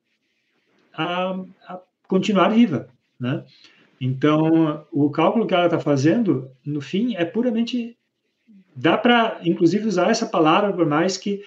a, 0.93 1.31
a 1.67 1.81
continuar 2.07 2.49
viva, 2.49 2.89
né? 3.19 3.43
Então, 3.99 4.85
o 4.91 5.11
cálculo 5.11 5.45
que 5.45 5.53
ela 5.53 5.65
está 5.65 5.79
fazendo, 5.79 6.51
no 6.65 6.81
fim, 6.81 7.15
é 7.15 7.23
puramente. 7.23 7.95
Dá 8.75 8.97
para, 8.97 9.39
inclusive, 9.43 9.87
usar 9.87 10.09
essa 10.09 10.25
palavra, 10.25 10.73
por 10.73 10.87
mais 10.87 11.17
que 11.17 11.41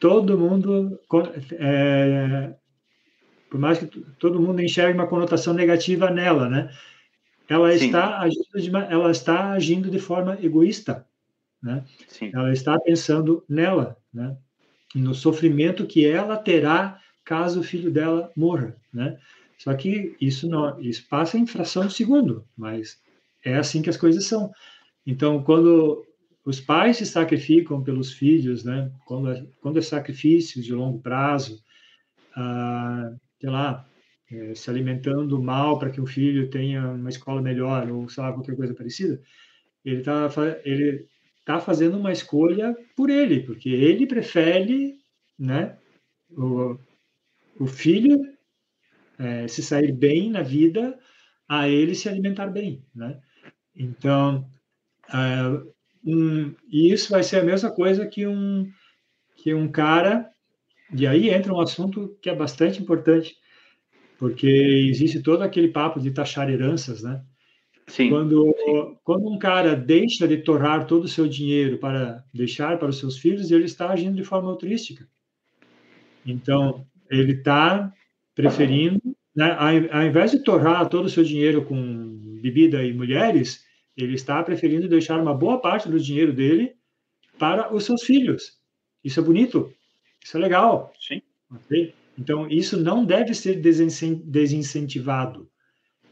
todo 0.00 0.38
mundo. 0.38 0.98
É, 1.52 2.54
por 3.54 3.60
mais 3.60 3.78
que 3.78 3.86
todo 4.18 4.42
mundo 4.42 4.60
enxergue 4.60 4.98
uma 4.98 5.06
conotação 5.06 5.54
negativa 5.54 6.10
nela, 6.10 6.48
né? 6.48 6.74
Ela 7.48 7.72
está, 7.72 8.18
agindo 8.18 8.60
de, 8.60 8.68
ela 8.68 9.12
está 9.12 9.52
agindo 9.52 9.88
de 9.88 10.00
forma 10.00 10.36
egoísta, 10.42 11.06
né? 11.62 11.84
Sim. 12.08 12.32
Ela 12.34 12.52
está 12.52 12.76
pensando 12.80 13.44
nela, 13.48 13.96
né? 14.12 14.36
No 14.92 15.14
sofrimento 15.14 15.86
que 15.86 16.04
ela 16.04 16.36
terá 16.36 17.00
caso 17.24 17.60
o 17.60 17.62
filho 17.62 17.92
dela 17.92 18.28
morra, 18.34 18.74
né? 18.92 19.20
Só 19.56 19.72
que 19.72 20.16
isso 20.20 20.48
não, 20.48 20.80
isso 20.80 21.06
passa 21.08 21.38
em 21.38 21.46
fração 21.46 21.86
de 21.86 21.94
segundo, 21.94 22.44
mas 22.56 23.00
é 23.44 23.54
assim 23.54 23.82
que 23.82 23.90
as 23.90 23.96
coisas 23.96 24.24
são. 24.24 24.50
Então, 25.06 25.44
quando 25.44 26.04
os 26.44 26.60
pais 26.60 26.96
se 26.96 27.06
sacrificam 27.06 27.84
pelos 27.84 28.12
filhos, 28.12 28.64
né? 28.64 28.90
Quando 29.06 29.30
é, 29.30 29.46
quando 29.60 29.78
é 29.78 29.82
sacrifício 29.82 30.60
de 30.60 30.74
longo 30.74 30.98
prazo, 30.98 31.62
ah, 32.34 33.14
sei 33.44 33.50
lá, 33.50 33.86
é, 34.32 34.54
se 34.54 34.70
alimentando 34.70 35.40
mal 35.42 35.78
para 35.78 35.90
que 35.90 36.00
o 36.00 36.06
filho 36.06 36.48
tenha 36.48 36.92
uma 36.92 37.10
escola 37.10 37.42
melhor 37.42 37.90
ou 37.90 38.08
sei 38.08 38.22
lá 38.22 38.32
qualquer 38.32 38.56
coisa 38.56 38.74
parecida, 38.74 39.20
ele 39.84 39.98
está 39.98 40.30
ele 40.64 41.06
tá 41.44 41.60
fazendo 41.60 41.98
uma 41.98 42.10
escolha 42.10 42.74
por 42.96 43.10
ele, 43.10 43.40
porque 43.40 43.68
ele 43.68 44.06
prefere, 44.06 44.98
né? 45.38 45.76
O, 46.30 46.78
o 47.60 47.66
filho 47.66 48.18
é, 49.18 49.46
se 49.46 49.62
sair 49.62 49.92
bem 49.92 50.30
na 50.30 50.40
vida 50.40 50.98
a 51.46 51.68
ele 51.68 51.94
se 51.94 52.08
alimentar 52.08 52.46
bem, 52.46 52.82
né? 52.94 53.20
Então, 53.76 54.50
uh, 55.10 55.70
um, 56.02 56.54
isso 56.72 57.10
vai 57.10 57.22
ser 57.22 57.40
a 57.40 57.44
mesma 57.44 57.70
coisa 57.70 58.06
que 58.06 58.26
um 58.26 58.72
que 59.36 59.52
um 59.52 59.70
cara 59.70 60.33
e 60.96 61.06
aí 61.06 61.30
entra 61.30 61.52
um 61.52 61.60
assunto 61.60 62.16
que 62.22 62.30
é 62.30 62.34
bastante 62.34 62.80
importante 62.80 63.36
porque 64.18 64.46
existe 64.46 65.22
todo 65.22 65.42
aquele 65.42 65.68
papo 65.68 66.00
de 66.00 66.10
taxar 66.10 66.48
heranças, 66.48 67.02
né? 67.02 67.22
Sim. 67.86 68.08
Quando, 68.08 68.54
sim. 68.56 68.96
quando 69.04 69.28
um 69.28 69.38
cara 69.38 69.76
deixa 69.76 70.26
de 70.26 70.38
torrar 70.38 70.86
todo 70.86 71.04
o 71.04 71.08
seu 71.08 71.28
dinheiro 71.28 71.78
para 71.78 72.24
deixar 72.32 72.78
para 72.78 72.88
os 72.88 72.98
seus 72.98 73.18
filhos, 73.18 73.50
ele 73.50 73.64
está 73.64 73.90
agindo 73.90 74.16
de 74.16 74.24
forma 74.24 74.48
altruística. 74.48 75.06
Então, 76.24 76.86
ele 77.10 77.32
está 77.32 77.92
preferindo, 78.34 79.00
né, 79.36 79.54
ao, 79.92 80.02
invés 80.02 80.30
de 80.30 80.42
torrar 80.42 80.88
todo 80.88 81.04
o 81.04 81.10
seu 81.10 81.22
dinheiro 81.22 81.64
com 81.64 82.38
bebida 82.40 82.82
e 82.82 82.92
mulheres, 82.92 83.64
ele 83.96 84.14
está 84.14 84.42
preferindo 84.42 84.88
deixar 84.88 85.20
uma 85.20 85.34
boa 85.34 85.60
parte 85.60 85.88
do 85.88 86.00
dinheiro 86.00 86.32
dele 86.32 86.72
para 87.38 87.74
os 87.74 87.84
seus 87.84 88.02
filhos. 88.02 88.58
Isso 89.04 89.20
é 89.20 89.22
bonito, 89.22 89.70
isso 90.24 90.38
é 90.38 90.40
legal. 90.40 90.92
Sim. 90.98 91.20
Okay? 91.54 91.94
Então, 92.18 92.48
isso 92.48 92.80
não 92.80 93.04
deve 93.04 93.34
ser 93.34 93.60
desincentivado. 93.60 95.48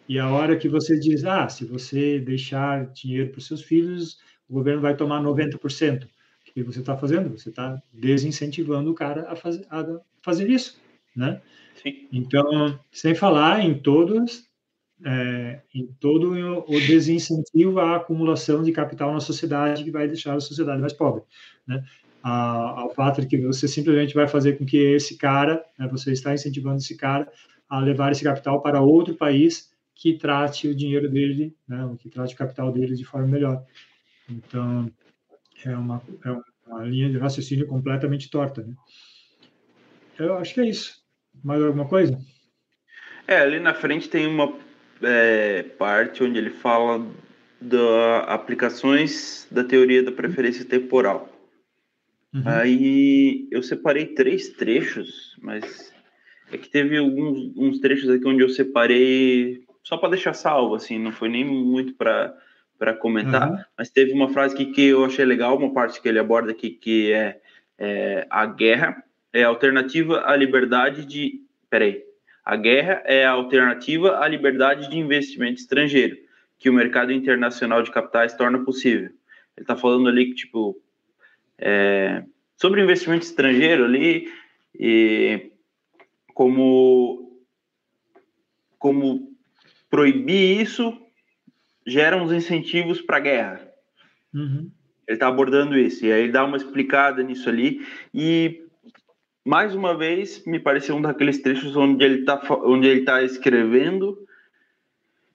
E 0.09 0.19
a 0.19 0.29
hora 0.31 0.57
que 0.57 0.69
você 0.69 0.99
diz, 0.99 1.25
ah, 1.25 1.49
se 1.49 1.65
você 1.65 2.19
deixar 2.19 2.87
dinheiro 2.93 3.31
para 3.31 3.39
os 3.39 3.47
seus 3.47 3.63
filhos, 3.63 4.19
o 4.49 4.53
governo 4.53 4.83
vai 4.83 4.95
tomar 4.95 5.23
90%. 5.23 6.05
O 6.05 6.09
que 6.53 6.63
você 6.63 6.81
está 6.81 6.97
fazendo? 6.97 7.31
Você 7.31 7.49
está 7.49 7.81
desincentivando 7.93 8.91
o 8.91 8.95
cara 8.95 9.31
a 9.31 9.35
fazer, 9.35 9.65
a 9.71 10.01
fazer 10.21 10.51
isso, 10.51 10.79
né? 11.17 11.41
Sim. 11.83 12.09
Então, 12.13 12.79
sem 12.91 13.15
falar 13.15 13.65
em 13.65 13.79
todos, 13.79 14.45
é, 15.05 15.61
em 15.75 15.87
todo 15.99 16.33
o 16.69 16.81
desincentivo 16.81 17.81
à 17.81 17.97
acumulação 17.97 18.63
de 18.63 18.73
capital 18.73 19.13
na 19.13 19.21
sociedade 19.21 19.83
que 19.83 19.91
vai 19.91 20.07
deixar 20.07 20.35
a 20.35 20.41
sociedade 20.41 20.81
mais 20.81 20.93
pobre, 20.93 21.23
né? 21.67 21.83
Ao 22.23 22.91
fato 22.95 23.21
de 23.21 23.27
que 23.27 23.39
você 23.39 23.67
simplesmente 23.67 24.15
vai 24.15 24.29
fazer 24.29 24.59
com 24.59 24.65
que 24.65 24.77
esse 24.77 25.17
cara, 25.17 25.65
né, 25.79 25.89
você 25.89 26.13
está 26.13 26.33
incentivando 26.33 26.77
esse 26.77 26.97
cara 26.97 27.31
a 27.69 27.81
levar 27.81 28.13
esse 28.13 28.23
capital 28.23 28.61
para 28.61 28.81
outro 28.81 29.15
país 29.15 29.73
que 29.95 30.19
trate 30.19 30.69
o 30.69 30.75
dinheiro 30.75 31.11
dele, 31.11 31.57
né, 31.67 31.95
que 31.99 32.09
trate 32.09 32.35
o 32.35 32.39
capital 32.39 32.73
dele 32.73 32.95
de 32.95 33.05
forma 33.05 33.27
melhor. 33.27 33.65
Então, 34.29 34.91
é 35.65 35.77
uma, 35.77 36.03
é 36.25 36.31
uma 36.67 36.85
linha 36.85 37.11
de 37.11 37.19
raciocínio 37.19 37.67
completamente 37.67 38.31
torta. 38.31 38.63
Né? 38.63 38.75
Eu 40.19 40.37
acho 40.37 40.55
que 40.55 40.61
é 40.61 40.69
isso. 40.69 41.03
Mais 41.43 41.63
alguma 41.63 41.87
coisa? 41.89 42.19
É, 43.27 43.39
ali 43.39 43.59
na 43.59 43.75
frente 43.75 44.09
tem 44.09 44.27
uma 44.27 44.53
é, 45.03 45.63
parte 45.63 46.23
onde 46.23 46.39
ele 46.39 46.51
fala 46.51 47.05
das 47.61 48.29
aplicações 48.29 49.47
da 49.51 49.65
teoria 49.65 50.03
da 50.03 50.13
preferência 50.13 50.65
temporal. 50.65 51.32
Uhum. 52.35 52.43
Aí 52.47 53.47
eu 53.51 53.63
separei 53.63 54.07
três 54.07 54.49
trechos, 54.51 55.37
mas 55.41 55.93
é 56.51 56.57
que 56.57 56.69
teve 56.69 56.97
alguns 56.97 57.53
uns 57.57 57.79
trechos 57.79 58.09
aqui 58.09 58.27
onde 58.27 58.43
eu 58.43 58.49
separei 58.49 59.65
só 59.83 59.97
para 59.97 60.11
deixar 60.11 60.33
salvo, 60.33 60.75
assim, 60.75 60.99
não 60.99 61.13
foi 61.13 61.29
nem 61.29 61.45
muito 61.45 61.95
para 61.95 62.37
para 62.79 62.95
comentar, 62.95 63.49
uhum. 63.49 63.59
mas 63.79 63.91
teve 63.91 64.13
uma 64.13 64.29
frase 64.29 64.55
aqui 64.55 64.67
que 64.67 64.87
eu 64.89 65.05
achei 65.05 65.25
legal, 65.25 65.57
uma 65.57 65.73
parte 65.73 66.03
que 66.03 66.09
ele 66.09 66.19
aborda 66.19 66.51
aqui 66.51 66.71
que 66.71 67.13
é, 67.13 67.41
é 67.79 68.27
a 68.29 68.45
guerra 68.45 69.05
é 69.33 69.45
a 69.45 69.49
alternativa 69.49 70.23
à 70.27 70.35
liberdade 70.35 71.07
de, 71.07 71.43
peraí, 71.71 72.03
a 72.45 72.57
guerra 72.57 73.03
é 73.05 73.25
a 73.25 73.31
alternativa 73.31 74.19
à 74.19 74.27
liberdade 74.27 74.91
de 74.91 74.99
investimento 74.99 75.61
estrangeiro 75.61 76.17
que 76.59 76.69
o 76.69 76.73
mercado 76.73 77.13
internacional 77.13 77.83
de 77.83 77.91
capitais 77.91 78.35
torna 78.35 78.65
possível. 78.65 79.11
Ele 79.57 79.63
está 79.63 79.77
falando 79.77 80.09
ali 80.09 80.27
que 80.27 80.35
tipo 80.35 80.81
é, 81.63 82.25
sobre 82.57 82.83
investimento 82.83 83.25
estrangeiro 83.25 83.85
ali, 83.85 84.29
e 84.79 85.53
como, 86.35 87.41
como 88.79 89.33
proibir 89.89 90.61
isso 90.61 90.99
gera 91.87 92.17
uns 92.17 92.33
incentivos 92.33 93.01
para 93.01 93.19
a 93.19 93.21
guerra. 93.21 93.69
Uhum. 94.35 94.71
Ele 95.07 95.17
está 95.17 95.29
abordando 95.29 95.79
isso, 95.79 96.05
e 96.05 96.13
aí 96.13 96.25
ele 96.25 96.33
dá 96.33 96.45
uma 96.45 96.57
explicada 96.57 97.23
nisso 97.23 97.49
ali, 97.49 97.87
e 98.13 98.63
mais 99.45 99.75
uma 99.75 99.97
vez 99.97 100.45
me 100.45 100.59
pareceu 100.59 100.97
um 100.97 101.03
daqueles 101.03 101.41
trechos 101.41 101.77
onde 101.77 102.05
ele 102.05 102.21
está 102.21 102.41
onde 102.65 102.87
ele 102.87 103.03
tá 103.03 103.25
escrevendo 103.25 104.17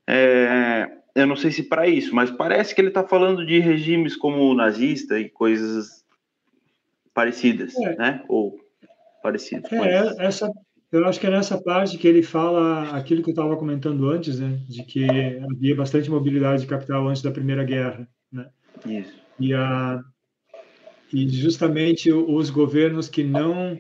é, 0.08 0.90
eu 1.14 1.28
não 1.28 1.36
sei 1.36 1.52
se 1.52 1.64
para 1.64 1.88
isso, 1.88 2.16
mas 2.16 2.32
parece 2.32 2.74
que 2.74 2.80
ele 2.80 2.88
está 2.88 3.04
falando 3.06 3.46
de 3.46 3.60
regimes 3.60 4.16
como 4.16 4.44
o 4.44 4.54
nazista 4.54 5.20
e 5.20 5.28
coisas 5.28 6.06
parecidas, 7.18 7.76
é. 7.78 7.96
né? 7.96 8.24
Ou 8.30 8.56
parecidas. 9.24 9.74
É, 9.74 10.24
essa, 10.24 10.52
eu 10.92 11.04
acho 11.08 11.20
que 11.20 11.26
é 11.26 11.32
nessa 11.32 11.60
parte 11.60 11.98
que 11.98 12.08
ele 12.08 12.22
fala 12.22 12.96
aquilo 12.96 13.24
que 13.24 13.32
eu 13.32 13.34
estava 13.34 13.58
comentando 13.58 14.08
antes, 14.08 14.40
né? 14.40 14.60
De 14.70 14.84
que 14.84 15.04
havia 15.52 15.76
bastante 15.76 16.12
mobilidade 16.12 16.62
de 16.62 16.68
capital 16.68 17.08
antes 17.08 17.24
da 17.24 17.32
Primeira 17.32 17.64
Guerra, 17.64 18.08
né? 18.32 18.48
Isso. 18.86 19.20
E, 19.40 19.52
a, 19.52 20.00
e 21.12 21.28
justamente 21.28 22.12
os 22.12 22.52
governos 22.52 23.10
que 23.10 23.24
não 23.24 23.76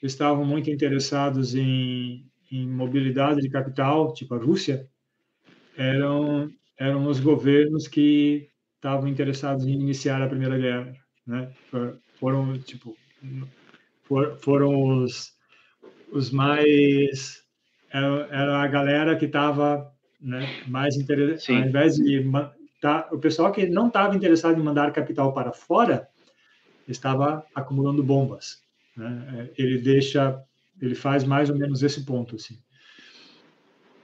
estavam 0.00 0.44
muito 0.44 0.70
interessados 0.70 1.56
em, 1.56 2.24
em 2.52 2.68
mobilidade 2.68 3.40
de 3.40 3.50
capital, 3.50 4.14
tipo 4.14 4.32
a 4.32 4.38
Rússia, 4.38 4.86
eram, 5.76 6.48
eram 6.78 7.08
os 7.08 7.18
governos 7.18 7.88
que 7.88 8.48
estavam 8.76 9.08
interessados 9.08 9.66
em 9.66 9.72
iniciar 9.72 10.22
a 10.22 10.28
Primeira 10.28 10.56
Guerra, 10.56 10.92
né? 11.26 11.50
Foram 12.18 12.58
tipo 12.58 12.96
for, 14.04 14.36
foram 14.38 15.02
os, 15.02 15.32
os 16.10 16.30
mais 16.30 17.42
era, 17.90 18.28
era 18.30 18.62
a 18.62 18.66
galera 18.66 19.16
que 19.16 19.26
estava 19.26 19.92
né, 20.20 20.48
mais 20.66 20.96
interessada 20.96 21.60
ao 21.60 21.68
invés 21.68 21.96
de 21.96 22.24
tá, 22.80 23.08
o 23.12 23.18
pessoal 23.18 23.52
que 23.52 23.66
não 23.66 23.88
estava 23.88 24.14
interessado 24.14 24.58
em 24.58 24.64
mandar 24.64 24.92
capital 24.92 25.32
para 25.32 25.52
fora 25.52 26.08
estava 26.88 27.44
acumulando 27.54 28.02
bombas 28.02 28.62
né? 28.96 29.50
ele 29.56 29.78
deixa 29.78 30.40
ele 30.80 30.94
faz 30.94 31.24
mais 31.24 31.50
ou 31.50 31.56
menos 31.56 31.82
esse 31.82 32.04
ponto 32.04 32.36
assim 32.36 32.58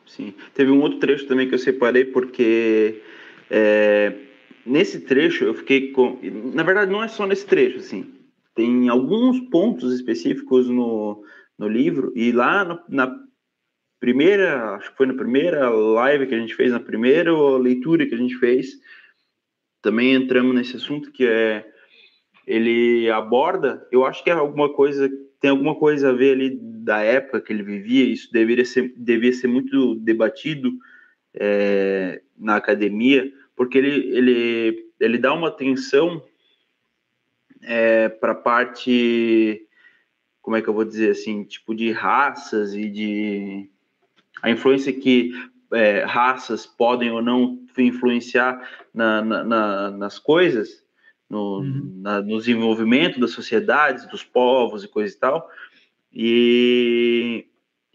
sim 0.07 0.35
teve 0.55 0.71
um 0.71 0.81
outro 0.81 0.99
trecho 0.99 1.27
também 1.27 1.49
que 1.49 1.55
eu 1.55 1.59
separei 1.59 2.05
porque 2.05 3.01
é 3.51 4.32
nesse 4.65 5.01
trecho 5.01 5.45
eu 5.45 5.55
fiquei 5.55 5.93
com. 5.93 6.19
Na 6.55 6.63
verdade, 6.63 6.91
não 6.91 7.03
é 7.03 7.09
só 7.09 7.27
nesse 7.27 7.47
trecho, 7.47 7.79
assim. 7.79 8.13
Tem 8.55 8.89
alguns 8.89 9.41
pontos 9.49 9.95
específicos 9.95 10.69
no, 10.69 11.25
no 11.59 11.69
livro, 11.69 12.13
e 12.15 12.33
lá 12.33 12.65
no, 12.65 12.81
na 12.89 13.17
primeira, 13.99 14.75
acho 14.75 14.91
que 14.91 14.97
foi 14.97 15.07
na 15.07 15.15
primeira 15.15 15.71
live 15.71 16.27
que 16.27 16.35
a 16.35 16.39
gente 16.39 16.55
fez, 16.55 16.73
na 16.73 16.81
primeira 16.81 17.33
leitura 17.57 18.07
que 18.07 18.15
a 18.15 18.19
gente 18.19 18.37
fez, 18.37 18.73
também 19.81 20.13
entramos 20.13 20.55
nesse 20.55 20.77
assunto 20.77 21.11
que 21.13 21.27
é. 21.27 21.69
Ele 22.45 23.09
aborda, 23.09 23.87
eu 23.93 24.05
acho 24.05 24.25
que 24.25 24.29
é 24.29 24.33
alguma 24.33 24.73
coisa, 24.73 25.09
tem 25.41 25.49
alguma 25.49 25.77
coisa 25.77 26.11
a 26.11 26.13
ver 26.13 26.33
ali 26.33 26.59
da 26.61 27.01
época 27.01 27.41
que 27.41 27.53
ele 27.53 27.63
vivia, 27.63 28.05
isso 28.05 28.33
deveria 28.33 28.65
ser, 28.65 28.93
devia 28.97 29.33
ser 29.33 29.47
muito 29.47 29.95
debatido 29.95 30.73
é, 31.35 32.21
na 32.37 32.57
academia, 32.57 33.33
porque 33.57 33.79
ele, 33.79 34.17
ele, 34.17 34.87
ele 34.99 35.19
dá 35.19 35.33
uma 35.33 35.49
atenção 35.49 36.23
é, 37.63 38.09
para 38.09 38.33
a 38.33 38.37
parte, 38.37 39.67
como 40.41 40.57
é 40.57 40.63
que 40.63 40.69
eu 40.69 40.75
vou 40.75 40.85
dizer 40.85 41.11
assim, 41.11 41.45
tipo 41.45 41.75
de 41.75 41.91
raças 41.93 42.75
e 42.75 42.89
de 42.89 43.71
a 44.43 44.51
influência 44.51 44.93
que 44.93 45.33
é, 45.73 46.05
raças 46.05 46.67
podem 46.67 47.11
ou 47.11 47.23
não 47.23 47.63
influenciar 47.79 48.69
na, 48.93 49.23
na, 49.23 49.45
na, 49.45 49.91
nas 49.91 50.19
coisas, 50.19 50.85
no, 51.31 51.61
uhum. 51.61 52.03
no 52.27 52.39
desenvolvimento 52.39 53.19
das 53.19 53.31
sociedades, 53.31 54.07
dos 54.07 54.23
povos 54.23 54.85
e 54.85 54.89
coisa 54.89 55.15
e 55.15 55.19
tal. 55.19 55.51
E 56.13 57.47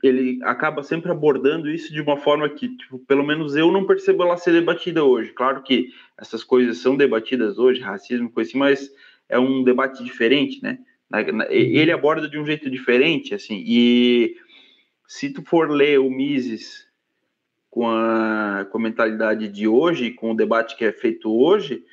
que 0.07 0.17
ele 0.17 0.39
acaba 0.43 0.81
sempre 0.83 1.11
abordando 1.11 1.69
isso 1.69 1.91
de 1.91 2.01
uma 2.01 2.17
forma 2.17 2.47
que, 2.47 2.69
tipo, 2.77 2.97
pelo 2.99 3.25
menos 3.25 3.55
eu 3.55 3.71
não 3.71 3.85
percebo 3.85 4.23
ela 4.23 4.37
ser 4.37 4.53
debatida 4.53 5.03
hoje. 5.03 5.33
Claro 5.33 5.61
que 5.61 5.89
essas 6.17 6.43
coisas 6.43 6.77
são 6.77 6.95
debatidas 6.95 7.59
hoje, 7.59 7.81
racismo, 7.81 8.31
coisa 8.31 8.49
assim, 8.49 8.57
mas 8.57 8.91
é 9.27 9.37
um 9.37 9.63
debate 9.63 10.03
diferente, 10.03 10.63
né? 10.63 10.79
Uhum. 11.13 11.41
Ele 11.49 11.91
aborda 11.91 12.27
de 12.29 12.39
um 12.39 12.45
jeito 12.45 12.69
diferente, 12.69 13.33
assim, 13.33 13.63
e 13.65 14.35
se 15.07 15.31
tu 15.31 15.41
for 15.43 15.69
ler 15.69 15.99
o 15.99 16.09
Mises 16.09 16.87
com 17.69 17.87
a, 17.89 18.65
com 18.71 18.77
a 18.77 18.81
mentalidade 18.81 19.47
de 19.47 19.67
hoje, 19.67 20.11
com 20.11 20.31
o 20.31 20.35
debate 20.35 20.75
que 20.75 20.85
é 20.85 20.91
feito 20.91 21.31
hoje, 21.31 21.83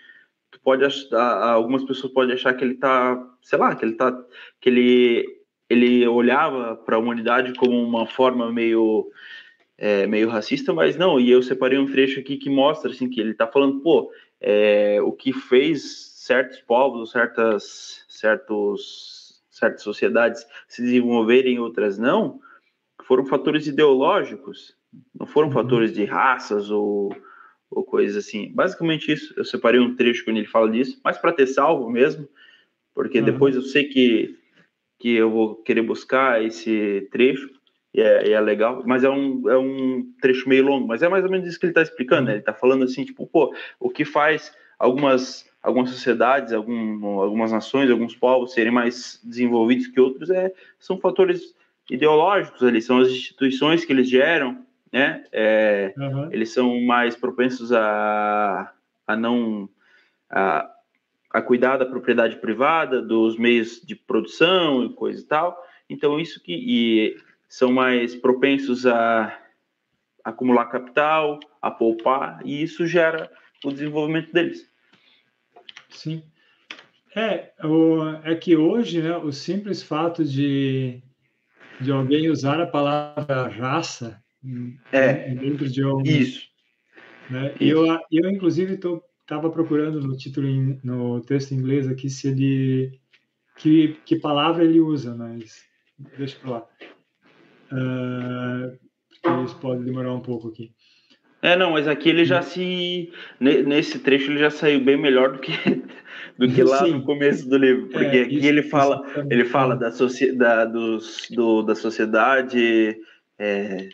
tu 0.51 0.61
pode 0.61 0.85
achar, 0.85 1.43
algumas 1.43 1.85
pessoas 1.85 2.13
podem 2.13 2.35
achar 2.35 2.55
que 2.55 2.65
ele 2.65 2.75
tá, 2.75 3.21
sei 3.43 3.59
lá, 3.59 3.75
que 3.75 3.85
ele 3.85 3.95
tá, 3.95 4.13
que 4.61 4.69
ele, 4.69 5.44
ele 5.69 6.07
olhava 6.07 6.77
para 6.77 6.97
a 6.97 6.99
humanidade 6.99 7.55
como 7.55 7.83
uma 7.83 8.07
forma 8.07 8.53
meio 8.53 9.11
é, 9.77 10.07
meio 10.07 10.29
racista, 10.29 10.73
mas 10.73 10.97
não, 10.97 11.19
e 11.19 11.31
eu 11.31 11.43
separei 11.43 11.79
um 11.79 11.91
trecho 11.91 12.21
aqui 12.21 12.37
que 12.37 12.49
mostra, 12.49 12.91
assim, 12.91 13.09
que 13.09 13.21
ele 13.21 13.33
está 13.33 13.47
falando, 13.47 13.81
pô, 13.81 14.11
é, 14.41 15.01
o 15.03 15.13
que 15.13 15.33
fez 15.33 16.13
certos 16.15 16.61
povos, 16.61 17.11
certas, 17.11 18.05
certos, 18.09 19.43
certas 19.51 19.83
sociedades 19.83 20.47
se 20.69 20.83
desenvolverem, 20.83 21.59
outras 21.59 21.99
não, 21.99 22.41
foram 23.03 23.27
fatores 23.27 23.67
ideológicos, 23.67 24.77
não 25.19 25.27
foram 25.27 25.49
uhum. 25.49 25.55
fatores 25.55 25.93
de 25.93 26.05
raças 26.05 26.71
ou, 26.71 27.15
ou 27.71 27.85
coisas 27.85 28.17
assim. 28.17 28.53
Basicamente 28.55 29.13
isso, 29.13 29.35
eu 29.37 29.45
separei 29.45 29.81
um 29.81 29.97
trecho 29.97 30.25
quando 30.25 30.37
ele 30.37 30.47
fala 30.47 30.71
disso, 30.71 31.01
mas 31.05 31.19
para 31.19 31.33
ter 31.33 31.47
salvo 31.47 31.91
mesmo, 31.91 32.29
porque 32.95 33.19
uhum. 33.19 33.25
depois 33.25 33.57
eu 33.57 33.63
sei 33.63 33.85
que, 33.85 34.39
que 35.05 35.15
eu 35.15 35.31
vou 35.31 35.57
querer 35.57 35.83
buscar 35.83 36.43
esse 36.43 37.07
trecho, 37.13 37.51
e 37.93 38.01
é, 38.01 38.31
é, 38.31 38.41
legal, 38.41 38.83
mas 38.87 39.05
é 39.05 39.11
um, 39.11 39.51
é 39.51 39.59
um 39.59 40.03
trecho 40.19 40.49
meio 40.49 40.65
longo, 40.65 40.89
mas 40.89 41.03
é 41.03 41.11
mais 41.11 41.23
ou 41.23 41.31
menos 41.31 41.47
isso 41.47 41.61
que 41.61 41.67
ele 41.67 41.73
está 41.73 41.83
explicando, 41.83 42.29
né? 42.29 42.33
Ele 42.33 42.39
está 42.39 42.55
falando 42.55 42.85
assim, 42.85 43.05
tipo, 43.05 43.27
pô, 43.27 43.55
o 43.79 43.91
que 43.91 44.03
faz 44.03 44.51
algumas, 44.79 45.47
algumas 45.63 45.91
sociedades, 45.91 46.55
algum, 46.55 47.21
algumas 47.21 47.53
nações, 47.53 47.91
alguns 47.91 48.17
povos 48.17 48.55
serem 48.55 48.73
mais 48.73 49.21
desenvolvidos 49.23 49.89
que 49.89 50.01
outros 50.01 50.31
é, 50.31 50.51
são 50.79 50.99
fatores 50.99 51.55
ideológicos 51.91 52.63
ali, 52.63 52.81
são 52.81 52.99
as 52.99 53.09
instituições 53.09 53.85
que 53.85 53.93
eles 53.93 54.09
geram, 54.09 54.65
né? 54.91 55.23
É, 55.31 55.93
uhum. 55.99 56.33
Eles 56.33 56.51
são 56.51 56.81
mais 56.81 57.15
propensos 57.15 57.75
a, 57.75 58.73
a 59.07 59.15
não 59.15 59.69
a, 60.31 60.67
a 61.35 61.43
cuidar 61.43 61.77
da 61.77 61.85
propriedade 61.85 62.37
privada, 62.37 63.03
dos 63.03 63.37
meios 63.37 63.83
de 63.85 63.97
produção 63.97 64.85
e 64.85 64.95
coisa 64.95 65.21
e 65.21 65.25
tal. 65.25 65.61
Então 65.91 66.21
isso 66.21 66.41
que 66.41 66.55
e 66.55 67.17
são 67.49 67.73
mais 67.73 68.15
propensos 68.15 68.87
a 68.87 69.37
acumular 70.23 70.67
capital, 70.67 71.41
a 71.61 71.73
poupar 71.73 72.41
e 72.45 72.63
isso 72.63 72.87
gera 72.87 73.29
o 73.65 73.73
desenvolvimento 73.73 74.33
deles. 74.33 74.71
Sim. 75.91 76.23
É, 77.17 77.53
o, 77.65 78.03
é 78.23 78.37
que 78.37 78.57
hoje, 78.57 79.03
né, 79.03 79.17
o 79.17 79.33
simples 79.33 79.83
fato 79.83 80.25
de 80.25 81.03
de 81.81 81.91
alguém 81.91 82.31
usar 82.31 82.61
a 82.61 82.67
palavra 82.67 83.49
raça 83.49 84.23
é, 84.93 85.35
dentro 85.35 85.69
de 85.69 85.85
um. 85.85 86.01
Isso. 86.03 86.49
Né? 87.29 87.53
Isso. 87.61 87.65
Eu, 87.65 87.99
eu, 88.13 88.31
inclusive, 88.31 88.79
estava 89.25 89.51
procurando 89.51 90.01
no 90.01 90.17
título, 90.17 90.47
em, 90.47 90.79
no 90.85 91.21
texto 91.21 91.53
em 91.53 91.57
inglês 91.57 91.89
aqui, 91.89 92.09
se 92.09 92.29
ele. 92.29 93.01
Que, 93.57 93.97
que 94.05 94.17
palavra 94.17 94.65
ele 94.65 94.81
usa, 94.81 95.15
mas 95.15 95.65
deixa 96.19 96.39
para 96.41 96.51
lá. 96.51 96.67
Uh, 97.73 98.79
porque 99.23 99.45
isso 99.45 99.57
pode 99.61 99.85
demorar 99.85 100.13
um 100.13 100.21
pouco 100.21 100.49
aqui. 100.49 100.73
É, 101.41 101.57
não, 101.57 101.73
mas 101.73 101.87
aqui 101.87 102.09
ele 102.09 102.25
já 102.25 102.43
se. 102.43 103.13
Nesse 103.41 103.99
trecho 103.99 104.31
ele 104.31 104.41
já 104.41 104.51
saiu 104.51 104.81
bem 104.81 104.97
melhor 104.97 105.33
do 105.33 105.39
que, 105.39 105.53
do 106.39 106.49
que 106.49 106.63
lá 106.63 106.85
Sim. 106.85 106.95
no 106.95 107.03
começo 107.03 107.49
do 107.49 107.57
livro. 107.57 107.89
Porque 107.89 108.17
é, 108.17 108.23
aqui 108.23 108.37
isso, 108.37 108.47
ele 108.47 108.63
fala, 108.63 109.03
ele 109.31 109.45
fala 109.45 109.77
da, 109.77 109.91
da, 110.37 110.65
dos, 110.65 111.29
do, 111.31 111.63
da 111.63 111.75
sociedade 111.75 112.99
é, 113.39 113.89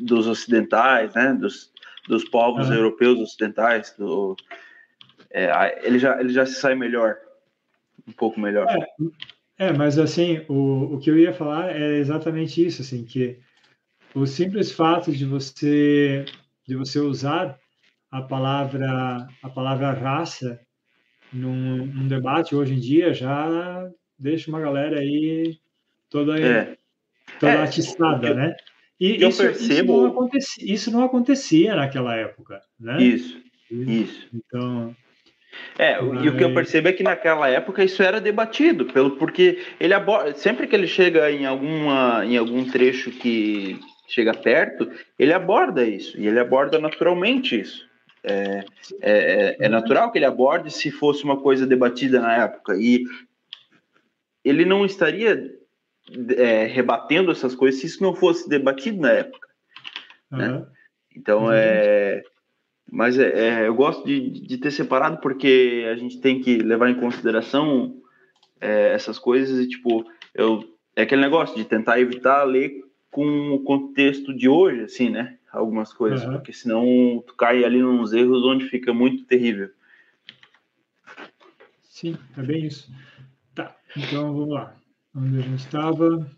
dos 0.00 0.26
ocidentais, 0.26 1.14
né? 1.14 1.32
Dos, 1.32 1.72
dos 2.08 2.28
povos 2.28 2.68
uhum. 2.68 2.74
europeus 2.74 3.18
ocidentais. 3.18 3.94
Do, 3.98 4.36
é, 5.30 5.86
ele, 5.86 5.98
já, 5.98 6.20
ele 6.20 6.32
já 6.32 6.46
se 6.46 6.54
sai 6.54 6.74
melhor. 6.74 7.16
Um 8.06 8.12
pouco 8.12 8.38
melhor. 8.38 8.66
É, 9.58 9.66
é, 9.66 9.72
mas 9.72 9.98
assim, 9.98 10.44
o, 10.48 10.94
o 10.94 10.98
que 10.98 11.10
eu 11.10 11.18
ia 11.18 11.32
falar 11.32 11.70
é 11.70 11.96
exatamente 11.96 12.64
isso, 12.64 12.82
assim, 12.82 13.04
que 13.04 13.38
o 14.14 14.26
simples 14.26 14.70
fato 14.70 15.10
de 15.10 15.24
você 15.24 16.24
de 16.66 16.76
você 16.76 16.98
usar 16.98 17.58
a 18.10 18.22
palavra 18.22 19.26
a 19.42 19.50
palavra 19.50 19.90
raça 19.90 20.60
num, 21.32 21.84
num 21.86 22.08
debate 22.08 22.54
hoje 22.54 22.74
em 22.74 22.78
dia 22.78 23.12
já 23.12 23.90
deixa 24.18 24.48
uma 24.48 24.60
galera 24.60 25.00
aí 25.00 25.58
toda 26.08 26.38
é. 26.38 26.76
toda 27.40 27.52
é, 27.52 27.62
atiçada, 27.62 28.34
né? 28.34 28.56
E 29.00 29.22
eu 29.22 29.28
isso, 29.28 29.42
percebo 29.42 29.92
isso 29.92 30.02
não, 30.02 30.06
acontecia, 30.06 30.74
isso 30.74 30.90
não 30.90 31.04
acontecia 31.04 31.74
naquela 31.74 32.14
época, 32.14 32.60
né? 32.78 33.02
Isso, 33.02 33.38
isso. 33.70 34.28
Então 34.32 34.94
é, 35.78 36.00
mas... 36.00 36.24
e 36.24 36.28
o 36.28 36.36
que 36.36 36.44
eu 36.44 36.54
percebo 36.54 36.88
é 36.88 36.92
que 36.92 37.02
naquela 37.02 37.48
época 37.48 37.84
isso 37.84 38.02
era 38.02 38.20
debatido, 38.20 38.86
pelo 38.86 39.12
porque 39.12 39.58
ele 39.80 39.94
aborda, 39.94 40.34
sempre 40.34 40.66
que 40.66 40.74
ele 40.74 40.86
chega 40.86 41.30
em 41.30 41.46
alguma 41.46 42.24
em 42.24 42.36
algum 42.36 42.64
trecho 42.64 43.10
que 43.10 43.78
chega 44.08 44.34
perto, 44.34 44.90
ele 45.18 45.32
aborda 45.32 45.84
isso, 45.84 46.18
e 46.20 46.26
ele 46.26 46.38
aborda 46.38 46.78
naturalmente 46.78 47.58
isso. 47.58 47.88
É, 48.22 48.64
é, 49.02 49.56
é, 49.60 49.68
natural 49.68 50.10
que 50.10 50.16
ele 50.16 50.24
aborde 50.24 50.70
se 50.70 50.90
fosse 50.90 51.24
uma 51.24 51.40
coisa 51.42 51.66
debatida 51.66 52.20
na 52.20 52.44
época, 52.44 52.74
e 52.76 53.04
ele 54.44 54.64
não 54.64 54.84
estaria 54.84 55.53
é, 56.36 56.66
rebatendo 56.66 57.30
essas 57.30 57.54
coisas 57.54 57.80
se 57.80 57.86
isso 57.86 58.02
não 58.02 58.14
fosse 58.14 58.48
debatido 58.48 59.00
na 59.00 59.10
época. 59.10 59.48
Uhum. 60.30 60.38
Né? 60.38 60.66
Então, 61.16 61.52
é. 61.52 62.22
Mas 62.90 63.18
é, 63.18 63.62
é, 63.62 63.66
eu 63.66 63.74
gosto 63.74 64.04
de, 64.06 64.30
de 64.30 64.58
ter 64.58 64.70
separado 64.70 65.18
porque 65.18 65.84
a 65.90 65.96
gente 65.96 66.20
tem 66.20 66.40
que 66.40 66.58
levar 66.58 66.90
em 66.90 67.00
consideração 67.00 67.96
é, 68.60 68.92
essas 68.92 69.18
coisas 69.18 69.58
e, 69.58 69.68
tipo, 69.68 70.04
eu, 70.34 70.62
é 70.94 71.02
aquele 71.02 71.22
negócio 71.22 71.56
de 71.56 71.64
tentar 71.64 71.98
evitar 71.98 72.44
ler 72.44 72.84
com 73.10 73.52
o 73.52 73.60
contexto 73.62 74.34
de 74.34 74.48
hoje, 74.48 74.82
assim, 74.82 75.08
né? 75.08 75.38
Algumas 75.50 75.92
coisas, 75.92 76.24
uhum. 76.24 76.32
porque 76.32 76.52
senão 76.52 77.22
tu 77.26 77.34
cai 77.34 77.64
ali 77.64 77.80
nos 77.80 78.12
erros 78.12 78.44
onde 78.44 78.68
fica 78.68 78.92
muito 78.92 79.24
terrível. 79.24 79.70
Sim, 81.82 82.18
é 82.36 82.42
bem 82.42 82.66
isso. 82.66 82.92
Tá, 83.54 83.74
então 83.96 84.34
vamos 84.34 84.54
lá. 84.54 84.76
Onde 85.14 85.38
a 85.38 85.40
gente 85.42 85.60
estava? 85.60 86.30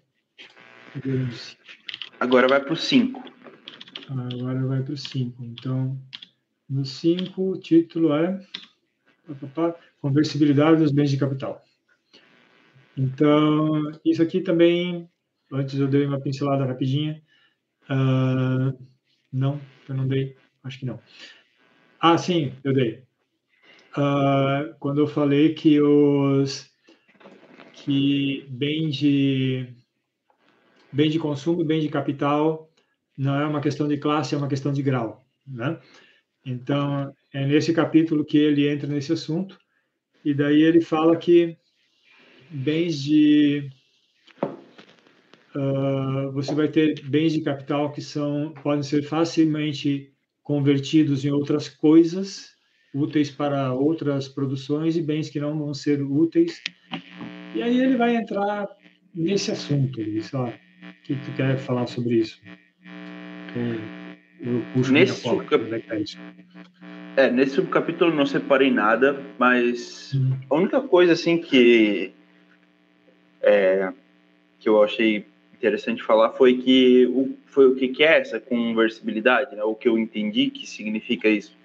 Agora 2.20 2.48
vai 2.48 2.60
para 2.62 2.72
o 2.72 2.76
5. 2.76 3.24
Agora 4.08 4.66
vai 4.66 4.82
para 4.82 4.92
o 4.92 4.96
5. 4.96 5.44
Então, 5.44 5.98
no 6.68 6.84
5, 6.84 7.42
o 7.42 7.58
título 7.58 8.14
é 8.14 8.40
Conversibilidade 10.00 10.82
dos 10.82 10.92
bens 10.92 11.10
de 11.10 11.16
capital. 11.16 11.64
Então, 12.96 13.92
isso 14.04 14.22
aqui 14.22 14.40
também 14.40 15.08
Antes 15.52 15.78
eu 15.78 15.86
dei 15.86 16.04
uma 16.04 16.20
pincelada 16.20 16.64
rapidinha. 16.64 17.22
Uh, 17.88 18.76
não, 19.32 19.60
eu 19.88 19.94
não 19.94 20.06
dei. 20.06 20.36
Acho 20.64 20.80
que 20.80 20.86
não. 20.86 21.00
Ah, 22.00 22.18
sim, 22.18 22.52
eu 22.64 22.72
dei. 22.72 23.04
Uh, 23.96 24.74
quando 24.80 24.98
eu 24.98 25.06
falei 25.06 25.54
que 25.54 25.80
os 25.80 26.68
que 27.86 28.44
bem 28.50 28.90
de 28.90 29.68
bem 30.92 31.08
de 31.08 31.20
consumo, 31.20 31.64
bem 31.64 31.80
de 31.80 31.88
capital 31.88 32.68
não 33.16 33.38
é 33.40 33.46
uma 33.46 33.60
questão 33.60 33.86
de 33.86 33.96
classe, 33.96 34.34
é 34.34 34.38
uma 34.38 34.48
questão 34.48 34.72
de 34.72 34.82
grau, 34.82 35.24
né? 35.46 35.78
Então 36.44 37.14
é 37.32 37.46
nesse 37.46 37.72
capítulo 37.72 38.24
que 38.24 38.36
ele 38.36 38.68
entra 38.68 38.88
nesse 38.88 39.12
assunto 39.12 39.56
e 40.24 40.34
daí 40.34 40.62
ele 40.62 40.80
fala 40.80 41.16
que 41.16 41.56
bens 42.50 43.00
de 43.00 43.70
uh, 45.54 46.32
você 46.32 46.56
vai 46.56 46.66
ter 46.66 47.00
bens 47.04 47.32
de 47.32 47.40
capital 47.40 47.92
que 47.92 48.02
são 48.02 48.52
podem 48.64 48.82
ser 48.82 49.02
facilmente 49.04 50.12
convertidos 50.42 51.24
em 51.24 51.30
outras 51.30 51.68
coisas 51.68 52.56
úteis 52.92 53.30
para 53.30 53.72
outras 53.72 54.26
produções 54.26 54.96
e 54.96 55.02
bens 55.02 55.30
que 55.30 55.38
não 55.38 55.56
vão 55.56 55.72
ser 55.72 56.02
úteis. 56.02 56.60
E 57.56 57.62
aí 57.62 57.80
ele 57.80 57.96
vai 57.96 58.14
entrar 58.14 58.68
nesse 59.14 59.50
assunto, 59.50 59.98
isso, 59.98 60.36
ó, 60.36 60.52
que 61.04 61.14
tu 61.16 61.32
quer 61.34 61.56
falar 61.56 61.86
sobre 61.86 62.16
isso? 62.16 62.38
Eu, 64.42 64.52
eu 64.52 64.62
puxo 64.74 64.92
nesse 64.92 65.22
subcap... 65.22 65.62
é, 67.16 67.24
é, 67.24 67.30
nesse 67.30 67.54
subcapítulo 67.54 68.14
não 68.14 68.26
separei 68.26 68.70
nada, 68.70 69.18
mas 69.38 70.12
hum. 70.14 70.36
a 70.50 70.54
única 70.54 70.82
coisa 70.82 71.14
assim 71.14 71.38
que 71.38 72.12
é, 73.40 73.90
que 74.58 74.68
eu 74.68 74.82
achei 74.82 75.24
interessante 75.54 76.02
falar 76.02 76.32
foi 76.32 76.58
que 76.58 77.06
o, 77.06 77.34
foi 77.46 77.68
o 77.68 77.74
que, 77.74 77.88
que 77.88 78.04
é 78.04 78.20
essa 78.20 78.38
conversibilidade, 78.38 79.56
né? 79.56 79.62
O 79.62 79.74
que 79.74 79.88
eu 79.88 79.98
entendi 79.98 80.50
que 80.50 80.66
significa 80.66 81.26
isso, 81.26 81.56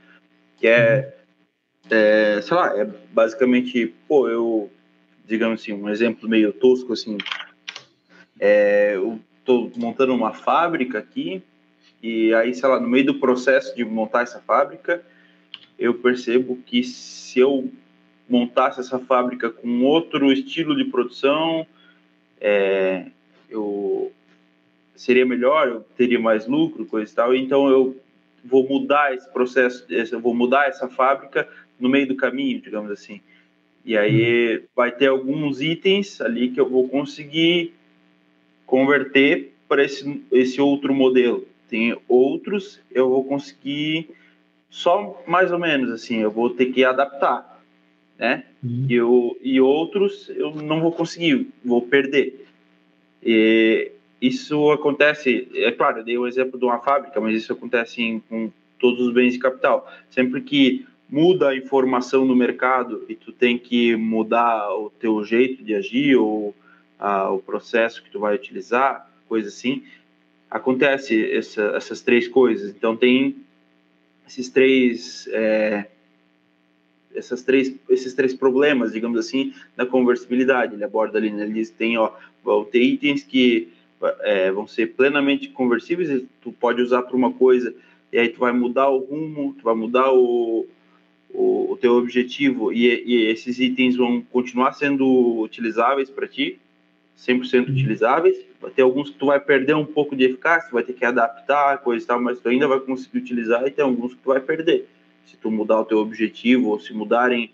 que 0.56 0.68
é, 0.68 1.14
é, 1.90 2.40
sei 2.42 2.56
lá, 2.56 2.80
é 2.80 2.88
basicamente, 3.12 3.94
pô, 4.08 4.30
eu, 4.30 4.72
digamos 5.26 5.62
assim, 5.62 5.74
um 5.74 5.90
exemplo 5.90 6.28
meio 6.28 6.52
tosco 6.54 6.94
assim, 6.94 7.18
é, 8.40 8.94
eu 8.96 9.20
tô 9.46 9.72
montando 9.76 10.14
uma 10.14 10.34
fábrica 10.34 11.00
aqui 11.00 11.42
e 12.02 12.34
aí, 12.34 12.54
sei 12.54 12.68
lá, 12.68 12.80
no 12.80 12.88
meio 12.88 13.06
do 13.06 13.20
processo 13.20 13.76
de 13.76 13.86
montar 13.86 14.24
essa 14.24 14.40
fábrica, 14.40 15.04
eu 15.78 15.94
percebo 15.96 16.58
que 16.66 16.84
se 16.84 17.40
eu 17.40 17.72
montasse 18.28 18.80
essa 18.80 18.98
fábrica 18.98 19.50
com 19.50 19.84
outro 19.84 20.32
estilo 20.32 20.76
de 20.76 20.86
produção, 20.86 21.66
é, 22.40 23.08
eu 23.50 24.12
seria 24.96 25.26
melhor, 25.26 25.68
eu 25.68 25.82
teria 25.98 26.20
mais 26.20 26.48
lucro, 26.48 26.86
coisa 26.86 27.12
e 27.12 27.16
tal. 27.16 27.36
Então 27.36 27.70
eu 27.70 28.00
vou 28.44 28.68
mudar 28.68 29.14
esse 29.14 29.32
processo, 29.32 29.86
eu 29.90 30.20
vou 30.20 30.34
mudar 30.34 30.68
essa 30.68 30.88
fábrica 30.88 31.48
no 31.80 31.90
meio 31.90 32.08
do 32.08 32.16
caminho, 32.16 32.62
digamos 32.62 32.90
assim. 32.90 33.22
E 33.84 33.98
aí 33.98 34.58
uhum. 34.58 34.64
vai 34.76 34.92
ter 34.92 35.08
alguns 35.08 35.62
itens 35.62 36.22
ali 36.22 36.50
que 36.50 36.60
eu 36.60 36.70
vou 36.70 36.88
conseguir 36.88 37.74
converter 38.66 39.54
para 39.68 39.84
esse, 39.84 40.24
esse 40.32 40.62
outro 40.62 40.94
modelo. 40.94 41.48
Tem 41.70 41.98
outros 42.08 42.80
eu 42.92 43.10
vou 43.10 43.24
conseguir 43.24 44.10
só 44.70 45.24
mais 45.28 45.52
ou 45.52 45.60
menos 45.60 45.92
assim, 45.92 46.18
eu 46.18 46.32
vou 46.32 46.50
ter 46.50 46.68
que 46.68 46.84
adaptar, 46.84 47.62
né? 48.18 48.44
Uhum. 48.64 48.86
E, 48.90 48.94
eu, 48.94 49.38
e 49.42 49.60
outros 49.60 50.30
eu 50.30 50.54
não 50.56 50.80
vou 50.80 50.92
conseguir, 50.92 51.50
vou 51.64 51.82
perder. 51.82 52.46
E 53.24 53.92
isso 54.22 54.72
acontece, 54.72 55.48
é 55.54 55.72
claro, 55.72 56.00
eu 56.00 56.04
dei 56.04 56.18
o 56.18 56.28
exemplo 56.28 56.60
de 56.60 56.66
uma 56.66 56.80
fábrica, 56.80 57.20
mas 57.20 57.36
isso 57.36 57.52
acontece 57.52 58.02
em, 58.02 58.20
com 58.20 58.52
todos 58.80 59.08
os 59.08 59.14
bens 59.14 59.34
de 59.34 59.40
capital. 59.40 59.92
Sempre 60.10 60.42
que 60.42 60.86
muda 61.12 61.50
a 61.50 61.58
informação 61.58 62.24
no 62.24 62.34
mercado 62.34 63.04
e 63.10 63.16
tu 63.16 63.34
tem 63.34 63.58
que 63.58 63.98
mudar 63.98 64.74
o 64.74 64.90
teu 64.90 65.22
jeito 65.26 65.62
de 65.62 65.76
agir 65.76 66.16
ou 66.16 66.56
a, 66.98 67.30
o 67.30 67.40
processo 67.40 68.02
que 68.02 68.10
tu 68.10 68.18
vai 68.18 68.34
utilizar, 68.34 69.12
coisa 69.28 69.50
assim, 69.50 69.84
acontece 70.50 71.30
essa, 71.30 71.64
essas 71.76 72.00
três 72.00 72.30
coisas. 72.30 72.74
Então 72.74 72.96
tem 72.96 73.36
esses 74.26 74.48
três 74.48 75.28
é, 75.34 75.88
essas 77.14 77.42
três 77.42 77.76
esses 77.90 78.14
três 78.14 78.34
problemas 78.34 78.94
digamos 78.94 79.20
assim 79.20 79.54
da 79.76 79.86
conversibilidade 79.86 80.76
ele 80.76 80.84
aborda 80.86 81.18
ali 81.18 81.30
né? 81.30 81.44
ele 81.44 81.54
diz 81.54 81.70
tem 81.70 81.98
ó 81.98 82.12
vão 82.42 82.64
ter 82.64 82.82
itens 82.82 83.24
que 83.24 83.68
é, 84.22 84.50
vão 84.50 84.66
ser 84.66 84.94
plenamente 84.94 85.50
conversíveis 85.50 86.24
tu 86.42 86.54
pode 86.54 86.82
usar 86.82 87.02
para 87.02 87.18
uma 87.18 87.34
coisa 87.34 87.76
e 88.14 88.18
aí 88.18 88.30
tu 88.30 88.40
vai 88.40 88.54
mudar 88.54 88.88
o 88.88 89.00
rumo 89.00 89.54
tu 89.58 89.64
vai 89.64 89.76
mudar 89.76 90.14
o 90.14 90.66
o, 91.34 91.72
o 91.72 91.78
teu 91.78 91.94
objetivo 91.94 92.72
e, 92.72 92.86
e 93.06 93.26
esses 93.28 93.60
itens 93.60 93.96
vão 93.96 94.22
continuar 94.22 94.74
sendo 94.74 95.40
utilizáveis 95.42 96.10
para 96.10 96.28
ti 96.28 96.60
100% 97.18 97.68
uhum. 97.68 97.74
utilizáveis 97.74 98.52
vai 98.62 98.70
ter 98.70 98.84
alguns 98.84 99.10
que 99.10 99.18
tu 99.18 99.26
vai 99.26 99.40
perder 99.40 99.76
um 99.76 99.86
pouco 99.86 100.16
de 100.16 100.26
eficácia, 100.26 100.70
vai 100.72 100.84
ter 100.84 100.94
que 100.94 101.04
adaptar, 101.04 101.80
coisa 101.80 102.04
e 102.04 102.08
tal, 102.08 102.22
mas 102.22 102.40
tu 102.40 102.48
ainda 102.48 102.68
vai 102.68 102.80
conseguir 102.80 103.18
utilizar 103.18 103.66
e 103.66 103.72
tem 103.72 103.84
alguns 103.84 104.14
que 104.14 104.20
tu 104.22 104.30
vai 104.30 104.40
perder. 104.40 104.88
Se 105.26 105.36
tu 105.36 105.50
mudar 105.50 105.80
o 105.80 105.86
teu 105.86 105.98
objetivo 105.98 106.70
ou 106.70 106.80
se 106.80 106.94
mudarem, 106.94 107.52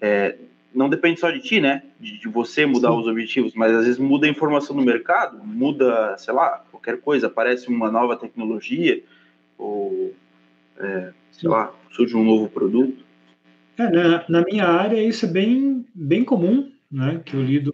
é, 0.00 0.36
não 0.74 0.88
depende 0.88 1.20
só 1.20 1.30
de 1.30 1.40
ti, 1.40 1.60
né? 1.60 1.82
De, 2.00 2.18
de 2.18 2.28
você 2.28 2.64
mudar 2.64 2.90
Sim. 2.90 3.00
os 3.00 3.06
objetivos, 3.06 3.54
mas 3.54 3.72
às 3.72 3.84
vezes 3.84 3.98
muda 3.98 4.26
a 4.26 4.30
informação 4.30 4.74
no 4.74 4.82
mercado, 4.82 5.44
muda, 5.44 6.16
sei 6.16 6.32
lá, 6.32 6.64
qualquer 6.70 6.98
coisa, 7.00 7.26
aparece 7.26 7.68
uma 7.68 7.90
nova 7.90 8.16
tecnologia 8.16 9.02
ou, 9.58 10.14
é, 10.78 11.12
sei 11.32 11.50
lá, 11.50 11.72
surge 11.92 12.16
um 12.16 12.24
novo 12.24 12.48
produto. 12.48 13.04
É, 13.78 13.90
na, 13.90 14.24
na 14.28 14.42
minha 14.42 14.66
área 14.66 15.02
isso 15.02 15.26
é 15.26 15.28
bem, 15.28 15.86
bem 15.94 16.24
comum, 16.24 16.70
né? 16.90 17.22
Que 17.24 17.34
eu 17.34 17.42
lido 17.42 17.72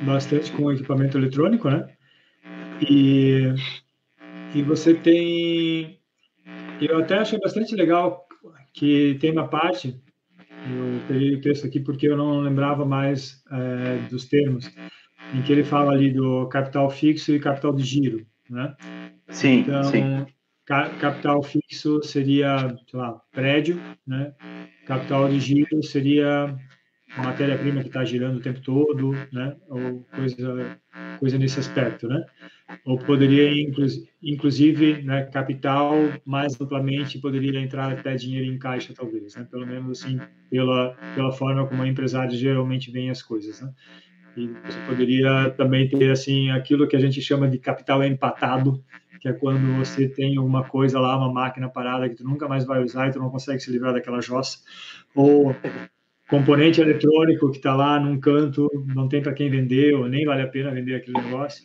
bastante 0.00 0.50
com 0.50 0.72
equipamento 0.72 1.18
eletrônico, 1.18 1.68
né? 1.68 1.88
E, 2.88 3.54
e 4.54 4.62
você 4.62 4.94
tem. 4.94 5.98
Eu 6.80 6.98
até 6.98 7.18
achei 7.18 7.38
bastante 7.38 7.74
legal 7.74 8.26
que 8.72 9.18
tem 9.20 9.32
uma 9.32 9.48
parte, 9.48 10.00
eu 10.64 11.02
peguei 11.06 11.34
o 11.34 11.40
texto 11.40 11.66
aqui 11.66 11.80
porque 11.80 12.06
eu 12.06 12.16
não 12.16 12.40
lembrava 12.40 12.84
mais 12.84 13.42
é, 13.50 13.98
dos 13.98 14.26
termos, 14.26 14.70
em 15.32 15.42
que 15.42 15.50
ele 15.52 15.64
fala 15.64 15.92
ali 15.92 16.12
do 16.12 16.48
capital 16.48 16.88
fixo 16.88 17.32
e 17.32 17.40
capital 17.40 17.74
de 17.74 17.82
giro, 17.82 18.24
né? 18.48 18.76
Sim, 19.28 19.60
então, 19.60 19.82
sim. 19.82 20.26
Capital 20.68 21.42
fixo 21.42 22.02
seria, 22.02 22.76
sei 22.88 23.00
lá, 23.00 23.20
prédio, 23.32 23.80
né? 24.06 24.34
Capital 24.86 25.28
de 25.28 25.40
giro 25.40 25.82
seria 25.82 26.54
matéria-prima 27.16 27.80
que 27.80 27.88
está 27.88 28.04
girando 28.04 28.36
o 28.36 28.42
tempo 28.42 28.60
todo, 28.60 29.12
né? 29.32 29.56
Ou 29.68 30.04
coisa, 30.14 30.78
coisa 31.18 31.38
nesse 31.38 31.58
aspecto, 31.58 32.06
né? 32.06 32.22
Ou 32.84 32.98
poderia, 32.98 33.50
inclusive, 34.22 35.02
né, 35.02 35.24
capital 35.24 35.94
mais 36.24 36.58
amplamente 36.60 37.18
poderia 37.18 37.58
entrar 37.60 37.92
até 37.92 38.14
dinheiro 38.14 38.46
em 38.46 38.58
caixa, 38.58 38.92
talvez, 38.94 39.34
né? 39.34 39.46
Pelo 39.50 39.66
menos 39.66 39.98
assim, 40.02 40.18
pela, 40.50 40.94
pela 41.14 41.32
forma 41.32 41.66
como 41.66 41.82
a 41.82 41.88
empresário 41.88 42.36
geralmente 42.36 42.90
vem 42.90 43.08
as 43.08 43.22
coisas, 43.22 43.60
né? 43.60 43.72
E 44.36 44.46
você 44.64 44.78
poderia 44.86 45.50
também 45.56 45.88
ter, 45.88 46.10
assim, 46.10 46.50
aquilo 46.50 46.86
que 46.86 46.94
a 46.94 47.00
gente 47.00 47.20
chama 47.20 47.48
de 47.48 47.58
capital 47.58 48.04
empatado, 48.04 48.84
que 49.20 49.28
é 49.28 49.32
quando 49.32 49.76
você 49.78 50.08
tem 50.08 50.36
alguma 50.36 50.64
coisa 50.64 50.98
lá, 51.00 51.16
uma 51.16 51.32
máquina 51.32 51.68
parada 51.68 52.08
que 52.08 52.16
tu 52.16 52.24
nunca 52.24 52.48
mais 52.48 52.64
vai 52.64 52.82
usar 52.82 53.08
e 53.08 53.12
tu 53.12 53.18
não 53.18 53.30
consegue 53.30 53.60
se 53.60 53.70
livrar 53.70 53.92
daquela 53.92 54.20
jossa, 54.20 54.58
ou 55.14 55.54
componente 56.28 56.80
eletrônico 56.80 57.50
que 57.50 57.56
está 57.56 57.74
lá 57.74 57.98
num 57.98 58.20
canto, 58.20 58.68
não 58.94 59.08
tem 59.08 59.22
para 59.22 59.32
quem 59.32 59.50
vender, 59.50 59.94
ou 59.94 60.08
nem 60.08 60.24
vale 60.24 60.42
a 60.42 60.48
pena 60.48 60.70
vender 60.70 60.96
aquele 60.96 61.18
negócio. 61.20 61.64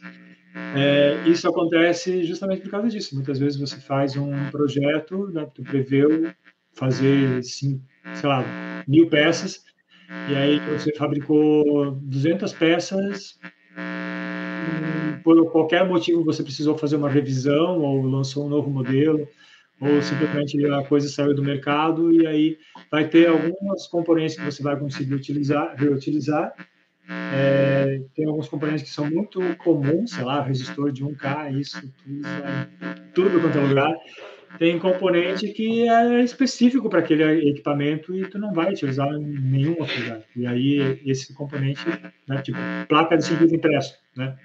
É, 0.75 1.27
isso 1.27 1.47
acontece 1.47 2.23
justamente 2.23 2.61
por 2.61 2.71
causa 2.71 2.89
disso. 2.89 3.15
Muitas 3.15 3.39
vezes 3.39 3.59
você 3.59 3.77
faz 3.77 4.15
um 4.15 4.31
projeto, 4.51 5.27
né, 5.27 5.47
tu 5.53 5.63
preveu 5.63 6.31
fazer, 6.73 7.43
sei 7.43 7.79
lá, 8.23 8.43
mil 8.87 9.07
peças, 9.07 9.63
e 10.29 10.35
aí 10.35 10.59
você 10.77 10.93
fabricou 10.95 11.91
200 11.91 12.53
peças, 12.53 13.39
por 15.23 15.51
qualquer 15.51 15.87
motivo 15.87 16.23
você 16.23 16.43
precisou 16.43 16.77
fazer 16.77 16.95
uma 16.95 17.09
revisão 17.09 17.79
ou 17.79 18.01
lançou 18.05 18.45
um 18.45 18.49
novo 18.49 18.69
modelo, 18.69 19.27
ou 19.79 20.01
simplesmente 20.01 20.65
a 20.65 20.83
coisa 20.83 21.09
saiu 21.09 21.33
do 21.33 21.43
mercado 21.43 22.11
e 22.11 22.25
aí 22.25 22.57
vai 22.91 23.07
ter 23.07 23.27
algumas 23.27 23.87
componentes 23.87 24.35
que 24.35 24.45
você 24.45 24.63
vai 24.63 24.77
conseguir 24.77 25.13
utilizar, 25.13 25.75
reutilizar. 25.75 26.53
É, 27.09 28.01
tem 28.15 28.25
alguns 28.25 28.47
componentes 28.47 28.83
que 28.83 28.89
são 28.89 29.09
muito 29.09 29.41
comuns, 29.57 30.11
sei 30.11 30.23
lá, 30.23 30.41
resistor 30.41 30.91
de 30.91 31.03
1K, 31.03 31.59
isso, 31.59 31.81
tudo, 33.13 33.29
tudo 33.29 33.41
quanto 33.41 33.57
é 33.57 33.61
lugar. 33.61 33.93
Tem 34.57 34.77
componente 34.77 35.47
que 35.49 35.89
é 35.89 36.23
específico 36.23 36.87
para 36.87 36.99
aquele 36.99 37.49
equipamento 37.49 38.15
e 38.15 38.27
tu 38.27 38.37
não 38.37 38.53
vai 38.53 38.71
utilizar 38.71 39.11
em 39.13 39.19
nenhum 39.19 39.75
outro 39.79 39.99
lugar. 39.99 40.21
E 40.35 40.45
aí 40.45 41.01
esse 41.05 41.33
componente, 41.33 41.81
né, 42.27 42.41
tipo 42.41 42.59
placa 42.87 43.17
de 43.17 43.25
circuito 43.25 43.55
impresso, 43.55 43.97
né? 44.15 44.35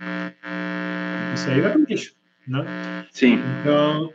Isso 1.38 1.50
aí 1.50 1.60
vai 1.60 1.72
para 1.72 1.80
o 1.80 1.84
lixo, 1.84 2.14
né? 2.46 2.66
Sim. 3.12 3.34
Então, 3.34 4.12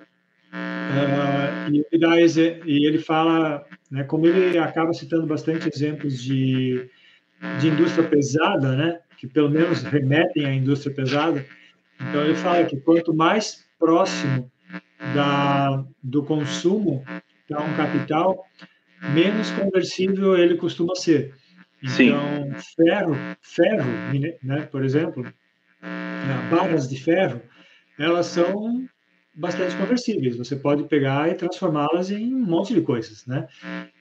Uh, 0.90 1.72
e, 1.72 1.86
ele 1.92 2.02
dá, 2.02 2.20
e 2.20 2.86
ele 2.86 3.00
fala, 3.00 3.66
né, 3.90 4.04
como 4.04 4.28
ele 4.28 4.58
acaba 4.58 4.94
citando 4.94 5.26
bastante 5.26 5.70
exemplos 5.70 6.22
de, 6.22 6.90
de 7.58 7.70
indústria 7.70 8.04
pesada, 8.04 8.76
né, 8.76 9.00
que 9.18 9.26
pelo 9.26 9.50
menos 9.50 9.82
remetem 9.84 10.46
à 10.46 10.54
indústria 10.54 10.94
pesada, 10.94 11.46
então 12.02 12.22
ele 12.22 12.36
fala 12.36 12.66
que 12.66 12.76
quanto 12.82 13.14
mais 13.14 13.66
próximo 13.80 14.52
da, 15.14 15.86
do 16.04 16.24
consumo 16.24 17.06
está 17.42 17.64
um 17.64 17.74
capital, 17.74 18.46
menos 19.08 19.50
conversível 19.52 20.38
ele 20.38 20.58
costuma 20.58 20.96
ser. 20.96 21.34
Então, 21.82 22.44
Sim. 22.58 22.74
ferro, 22.76 23.18
ferro, 23.42 23.88
né, 24.44 24.62
por 24.64 24.84
exemplo, 24.84 25.26
barras 26.50 26.88
de 26.88 27.02
ferro, 27.02 27.42
elas 27.98 28.28
são 28.28 28.88
bastante 29.36 29.76
conversíveis. 29.76 30.38
Você 30.38 30.56
pode 30.56 30.84
pegar 30.84 31.30
e 31.30 31.36
transformá-las 31.36 32.12
em 32.12 32.34
um 32.34 32.40
monte 32.40 32.74
de 32.74 32.82
coisas, 32.82 33.26
né? 33.26 33.48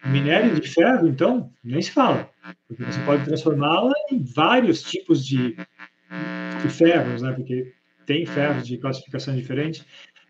Minério 0.04 0.58
de 0.58 0.68
ferro, 0.68 1.08
então, 1.08 1.50
nem 1.64 1.80
se 1.80 1.90
fala, 1.90 2.30
porque 2.68 2.84
você 2.84 3.00
pode 3.00 3.24
transformá-la 3.24 3.92
em 4.10 4.22
vários 4.22 4.82
tipos 4.82 5.24
de, 5.24 5.56
de 6.62 6.68
ferros, 6.68 7.22
né? 7.22 7.32
Porque 7.32 7.72
tem 8.04 8.26
ferros 8.26 8.66
de 8.66 8.78
classificação 8.78 9.34
diferente. 9.34 9.84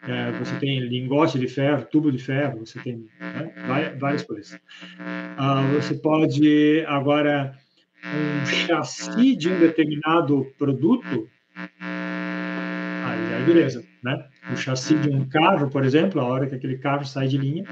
É, 0.06 0.32
você 0.32 0.56
tem 0.58 0.80
lingote 0.80 1.38
de 1.38 1.46
ferro, 1.46 1.84
tubo 1.84 2.10
de 2.10 2.18
ferro, 2.18 2.58
você 2.58 2.80
tem 2.80 3.06
né? 3.20 3.52
várias, 3.68 4.00
várias, 4.00 4.22
coisas. 4.24 4.58
Ah, 4.98 5.62
você 5.74 5.94
pode 5.94 6.84
agora 6.88 7.56
um 8.04 8.46
chassi 8.46 9.36
de 9.36 9.48
um 9.48 9.60
determinado 9.60 10.52
produto 10.58 11.28
Aí, 13.04 13.34
aí 13.34 13.44
beleza, 13.44 13.84
né? 14.02 14.28
O 14.52 14.56
chassi 14.56 14.94
de 14.98 15.10
um 15.10 15.28
carro, 15.28 15.70
por 15.70 15.84
exemplo, 15.84 16.20
a 16.20 16.24
hora 16.24 16.46
que 16.46 16.54
aquele 16.54 16.78
carro 16.78 17.04
sai 17.04 17.26
de 17.26 17.38
linha, 17.38 17.66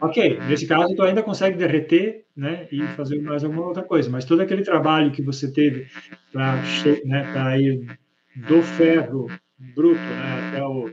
Ok, 0.00 0.40
nesse 0.46 0.66
caso 0.66 0.94
tu 0.96 1.02
ainda 1.02 1.22
consegue 1.22 1.58
derreter, 1.58 2.24
né, 2.34 2.66
e 2.72 2.80
fazer 2.96 3.20
mais 3.20 3.44
alguma 3.44 3.66
outra 3.66 3.82
coisa, 3.82 4.08
mas 4.08 4.24
todo 4.24 4.40
aquele 4.40 4.62
trabalho 4.62 5.12
que 5.12 5.20
você 5.20 5.52
teve 5.52 5.86
para 6.32 6.56
né, 7.04 7.60
ir 7.60 7.86
do 8.34 8.62
ferro 8.62 9.28
bruto, 9.58 9.98
né, 9.98 10.40
até 10.46 10.62
o 10.64 10.88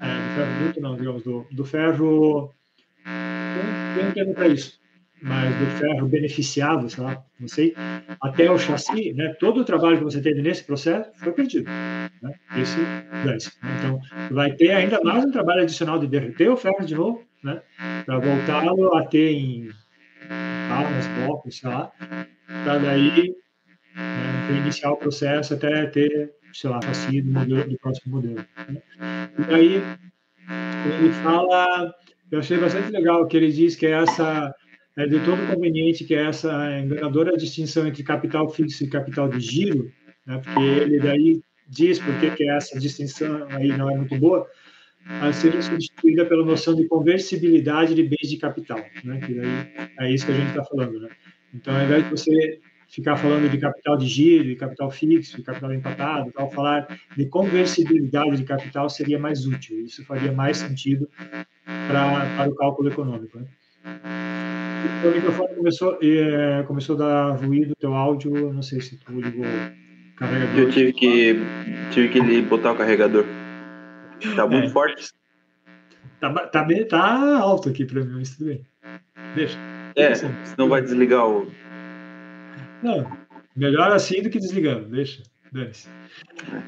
é, 0.00 0.06
do 0.06 0.34
ferro 0.34 0.58
bruto 0.58 0.80
não, 0.80 0.96
digamos 0.96 1.22
do, 1.22 1.46
do 1.52 1.64
ferro 1.64 2.50
tem 3.94 4.24
um 4.24 4.34
para 4.34 4.48
isso, 4.48 4.81
mas 5.22 5.54
do 5.56 5.66
ferro 5.78 6.08
beneficiado, 6.08 6.90
sei 6.90 7.04
lá, 7.04 7.22
não 7.38 7.48
sei, 7.48 7.74
até 8.20 8.50
o 8.50 8.58
chassi, 8.58 9.12
né, 9.12 9.34
todo 9.38 9.60
o 9.60 9.64
trabalho 9.64 9.98
que 9.98 10.04
você 10.04 10.20
teve 10.20 10.42
nesse 10.42 10.64
processo 10.64 11.10
foi 11.16 11.32
perdido, 11.32 11.70
né, 12.22 12.34
esse, 12.56 12.80
esse. 13.36 13.52
Então, 13.78 14.00
vai 14.30 14.52
ter 14.52 14.72
ainda 14.72 15.00
mais 15.02 15.24
um 15.24 15.30
trabalho 15.30 15.62
adicional 15.62 15.98
de 15.98 16.06
derreter 16.06 16.50
o 16.50 16.56
ferro 16.56 16.84
de 16.84 16.94
novo 16.94 17.24
né? 17.42 17.60
Para 18.06 18.18
voltá-lo 18.18 18.94
a 18.94 19.06
ter 19.06 19.32
em 19.32 19.70
palmas, 20.68 21.06
blocos, 21.18 21.58
sei 21.58 21.68
lá, 21.68 21.90
para 22.64 22.78
daí 22.78 23.34
né, 23.96 24.88
o 24.90 24.96
processo 24.96 25.54
até 25.54 25.86
ter, 25.86 26.32
sei 26.52 26.70
lá, 26.70 26.80
facinho 26.80 27.24
do, 27.24 27.32
modelo, 27.32 27.68
do 27.68 27.78
próximo 27.78 28.16
modelo. 28.16 28.36
Né? 28.68 28.82
E 29.38 29.42
daí 29.42 29.82
ele 30.98 31.12
fala, 31.22 31.92
eu 32.30 32.38
achei 32.38 32.58
bastante 32.58 32.90
legal 32.90 33.26
que 33.26 33.36
ele 33.36 33.50
diz 33.50 33.74
que 33.76 33.86
é 33.86 34.02
essa 34.02 34.54
é 34.96 35.06
de 35.06 35.18
todo 35.20 35.46
conveniente 35.52 36.04
que 36.04 36.14
essa 36.14 36.78
enganadora 36.78 37.36
distinção 37.36 37.86
entre 37.86 38.02
capital 38.02 38.48
fixo 38.48 38.84
e 38.84 38.88
capital 38.88 39.28
de 39.28 39.40
giro, 39.40 39.90
né? 40.26 40.40
porque 40.44 40.62
ele 40.62 41.00
daí 41.00 41.42
diz 41.68 41.98
por 41.98 42.14
que 42.18 42.48
essa 42.48 42.78
distinção 42.78 43.46
aí 43.48 43.68
não 43.68 43.90
é 43.90 43.96
muito 43.96 44.18
boa, 44.18 44.46
a 45.06 45.32
ser 45.32 45.60
substituída 45.62 46.24
pela 46.26 46.44
noção 46.44 46.74
de 46.74 46.86
conversibilidade 46.86 47.94
de 47.94 48.02
bens 48.02 48.28
de 48.28 48.36
capital, 48.36 48.78
né? 49.02 49.20
Que 49.20 49.34
daí 49.34 49.68
é 49.98 50.12
isso 50.12 50.26
que 50.26 50.32
a 50.32 50.34
gente 50.36 50.50
está 50.50 50.64
falando, 50.64 51.00
né? 51.00 51.08
Então, 51.52 51.74
ao 51.74 51.84
invés 51.84 52.04
de 52.04 52.10
você 52.10 52.60
ficar 52.88 53.16
falando 53.16 53.50
de 53.50 53.58
capital 53.58 53.96
de 53.96 54.06
giro, 54.06 54.44
de 54.44 54.54
capital 54.54 54.90
fixo, 54.90 55.36
de 55.36 55.42
capital 55.42 55.72
empatado, 55.72 56.30
tal, 56.30 56.50
falar 56.50 56.86
de 57.16 57.26
conversibilidade 57.26 58.36
de 58.36 58.44
capital 58.44 58.88
seria 58.88 59.18
mais 59.18 59.46
útil. 59.46 59.80
Isso 59.80 60.04
faria 60.04 60.30
mais 60.30 60.58
sentido 60.58 61.08
pra, 61.64 62.36
para 62.36 62.50
o 62.50 62.54
cálculo 62.54 62.90
econômico. 62.90 63.38
Né? 63.38 63.46
O 65.04 65.14
microfone 65.14 65.54
começou, 65.54 65.98
é, 66.02 66.62
começou 66.64 66.96
a 66.96 66.98
dar 66.98 67.30
ruído, 67.32 67.74
teu 67.78 67.94
áudio, 67.94 68.52
não 68.52 68.62
sei 68.62 68.80
se 68.80 68.96
tu 68.96 69.12
ligou 69.12 69.44
o 69.44 70.16
carregador. 70.16 70.58
Eu 70.58 70.70
tive 70.70 70.92
que, 70.92 71.36
tive 71.90 72.08
que 72.08 72.42
botar 72.42 72.72
o 72.72 72.76
carregador. 72.76 73.24
Tá 74.36 74.46
muito 74.46 74.66
é. 74.66 74.70
forte. 74.70 75.10
Tá, 76.20 76.32
tá, 76.46 76.62
bem, 76.62 76.86
tá 76.86 77.38
alto 77.38 77.68
aqui 77.68 77.84
para 77.84 78.04
mim, 78.04 78.14
mas 78.18 78.36
tudo 78.36 78.46
bem. 78.46 78.64
Deixa. 79.34 79.58
É, 79.96 80.14
senão 80.14 80.68
vai 80.68 80.80
desligar 80.80 81.26
o. 81.26 81.50
Não, 82.82 83.10
melhor 83.56 83.92
assim 83.92 84.22
do 84.22 84.30
que 84.30 84.38
desligando, 84.38 84.88
deixa. 84.88 85.22
Dane-se. 85.52 85.88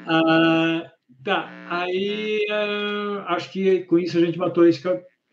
Ah, 0.05 0.91
tá, 1.23 1.49
aí 1.69 2.45
ah, 2.51 3.25
acho 3.29 3.51
que 3.51 3.81
com 3.85 3.97
isso 3.97 4.17
a 4.17 4.21
gente 4.21 4.37
matou 4.37 4.67
esse, 4.67 4.81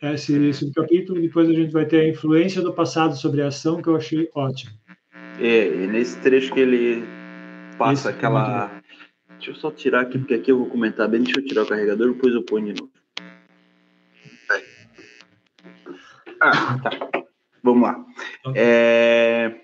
esse 0.02 0.52
subcapítulo. 0.52 1.20
Depois 1.20 1.48
a 1.48 1.52
gente 1.52 1.72
vai 1.72 1.86
ter 1.86 2.00
a 2.00 2.08
influência 2.08 2.60
do 2.60 2.72
passado 2.72 3.16
sobre 3.16 3.42
a 3.42 3.48
ação, 3.48 3.80
que 3.80 3.88
eu 3.88 3.96
achei 3.96 4.28
ótimo. 4.34 4.72
É, 5.40 5.66
e 5.66 5.86
nesse 5.86 6.18
trecho 6.20 6.52
que 6.52 6.60
ele 6.60 7.04
passa 7.78 8.10
esse 8.10 8.18
aquela 8.18 8.82
Deixa 9.42 9.50
eu 9.50 9.54
só 9.56 9.72
tirar 9.72 10.02
aqui, 10.02 10.18
porque 10.18 10.34
aqui 10.34 10.52
eu 10.52 10.58
vou 10.58 10.68
comentar 10.68 11.08
bem. 11.08 11.20
Deixa 11.20 11.40
eu 11.40 11.44
tirar 11.44 11.64
o 11.64 11.66
carregador, 11.66 12.12
depois 12.12 12.32
eu 12.32 12.44
ponho 12.44 12.72
de 12.72 12.80
novo. 12.80 12.92
Ah, 16.40 16.78
tá. 16.78 16.90
Vamos 17.60 17.82
lá. 17.82 18.04
É... 18.54 19.60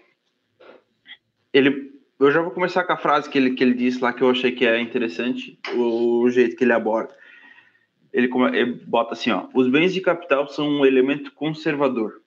Ele, 1.53 1.93
eu 2.19 2.31
já 2.33 2.43
vou 2.43 2.51
começar 2.51 2.83
com 2.83 2.93
a 2.93 2.97
frase 2.97 3.31
que 3.31 3.39
ele, 3.39 3.53
que 3.53 3.63
ele 3.63 3.75
disse 3.75 4.01
lá, 4.01 4.13
que 4.13 4.23
eu 4.23 4.31
achei 4.31 4.51
que 4.51 4.67
é 4.67 4.81
interessante, 4.81 5.57
o, 5.77 6.23
o 6.23 6.31
jeito 6.31 6.57
que 6.57 6.65
ele 6.65 6.73
aborda. 6.73 7.15
Ele, 8.13 8.29
ele 8.53 8.73
bota 8.87 9.13
assim, 9.13 9.31
ó, 9.31 9.49
os 9.55 9.69
bens 9.69 9.93
de 9.93 10.01
capital 10.01 10.49
são 10.49 10.69
um 10.69 10.87
elemento 10.87 11.33
conservador. 11.33 12.21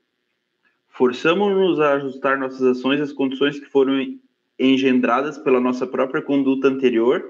Forçamos-nos 0.90 1.80
a 1.80 1.94
ajustar 1.94 2.38
nossas 2.38 2.62
ações 2.62 3.02
às 3.02 3.12
condições 3.12 3.60
que 3.60 3.66
foram 3.66 4.20
engendradas 4.60 5.38
pela 5.38 5.60
nossa 5.60 5.88
própria 5.88 6.22
conduta 6.22 6.68
anterior 6.68 7.24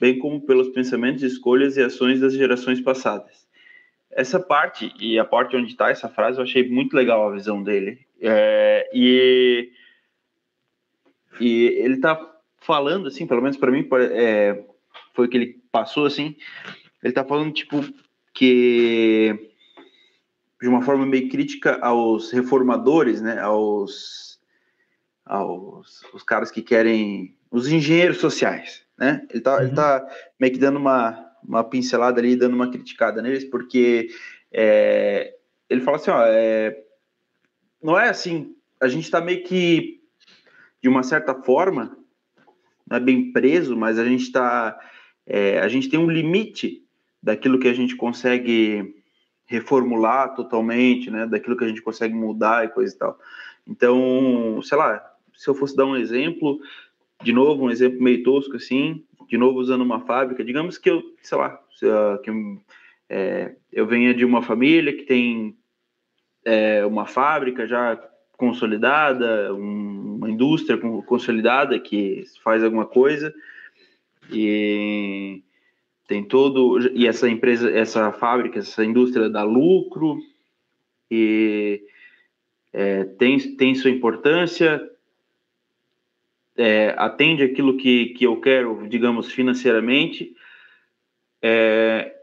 bem 0.00 0.18
como 0.18 0.40
pelos 0.40 0.68
pensamentos, 0.68 1.22
escolhas 1.22 1.76
e 1.76 1.82
ações 1.82 2.20
das 2.20 2.34
gerações 2.34 2.80
passadas. 2.80 3.46
Essa 4.10 4.40
parte, 4.40 4.92
e 4.98 5.18
a 5.18 5.24
parte 5.24 5.56
onde 5.56 5.70
está 5.70 5.90
essa 5.90 6.08
frase, 6.08 6.38
eu 6.38 6.44
achei 6.44 6.68
muito 6.68 6.94
legal 6.94 7.28
a 7.28 7.32
visão 7.32 7.62
dele. 7.62 7.98
É, 8.20 8.88
e, 8.92 9.70
e 11.40 11.64
ele 11.78 11.94
está 11.94 12.18
falando, 12.58 13.08
assim, 13.08 13.26
pelo 13.26 13.42
menos 13.42 13.56
para 13.56 13.70
mim, 13.70 13.86
é, 14.12 14.64
foi 15.12 15.26
o 15.26 15.28
que 15.28 15.36
ele 15.36 15.60
passou, 15.70 16.06
assim, 16.06 16.34
ele 17.02 17.10
está 17.10 17.24
falando, 17.24 17.52
tipo, 17.52 17.84
que 18.32 19.50
de 20.60 20.68
uma 20.68 20.82
forma 20.82 21.04
meio 21.04 21.28
crítica 21.28 21.78
aos 21.82 22.30
reformadores, 22.30 23.20
né, 23.20 23.38
aos, 23.40 24.38
aos 25.24 26.02
os 26.14 26.22
caras 26.22 26.50
que 26.50 26.62
querem, 26.62 27.36
os 27.50 27.68
engenheiros 27.68 28.18
sociais, 28.18 28.82
né? 28.98 29.26
Ele 29.30 29.40
tá, 29.40 29.56
uhum. 29.56 29.62
ele 29.62 29.74
tá 29.74 30.06
meio 30.40 30.52
que 30.52 30.58
dando 30.58 30.78
uma, 30.78 31.32
uma 31.42 31.62
pincelada 31.62 32.20
ali, 32.20 32.36
dando 32.36 32.54
uma 32.54 32.70
criticada 32.70 33.20
neles, 33.20 33.44
porque 33.44 34.08
é, 34.50 35.34
ele 35.68 35.82
fala 35.82 35.98
assim, 35.98 36.10
ó, 36.10 36.22
é, 36.24 36.76
não 37.82 37.98
é 37.98 38.08
assim, 38.08 38.54
a 38.80 38.88
gente 38.88 39.10
tá 39.10 39.20
meio 39.20 39.44
que, 39.44 40.00
de 40.82 40.88
uma 40.88 41.02
certa 41.02 41.34
forma, 41.34 41.96
não 42.88 42.96
é 42.96 43.00
bem 43.00 43.32
preso, 43.32 43.76
mas 43.76 43.98
a 43.98 44.04
gente 44.04 44.32
tá, 44.32 44.78
é, 45.26 45.58
a 45.60 45.68
gente 45.68 45.88
tem 45.88 45.98
um 45.98 46.10
limite 46.10 46.85
daquilo 47.22 47.58
que 47.58 47.68
a 47.68 47.72
gente 47.72 47.96
consegue 47.96 48.94
reformular 49.46 50.34
totalmente, 50.34 51.10
né, 51.10 51.26
daquilo 51.26 51.56
que 51.56 51.64
a 51.64 51.68
gente 51.68 51.82
consegue 51.82 52.14
mudar 52.14 52.64
e 52.64 52.68
coisa 52.68 52.94
e 52.94 52.98
tal. 52.98 53.18
Então, 53.66 54.60
sei 54.62 54.76
lá, 54.76 55.04
se 55.34 55.48
eu 55.48 55.54
fosse 55.54 55.76
dar 55.76 55.86
um 55.86 55.96
exemplo, 55.96 56.60
de 57.22 57.32
novo, 57.32 57.64
um 57.64 57.70
exemplo 57.70 58.02
meio 58.02 58.22
tosco 58.22 58.56
assim, 58.56 59.04
de 59.28 59.36
novo 59.36 59.58
usando 59.58 59.82
uma 59.82 60.00
fábrica, 60.00 60.44
digamos 60.44 60.78
que 60.78 60.90
eu, 60.90 61.02
sei 61.22 61.38
lá, 61.38 61.60
que 62.22 62.30
é, 63.08 63.54
eu 63.72 63.86
venha 63.86 64.14
de 64.14 64.24
uma 64.24 64.42
família 64.42 64.96
que 64.96 65.04
tem 65.04 65.56
é, 66.44 66.84
uma 66.86 67.06
fábrica 67.06 67.66
já 67.66 67.96
consolidada, 68.36 69.52
um, 69.54 70.16
uma 70.16 70.30
indústria 70.30 70.78
consolidada 70.78 71.78
que 71.78 72.24
faz 72.42 72.62
alguma 72.62 72.86
coisa 72.86 73.34
e 74.30 75.42
tem 76.06 76.24
todo 76.24 76.78
e 76.94 77.06
essa 77.06 77.28
empresa, 77.28 77.70
essa 77.70 78.12
fábrica, 78.12 78.60
essa 78.60 78.84
indústria 78.84 79.28
dá 79.28 79.42
lucro 79.42 80.18
e 81.10 81.82
é, 82.72 83.04
tem, 83.04 83.38
tem 83.56 83.74
sua 83.74 83.90
importância, 83.90 84.88
é, 86.56 86.94
atende 86.96 87.42
aquilo 87.42 87.76
que, 87.76 88.06
que 88.10 88.24
eu 88.24 88.40
quero, 88.40 88.86
digamos, 88.88 89.32
financeiramente, 89.32 90.34
é, 91.42 92.14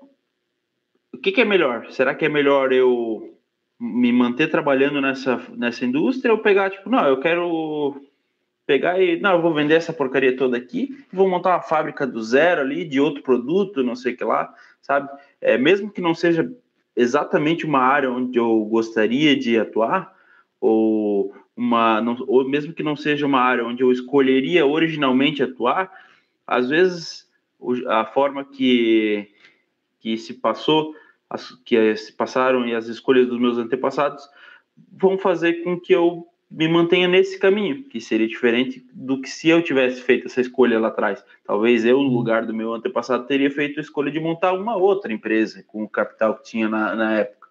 o 1.14 1.18
que, 1.18 1.32
que, 1.32 1.42
é 1.42 1.46
melhor? 1.46 1.90
Será 1.92 2.16
que 2.16 2.26
é 2.26 2.30
melhor 2.30 2.72
eu 2.72 3.38
me 3.80 4.12
manter 4.12 4.50
trabalhando 4.50 5.02
nessa, 5.02 5.42
nessa 5.56 5.86
indústria 5.86 6.32
ou 6.32 6.40
pegar, 6.40 6.70
tipo, 6.70 6.90
não, 6.90 7.06
eu 7.08 7.20
quero 7.20 8.02
pegar 8.66 9.00
e, 9.02 9.20
não, 9.20 9.34
eu 9.34 9.42
vou 9.42 9.54
vender 9.54 9.76
essa 9.76 9.94
porcaria 9.94 10.36
toda 10.36 10.58
aqui, 10.58 10.98
vou 11.12 11.30
montar 11.30 11.52
uma 11.52 11.62
fábrica 11.62 12.08
do 12.08 12.22
zero 12.22 12.62
ali, 12.62 12.86
de 12.86 13.00
outro 13.00 13.22
produto, 13.22 13.84
não 13.84 13.96
sei 13.96 14.14
o 14.14 14.18
que 14.18 14.24
lá, 14.24 14.54
sabe? 14.82 15.10
É, 15.42 15.58
mesmo 15.58 15.92
que 15.92 16.02
não 16.02 16.14
seja 16.14 16.50
exatamente 16.96 17.66
uma 17.66 17.80
área 17.80 18.12
onde 18.12 18.38
eu 18.38 18.64
gostaria 18.66 19.36
de 19.36 19.58
atuar, 19.60 20.14
ou 20.62 21.36
uma, 21.56 22.02
não, 22.02 22.18
ou 22.28 22.48
mesmo 22.48 22.74
que 22.74 22.84
não 22.84 22.96
seja 22.96 23.26
uma 23.26 23.42
área 23.42 23.66
onde 23.66 23.84
eu 23.84 23.92
escolheria 23.92 24.66
originalmente 24.66 25.44
atuar, 25.44 25.92
às 26.48 26.70
vezes 26.70 27.28
a 27.88 28.06
forma 28.06 28.44
que, 28.44 29.28
que 30.00 30.18
se 30.18 30.34
passou, 30.34 30.94
as, 31.30 31.52
que 31.64 31.96
se 31.96 32.14
passaram 32.14 32.68
e 32.68 32.76
as 32.76 32.88
escolhas 32.88 33.28
dos 33.28 33.40
meus 33.40 33.58
antepassados 33.58 34.28
vão 34.92 35.18
fazer 35.18 35.64
com 35.64 35.80
que 35.80 35.94
eu 35.94 36.28
me 36.54 36.68
mantenha 36.68 37.08
nesse 37.08 37.40
caminho, 37.40 37.84
que 37.84 38.00
seria 38.00 38.28
diferente 38.28 38.86
do 38.94 39.20
que 39.20 39.28
se 39.28 39.50
eu 39.50 39.64
tivesse 39.64 40.02
feito 40.04 40.28
essa 40.28 40.40
escolha 40.40 40.80
lá 40.80 40.90
atrás. 40.90 41.26
Talvez 41.44 41.84
eu, 41.84 41.98
no 41.98 42.10
uhum. 42.10 42.14
lugar 42.14 42.46
do 42.46 42.54
meu 42.54 42.74
antepassado, 42.74 43.26
teria 43.26 43.50
feito 43.50 43.80
a 43.80 43.82
escolha 43.82 44.12
de 44.12 44.20
montar 44.20 44.54
uma 44.54 44.76
outra 44.76 45.12
empresa 45.12 45.64
com 45.68 45.84
o 45.84 45.90
capital 45.90 46.36
que 46.36 46.44
tinha 46.44 46.70
na, 46.70 46.96
na 46.96 47.14
época. 47.14 47.48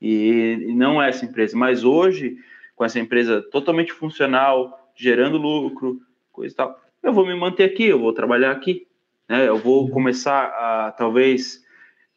E, 0.00 0.66
e 0.68 0.74
não 0.74 1.00
essa 1.00 1.24
empresa. 1.24 1.56
Mas 1.56 1.84
hoje, 1.84 2.36
com 2.74 2.84
essa 2.84 2.98
empresa 2.98 3.40
totalmente 3.40 3.92
funcional, 3.92 4.90
gerando 4.96 5.38
lucro, 5.38 6.00
coisa 6.32 6.52
e 6.52 6.56
tal, 6.56 6.80
eu 7.00 7.12
vou 7.12 7.24
me 7.24 7.36
manter 7.36 7.62
aqui, 7.62 7.84
eu 7.84 8.00
vou 8.00 8.12
trabalhar 8.12 8.50
aqui, 8.50 8.88
né? 9.28 9.48
Eu 9.48 9.58
vou 9.58 9.84
uhum. 9.84 9.90
começar 9.90 10.46
a 10.46 10.90
talvez 10.90 11.61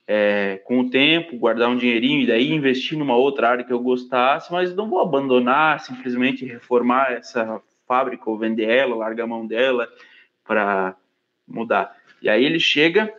é, 0.07 0.61
com 0.65 0.81
o 0.81 0.89
tempo 0.89 1.37
guardar 1.37 1.69
um 1.69 1.77
dinheirinho 1.77 2.21
e 2.21 2.27
daí 2.27 2.51
investir 2.51 2.97
numa 2.97 3.15
outra 3.15 3.49
área 3.49 3.63
que 3.63 3.73
eu 3.73 3.79
gostasse, 3.79 4.51
mas 4.51 4.75
não 4.75 4.89
vou 4.89 5.01
abandonar, 5.01 5.79
simplesmente 5.79 6.45
reformar 6.45 7.13
essa 7.13 7.61
fábrica 7.87 8.29
ou 8.29 8.37
vender 8.37 8.69
ela, 8.69 8.95
largar 8.95 9.23
a 9.23 9.27
mão 9.27 9.45
dela 9.45 9.87
para 10.43 10.95
mudar. 11.47 11.95
E 12.21 12.29
aí 12.29 12.43
ele 12.43 12.59
chega 12.59 13.11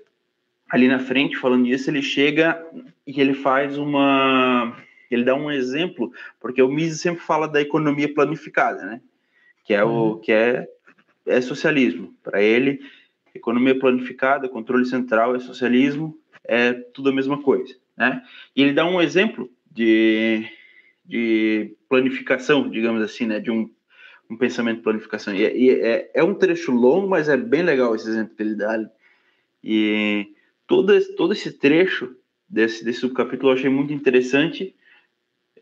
ali 0.68 0.88
na 0.88 0.98
frente, 0.98 1.36
falando 1.36 1.66
isso, 1.66 1.90
ele 1.90 2.02
chega 2.02 2.64
e 3.06 3.20
ele 3.20 3.34
faz 3.34 3.78
uma. 3.78 4.76
Ele 5.10 5.24
dá 5.24 5.34
um 5.34 5.50
exemplo, 5.50 6.12
porque 6.40 6.60
o 6.60 6.68
Mises 6.68 7.00
sempre 7.00 7.20
fala 7.20 7.46
da 7.46 7.60
economia 7.60 8.12
planificada, 8.12 8.84
né? 8.84 9.00
Que 9.64 9.74
é 9.74 9.84
o 9.84 9.88
uhum. 9.88 10.18
que 10.18 10.32
é, 10.32 10.66
é 11.26 11.40
socialismo. 11.40 12.12
Para 12.24 12.42
ele, 12.42 12.80
economia 13.32 13.78
planificada, 13.78 14.48
controle 14.48 14.84
central 14.84 15.36
é 15.36 15.38
socialismo, 15.38 16.18
é 16.48 16.72
tudo 16.72 17.10
a 17.10 17.12
mesma 17.12 17.42
coisa, 17.42 17.74
né? 17.96 18.22
E 18.54 18.62
ele 18.62 18.72
dá 18.72 18.84
um 18.84 19.00
exemplo 19.00 19.50
de, 19.70 20.46
de 21.04 21.74
planificação, 21.88 22.68
digamos 22.68 23.02
assim, 23.02 23.26
né? 23.26 23.40
De 23.40 23.50
um, 23.50 23.70
um 24.30 24.36
pensamento 24.36 24.78
de 24.78 24.82
planificação. 24.82 25.34
E, 25.34 25.42
e 25.42 25.70
é, 25.70 26.10
é 26.14 26.24
um 26.24 26.34
trecho 26.34 26.72
longo, 26.72 27.08
mas 27.08 27.28
é 27.28 27.36
bem 27.36 27.62
legal 27.62 27.94
esse 27.94 28.08
exemplo 28.08 28.34
que 28.34 28.42
ele 28.42 28.54
dá. 28.54 28.78
E 29.62 30.28
todo 30.66 30.94
esse, 30.94 31.14
todo 31.14 31.32
esse 31.32 31.52
trecho 31.52 32.16
desse, 32.48 32.84
desse 32.84 33.00
subcapítulo 33.00 33.50
eu 33.50 33.56
achei 33.56 33.70
muito 33.70 33.92
interessante. 33.92 34.74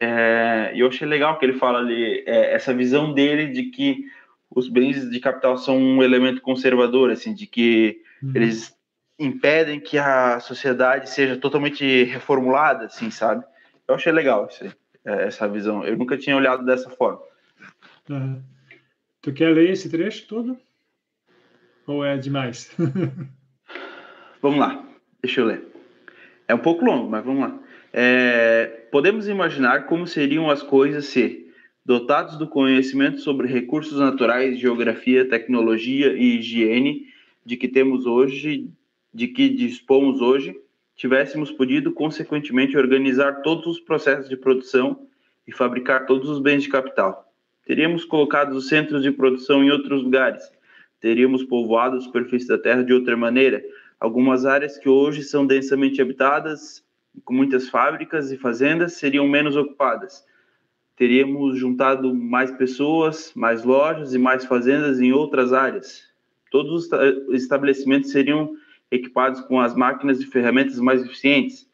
É, 0.01 0.73
e 0.75 0.81
eu 0.81 0.89
achei 0.89 1.07
legal 1.07 1.39
que 1.39 1.45
ele 1.45 1.55
fala 1.55 1.79
ali, 1.79 2.25
é, 2.27 2.55
essa 2.55 2.75
visão 2.75 3.13
dele 3.13 3.49
de 3.49 3.65
que 3.65 4.05
os 4.51 4.69
bens 4.69 5.09
de 5.11 5.21
capital 5.21 5.57
são 5.57 5.79
um 5.79 6.03
elemento 6.03 6.41
conservador, 6.41 7.11
assim, 7.11 7.35
de 7.35 7.47
que 7.47 8.01
uhum. 8.23 8.33
eles 8.35 8.75
impedem 9.19 9.81
que 9.81 9.99
a 9.99 10.41
sociedade 10.41 11.09
seja 11.09 11.37
totalmente 11.37 12.05
reformulada, 12.05 12.87
assim, 12.87 13.11
sabe? 13.11 13.45
Eu 13.87 13.95
achei 13.95 14.13
legal 14.13 14.49
aí, 14.61 14.73
é, 15.05 15.27
essa 15.27 15.49
visão. 15.49 15.85
Eu 15.85 15.97
nunca 15.97 16.17
tinha 16.17 16.37
olhado 16.37 16.65
dessa 16.65 16.91
forma. 16.91 17.21
Uhum. 18.09 18.43
Tu 19.23 19.33
quer 19.33 19.55
ler 19.55 19.71
esse 19.71 19.89
trecho 19.89 20.27
todo? 20.27 20.59
Ou 21.87 22.05
é 22.05 22.17
demais? 22.17 22.75
Vamos 24.43 24.59
lá. 24.59 24.85
Deixa 25.23 25.41
eu 25.41 25.47
ler. 25.47 25.67
É 26.47 26.55
um 26.55 26.59
pouco 26.59 26.85
longo, 26.85 27.09
mas 27.09 27.25
vamos 27.25 27.41
lá. 27.41 27.59
É, 27.91 28.87
podemos 28.91 29.27
imaginar 29.29 29.87
como 29.87 30.07
seriam 30.07 30.51
as 30.51 30.63
coisas 30.63 31.07
se, 31.07 31.51
dotados 31.83 32.37
do 32.37 32.47
conhecimento 32.47 33.21
sobre 33.21 33.49
recursos 33.49 33.99
naturais, 33.99 34.59
geografia, 34.59 35.27
tecnologia 35.27 36.13
e 36.13 36.39
higiene 36.39 37.07
de 37.45 37.57
que 37.57 37.69
temos 37.69 38.05
hoje, 38.05 38.69
de 39.15 39.29
que 39.29 39.49
dispomos 39.49 40.21
hoje, 40.21 40.55
tivéssemos 40.97 41.51
podido 41.53 41.93
consequentemente 41.93 42.77
organizar 42.77 43.43
todos 43.43 43.67
os 43.67 43.81
processos 43.81 44.29
de 44.29 44.37
produção 44.37 45.07
e 45.47 45.53
fabricar 45.53 46.07
todos 46.07 46.29
os 46.29 46.41
bens 46.41 46.65
de 46.65 46.69
capital. 46.69 47.33
Teríamos 47.65 48.05
colocado 48.05 48.53
os 48.53 48.69
centros 48.69 49.03
de 49.03 49.11
produção 49.11 49.63
em 49.63 49.71
outros 49.71 50.03
lugares, 50.03 50.43
teríamos 51.01 51.45
povoado 51.45 51.97
a 51.97 52.01
superfície 52.01 52.49
da 52.49 52.59
terra 52.59 52.83
de 52.83 52.93
outra 52.93 53.17
maneira, 53.17 53.63
Algumas 54.05 54.45
áreas 54.45 54.77
que 54.77 54.87
hoje 54.87 55.23
são 55.23 55.47
densamente 55.47 56.03
habitadas, 56.03 56.85
com 57.25 57.33
muitas 57.33 57.71
fábricas 57.71 58.31
e 58.31 58.37
fazendas, 58.37 58.95
seriam 58.95 59.27
menos 59.27 59.57
ocupadas. 59.57 60.23
Teríamos 60.95 61.57
juntado 61.59 62.15
mais 62.15 62.51
pessoas, 62.51 63.33
mais 63.35 63.65
lojas 63.65 64.13
e 64.13 64.19
mais 64.19 64.45
fazendas 64.45 65.01
em 65.01 65.11
outras 65.13 65.55
áreas. 65.55 66.03
Todos 66.51 66.87
os 66.87 67.35
estabelecimentos 67.35 68.11
seriam 68.11 68.55
equipados 68.95 69.41
com 69.43 69.61
as 69.61 69.75
máquinas 69.75 70.21
e 70.21 70.27
ferramentas 70.27 70.79
mais 70.79 71.05
eficientes. 71.05 71.69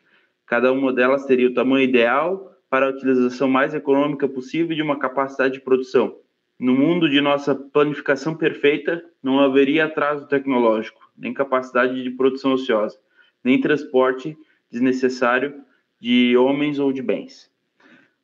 Cada 0.47 0.73
uma 0.73 0.93
delas 0.93 1.27
teria 1.27 1.49
o 1.49 1.55
tamanho 1.55 1.85
ideal 1.85 2.57
para 2.69 2.87
a 2.87 2.91
utilização 2.91 3.49
mais 3.49 3.75
econômica 3.75 4.29
possível 4.29 4.75
de 4.75 4.83
uma 4.83 4.99
capacidade 4.99 5.55
de 5.55 5.61
produção. 5.61 6.17
No 6.59 6.75
mundo 6.75 7.09
de 7.09 7.21
nossa 7.21 7.55
planificação 7.55 8.35
perfeita, 8.35 9.03
não 9.23 9.41
haveria 9.41 9.87
atraso 9.87 10.27
tecnológico 10.29 11.01
nem 11.21 11.35
capacidade 11.35 12.03
de 12.03 12.11
produção 12.11 12.53
ociosa, 12.55 12.99
nem 13.45 13.61
transporte 13.61 14.37
desnecessário 14.71 15.63
de 16.01 16.37
homens 16.37 16.79
ou 16.79 16.93
de 16.93 17.03
bens. 17.03 17.51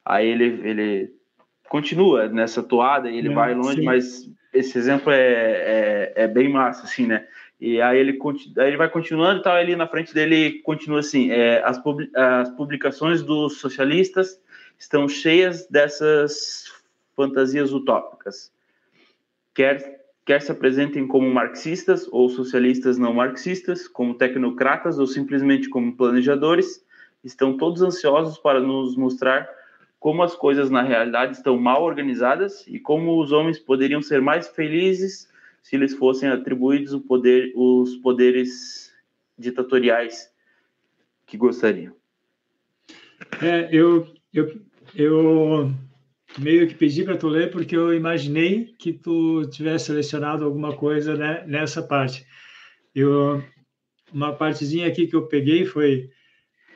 Aí 0.05 0.27
ele, 0.27 0.45
ele 0.67 1.15
continua 1.69 2.29
nessa 2.29 2.63
toada, 2.63 3.11
ele 3.11 3.29
é, 3.29 3.35
vai 3.35 3.55
longe, 3.55 3.77
sim. 3.77 3.85
mas 3.85 4.31
esse 4.55 4.79
exemplo 4.79 5.13
é, 5.13 5.19
é, 5.19 6.13
é, 6.17 6.29
bem 6.29 6.49
massa, 6.49 6.85
assim, 6.85 7.07
né? 7.07 7.27
E 7.61 7.81
aí 7.81 7.99
ele, 7.99 8.19
aí 8.59 8.69
ele 8.69 8.77
vai 8.77 8.89
continuando 8.89 9.41
e 9.41 9.43
tal, 9.43 9.55
ali 9.55 9.75
na 9.75 9.87
frente 9.87 10.13
dele 10.13 10.61
continua 10.61 11.01
assim, 11.01 11.31
é, 11.31 11.63
as, 11.65 11.81
as 12.15 12.51
publicações 12.51 13.23
dos 13.23 13.59
socialistas 13.59 14.39
estão 14.79 15.09
cheias 15.09 15.67
dessas 15.67 16.65
fantasias 17.15 17.73
utópicas. 17.73 18.53
Quer 19.55 19.97
quer 20.27 20.43
se 20.43 20.51
apresentem 20.51 21.07
como 21.07 21.33
marxistas 21.33 22.09
ou 22.11 22.29
socialistas 22.29 22.99
não 22.99 23.15
marxistas, 23.15 23.87
como 23.87 24.13
tecnocratas 24.13 24.99
ou 24.99 25.07
simplesmente 25.07 25.69
como 25.69 25.97
planejadores, 25.97 26.85
estão 27.23 27.57
todos 27.57 27.81
ansiosos 27.81 28.37
para 28.37 28.59
nos 28.59 28.97
mostrar 28.97 29.49
como 30.01 30.25
as 30.25 30.35
coisas 30.35 30.69
na 30.69 30.83
realidade 30.83 31.37
estão 31.37 31.57
mal 31.57 31.85
organizadas 31.85 32.67
e 32.67 32.79
como 32.81 33.23
os 33.23 33.31
homens 33.31 33.59
poderiam 33.59 34.03
ser 34.03 34.21
mais 34.21 34.49
felizes 34.49 35.29
se 35.67 35.77
lhes 35.77 35.95
fossem 35.95 36.29
atribuídos 36.29 36.95
poder, 37.03 37.53
os 37.57 37.97
poderes 37.97 38.95
ditatoriais 39.37 40.31
que 41.27 41.37
gostariam. 41.37 41.93
É, 43.43 43.69
eu, 43.73 44.07
eu, 44.33 44.61
eu 44.95 45.75
meio 46.39 46.69
que 46.69 46.75
pedi 46.77 47.03
para 47.03 47.17
tu 47.17 47.27
ler 47.27 47.51
porque 47.51 47.77
eu 47.77 47.93
imaginei 47.93 48.77
que 48.79 48.93
tu 48.93 49.45
tivesse 49.51 49.87
selecionado 49.87 50.45
alguma 50.45 50.77
coisa 50.77 51.17
né, 51.17 51.43
nessa 51.49 51.83
parte. 51.83 52.25
Eu, 52.95 53.43
uma 54.13 54.33
partezinha 54.33 54.87
aqui 54.87 55.09
que 55.09 55.17
eu 55.17 55.27
peguei 55.27 55.65
foi 55.65 56.09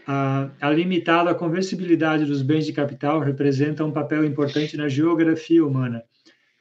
a, 0.04 0.50
a 0.60 0.68
limitada 0.68 1.32
conversibilidade 1.32 2.24
dos 2.24 2.42
bens 2.42 2.66
de 2.66 2.72
capital 2.72 3.20
representa 3.20 3.84
um 3.84 3.92
papel 3.92 4.24
importante 4.24 4.76
na 4.76 4.88
geografia 4.88 5.64
humana. 5.64 6.02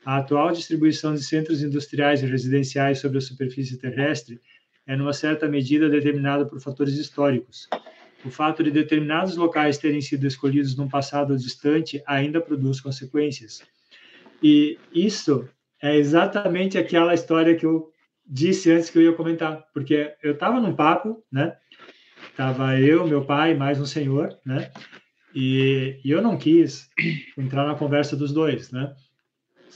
A 0.05 0.17
atual 0.17 0.51
distribuição 0.51 1.13
de 1.13 1.23
centros 1.23 1.61
industriais 1.61 2.23
e 2.23 2.25
residenciais 2.25 2.99
sobre 2.99 3.17
a 3.17 3.21
superfície 3.21 3.77
terrestre 3.77 4.39
é, 4.87 4.95
numa 4.95 5.13
certa 5.13 5.47
medida, 5.47 5.89
determinada 5.89 6.45
por 6.45 6.59
fatores 6.59 6.95
históricos 6.95 7.67
o 8.23 8.29
fato 8.29 8.63
de 8.63 8.71
determinados 8.71 9.35
locais 9.35 9.77
terem 9.77 10.01
sido 10.01 10.27
escolhidos 10.27 10.75
num 10.75 10.89
passado 10.89 11.37
distante 11.37 12.01
ainda 12.05 12.41
produz 12.41 12.81
consequências. 12.81 13.61
E 14.43 14.77
isso 14.93 15.47
é 15.81 15.95
exatamente 15.95 16.77
aquela 16.77 17.13
história 17.13 17.55
que 17.55 17.65
eu 17.65 17.91
disse 18.25 18.71
antes 18.71 18.89
que 18.89 18.97
eu 18.97 19.03
ia 19.03 19.13
comentar, 19.13 19.63
porque 19.73 20.13
eu 20.21 20.33
estava 20.33 20.59
num 20.59 20.75
papo, 20.75 21.23
né? 21.31 21.55
Tava 22.35 22.79
eu, 22.79 23.07
meu 23.07 23.25
pai, 23.25 23.53
mais 23.53 23.79
um 23.79 23.85
senhor, 23.85 24.37
né? 24.45 24.71
E, 25.33 25.99
e 26.03 26.11
eu 26.11 26.21
não 26.21 26.37
quis 26.37 26.89
entrar 27.37 27.65
na 27.65 27.75
conversa 27.75 28.15
dos 28.15 28.33
dois, 28.33 28.71
né? 28.71 28.93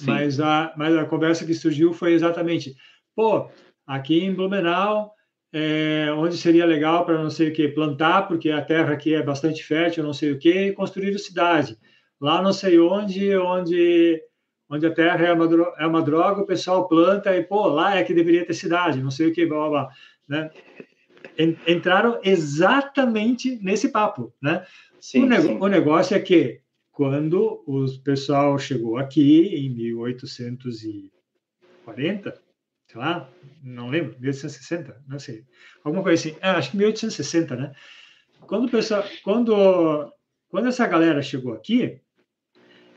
Mas 0.02 0.40
a, 0.40 0.74
mas 0.76 0.96
a 0.96 1.06
conversa 1.06 1.46
que 1.46 1.54
surgiu 1.54 1.94
foi 1.94 2.14
exatamente, 2.14 2.76
pô, 3.16 3.50
aqui 3.86 4.24
em 4.24 4.34
Blumenau 4.34 5.14
é, 5.54 6.12
onde 6.18 6.36
seria 6.36 6.66
legal 6.66 7.06
para 7.06 7.22
não 7.22 7.30
sei 7.30 7.50
o 7.50 7.54
que 7.54 7.68
plantar, 7.68 8.28
porque 8.28 8.50
a 8.50 8.62
terra 8.62 8.94
aqui 8.94 9.14
é 9.14 9.22
bastante 9.22 9.64
fértil, 9.64 10.04
não 10.04 10.14
sei 10.14 10.32
o 10.32 10.40
que, 10.40 10.72
construir 10.72 11.18
cidade. 11.20 11.78
Lá 12.20 12.42
não 12.42 12.52
sei 12.52 12.80
onde, 12.80 13.36
onde, 13.38 14.20
onde 14.68 14.86
a 14.88 14.94
terra 14.94 15.28
é 15.28 15.32
uma, 15.34 15.48
droga, 15.48 15.76
é 15.78 15.86
uma 15.86 16.02
droga, 16.02 16.42
o 16.42 16.46
pessoal 16.48 16.88
planta 16.88 17.36
e, 17.36 17.44
pô, 17.44 17.68
lá 17.68 17.96
é 17.96 18.04
que 18.04 18.16
deveria 18.16 18.46
ter 18.46 18.54
cidade, 18.56 19.02
não 19.02 19.12
sei 19.12 19.28
o 19.28 19.34
que, 19.34 19.46
blá, 19.46 19.70
blá, 19.70 19.70
blá 19.70 19.90
né? 20.28 20.50
Entraram 21.68 22.20
exatamente 22.24 23.60
nesse 23.62 23.90
papo, 23.90 24.34
né? 24.42 24.66
Sim, 25.00 25.30
o, 25.30 25.42
sim. 25.42 25.58
o 25.60 25.68
negócio 25.68 26.16
é 26.16 26.20
que 26.20 26.62
quando 26.94 27.62
o 27.66 27.86
pessoal 28.04 28.60
chegou 28.60 28.98
aqui 28.98 29.48
em 29.48 29.70
1840, 29.70 32.42
sei 32.88 33.02
lá, 33.02 33.28
não 33.64 33.90
lembro, 33.90 34.16
1860, 34.20 35.02
não 35.08 35.18
sei, 35.18 35.44
alguma 35.84 36.04
coisa 36.04 36.30
assim, 36.30 36.38
é, 36.40 36.50
acho 36.50 36.70
que 36.72 36.78
1860, 36.78 37.56
né? 37.56 37.74
Quando 38.42 38.68
o 38.68 38.70
pessoal, 38.70 39.04
quando, 39.24 40.14
quando 40.48 40.68
essa 40.68 40.86
galera 40.86 41.24
chegou 41.24 41.54
aqui, 41.54 42.00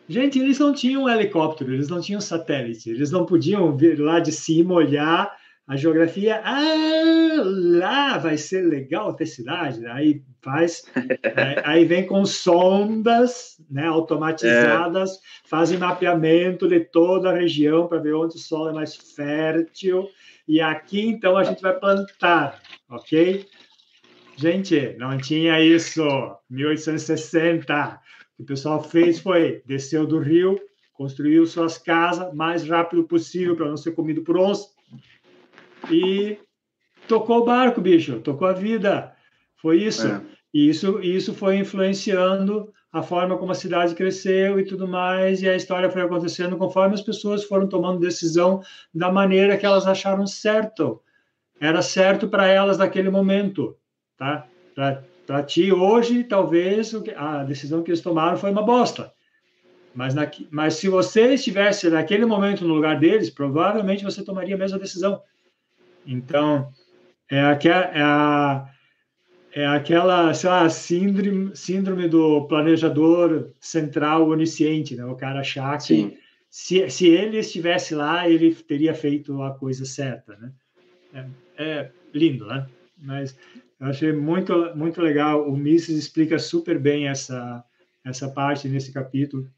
gente, 0.07 0.39
eles 0.39 0.59
não 0.59 0.75
tinham 0.75 1.09
helicóptero, 1.09 1.73
eles 1.73 1.89
não 1.89 2.03
tinham 2.03 2.21
satélite, 2.21 2.91
eles 2.91 3.11
não 3.11 3.25
podiam 3.25 3.75
vir 3.75 3.99
lá 3.99 4.21
de 4.21 4.31
cima 4.31 4.75
olhar 4.75 5.35
a 5.67 5.75
geografia, 5.75 6.43
ah, 6.45 7.43
lá 7.45 8.19
vai 8.19 8.37
ser 8.37 8.61
legal 8.61 9.15
ter 9.15 9.25
cidade, 9.27 9.87
aí 9.87 10.23
Faz, 10.47 10.85
é, 11.25 11.61
aí 11.65 11.85
vem 11.85 12.07
com 12.07 12.25
sondas 12.25 13.61
né, 13.69 13.85
automatizadas, 13.89 15.17
é. 15.17 15.19
fazem 15.45 15.77
mapeamento 15.77 16.69
de 16.69 16.79
toda 16.79 17.31
a 17.31 17.35
região 17.35 17.89
para 17.89 17.99
ver 17.99 18.15
onde 18.15 18.37
o 18.37 18.39
solo 18.39 18.69
é 18.69 18.73
mais 18.73 18.95
fértil. 18.95 20.09
E 20.47 20.61
aqui, 20.61 21.01
então, 21.01 21.37
a 21.37 21.43
gente 21.43 21.61
vai 21.61 21.73
plantar, 21.73 22.63
ok? 22.89 23.45
Gente, 24.37 24.95
não 24.97 25.19
tinha 25.19 25.61
isso. 25.61 26.01
1860. 26.49 28.01
O 28.35 28.37
que 28.37 28.43
o 28.45 28.47
pessoal 28.47 28.81
fez 28.81 29.19
foi 29.19 29.63
desceu 29.67 30.07
do 30.07 30.21
rio, 30.21 30.61
construiu 30.93 31.45
suas 31.45 31.77
casas 31.77 32.33
mais 32.33 32.65
rápido 32.69 33.03
possível 33.03 33.57
para 33.57 33.67
não 33.67 33.77
ser 33.77 33.97
comido 33.97 34.23
por 34.23 34.37
onça. 34.39 34.69
E 35.91 36.39
tocou 37.09 37.39
o 37.39 37.45
barco, 37.45 37.81
bicho, 37.81 38.21
tocou 38.21 38.47
a 38.47 38.53
vida. 38.53 39.13
Foi 39.57 39.83
isso. 39.83 40.07
É. 40.07 40.36
E 40.57 40.71
isso, 40.71 41.01
isso 41.01 41.35
foi 41.35 41.59
influenciando 41.59 42.73
a 42.91 43.03
forma 43.03 43.37
como 43.37 43.53
a 43.53 43.55
cidade 43.55 43.95
cresceu 43.95 44.59
e 44.59 44.65
tudo 44.65 44.89
mais, 44.89 45.43
e 45.43 45.49
a 45.51 45.55
história 45.55 45.91
foi 45.91 46.01
acontecendo 46.01 46.57
conforme 46.57 46.95
as 46.95 47.03
pessoas 47.03 47.45
foram 47.45 47.69
tomando 47.69 48.01
decisão 48.01 48.63
da 48.95 49.13
maneira 49.13 49.59
que 49.59 49.67
elas 49.67 49.87
acharam 49.87 50.27
certo. 50.27 51.03
Era 51.61 51.83
certo 51.83 52.27
para 52.27 52.47
elas 52.47 52.79
naquele 52.79 53.11
momento, 53.11 53.77
tá? 54.17 54.47
Para 55.27 55.43
ti, 55.43 55.71
hoje, 55.71 56.25
talvez 56.25 56.95
a 57.15 57.45
decisão 57.45 57.83
que 57.83 57.91
eles 57.91 58.01
tomaram 58.01 58.39
foi 58.39 58.51
uma 58.51 58.63
bosta. 58.63 59.13
Mas, 59.95 60.15
na, 60.15 60.27
mas 60.51 60.73
se 60.77 60.89
você 60.89 61.35
estivesse 61.35 61.91
naquele 61.91 62.25
momento 62.25 62.67
no 62.67 62.73
lugar 62.73 62.99
deles, 62.99 63.29
provavelmente 63.29 64.05
você 64.05 64.25
tomaria 64.25 64.55
a 64.55 64.59
mesma 64.59 64.79
decisão. 64.79 65.21
Então, 66.07 66.73
é, 67.31 67.43
aqua, 67.43 67.91
é 67.93 68.01
a 68.01 68.71
é 69.57 69.67
aquela, 69.67 70.35
sei 70.35 70.51
lá, 70.51 70.69
síndrome, 70.69 71.57
síndrome 71.57 72.07
do 72.07 72.47
planejador 72.47 73.49
central 73.59 74.29
onisciente, 74.29 74.95
né? 74.95 75.07
O 75.07 75.15
cara 75.15 75.41
achar 75.41 75.79
que 75.79 76.19
se, 76.51 76.91
se 76.91 77.07
ele 77.07 77.39
estivesse 77.39 77.95
lá, 77.95 78.29
ele 78.29 78.55
teria 78.55 78.93
feito 78.93 79.41
a 79.41 79.55
coisa 79.55 79.87
certa, 79.87 80.37
né? 80.37 80.53
É, 81.15 81.27
é 81.57 81.91
lindo, 82.13 82.45
né? 82.45 82.67
Mas 82.99 83.35
eu 83.81 83.87
achei 83.87 84.13
muito, 84.13 84.77
muito 84.77 85.01
legal. 85.01 85.49
O 85.49 85.57
Mises 85.57 85.97
explica 85.97 86.39
super 86.39 86.79
bem 86.79 87.09
essa, 87.09 87.65
essa 88.05 88.29
parte 88.29 88.69
nesse 88.69 88.93
capítulo. 88.93 89.51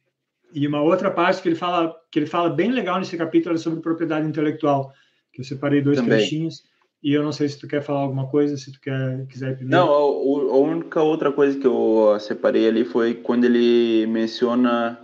E 0.54 0.64
uma 0.64 0.80
outra 0.80 1.10
parte 1.10 1.42
que 1.42 1.48
ele 1.48 1.56
fala, 1.56 1.92
que 2.08 2.20
ele 2.20 2.26
fala 2.26 2.50
bem 2.50 2.70
legal 2.70 3.00
nesse 3.00 3.16
capítulo 3.16 3.56
é 3.56 3.58
sobre 3.58 3.80
propriedade 3.80 4.28
intelectual, 4.28 4.92
que 5.32 5.40
eu 5.40 5.44
separei 5.44 5.82
dois 5.82 5.98
Também. 5.98 6.18
trechinhos. 6.18 6.62
E 7.02 7.12
eu 7.12 7.22
não 7.22 7.30
sei 7.30 7.48
se 7.48 7.58
tu 7.58 7.68
quer 7.68 7.80
falar 7.80 8.00
alguma 8.00 8.28
coisa, 8.28 8.56
se 8.56 8.72
tu 8.72 8.80
quer, 8.80 9.26
quiser 9.26 9.56
primeiro. 9.56 9.84
Não, 9.84 9.92
a, 9.92 10.54
a 10.54 10.58
única 10.58 11.00
outra 11.00 11.30
coisa 11.30 11.58
que 11.58 11.66
eu 11.66 12.16
separei 12.18 12.68
ali 12.68 12.84
foi 12.84 13.14
quando 13.14 13.44
ele 13.44 14.06
menciona. 14.06 15.00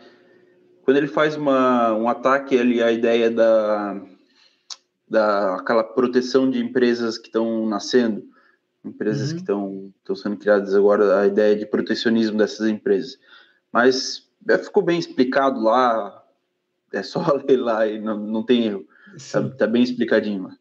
Quando 0.82 0.96
ele 0.96 1.06
faz 1.06 1.36
uma, 1.36 1.94
um 1.94 2.08
ataque 2.08 2.58
ali 2.58 2.82
à 2.82 2.90
ideia 2.90 3.30
da, 3.30 4.02
da 5.08 5.54
aquela 5.54 5.84
proteção 5.84 6.50
de 6.50 6.58
empresas 6.58 7.16
que 7.16 7.28
estão 7.28 7.66
nascendo, 7.66 8.24
empresas 8.84 9.30
uhum. 9.30 9.34
que 9.34 9.40
estão, 9.40 10.16
sendo 10.16 10.36
criadas 10.36 10.74
agora, 10.74 11.20
a 11.20 11.26
ideia 11.26 11.56
de 11.56 11.64
protecionismo 11.64 12.36
dessas 12.36 12.68
empresas. 12.68 13.18
Mas 13.72 14.28
é, 14.48 14.58
ficou 14.58 14.82
bem 14.82 14.98
explicado 14.98 15.60
lá, 15.62 16.22
é 16.92 17.02
só 17.02 17.24
ler 17.48 17.56
lá 17.56 17.86
e 17.86 18.00
não, 18.00 18.18
não 18.18 18.42
tem 18.42 18.66
erro. 18.66 18.86
Tá, 19.30 19.48
tá, 19.48 19.66
bem 19.66 19.82
explicadinho 19.82 20.44
lá. 20.44 20.56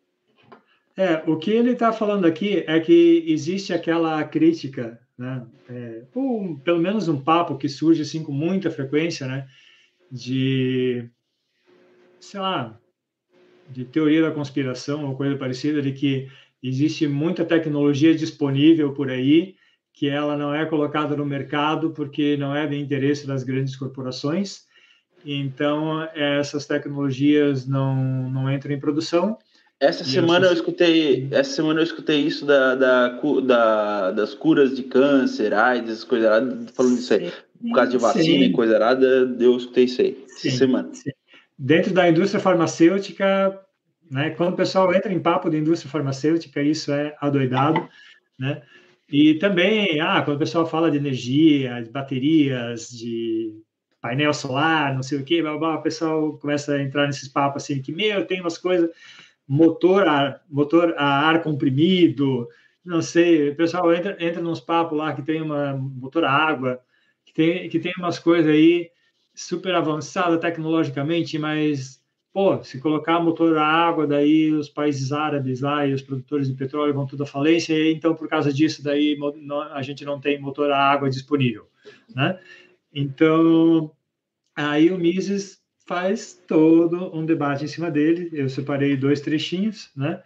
É, 0.95 1.23
o 1.25 1.37
que 1.37 1.49
ele 1.49 1.71
está 1.71 1.91
falando 1.91 2.25
aqui 2.25 2.63
é 2.67 2.79
que 2.79 3.23
existe 3.27 3.73
aquela 3.73 4.23
crítica, 4.23 4.99
né, 5.17 5.45
é, 5.67 6.03
ou 6.13 6.57
pelo 6.59 6.79
menos 6.79 7.07
um 7.07 7.19
papo 7.19 7.57
que 7.57 7.67
surge 7.67 8.03
assim 8.03 8.23
com 8.23 8.31
muita 8.31 8.69
frequência, 8.69 9.25
né, 9.25 9.47
de, 10.11 11.09
sei 12.19 12.39
lá, 12.39 12.79
de 13.71 13.85
teoria 13.85 14.21
da 14.21 14.31
conspiração 14.31 15.05
ou 15.05 15.15
coisa 15.15 15.35
parecida, 15.35 15.81
de 15.81 15.93
que 15.93 16.29
existe 16.61 17.07
muita 17.07 17.43
tecnologia 17.43 18.13
disponível 18.13 18.93
por 18.93 19.09
aí 19.09 19.55
que 19.91 20.07
ela 20.07 20.37
não 20.37 20.53
é 20.53 20.65
colocada 20.65 21.15
no 21.15 21.25
mercado 21.25 21.91
porque 21.91 22.37
não 22.37 22.55
é 22.55 22.67
de 22.67 22.75
interesse 22.75 23.25
das 23.25 23.43
grandes 23.43 23.75
corporações, 23.75 24.67
então 25.25 26.03
essas 26.13 26.67
tecnologias 26.67 27.65
não, 27.65 28.29
não 28.29 28.51
entram 28.51 28.73
em 28.73 28.79
produção 28.79 29.39
essa 29.83 30.03
semana 30.03 30.47
eu 30.47 30.53
escutei, 30.53 31.27
essa 31.31 31.55
semana 31.55 31.79
eu 31.81 31.83
escutei 31.83 32.21
isso 32.21 32.45
da, 32.45 32.75
da, 32.75 33.09
da 33.45 34.11
das 34.11 34.33
curas 34.33 34.75
de 34.75 34.83
câncer, 34.83 35.53
AIDS, 35.53 35.91
essas 35.91 36.03
coisas 36.03 36.29
lá, 36.29 36.39
falando 36.73 36.95
disso 36.95 37.13
aí. 37.13 37.31
Por 37.61 37.75
causa 37.75 37.91
de 37.91 37.97
vacina 37.97 38.23
sim. 38.23 38.43
e 38.43 38.51
coisa 38.51 38.75
errada, 38.75 39.05
eu 39.39 39.55
escutei 39.55 39.85
isso 39.85 40.01
aí, 40.01 40.23
sim, 40.27 40.47
essa 40.49 40.57
semana. 40.57 40.89
Sim. 40.93 41.11
Dentro 41.57 41.93
da 41.93 42.09
indústria 42.09 42.41
farmacêutica, 42.41 43.59
né, 44.09 44.31
quando 44.31 44.53
o 44.53 44.57
pessoal 44.57 44.93
entra 44.93 45.13
em 45.13 45.19
papo 45.19 45.49
de 45.49 45.57
indústria 45.57 45.91
farmacêutica, 45.91 46.61
isso 46.61 46.91
é 46.91 47.15
adoidado, 47.19 47.87
né? 48.39 48.61
E 49.09 49.35
também, 49.35 49.99
ah, 49.99 50.21
quando 50.23 50.37
o 50.37 50.39
pessoal 50.39 50.65
fala 50.65 50.89
de 50.89 50.97
energia, 50.97 51.81
de 51.83 51.89
baterias, 51.89 52.89
de 52.89 53.53
painel 54.01 54.33
solar, 54.33 54.93
não 54.93 55.03
sei 55.03 55.19
o 55.19 55.23
quê, 55.23 55.41
blá, 55.41 55.57
blá, 55.57 55.75
o 55.75 55.81
pessoal 55.81 56.33
começa 56.37 56.73
a 56.73 56.81
entrar 56.81 57.05
nesses 57.05 57.27
papos 57.27 57.63
assim, 57.63 57.81
que, 57.81 57.91
meu, 57.91 58.25
tem 58.25 58.41
umas 58.41 58.57
coisas 58.57 58.89
motor 59.47 60.07
a, 60.07 60.41
motor 60.49 60.93
a 60.97 61.27
ar 61.27 61.41
comprimido, 61.43 62.47
não 62.83 63.01
sei, 63.01 63.49
o 63.49 63.55
pessoal 63.55 63.93
entra, 63.93 64.15
entra 64.19 64.41
nos 64.41 64.59
papos 64.59 64.97
lá 64.97 65.13
que 65.13 65.21
tem 65.21 65.41
uma 65.41 65.73
motor 65.73 66.25
a 66.25 66.31
água, 66.31 66.81
que 67.25 67.33
tem, 67.33 67.69
que 67.69 67.79
tem 67.79 67.93
umas 67.97 68.19
coisas 68.19 68.51
aí 68.51 68.89
super 69.33 69.73
avançadas 69.73 70.39
tecnologicamente, 70.39 71.39
mas, 71.39 72.01
pô, 72.31 72.63
se 72.63 72.79
colocar 72.79 73.19
motor 73.19 73.57
a 73.57 73.65
água, 73.65 74.05
daí 74.05 74.51
os 74.51 74.69
países 74.69 75.11
árabes 75.11 75.61
lá 75.61 75.87
e 75.87 75.93
os 75.93 76.01
produtores 76.01 76.47
de 76.47 76.53
petróleo 76.53 76.93
vão 76.93 77.07
tudo 77.07 77.23
à 77.23 77.25
falência, 77.25 77.73
e 77.73 77.93
então, 77.93 78.13
por 78.15 78.27
causa 78.27 78.51
disso, 78.53 78.83
daí 78.83 79.17
a 79.71 79.81
gente 79.81 80.05
não 80.05 80.19
tem 80.19 80.39
motor 80.39 80.69
a 80.71 80.77
água 80.77 81.09
disponível, 81.09 81.67
né? 82.15 82.39
Então, 82.93 83.91
aí 84.55 84.91
o 84.91 84.97
Mises 84.97 85.62
faz 85.85 86.41
todo 86.47 87.15
um 87.15 87.25
debate 87.25 87.65
em 87.65 87.67
cima 87.67 87.91
dele. 87.91 88.29
Eu 88.33 88.49
separei 88.49 88.95
dois 88.95 89.21
trechinhos, 89.21 89.91
né? 89.95 90.21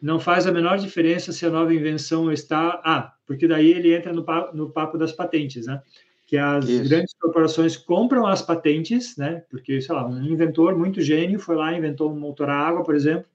Não 0.00 0.20
faz 0.20 0.46
a 0.46 0.52
menor 0.52 0.78
diferença 0.78 1.32
se 1.32 1.46
a 1.46 1.50
nova 1.50 1.74
invenção 1.74 2.30
está. 2.30 2.80
Ah, 2.84 3.14
porque 3.26 3.48
daí 3.48 3.70
ele 3.70 3.94
entra 3.94 4.12
no 4.12 4.24
papo, 4.24 4.56
no 4.56 4.70
papo 4.70 4.98
das 4.98 5.12
patentes, 5.12 5.66
né? 5.66 5.82
Que 6.26 6.36
as 6.36 6.68
Isso. 6.68 6.88
grandes 6.88 7.14
corporações 7.18 7.76
compram 7.76 8.26
as 8.26 8.42
patentes, 8.42 9.16
né? 9.16 9.42
Porque, 9.50 9.80
sei 9.80 9.94
lá, 9.94 10.06
um 10.06 10.22
inventor 10.24 10.76
muito 10.76 11.00
gênio 11.00 11.38
foi 11.38 11.56
lá, 11.56 11.76
inventou 11.76 12.12
um 12.12 12.18
motor 12.18 12.50
a 12.50 12.56
água, 12.56 12.82
por 12.82 12.94
exemplo. 12.94 13.26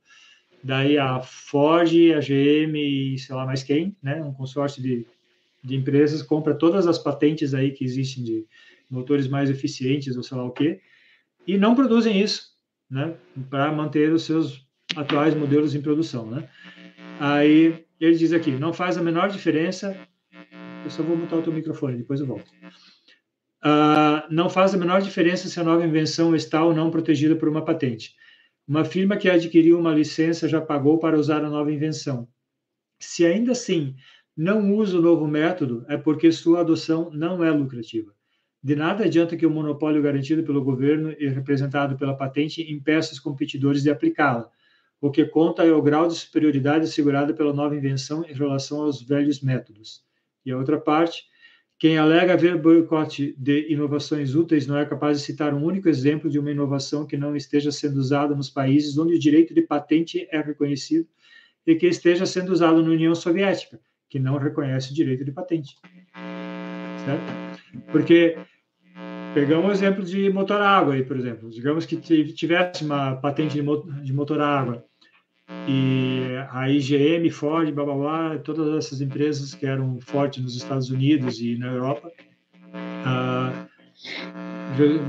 Daí 0.64 0.98
a 0.98 1.20
Ford, 1.22 1.90
a 2.16 2.20
GM 2.20 2.78
e 2.78 3.18
sei 3.18 3.36
lá 3.36 3.46
mais 3.46 3.64
quem, 3.64 3.96
né? 4.04 4.22
Um 4.22 4.34
consórcio 4.34 4.84
de, 4.84 5.08
de 5.64 5.76
empresas 5.76 6.22
compra 6.22 6.54
todas 6.54 6.86
as 6.86 7.00
patentes 7.00 7.54
aí 7.54 7.72
que 7.72 7.84
existem 7.84 8.24
de 8.24 8.46
motores 8.90 9.28
mais 9.28 9.50
eficientes 9.50 10.18
ou 10.18 10.24
sei 10.24 10.38
lá 10.38 10.44
o 10.44 10.52
quê 10.52 10.82
e 11.50 11.58
não 11.58 11.74
produzem 11.74 12.22
isso, 12.22 12.44
né, 12.90 13.16
para 13.50 13.72
manter 13.72 14.14
os 14.14 14.24
seus 14.24 14.68
atuais 14.96 15.34
modelos 15.34 15.74
em 15.74 15.82
produção, 15.82 16.30
né? 16.30 16.48
Aí 17.20 17.86
ele 18.00 18.16
diz 18.16 18.32
aqui, 18.32 18.52
não 18.52 18.72
faz 18.72 18.98
a 18.98 19.04
menor 19.04 19.30
diferença. 19.30 19.98
Eu 20.84 20.90
só 20.92 21.02
vou 21.02 21.18
mutar 21.18 21.40
o 21.40 21.42
teu 21.42 21.52
microfone, 21.52 21.98
depois 21.98 22.20
eu 22.20 22.28
volto. 22.28 22.50
Uh, 23.64 24.24
não 24.32 24.50
faz 24.50 24.74
a 24.74 24.78
menor 24.78 25.02
diferença 25.02 25.50
se 25.50 25.60
a 25.60 25.64
nova 25.64 25.84
invenção 25.84 26.36
está 26.36 26.64
ou 26.64 26.74
não 26.74 26.92
protegida 26.92 27.36
por 27.36 27.50
uma 27.50 27.66
patente. 27.66 28.16
Uma 28.68 28.86
firma 28.86 29.18
que 29.18 29.28
adquiriu 29.28 29.80
uma 29.80 29.94
licença 29.94 30.48
já 30.48 30.62
pagou 30.62 31.00
para 31.00 31.18
usar 31.18 31.44
a 31.44 31.50
nova 31.50 31.72
invenção. 31.72 32.28
Se 33.00 33.26
ainda 33.26 33.54
assim 33.54 33.96
não 34.38 34.72
usa 34.76 35.00
o 35.00 35.02
novo 35.02 35.28
método, 35.28 35.84
é 35.90 35.98
porque 35.98 36.32
sua 36.32 36.62
adoção 36.62 37.10
não 37.12 37.44
é 37.44 37.50
lucrativa. 37.50 38.14
De 38.62 38.76
nada 38.76 39.06
adianta 39.06 39.38
que 39.38 39.46
o 39.46 39.50
monopólio 39.50 40.02
garantido 40.02 40.44
pelo 40.44 40.64
governo 40.64 41.16
e 41.18 41.28
representado 41.30 41.98
pela 41.98 42.16
patente 42.16 42.62
impeça 42.72 43.14
os 43.14 43.20
competidores 43.20 43.82
de 43.82 43.90
aplicá-la. 43.90 44.50
O 45.02 45.10
que 45.10 45.26
conta 45.26 45.64
é 45.64 45.72
o 45.72 45.82
grau 45.82 46.08
de 46.08 46.16
superioridade 46.16 46.84
assegurado 46.84 47.34
pela 47.34 47.54
nova 47.54 47.76
invenção 47.76 48.26
em 48.26 48.34
relação 48.34 48.82
aos 48.82 49.02
velhos 49.02 49.42
métodos. 49.42 50.04
E 50.46 50.52
a 50.52 50.58
outra 50.58 50.78
parte, 50.78 51.24
quem 51.78 51.98
alega 51.98 52.36
ver 52.36 52.58
boicote 52.58 53.34
de 53.38 53.72
inovações 53.72 54.36
úteis 54.36 54.68
não 54.68 54.78
é 54.78 54.86
capaz 54.86 55.18
de 55.18 55.24
citar 55.24 55.54
um 55.54 55.64
único 55.64 55.88
exemplo 55.88 56.30
de 56.30 56.38
uma 56.38 56.52
inovação 56.52 57.06
que 57.06 57.16
não 57.16 57.38
esteja 57.38 57.72
sendo 57.72 57.98
usada 57.98 58.36
nos 58.36 58.50
países 58.50 58.98
onde 58.98 59.16
o 59.16 59.20
direito 59.20 59.54
de 59.54 59.62
patente 59.62 60.28
é 60.30 60.42
reconhecido 60.42 61.08
e 61.66 61.76
que 61.76 61.88
esteja 61.88 62.26
sendo 62.26 62.52
usado 62.52 62.84
na 62.84 62.90
União 62.90 63.16
Soviética, 63.16 63.80
que 64.10 64.20
não 64.20 64.38
reconhece 64.38 64.92
o 64.92 64.94
direito 64.94 65.24
de 65.24 65.32
patente. 65.32 65.78
Certo? 67.06 67.49
Porque 67.92 68.38
pegamos 69.34 69.70
o 69.70 69.72
exemplo 69.72 70.04
de 70.04 70.30
motor 70.30 70.62
água 70.62 70.94
aí, 70.94 71.04
por 71.04 71.18
exemplo. 71.18 71.50
Digamos 71.50 71.86
que 71.86 71.98
tivesse 71.98 72.84
uma 72.84 73.16
patente 73.16 73.62
de 74.04 74.14
motor 74.14 74.42
a 74.42 74.60
água. 74.60 74.86
e 75.68 76.22
a 76.52 76.70
IGM, 76.70 77.30
Ford, 77.32 77.72
blá, 77.72 77.84
blá, 77.84 77.96
blá, 77.96 78.38
todas 78.40 78.86
essas 78.86 79.02
empresas 79.02 79.54
que 79.54 79.66
eram 79.66 80.00
fortes 80.00 80.44
nos 80.44 80.56
Estados 80.56 80.90
Unidos 80.92 81.40
e 81.42 81.58
na 81.58 81.68
Europa, 81.68 82.12
a 82.74 83.68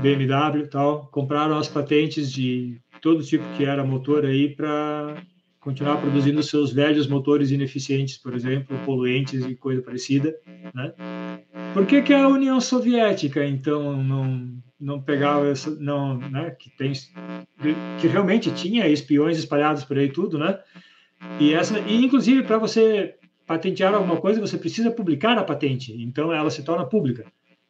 BMW 0.01 0.63
e 0.63 0.67
tal, 0.67 1.07
compraram 1.11 1.57
as 1.57 1.67
patentes 1.67 2.31
de 2.31 2.81
todo 3.01 3.23
tipo 3.23 3.43
que 3.55 3.65
era 3.65 3.83
motor 3.83 4.25
aí 4.25 4.55
para 4.55 5.21
continuar 5.59 5.97
produzindo 6.01 6.41
seus 6.41 6.73
velhos 6.73 7.07
motores 7.07 7.51
ineficientes, 7.51 8.17
por 8.17 8.33
exemplo, 8.33 8.77
poluentes 8.83 9.45
e 9.45 9.55
coisa 9.55 9.81
parecida, 9.81 10.35
né? 10.73 10.91
Por 11.73 11.85
que, 11.85 12.01
que 12.01 12.13
a 12.13 12.27
União 12.27 12.59
Soviética 12.59 13.45
então 13.45 14.01
não 14.01 14.61
não 14.81 14.99
pegava 14.99 15.47
essa, 15.47 15.69
não, 15.69 16.17
né? 16.17 16.55
Que 16.57 16.69
tem 16.71 16.91
que 17.99 18.07
realmente 18.07 18.51
tinha 18.51 18.87
espiões 18.87 19.37
espalhados 19.37 19.85
por 19.85 19.97
aí 19.97 20.11
tudo, 20.11 20.39
né? 20.39 20.59
E 21.39 21.53
essa, 21.53 21.79
e 21.79 22.03
inclusive 22.03 22.41
para 22.43 22.57
você 22.57 23.15
patentear 23.45 23.93
alguma 23.93 24.17
coisa, 24.17 24.41
você 24.41 24.57
precisa 24.57 24.89
publicar 24.89 25.37
a 25.37 25.43
patente, 25.43 25.93
então 26.01 26.33
ela 26.33 26.49
se 26.49 26.63
torna 26.63 26.85
pública. 26.85 27.25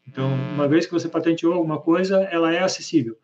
Então, 0.08 0.32
uma 0.54 0.68
vez 0.68 0.86
que 0.86 0.92
você 0.92 1.08
patenteou 1.08 1.54
alguma 1.54 1.80
coisa, 1.80 2.22
ela 2.24 2.54
é 2.54 2.64
acessível. 2.64 3.18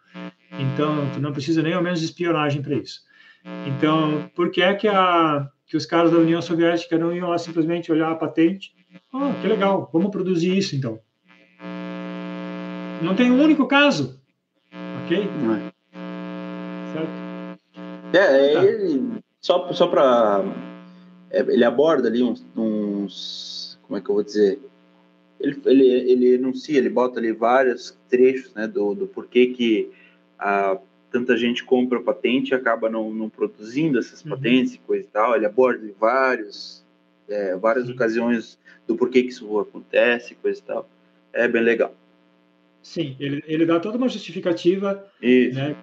Então, 0.51 1.09
tu 1.13 1.19
não 1.19 1.31
precisa 1.31 1.61
nem 1.61 1.73
ao 1.73 1.81
menos 1.81 1.99
de 1.99 2.05
espionagem 2.05 2.61
para 2.61 2.75
isso. 2.75 3.01
Então, 3.65 4.29
por 4.35 4.51
que 4.51 4.61
é 4.61 4.73
que, 4.73 4.87
a, 4.87 5.47
que 5.65 5.77
os 5.77 5.85
caras 5.85 6.11
da 6.11 6.17
União 6.17 6.41
Soviética 6.41 6.97
não 6.97 7.15
iam 7.15 7.29
lá 7.29 7.37
simplesmente 7.37 7.91
olhar 7.91 8.11
a 8.11 8.15
patente? 8.15 8.73
Ah, 9.13 9.33
que 9.41 9.47
legal, 9.47 9.89
vamos 9.91 10.11
produzir 10.11 10.57
isso 10.57 10.75
então. 10.75 10.99
Não 13.01 13.15
tem 13.15 13.31
um 13.31 13.41
único 13.41 13.67
caso, 13.67 14.19
ok? 15.03 15.23
É. 15.23 15.77
Certo? 16.93 17.27
É, 18.13 18.53
tá. 18.53 18.63
ele, 18.63 19.21
só, 19.39 19.71
só 19.73 19.87
para. 19.87 20.43
É, 21.29 21.41
ele 21.41 21.63
aborda 21.63 22.07
ali 22.07 22.23
uns, 22.23 22.45
uns, 22.55 23.77
Como 23.83 23.97
é 23.97 24.01
que 24.01 24.09
eu 24.09 24.15
vou 24.15 24.23
dizer? 24.23 24.59
Ele, 25.39 25.61
ele, 25.65 25.85
ele 25.85 26.33
enuncia, 26.35 26.77
ele 26.77 26.89
bota 26.89 27.19
ali 27.19 27.31
vários 27.31 27.95
trechos 28.09 28.53
né, 28.55 28.67
do, 28.67 28.95
do 28.95 29.07
porquê 29.07 29.47
que 29.47 29.91
a 30.39 30.77
tanta 31.11 31.37
gente 31.37 31.63
compra 31.63 32.01
patente 32.01 32.51
e 32.51 32.55
acaba 32.55 32.89
não, 32.89 33.13
não 33.13 33.29
produzindo 33.29 33.99
essas 33.99 34.23
uhum. 34.23 34.31
patentes 34.31 34.73
e 34.73 34.79
coisa 34.79 35.05
e 35.05 35.11
tal. 35.11 35.35
Ele 35.35 35.45
aborda 35.45 35.87
vários, 35.99 36.83
é, 37.29 37.55
várias 37.55 37.87
Sim. 37.87 37.93
ocasiões 37.93 38.59
do 38.87 38.95
porquê 38.95 39.23
que 39.23 39.29
isso 39.29 39.59
acontece, 39.59 40.35
coisa 40.35 40.59
e 40.59 40.63
tal. 40.63 40.89
É 41.33 41.47
bem 41.47 41.61
legal. 41.61 41.93
Sim, 42.81 43.15
ele, 43.19 43.43
ele 43.47 43.65
dá 43.65 43.79
toda 43.79 43.97
uma 43.97 44.07
justificativa 44.07 45.05
né, 45.21 45.75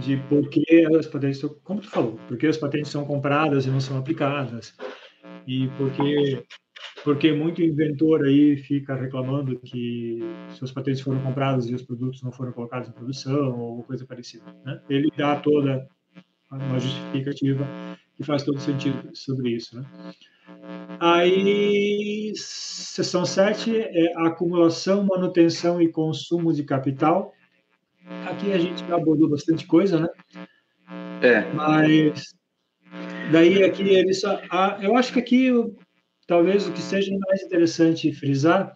de 0.00 0.16
por 0.28 0.48
que 0.48 0.86
as 0.96 1.06
patentes, 1.06 1.42
como 1.62 1.80
tu 1.80 1.90
falou, 1.90 2.18
por 2.26 2.38
que 2.38 2.46
as 2.46 2.56
patentes 2.56 2.90
são 2.90 3.04
compradas 3.04 3.66
e 3.66 3.70
não 3.70 3.80
são 3.80 3.98
aplicadas, 3.98 4.74
e 5.46 5.68
porque 5.76 6.42
porque 7.04 7.32
muito 7.32 7.62
inventor 7.62 8.24
aí 8.24 8.56
fica 8.56 8.94
reclamando 8.94 9.58
que 9.60 10.20
seus 10.58 10.70
patentes 10.70 11.00
foram 11.00 11.20
comprados 11.22 11.68
e 11.68 11.74
os 11.74 11.82
produtos 11.82 12.22
não 12.22 12.30
foram 12.30 12.52
colocados 12.52 12.88
em 12.88 12.92
produção 12.92 13.58
ou 13.58 13.82
coisa 13.84 14.06
parecida. 14.06 14.44
Né? 14.64 14.80
Ele 14.88 15.10
dá 15.16 15.36
toda 15.36 15.88
uma 16.50 16.78
justificativa 16.78 17.66
que 18.16 18.22
faz 18.22 18.42
todo 18.42 18.60
sentido 18.60 19.10
sobre 19.14 19.50
isso. 19.50 19.80
Né? 19.80 19.86
Aí, 21.00 22.30
seção 22.36 23.24
7 23.24 23.74
é 23.74 24.12
acumulação, 24.18 25.02
manutenção 25.06 25.80
e 25.80 25.88
consumo 25.88 26.52
de 26.52 26.62
capital. 26.62 27.32
Aqui 28.28 28.52
a 28.52 28.58
gente 28.58 28.84
abordou 28.92 29.30
bastante 29.30 29.66
coisa, 29.66 29.98
né? 29.98 30.08
É. 31.22 31.50
Mas 31.54 32.34
daí 33.32 33.64
aqui 33.64 33.82
ele 33.82 34.12
só. 34.12 34.42
Ah, 34.50 34.78
eu 34.82 34.94
acho 34.94 35.12
que 35.14 35.20
aqui 35.20 35.50
talvez 36.26 36.68
o 36.68 36.72
que 36.72 36.82
seja 36.82 37.10
mais 37.28 37.42
interessante 37.42 38.12
frisar 38.12 38.74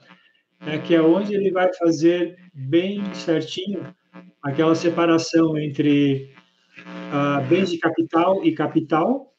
é 0.66 0.78
que 0.78 0.94
é 0.94 1.02
onde 1.02 1.34
ele 1.34 1.50
vai 1.50 1.70
fazer 1.74 2.36
bem 2.54 3.02
certinho 3.14 3.94
aquela 4.42 4.74
separação 4.74 5.58
entre 5.58 6.32
uh, 6.78 7.46
bens 7.48 7.70
de 7.70 7.76
capital 7.76 8.42
e 8.42 8.54
capital. 8.54 9.33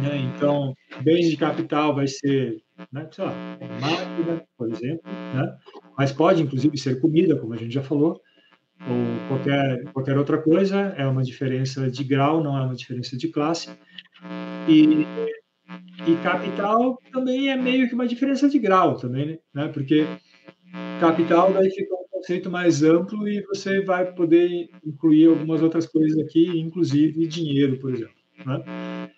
Né? 0.00 0.32
Então, 0.34 0.74
bens 1.02 1.28
de 1.30 1.36
capital 1.36 1.94
vai 1.94 2.06
ser, 2.06 2.62
né, 2.92 3.08
sei 3.10 3.24
lá, 3.24 3.32
máquina, 3.80 4.44
por 4.56 4.70
exemplo, 4.70 5.02
né? 5.34 5.56
mas 5.96 6.12
pode 6.12 6.42
inclusive 6.42 6.76
ser 6.78 7.00
comida, 7.00 7.36
como 7.36 7.54
a 7.54 7.56
gente 7.56 7.74
já 7.74 7.82
falou, 7.82 8.20
ou 8.80 9.28
qualquer, 9.28 9.84
qualquer 9.92 10.16
outra 10.16 10.40
coisa, 10.40 10.94
é 10.96 11.06
uma 11.06 11.22
diferença 11.22 11.90
de 11.90 12.02
grau, 12.02 12.42
não 12.42 12.56
é 12.56 12.62
uma 12.62 12.74
diferença 12.74 13.16
de 13.16 13.28
classe. 13.28 13.70
E 14.68 15.06
e 16.06 16.16
capital 16.22 16.98
também 17.12 17.50
é 17.50 17.56
meio 17.56 17.88
que 17.88 17.94
uma 17.94 18.06
diferença 18.06 18.48
de 18.48 18.58
grau 18.58 18.96
também, 18.96 19.38
né? 19.54 19.68
Porque 19.68 20.06
capital 20.98 21.52
daí 21.52 21.70
fica 21.70 21.94
um 21.94 22.08
conceito 22.10 22.50
mais 22.50 22.82
amplo 22.82 23.28
e 23.28 23.42
você 23.42 23.82
vai 23.82 24.12
poder 24.12 24.68
incluir 24.84 25.28
algumas 25.28 25.62
outras 25.62 25.86
coisas 25.86 26.18
aqui, 26.18 26.58
inclusive 26.58 27.26
dinheiro, 27.26 27.78
por 27.78 27.92
exemplo. 27.92 28.14
Né? 28.46 29.10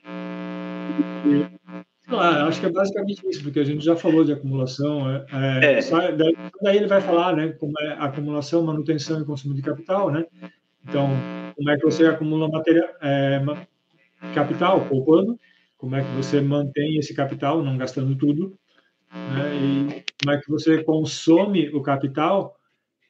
Sei 2.04 2.14
lá, 2.16 2.46
acho 2.46 2.60
que 2.60 2.66
é 2.66 2.70
basicamente 2.70 3.26
isso, 3.28 3.42
porque 3.42 3.60
a 3.60 3.64
gente 3.64 3.84
já 3.84 3.96
falou 3.96 4.24
de 4.24 4.32
acumulação. 4.32 5.08
É, 5.10 5.24
é, 5.62 5.78
é. 5.78 6.12
Daí, 6.12 6.36
daí, 6.60 6.76
ele 6.76 6.86
vai 6.86 7.00
falar, 7.00 7.36
né, 7.36 7.48
como 7.58 7.72
é 7.80 7.92
acumulação, 7.98 8.62
manutenção 8.62 9.20
e 9.20 9.24
consumo 9.24 9.54
de 9.54 9.62
capital, 9.62 10.10
né? 10.10 10.26
Então, 10.86 11.08
como 11.56 11.70
é 11.70 11.76
que 11.76 11.84
você 11.84 12.06
acumula 12.06 12.48
material, 12.48 12.88
é, 13.00 13.40
capital 14.34 14.84
poupando, 14.86 15.38
como 15.78 15.96
é 15.96 16.02
que 16.02 16.10
você 16.16 16.40
mantém 16.40 16.98
esse 16.98 17.14
capital, 17.14 17.62
não 17.62 17.76
gastando 17.76 18.16
tudo, 18.16 18.56
né? 19.12 19.54
e 19.54 20.04
como 20.20 20.36
é 20.36 20.40
que 20.40 20.50
você 20.50 20.82
consome 20.82 21.68
o 21.70 21.82
capital 21.82 22.56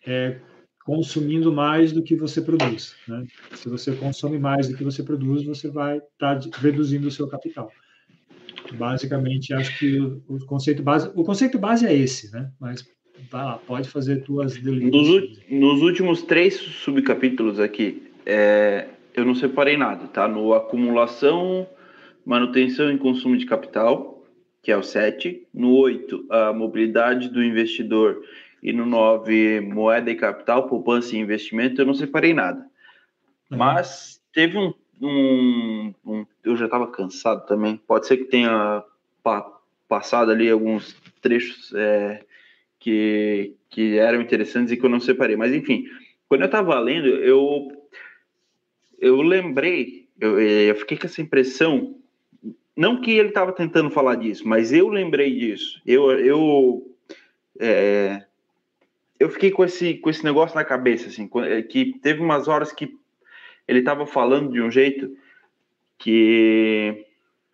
é, 0.07 0.39
consumindo 0.85 1.53
mais 1.53 1.93
do 1.93 2.03
que 2.03 2.17
você 2.17 2.41
produz. 2.41 2.95
Né? 3.07 3.25
Se 3.55 3.69
você 3.69 3.93
consome 3.93 4.39
mais 4.39 4.69
do 4.69 4.77
que 4.77 4.85
você 4.85 5.03
produz, 5.03 5.45
você 5.45 5.69
vai 5.69 5.99
estar 5.99 6.39
tá 6.39 6.59
reduzindo 6.59 7.09
o 7.09 7.11
seu 7.11 7.29
capital. 7.29 7.71
Basicamente, 8.75 9.53
acho 9.53 9.79
que 9.79 9.99
o, 9.99 10.23
o, 10.29 10.47
conceito 10.47 10.83
base, 10.83 11.11
o 11.15 11.25
conceito 11.25 11.59
base 11.59 11.87
é 11.87 11.95
esse, 11.95 12.33
né? 12.33 12.51
Mas 12.61 12.85
vai 13.31 13.45
lá, 13.45 13.59
pode 13.59 13.89
fazer 13.89 14.23
tuas 14.23 14.61
nos, 14.63 15.43
nos 15.51 15.83
últimos 15.83 16.23
três 16.23 16.55
subcapítulos 16.55 17.61
aqui, 17.61 18.11
é, 18.25 18.89
eu 19.15 19.25
não 19.25 19.35
separei 19.35 19.77
nada, 19.77 20.07
tá? 20.07 20.27
No 20.27 20.55
acumulação 20.55 21.67
manutenção 22.25 22.91
e 22.93 22.99
consumo 22.99 23.37
de 23.37 23.47
capital, 23.47 24.25
que 24.63 24.71
é 24.71 24.77
o 24.77 24.83
7. 24.83 25.47
No 25.53 25.75
8, 25.77 26.27
a 26.31 26.53
mobilidade 26.53 27.29
do 27.29 27.43
investidor. 27.43 28.23
E 28.63 28.73
no 28.73 28.87
9, 28.87 29.61
moeda 29.61 30.11
e 30.11 30.15
capital, 30.15 30.69
poupança 30.69 31.17
e 31.17 31.19
investimento. 31.19 31.81
Eu 31.81 31.87
não 31.87 31.95
separei 31.95 32.33
nada. 32.33 32.61
Uhum. 33.51 33.59
Mas 33.59 34.23
teve 34.33 34.57
um, 34.57 34.73
um, 35.01 35.95
um 36.05 36.27
eu 36.45 36.57
já 36.57 36.67
estava 36.67 36.87
cansado 36.87 37.47
também. 37.47 37.77
Pode 37.77 38.07
ser 38.07 38.19
que 38.19 38.25
tenha 38.25 38.85
pa, 39.23 39.61
passado 39.89 40.31
ali 40.31 40.49
alguns 40.49 40.97
trechos 41.21 41.73
é, 41.75 42.25
que, 42.79 43.55
que 43.69 43.99
eram 43.99 44.21
interessantes 44.21 44.73
e 44.73 44.77
que 44.77 44.85
eu 44.85 44.91
não 44.91 45.01
separei. 45.01 45.37
Mas 45.37 45.53
enfim, 45.53 45.85
quando 46.29 46.43
eu 46.43 46.47
estava 46.47 46.79
lendo, 46.79 47.09
eu, 47.09 47.69
eu 48.99 49.21
lembrei, 49.23 50.09
eu, 50.21 50.41
eu 50.41 50.75
fiquei 50.77 50.97
com 50.97 51.07
essa 51.07 51.21
impressão 51.21 51.97
não 52.77 53.01
que 53.01 53.11
ele 53.11 53.29
estava 53.29 53.53
tentando 53.53 53.91
falar 53.91 54.17
disso, 54.17 54.47
mas 54.49 54.73
eu 54.73 54.89
lembrei 54.89 55.35
disso. 55.35 55.81
Eu, 55.87 56.11
eu, 56.13 56.97
é, 57.61 58.25
eu 59.23 59.31
fiquei 59.31 59.53
com 59.53 59.65
esse, 59.65 59.94
com 59.94 60.11
esse 60.11 60.24
negócio 60.24 60.57
na 60.57 60.65
cabeça, 60.65 61.09
assim, 61.09 61.31
é, 61.44 61.62
que 61.62 61.99
teve 62.01 62.20
umas 62.20 62.49
horas 62.49 62.73
que 62.73 62.99
ele 63.69 63.78
estava 63.78 64.05
falando 64.05 64.51
de 64.51 64.61
um 64.61 64.69
jeito 64.70 65.16
que 65.97 67.07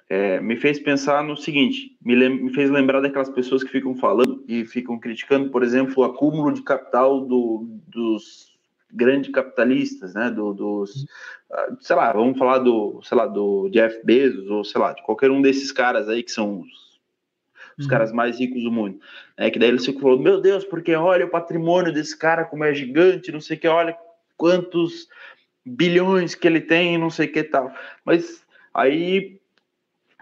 é, 0.09 0.41
me 0.41 0.57
fez 0.57 0.79
pensar 0.79 1.23
no 1.23 1.37
seguinte, 1.37 1.95
me, 2.03 2.17
me, 2.29 2.55
fez 2.55 2.71
lembrar 2.71 3.03
daquelas 3.03 3.29
pessoas 3.29 3.63
que 3.63 3.71
ficam 3.71 3.95
falando 3.95 4.43
e 4.49 4.65
ficam 4.65 4.99
criticando, 4.99 5.51
por 5.51 5.63
exemplo, 5.63 5.93
o 5.99 6.05
acúmulo 6.05 6.53
de 6.53 6.63
capital 6.63 7.21
do, 7.21 7.67
dos 7.87 8.57
grandes 8.91 9.31
capitalistas, 9.31 10.15
né, 10.15 10.31
do, 10.31 10.55
dos, 10.55 11.07
ah, 11.53 11.77
sei 11.81 11.97
lá, 11.97 12.11
vamos 12.15 12.39
falar 12.39 12.61
do, 12.61 13.03
sei 13.03 13.19
lá, 13.19 13.27
do 13.27 13.69
Jeff 13.69 14.01
Bezos 14.03 14.49
ou 14.49 14.65
sei 14.65 14.81
lá, 14.81 14.95
de 14.95 15.03
qualquer 15.03 15.31
um 15.31 15.43
desses 15.43 15.71
caras 15.71 16.09
aí 16.09 16.23
que 16.23 16.33
são 16.33 16.61
os, 16.61 16.88
os 17.79 17.85
uhum. 17.85 17.91
caras 17.91 18.13
mais 18.13 18.39
ricos 18.39 18.63
do 18.63 18.73
mundo, 18.73 19.01
é 19.37 19.51
que 19.51 19.59
daí 19.59 19.69
eles 19.69 19.87
ficam 19.87 20.03
falando, 20.03 20.23
meu 20.23 20.41
Deus, 20.41 20.65
porque 20.65 20.95
olha 20.95 21.27
o 21.27 21.31
patrimônio 21.31 21.93
desse 21.93 22.17
cara 22.17 22.45
como 22.45 22.65
é 22.65 22.75
gigante, 22.75 23.33
não 23.33 23.41
sei 23.41 23.57
o 23.57 23.61
que, 23.61 23.69
olha 23.69 23.97
quantos 24.37 25.09
bilhões 25.65 26.35
que 26.35 26.47
ele 26.47 26.61
tem, 26.61 26.99
não 26.99 27.11
sei 27.11 27.27
o 27.27 27.33
que 27.33 27.43
tal, 27.45 27.73
mas 28.05 28.45
aí 28.75 29.39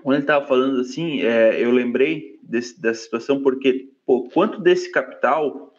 quando 0.03 0.19
ele 0.19 0.23
estava 0.23 0.47
falando 0.47 0.81
assim, 0.81 1.23
é, 1.23 1.61
eu 1.61 1.73
lembrei 1.73 2.39
desse, 2.41 2.81
dessa 2.81 3.03
situação 3.03 3.43
porque, 3.43 3.89
pô, 4.07 4.29
quanto 4.29 4.61
desse 4.61 4.93
capital 4.93 5.75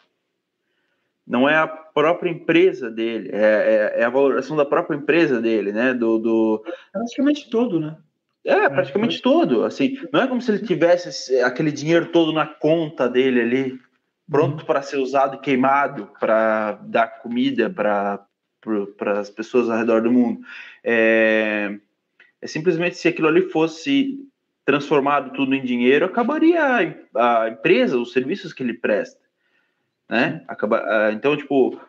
não 1.26 1.48
é 1.48 1.56
a 1.56 1.66
própria 1.66 2.30
empresa 2.30 2.90
dele, 2.90 3.30
é, 3.32 3.94
é, 3.96 4.00
é, 4.00 4.04
a 4.04 4.10
valoração 4.10 4.56
da 4.56 4.64
própria 4.64 4.96
empresa 4.96 5.40
dele, 5.40 5.72
né? 5.72 5.92
Do, 5.94 6.18
do... 6.18 6.64
Praticamente 6.92 7.48
todo, 7.50 7.80
né? 7.80 7.96
É, 8.48 8.66
praticamente 8.70 9.18
é, 9.18 9.22
todo. 9.22 9.64
Assim, 9.64 9.98
não 10.10 10.22
é 10.22 10.26
como 10.26 10.40
se 10.40 10.50
ele 10.50 10.66
tivesse 10.66 11.38
aquele 11.40 11.70
dinheiro 11.70 12.06
todo 12.06 12.32
na 12.32 12.46
conta 12.46 13.06
dele 13.06 13.42
ali, 13.42 13.80
pronto 14.30 14.60
uhum. 14.60 14.66
para 14.66 14.80
ser 14.80 14.96
usado 14.96 15.36
e 15.36 15.40
queimado 15.40 16.10
para 16.18 16.72
dar 16.82 17.20
comida 17.20 17.68
para 17.68 18.24
para 18.98 19.20
as 19.20 19.30
pessoas 19.30 19.70
ao 19.70 19.78
redor 19.78 20.02
do 20.02 20.10
mundo. 20.10 20.40
É, 20.82 21.78
é, 22.42 22.46
simplesmente 22.46 22.96
se 22.96 23.08
aquilo 23.08 23.28
ali 23.28 23.48
fosse 23.50 24.18
transformado 24.64 25.32
tudo 25.32 25.54
em 25.54 25.64
dinheiro, 25.64 26.04
acabaria 26.04 26.62
a, 27.14 27.42
a 27.44 27.48
empresa, 27.48 27.96
os 27.96 28.12
serviços 28.12 28.52
que 28.52 28.62
ele 28.62 28.74
presta, 28.74 29.20
né? 30.08 30.44
Acaba, 30.48 31.12
então, 31.12 31.34
tipo, 31.36 31.80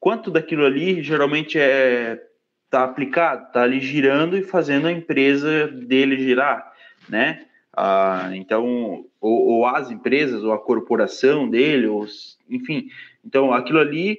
quanto 0.00 0.30
daquilo 0.30 0.64
ali 0.64 1.02
geralmente 1.02 1.58
é 1.58 2.22
tá 2.70 2.84
aplicado, 2.84 3.52
tá 3.52 3.62
ali 3.62 3.80
girando 3.80 4.36
e 4.36 4.42
fazendo 4.42 4.86
a 4.86 4.92
empresa 4.92 5.68
dele 5.68 6.18
girar, 6.18 6.72
né? 7.08 7.46
Ah, 7.76 8.30
então, 8.32 9.04
ou, 9.20 9.46
ou, 9.46 9.66
as 9.66 9.90
empresas, 9.90 10.42
ou 10.42 10.52
a 10.52 10.58
corporação 10.58 11.48
dele, 11.48 11.86
ou, 11.86 12.06
enfim, 12.48 12.88
então 13.24 13.52
aquilo 13.52 13.78
ali 13.78 14.18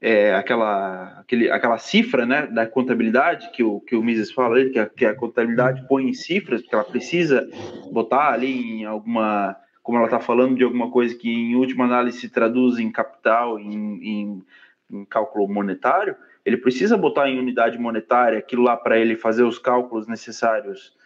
é, 0.00 0.34
aquela, 0.34 1.20
aquele, 1.20 1.50
aquela 1.50 1.78
cifra 1.78 2.26
né, 2.26 2.46
da 2.46 2.66
contabilidade 2.66 3.50
que 3.50 3.62
o, 3.62 3.80
que 3.80 3.96
o 3.96 4.02
Mises 4.02 4.30
fala, 4.30 4.64
que 4.66 4.78
a, 4.78 4.86
que 4.86 5.04
a 5.04 5.14
contabilidade 5.14 5.86
põe 5.88 6.08
em 6.08 6.12
cifras, 6.12 6.62
porque 6.62 6.74
ela 6.74 6.84
precisa 6.84 7.48
botar 7.90 8.32
ali 8.32 8.80
em 8.80 8.84
alguma, 8.84 9.56
como 9.82 9.98
ela 9.98 10.06
está 10.06 10.20
falando 10.20 10.56
de 10.56 10.64
alguma 10.64 10.90
coisa 10.90 11.14
que 11.14 11.30
em 11.30 11.54
última 11.56 11.84
análise 11.84 12.18
se 12.18 12.28
traduz 12.28 12.78
em 12.78 12.90
capital, 12.90 13.58
em, 13.58 13.98
em, 14.02 14.44
em 14.90 15.04
cálculo 15.06 15.48
monetário, 15.48 16.14
ele 16.46 16.56
precisa 16.56 16.96
botar 16.96 17.28
em 17.28 17.40
unidade 17.40 17.76
monetária 17.76 18.38
aquilo 18.38 18.62
lá 18.62 18.76
para 18.76 18.96
ele 18.96 19.16
fazer 19.16 19.42
os 19.42 19.58
cálculos 19.58 20.06
necessários, 20.06 20.96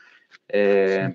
é, 0.46 1.14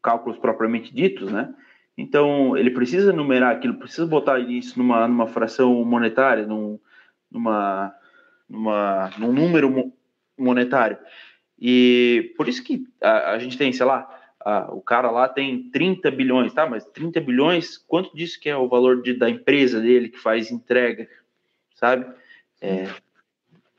cálculos 0.00 0.38
propriamente 0.38 0.94
ditos, 0.94 1.32
né? 1.32 1.52
Então, 1.98 2.56
ele 2.56 2.70
precisa 2.70 3.12
numerar 3.12 3.56
aquilo, 3.56 3.74
precisa 3.74 4.06
botar 4.06 4.38
isso 4.38 4.78
numa, 4.78 5.08
numa 5.08 5.26
fração 5.26 5.84
monetária, 5.84 6.46
num, 6.46 6.78
numa, 7.28 7.92
numa, 8.48 9.10
num 9.18 9.32
número 9.32 9.92
monetário. 10.38 10.96
E 11.58 12.32
por 12.36 12.48
isso 12.48 12.62
que 12.62 12.84
a, 13.02 13.32
a 13.32 13.38
gente 13.40 13.58
tem, 13.58 13.72
sei 13.72 13.84
lá, 13.84 14.08
a, 14.38 14.72
o 14.72 14.80
cara 14.80 15.10
lá 15.10 15.28
tem 15.28 15.68
30 15.70 16.08
bilhões, 16.12 16.54
tá? 16.54 16.68
Mas 16.68 16.84
30 16.84 17.20
bilhões, 17.20 17.76
quanto 17.76 18.16
disso 18.16 18.38
que 18.40 18.48
é 18.48 18.56
o 18.56 18.68
valor 18.68 19.02
de, 19.02 19.12
da 19.12 19.28
empresa 19.28 19.80
dele 19.80 20.08
que 20.08 20.18
faz 20.18 20.52
entrega, 20.52 21.08
sabe? 21.74 22.06
É, 22.60 22.86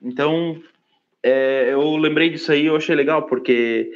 então, 0.01 0.61
é, 1.23 1.69
eu 1.71 1.95
lembrei 1.97 2.29
disso 2.29 2.51
aí, 2.51 2.65
eu 2.65 2.75
achei 2.75 2.95
legal, 2.95 3.23
porque 3.27 3.91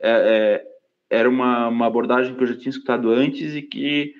é, 0.00 0.10
é, 0.10 1.18
era 1.18 1.28
uma, 1.28 1.68
uma 1.68 1.86
abordagem 1.86 2.34
que 2.34 2.42
eu 2.42 2.46
já 2.46 2.56
tinha 2.56 2.70
escutado 2.70 3.10
antes 3.10 3.54
e 3.54 3.62
que 3.62 4.14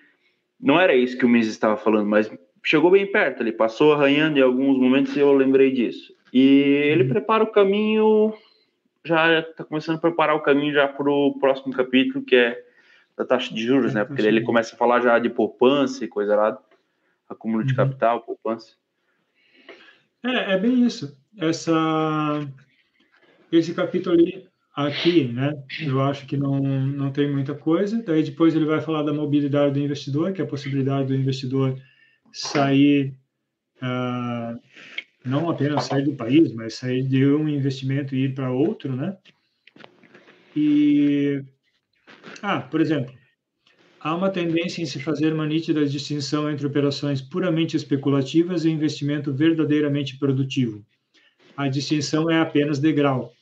não 0.60 0.80
era 0.80 0.94
isso 0.94 1.18
que 1.18 1.26
o 1.26 1.28
Mises 1.28 1.52
estava 1.52 1.76
falando, 1.76 2.08
mas 2.08 2.30
chegou 2.62 2.90
bem 2.90 3.10
perto, 3.10 3.42
ele 3.42 3.52
passou 3.52 3.92
arranhando 3.92 4.38
em 4.38 4.42
alguns 4.42 4.78
momentos 4.78 5.16
e 5.16 5.20
eu 5.20 5.32
lembrei 5.32 5.72
disso. 5.72 6.14
E 6.32 6.40
ele 6.40 7.04
uhum. 7.04 7.08
prepara 7.10 7.44
o 7.44 7.52
caminho, 7.52 8.32
já 9.04 9.40
está 9.40 9.64
começando 9.64 9.96
a 9.96 10.00
preparar 10.00 10.34
o 10.34 10.42
caminho 10.42 10.72
já 10.72 10.88
para 10.88 11.10
o 11.10 11.38
próximo 11.38 11.72
capítulo, 11.72 12.24
que 12.24 12.34
é 12.34 12.64
da 13.16 13.24
taxa 13.24 13.54
de 13.54 13.62
juros, 13.62 13.94
né? 13.94 14.04
Porque 14.04 14.22
ele 14.22 14.40
começa 14.40 14.74
a 14.74 14.78
falar 14.78 15.00
já 15.00 15.18
de 15.18 15.30
poupança 15.30 16.04
e 16.04 16.08
coisa 16.08 16.34
lá, 16.34 16.58
acúmulo 17.28 17.62
de 17.62 17.72
uhum. 17.72 17.76
capital, 17.76 18.22
poupança. 18.22 18.74
É, 20.24 20.54
é 20.54 20.58
bem 20.58 20.84
isso. 20.84 21.16
Essa, 21.38 22.46
esse 23.50 23.74
capítulo 23.74 24.16
aqui, 24.74 25.28
né? 25.28 25.52
Eu 25.80 26.00
acho 26.02 26.26
que 26.26 26.36
não, 26.36 26.60
não 26.60 27.12
tem 27.12 27.30
muita 27.30 27.54
coisa. 27.54 28.02
Daí 28.02 28.22
depois 28.22 28.54
ele 28.54 28.64
vai 28.64 28.80
falar 28.80 29.02
da 29.02 29.12
mobilidade 29.12 29.74
do 29.74 29.80
investidor, 29.80 30.32
que 30.32 30.40
é 30.40 30.44
a 30.44 30.48
possibilidade 30.48 31.08
do 31.08 31.14
investidor 31.14 31.80
sair, 32.32 33.14
uh, 33.76 34.60
não 35.24 35.48
apenas 35.48 35.84
sair 35.84 36.04
do 36.04 36.16
país, 36.16 36.52
mas 36.52 36.74
sair 36.74 37.06
de 37.06 37.24
um 37.24 37.48
investimento 37.48 38.14
e 38.14 38.24
ir 38.24 38.34
para 38.34 38.50
outro, 38.50 38.94
né? 38.94 39.16
E, 40.56 41.42
ah, 42.42 42.60
por 42.60 42.80
exemplo, 42.80 43.12
há 44.00 44.14
uma 44.14 44.30
tendência 44.30 44.82
em 44.82 44.86
se 44.86 45.00
fazer 45.00 45.32
uma 45.32 45.46
nítida 45.46 45.86
distinção 45.86 46.50
entre 46.50 46.66
operações 46.66 47.20
puramente 47.20 47.76
especulativas 47.76 48.64
e 48.64 48.70
investimento 48.70 49.32
verdadeiramente 49.32 50.18
produtivo. 50.18 50.84
A 51.56 51.68
distinção 51.68 52.30
é 52.30 52.40
apenas 52.40 52.78
de 52.78 52.92
grau. 52.92 53.32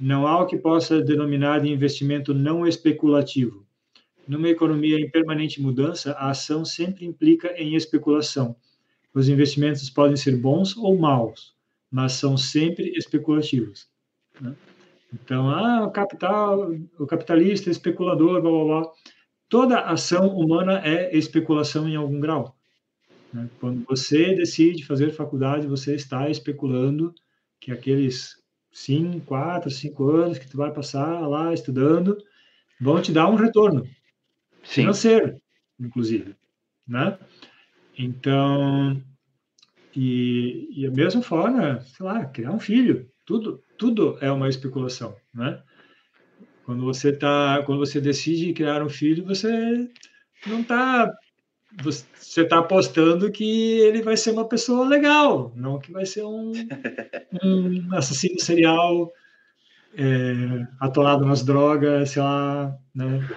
Não 0.00 0.26
há 0.26 0.40
o 0.40 0.46
que 0.46 0.56
possa 0.56 1.00
denominar 1.00 1.60
de 1.60 1.68
investimento 1.68 2.32
não 2.34 2.66
especulativo. 2.66 3.64
Numa 4.26 4.48
economia 4.48 4.98
em 4.98 5.10
permanente 5.10 5.60
mudança, 5.60 6.12
a 6.12 6.30
ação 6.30 6.64
sempre 6.64 7.04
implica 7.04 7.52
em 7.60 7.74
especulação. 7.74 8.56
Os 9.12 9.28
investimentos 9.28 9.88
podem 9.90 10.16
ser 10.16 10.36
bons 10.36 10.76
ou 10.76 10.98
maus, 10.98 11.54
mas 11.90 12.14
são 12.14 12.36
sempre 12.36 12.90
especulativos. 12.96 13.86
Né? 14.40 14.54
Então, 15.12 15.48
ah, 15.50 15.84
o 15.84 15.90
capital, 15.90 16.72
o 16.98 17.06
capitalista, 17.06 17.70
especulador, 17.70 18.40
blá 18.40 18.50
blá 18.50 18.64
blá. 18.64 18.92
Toda 19.48 19.80
ação 19.80 20.36
humana 20.36 20.80
é 20.82 21.16
especulação 21.16 21.86
em 21.88 21.94
algum 21.94 22.18
grau. 22.18 22.56
Né? 23.32 23.48
Quando 23.60 23.84
você 23.84 24.34
decide 24.34 24.84
fazer 24.84 25.12
faculdade, 25.12 25.66
você 25.66 25.94
está 25.94 26.28
especulando 26.28 27.14
que 27.64 27.72
aqueles 27.72 28.36
cinco, 28.70 29.24
quatro, 29.24 29.70
cinco 29.70 30.10
anos 30.10 30.36
que 30.36 30.46
tu 30.46 30.58
vai 30.58 30.70
passar 30.70 31.26
lá 31.26 31.54
estudando 31.54 32.18
vão 32.78 33.00
te 33.00 33.10
dar 33.10 33.30
um 33.30 33.36
retorno. 33.36 33.86
Sim. 34.62 34.82
financeiro, 34.82 35.40
inclusive, 35.80 36.36
né? 36.86 37.18
Então, 37.96 39.02
e, 39.96 40.68
e 40.72 40.86
a 40.86 40.90
mesma 40.90 41.22
forma, 41.22 41.80
sei 41.80 42.04
lá, 42.04 42.26
criar 42.26 42.50
um 42.50 42.60
filho, 42.60 43.10
tudo, 43.24 43.62
tudo 43.78 44.18
é 44.20 44.30
uma 44.30 44.48
especulação, 44.48 45.16
né? 45.32 45.62
Quando 46.64 46.82
você 46.82 47.12
tá, 47.12 47.62
quando 47.64 47.78
você 47.78 47.98
decide 47.98 48.52
criar 48.52 48.82
um 48.82 48.90
filho, 48.90 49.24
você 49.24 49.88
não 50.46 50.60
está 50.60 51.10
você 51.82 52.42
está 52.42 52.58
apostando 52.58 53.30
que 53.30 53.80
ele 53.80 54.02
vai 54.02 54.16
ser 54.16 54.30
uma 54.30 54.46
pessoa 54.46 54.86
legal, 54.86 55.52
não 55.56 55.78
que 55.78 55.92
vai 55.92 56.06
ser 56.06 56.24
um, 56.24 56.52
um 57.42 57.94
assassino 57.94 58.40
serial 58.40 59.12
é, 59.96 60.66
atolado 60.80 61.24
nas 61.24 61.44
drogas, 61.44 62.10
sei 62.10 62.22
lá, 62.22 62.76
né? 62.94 63.28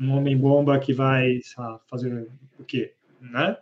um 0.00 0.10
homem-bomba 0.10 0.78
que 0.78 0.92
vai 0.92 1.40
lá, 1.56 1.80
fazer 1.88 2.26
o 2.58 2.64
quê, 2.64 2.92
né? 3.20 3.56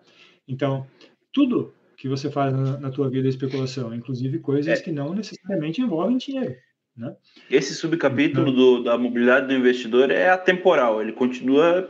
Então, 0.48 0.86
tudo 1.32 1.72
que 1.96 2.08
você 2.08 2.30
faz 2.30 2.52
na, 2.52 2.78
na 2.78 2.90
tua 2.90 3.08
vida 3.08 3.28
é 3.28 3.30
especulação, 3.30 3.94
inclusive 3.94 4.38
coisas 4.38 4.80
é. 4.80 4.82
que 4.82 4.90
não 4.90 5.14
necessariamente 5.14 5.80
envolvem 5.80 6.16
dinheiro, 6.16 6.54
né? 6.96 7.14
Esse 7.50 7.74
subcapítulo 7.74 8.48
então, 8.48 8.54
do, 8.54 8.82
da 8.82 8.98
mobilidade 8.98 9.46
do 9.46 9.54
investidor 9.54 10.10
é 10.10 10.30
atemporal, 10.30 11.00
ele 11.00 11.12
continua, 11.12 11.88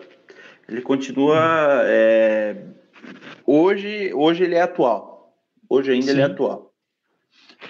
ele 0.73 0.83
continua, 0.83 1.83
é, 1.85 2.67
hoje, 3.47 4.13
hoje 4.15 4.45
ele 4.45 4.55
é 4.55 4.63
atual, 4.63 5.35
hoje 5.69 5.93
ainda 5.93 6.07
Sim. 6.07 6.11
ele 6.13 6.21
é 6.21 6.25
atual. 6.25 6.73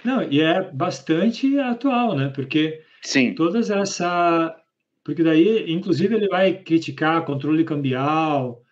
Não, 0.05 0.23
e 0.23 0.41
é 0.41 0.71
bastante 0.71 1.59
atual, 1.59 2.17
né? 2.17 2.33
Porque 2.35 2.81
Sim. 3.03 3.35
todas 3.35 3.71
essa 3.71 4.57
porque 5.05 5.23
daí, 5.23 5.71
inclusive, 5.73 6.15
ele 6.15 6.29
vai 6.29 6.55
criticar 6.55 7.25
controle 7.25 7.65
cambial, 7.65 8.63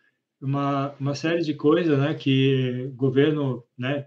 uma, 0.41 0.95
uma 0.99 1.15
série 1.15 1.43
de 1.43 1.55
coisas, 1.55 1.99
né, 1.99 2.15
que 2.15 2.91
governo, 2.95 3.65
né, 3.77 4.07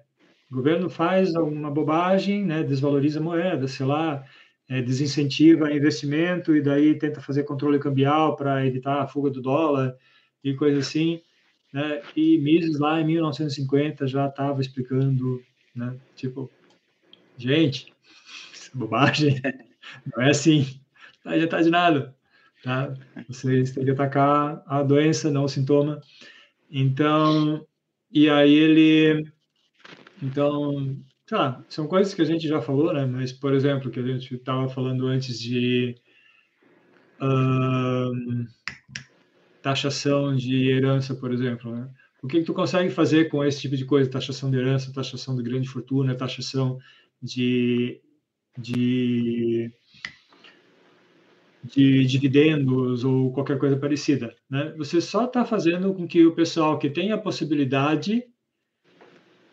governo 0.50 0.90
faz 0.90 1.36
alguma 1.36 1.70
bobagem, 1.70 2.46
né, 2.46 2.64
desvaloriza 2.64 3.20
a 3.20 3.24
moeda, 3.24 3.68
sei 3.68 3.86
lá, 3.86 4.24
é, 4.70 4.82
desincentiva 4.82 5.72
investimento 5.72 6.56
e 6.56 6.62
daí 6.62 6.98
tenta 6.98 7.20
fazer 7.20 7.44
controle 7.44 7.78
cambial 7.78 8.36
para 8.36 8.66
evitar 8.66 9.02
a 9.02 9.08
fuga 9.08 9.30
do 9.30 9.42
dólar 9.42 9.96
e 10.44 10.54
coisa 10.56 10.80
assim, 10.80 11.22
né, 11.72 12.02
e 12.16 12.38
Mises 12.38 12.80
lá 12.80 13.00
em 13.00 13.06
1950 13.06 14.08
já 14.08 14.28
estava 14.28 14.62
explicando, 14.62 15.42
né, 15.76 15.98
tipo, 16.16 16.50
gente, 17.38 17.94
bobagem, 18.74 19.42
não 20.16 20.24
é 20.24 20.30
assim, 20.30 20.80
não 21.24 21.34
adianta 21.34 21.64
de 21.64 21.70
nada, 21.70 22.16
tá? 22.64 22.94
Vocês 23.28 23.72
têm 23.72 23.86
que 23.86 23.92
atacar 23.92 24.64
a 24.66 24.84
doença, 24.84 25.30
não 25.32 25.46
o 25.46 25.50
sintoma. 25.50 26.02
Então, 26.70 27.66
e 28.12 28.30
aí 28.30 28.54
ele, 28.54 29.32
então, 30.22 30.98
sei 31.28 31.38
lá, 31.38 31.64
são 31.70 31.88
coisas 31.88 32.14
que 32.14 32.22
a 32.22 32.26
gente 32.26 32.48
já 32.48 32.62
falou, 32.62 32.94
né? 32.94 33.06
Mas, 33.06 33.32
por 33.32 33.54
exemplo, 33.54 33.92
que 33.92 34.00
a 34.00 34.04
gente 34.04 34.36
estava 34.36 34.68
falando 34.70 35.08
antes 35.08 35.40
de 35.40 35.96
taxação 39.64 40.36
de 40.36 40.70
herança, 40.70 41.16
por 41.16 41.34
exemplo, 41.34 41.74
né? 41.74 41.90
o 42.22 42.28
que, 42.28 42.40
que 42.40 42.46
tu 42.46 42.54
consegue 42.54 42.90
fazer 42.90 43.30
com 43.30 43.44
esse 43.44 43.62
tipo 43.62 43.78
de 43.78 43.86
coisa? 43.86 44.10
Taxação 44.10 44.52
de 44.52 44.58
herança, 44.58 44.94
taxação 44.94 45.36
de 45.36 45.42
grande 45.42 45.68
fortuna, 45.68 46.14
taxação 46.14 46.78
de, 47.22 48.02
de, 48.58 49.72
de 51.64 52.06
dividendos 52.06 53.06
ou 53.06 53.32
qualquer 53.32 53.58
coisa 53.58 53.78
parecida. 53.78 54.36
Né? 54.50 54.74
Você 54.78 55.00
só 55.00 55.26
está 55.26 55.46
fazendo 55.46 55.94
com 55.94 56.06
que 56.06 56.26
o 56.26 56.36
pessoal 56.36 56.78
que 56.78 56.90
tem 56.90 57.14
a 57.14 57.18
possibilidade 57.18 58.24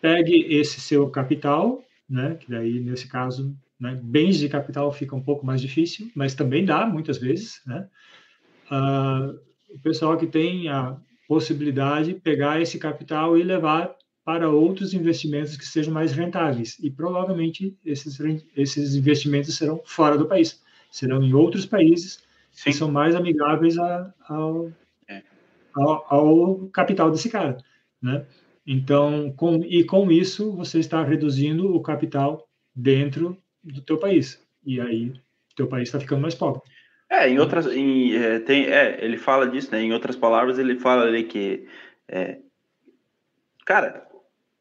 pegue 0.01 0.47
esse 0.53 0.81
seu 0.81 1.09
capital, 1.09 1.85
né? 2.09 2.35
que 2.35 2.51
daí, 2.51 2.81
nesse 2.81 3.07
caso, 3.09 3.57
né, 3.78 3.99
bens 4.03 4.39
de 4.39 4.49
capital 4.49 4.93
fica 4.93 5.15
um 5.15 5.23
pouco 5.23 5.47
mais 5.47 5.61
difícil, 5.61 6.11
mas 6.15 6.35
também 6.35 6.65
dá, 6.65 6.85
muitas 6.85 7.16
vezes. 7.16 7.61
Né? 7.65 7.89
Uh, 8.70 9.49
o 9.75 9.79
pessoal 9.81 10.17
que 10.17 10.27
tem 10.27 10.69
a 10.69 10.97
possibilidade 11.29 12.13
de 12.13 12.21
pegar 12.21 12.61
esse 12.61 12.79
capital 12.79 13.39
e 13.39 13.43
levar 13.43 13.95
para 14.25 14.51
outros 14.51 14.93
investimentos 14.95 15.57
que 15.57 15.65
sejam 15.65 15.93
mais 15.93 16.13
rentáveis. 16.13 16.79
E 16.81 16.91
provavelmente 16.91 17.77
esses, 17.85 18.19
esses 18.57 18.95
investimentos 18.95 19.57
serão 19.57 19.81
fora 19.85 20.19
do 20.19 20.27
país, 20.27 20.63
serão 20.91 21.23
em 21.23 21.33
outros 21.33 21.67
países 21.67 22.23
Sim. 22.53 22.71
que 22.71 22.77
são 22.77 22.91
mais 22.91 23.15
amigáveis 23.15 23.79
a, 23.79 24.13
ao, 24.29 24.71
é. 25.09 25.23
ao, 25.75 26.15
ao, 26.15 26.69
capital 26.69 27.11
desse 27.11 27.31
cara. 27.31 27.59
Né? 28.03 28.25
Então, 28.67 29.33
com, 29.37 29.57
e 29.65 29.85
com 29.85 30.11
isso, 30.11 30.53
você 30.53 30.79
está 30.79 31.03
reduzindo 31.03 31.75
o 31.75 31.81
capital 31.81 32.49
dentro 32.75 33.37
do 33.63 33.81
teu 33.81 33.99
país. 33.99 34.41
E 34.65 34.81
aí, 34.81 35.13
teu 35.57 35.67
país 35.67 35.89
está 35.89 36.01
ficando 36.01 36.23
mais 36.23 36.35
pobre. 36.35 36.63
É, 37.11 37.28
em 37.28 37.41
outras, 37.41 37.66
em, 37.66 38.15
é, 38.15 38.39
tem, 38.39 38.66
é, 38.66 39.05
ele 39.05 39.19
fala 39.19 39.49
disso, 39.49 39.73
né? 39.73 39.82
Em 39.82 39.93
outras 39.93 40.15
palavras, 40.15 40.61
ele 40.61 40.78
fala 40.78 41.03
ali 41.03 41.24
que, 41.24 41.66
é, 42.09 42.39
cara, 43.66 44.09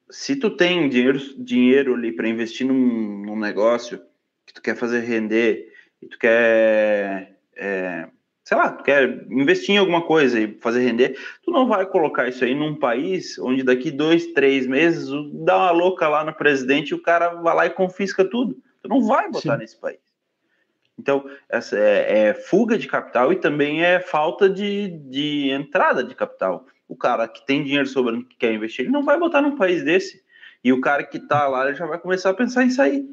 se 0.09 0.35
tu 0.35 0.49
tem 0.49 0.89
dinheiro, 0.89 1.19
dinheiro 1.37 1.93
ali 1.93 2.11
para 2.11 2.27
investir 2.27 2.65
num, 2.65 3.21
num, 3.23 3.37
negócio 3.37 4.01
que 4.47 4.53
tu 4.53 4.63
quer 4.63 4.75
fazer 4.75 5.01
render 5.01 5.71
e 6.01 6.07
tu 6.07 6.17
quer, 6.17 7.37
é, 7.55 8.07
sei 8.43 8.57
lá, 8.57 8.71
tu 8.71 8.83
quer 8.83 9.27
investir 9.29 9.75
em 9.75 9.77
alguma 9.77 10.01
coisa 10.01 10.39
e 10.39 10.57
fazer 10.59 10.79
render, 10.79 11.15
tu 11.43 11.51
não 11.51 11.67
vai 11.67 11.85
colocar 11.85 12.27
isso 12.27 12.43
aí 12.43 12.55
num 12.55 12.75
país 12.75 13.37
onde 13.37 13.61
daqui 13.61 13.91
dois, 13.91 14.25
três 14.33 14.65
meses 14.65 15.07
dá 15.45 15.55
uma 15.55 15.71
louca 15.71 16.07
lá 16.07 16.23
no 16.23 16.33
presidente 16.33 16.89
e 16.89 16.95
o 16.95 17.01
cara 17.01 17.29
vai 17.35 17.55
lá 17.55 17.65
e 17.67 17.69
confisca 17.69 18.25
tudo. 18.25 18.57
Tu 18.81 18.89
não 18.89 19.03
vai 19.03 19.29
botar 19.29 19.53
Sim. 19.53 19.59
nesse 19.59 19.79
país. 19.79 20.08
Então, 20.99 21.25
essa 21.47 21.77
é, 21.77 22.27
é, 22.27 22.33
fuga 22.33 22.77
de 22.77 22.85
capital 22.85 23.31
e 23.31 23.37
também 23.37 23.85
é 23.85 24.01
falta 24.01 24.49
de, 24.49 24.89
de 24.89 25.49
entrada 25.49 26.03
de 26.03 26.13
capital. 26.13 26.67
O 26.89 26.95
cara 26.95 27.25
que 27.25 27.45
tem 27.45 27.63
dinheiro 27.63 27.87
sobrando 27.87 28.25
que 28.25 28.35
quer 28.35 28.53
investir, 28.53 28.83
ele 28.83 28.91
não 28.91 29.03
vai 29.03 29.17
botar 29.17 29.41
num 29.41 29.55
país 29.55 29.81
desse. 29.81 30.21
E 30.61 30.73
o 30.73 30.81
cara 30.81 31.05
que 31.05 31.17
está 31.17 31.47
lá, 31.47 31.65
ele 31.65 31.77
já 31.77 31.85
vai 31.85 31.97
começar 31.97 32.31
a 32.31 32.33
pensar 32.33 32.65
em 32.65 32.69
sair. 32.69 33.05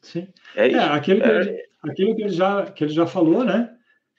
Sim. 0.00 0.28
É, 0.54 0.70
é 0.70 0.78
aquilo, 0.78 1.20
que, 1.20 1.28
é... 1.28 1.40
Ele, 1.40 1.64
aquilo 1.82 2.14
que, 2.14 2.22
ele 2.22 2.32
já, 2.32 2.66
que 2.66 2.84
ele 2.84 2.92
já 2.92 3.04
falou, 3.04 3.42
né? 3.42 3.74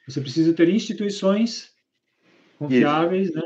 Você 0.05 0.19
precisa 0.19 0.53
ter 0.53 0.67
instituições 0.67 1.73
confiáveis, 2.59 3.29
isso. 3.29 3.37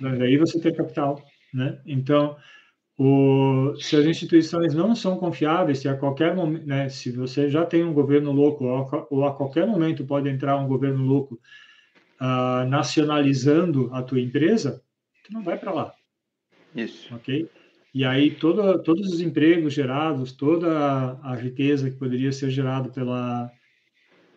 né? 0.00 0.16
Daí 0.18 0.36
você 0.38 0.60
tem 0.60 0.74
capital, 0.74 1.22
né? 1.54 1.78
Então, 1.86 2.36
o, 3.02 3.74
se 3.76 3.96
as 3.96 4.04
instituições 4.04 4.74
não 4.74 4.94
são 4.94 5.16
confiáveis, 5.16 5.78
se 5.78 5.88
a 5.88 5.96
qualquer 5.96 6.36
momento, 6.36 6.66
né, 6.66 6.86
se 6.90 7.10
você 7.10 7.48
já 7.48 7.64
tem 7.64 7.82
um 7.82 7.94
governo 7.94 8.30
louco 8.30 8.64
ou 8.66 8.76
a, 8.76 9.06
ou 9.08 9.24
a 9.24 9.34
qualquer 9.34 9.66
momento 9.66 10.04
pode 10.04 10.28
entrar 10.28 10.58
um 10.58 10.68
governo 10.68 11.02
louco 11.02 11.40
uh, 12.20 12.68
nacionalizando 12.68 13.88
a 13.94 14.02
tua 14.02 14.20
empresa, 14.20 14.82
tu 15.24 15.32
não 15.32 15.42
vai 15.42 15.56
para 15.56 15.72
lá. 15.72 15.94
Isso. 16.76 17.14
Ok? 17.14 17.48
E 17.94 18.04
aí 18.04 18.32
todo, 18.32 18.82
todos 18.82 19.10
os 19.10 19.22
empregos 19.22 19.72
gerados, 19.72 20.32
toda 20.32 20.68
a, 20.70 21.32
a 21.32 21.34
riqueza 21.36 21.90
que 21.90 21.96
poderia 21.96 22.32
ser 22.32 22.50
gerada 22.50 22.90
pela, 22.90 23.50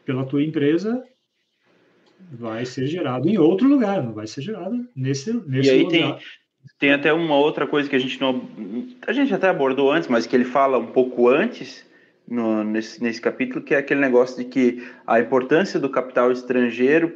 pela 0.06 0.26
tua 0.26 0.42
empresa 0.42 1.04
vai 2.32 2.66
ser 2.66 2.88
gerado 2.88 3.28
em 3.28 3.38
outro 3.38 3.68
lugar, 3.68 4.02
não 4.02 4.14
vai 4.14 4.26
ser 4.26 4.42
gerado 4.42 4.88
nesse, 4.96 5.34
nesse 5.46 5.68
e 5.68 5.72
aí 5.74 5.84
lugar. 5.84 6.18
Tem, 6.18 6.26
tem 6.80 6.92
até 6.92 7.14
uma 7.14 7.38
outra 7.38 7.68
coisa 7.68 7.90
que 7.90 7.96
a 7.96 8.00
gente 8.00 8.20
não. 8.20 8.48
A 9.06 9.14
gente 9.14 9.34
até 9.34 9.48
abordou 9.48 9.92
antes, 9.92 10.10
mas 10.10 10.26
que 10.26 10.36
ele 10.36 10.46
fala 10.46 10.78
um 10.78 10.88
pouco 10.88 11.28
antes, 11.30 11.86
no, 12.28 12.64
nesse, 12.64 13.02
nesse 13.02 13.22
capítulo, 13.22 13.64
que 13.64 13.74
é 13.74 13.78
aquele 13.78 14.00
negócio 14.02 14.38
de 14.38 14.50
que 14.50 14.84
a 15.06 15.20
importância 15.20 15.80
do 15.80 15.90
capital 15.90 16.32
estrangeiro 16.32 17.14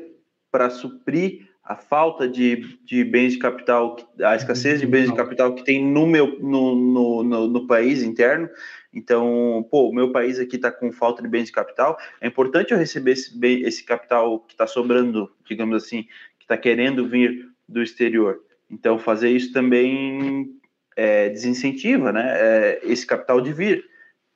para 0.51 0.69
suprir 0.69 1.47
a 1.63 1.75
falta 1.75 2.29
de, 2.29 2.79
de 2.85 3.03
bens 3.03 3.33
de 3.33 3.39
capital, 3.39 3.97
a 4.23 4.35
escassez 4.35 4.79
de 4.79 4.87
bens 4.87 5.09
de 5.09 5.15
capital 5.15 5.53
que 5.53 5.65
tem 5.65 5.83
no 5.83 6.07
meu 6.07 6.39
no, 6.39 6.73
no, 6.75 7.23
no, 7.23 7.47
no 7.47 7.67
país 7.67 8.03
interno. 8.03 8.49
Então, 8.93 9.67
pô, 9.69 9.89
o 9.89 9.93
meu 9.93 10.11
país 10.11 10.39
aqui 10.39 10.55
está 10.55 10.71
com 10.71 10.91
falta 10.93 11.21
de 11.21 11.27
bens 11.27 11.47
de 11.47 11.51
capital. 11.51 11.97
É 12.21 12.27
importante 12.27 12.71
eu 12.71 12.77
receber 12.77 13.11
esse, 13.11 13.37
esse 13.63 13.83
capital 13.83 14.39
que 14.39 14.53
está 14.53 14.65
sobrando, 14.65 15.29
digamos 15.45 15.83
assim, 15.83 16.03
que 16.39 16.45
está 16.45 16.57
querendo 16.57 17.07
vir 17.07 17.49
do 17.67 17.83
exterior. 17.83 18.39
Então, 18.69 18.99
fazer 18.99 19.29
isso 19.29 19.53
também 19.53 20.57
é, 20.95 21.29
desincentiva 21.29 22.11
né, 22.11 22.23
é, 22.35 22.79
esse 22.83 23.05
capital 23.05 23.39
de 23.39 23.53
vir. 23.53 23.85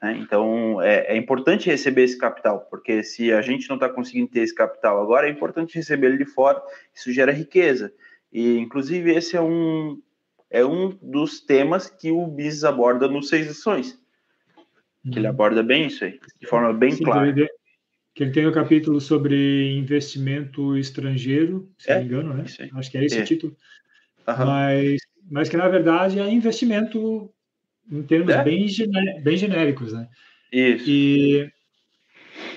Né? 0.01 0.17
Então, 0.21 0.81
é, 0.81 1.13
é, 1.13 1.17
importante 1.17 1.69
receber 1.69 2.03
esse 2.03 2.17
capital, 2.17 2.67
porque 2.69 3.03
se 3.03 3.31
a 3.33 3.41
gente 3.41 3.67
não 3.67 3.75
está 3.75 3.89
conseguindo 3.89 4.29
ter 4.29 4.41
esse 4.41 4.55
capital 4.55 5.01
agora, 5.01 5.27
é 5.27 5.31
importante 5.31 5.75
receber 5.75 6.07
ele 6.07 6.17
de 6.17 6.25
fora, 6.25 6.61
isso 6.93 7.11
gera 7.11 7.31
riqueza. 7.31 7.93
E, 8.31 8.57
inclusive, 8.57 9.13
esse 9.13 9.35
é 9.35 9.41
um, 9.41 10.01
é 10.49 10.65
um 10.65 10.89
dos 11.01 11.41
temas 11.41 11.89
que 11.89 12.11
o 12.11 12.25
BIS 12.27 12.63
aborda 12.63 13.07
nos 13.07 13.27
Seis 13.27 13.47
Lições, 13.47 13.99
que 15.03 15.17
ele 15.17 15.27
uhum. 15.27 15.33
aborda 15.33 15.61
bem 15.63 15.87
isso 15.87 16.05
aí, 16.05 16.19
de 16.39 16.47
forma 16.47 16.71
bem 16.73 16.91
Sim, 16.91 17.03
clara. 17.03 17.33
Que 18.13 18.23
ele 18.23 18.31
tem 18.31 18.45
o 18.45 18.49
um 18.49 18.53
capítulo 18.53 18.99
sobre 18.99 19.73
investimento 19.77 20.77
estrangeiro, 20.77 21.71
se 21.77 21.89
não 21.89 21.95
me 21.95 22.01
é, 22.01 22.05
engano, 22.05 22.33
né? 22.33 22.43
Acho 22.75 22.91
que 22.91 22.97
é 22.97 23.05
esse 23.05 23.17
é. 23.17 23.21
o 23.21 23.25
título. 23.25 23.55
Uhum. 24.27 24.45
Mas, 24.45 25.01
mas 25.29 25.49
que, 25.49 25.57
na 25.57 25.67
verdade, 25.67 26.19
é 26.19 26.29
investimento 26.29 27.29
em 27.91 28.03
termos 28.03 28.33
é? 28.33 28.43
bem, 28.43 28.67
bem 29.23 29.37
genéricos, 29.37 29.93
né? 29.93 30.07
Isso. 30.51 30.89
E, 30.89 31.51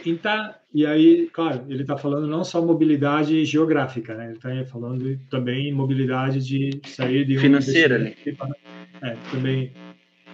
e, 0.05 0.15
tá, 0.17 0.61
e 0.73 0.85
aí, 0.85 1.29
claro, 1.33 1.65
ele 1.69 1.83
está 1.83 1.97
falando 1.97 2.27
não 2.27 2.45
só 2.45 2.61
mobilidade 2.61 3.45
geográfica, 3.45 4.15
né? 4.15 4.27
Ele 4.27 4.35
está 4.35 4.65
falando 4.67 5.19
também 5.31 5.73
mobilidade 5.73 6.45
de 6.45 6.81
sair 6.87 7.25
de 7.25 7.37
um 7.37 7.41
financeira 7.41 7.97
ali. 7.97 8.17
É, 9.03 9.17
também 9.31 9.73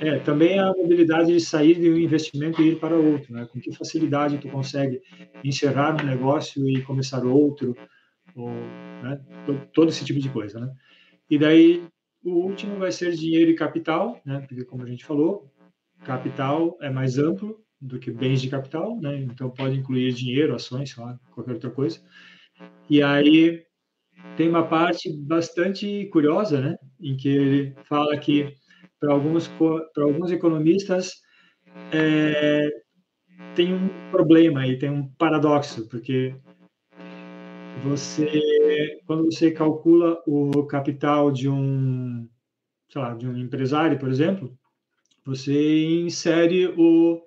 é, 0.00 0.18
também 0.18 0.58
a 0.58 0.72
mobilidade 0.72 1.30
de 1.30 1.40
sair 1.40 1.78
de 1.78 1.90
um 1.90 1.98
investimento 1.98 2.62
e 2.62 2.70
ir 2.70 2.76
para 2.76 2.96
outro, 2.96 3.34
né? 3.34 3.46
Com 3.52 3.60
que 3.60 3.70
facilidade 3.76 4.38
tu 4.38 4.48
consegue 4.48 5.00
encerrar 5.44 6.02
um 6.02 6.06
negócio 6.06 6.66
e 6.66 6.80
começar 6.80 7.22
outro, 7.22 7.76
ou, 8.34 8.48
né? 8.48 9.20
todo, 9.44 9.60
todo 9.74 9.88
esse 9.90 10.02
tipo 10.02 10.18
de 10.18 10.30
coisa, 10.30 10.58
né? 10.58 10.72
E 11.30 11.38
daí 11.38 11.86
o 12.24 12.32
último 12.32 12.76
vai 12.76 12.92
ser 12.92 13.12
dinheiro 13.12 13.50
e 13.50 13.54
capital, 13.54 14.20
né? 14.26 14.40
Porque 14.40 14.64
como 14.64 14.82
a 14.82 14.86
gente 14.86 15.04
falou, 15.04 15.50
capital 16.04 16.76
é 16.80 16.90
mais 16.90 17.18
amplo 17.18 17.64
do 17.80 17.98
que 17.98 18.10
bens 18.10 18.42
de 18.42 18.50
capital, 18.50 19.00
né? 19.00 19.16
Então 19.16 19.48
pode 19.50 19.78
incluir 19.78 20.12
dinheiro, 20.12 20.54
ações, 20.54 20.94
lá, 20.96 21.18
qualquer 21.34 21.52
outra 21.52 21.70
coisa. 21.70 22.02
E 22.88 23.02
aí 23.02 23.64
tem 24.36 24.48
uma 24.48 24.66
parte 24.66 25.10
bastante 25.16 26.06
curiosa, 26.06 26.60
né? 26.60 26.76
Em 27.00 27.16
que 27.16 27.28
ele 27.28 27.74
fala 27.84 28.18
que 28.18 28.54
para 28.98 29.12
alguns 29.12 29.48
para 29.48 30.04
alguns 30.04 30.30
economistas 30.30 31.12
é, 31.92 32.68
tem 33.54 33.72
um 33.72 33.88
problema 34.10 34.66
e 34.66 34.78
tem 34.78 34.90
um 34.90 35.08
paradoxo, 35.14 35.88
porque 35.88 36.34
você, 37.82 38.28
quando 39.06 39.24
você 39.24 39.50
calcula 39.50 40.22
o 40.26 40.64
capital 40.66 41.30
de 41.30 41.48
um, 41.48 42.28
sei 42.88 43.00
lá, 43.00 43.14
de 43.14 43.26
um 43.26 43.36
empresário, 43.36 43.98
por 43.98 44.08
exemplo, 44.08 44.56
você 45.24 46.00
insere 46.00 46.66
o, 46.76 47.22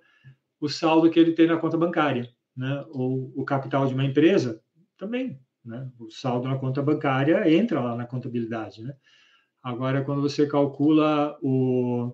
o 0.59 0.69
saldo 0.69 1.09
que 1.09 1.19
ele 1.19 1.33
tem 1.33 1.47
na 1.47 1.57
conta 1.57 1.77
bancária, 1.77 2.29
né? 2.55 2.83
Ou 2.89 3.31
o 3.35 3.45
capital 3.45 3.87
de 3.87 3.93
uma 3.93 4.05
empresa 4.05 4.61
também, 4.97 5.39
né? 5.63 5.89
O 5.99 6.09
saldo 6.09 6.47
na 6.47 6.57
conta 6.57 6.81
bancária 6.81 7.49
entra 7.51 7.79
lá 7.81 7.95
na 7.95 8.05
contabilidade, 8.05 8.83
né? 8.83 8.93
Agora, 9.61 10.03
quando 10.03 10.21
você 10.21 10.45
calcula 10.45 11.37
o, 11.41 12.13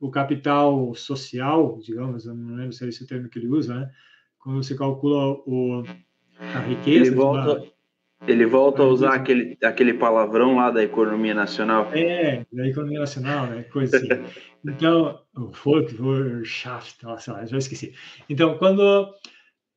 o 0.00 0.10
capital 0.10 0.94
social, 0.94 1.78
digamos, 1.80 2.26
eu 2.26 2.34
não 2.34 2.54
lembro 2.54 2.72
se 2.72 2.84
é 2.84 2.88
esse 2.88 3.02
o 3.02 3.06
termo 3.06 3.28
que 3.28 3.38
ele 3.38 3.48
usa, 3.48 3.74
né? 3.74 3.90
Quando 4.38 4.62
você 4.62 4.74
calcula 4.74 5.32
o 5.46 5.84
a 6.54 6.60
riqueza. 6.60 7.06
Ele 7.06 7.16
volta, 7.16 7.62
ele 8.26 8.44
volta 8.46 8.82
a 8.82 8.86
usar 8.86 9.14
aquele, 9.14 9.56
aquele 9.62 9.94
palavrão 9.94 10.56
lá 10.56 10.70
da 10.70 10.82
economia 10.82 11.34
nacional. 11.34 11.90
É, 11.92 12.44
da 12.52 12.68
economia 12.68 13.00
nacional, 13.00 13.46
né? 13.46 13.62
Coisa 13.64 13.96
assim. 13.96 14.08
então, 14.64 15.22
o 15.34 15.48
Volkswirtschaft, 15.48 17.02
nossa, 17.02 17.46
já 17.46 17.58
esqueci. 17.58 17.94
Então, 18.28 18.58
quando, 18.58 19.10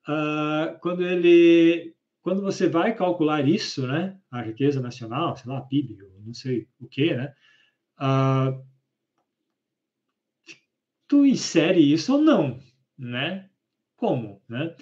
uh, 0.08 0.80
quando 0.82 1.06
ele 1.06 1.94
quando 2.24 2.42
você 2.42 2.70
vai 2.70 2.96
calcular 2.96 3.46
isso, 3.46 3.86
né, 3.86 4.18
a 4.32 4.42
riqueza 4.42 4.80
nacional, 4.80 5.36
sei 5.36 5.52
lá, 5.52 5.60
PIB, 5.60 5.98
não 6.26 6.34
sei 6.34 6.70
o 6.80 6.88
que, 6.88 7.14
né, 7.14 7.34
uh, 8.00 8.66
tu 11.06 11.26
insere 11.26 11.80
isso 11.82 12.14
ou 12.14 12.22
não, 12.22 12.60
né? 12.98 13.50
Como, 13.98 14.42
né? 14.48 14.74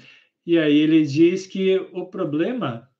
E 0.45 0.57
aí 0.57 0.77
ele 0.77 1.03
diz 1.03 1.47
que 1.47 1.77
o 1.93 2.05
problema 2.05 2.90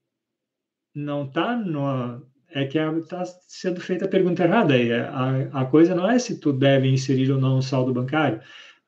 não 0.94 1.26
está 1.26 1.56
no 1.56 2.22
é 2.54 2.66
que 2.66 2.78
está 2.78 3.24
sendo 3.48 3.80
feita 3.80 4.06
a 4.06 4.10
pergunta 4.10 4.44
errada. 4.44 4.76
A, 5.10 5.62
a 5.62 5.66
coisa 5.66 5.96
não 5.96 6.10
é 6.10 6.20
se 6.20 6.40
tu 6.40 6.52
deve 6.52 6.90
inserir 6.90 7.32
ou 7.32 7.40
não 7.40 7.58
um 7.58 7.62
saldo 7.62 7.94
bancário. 7.94 8.42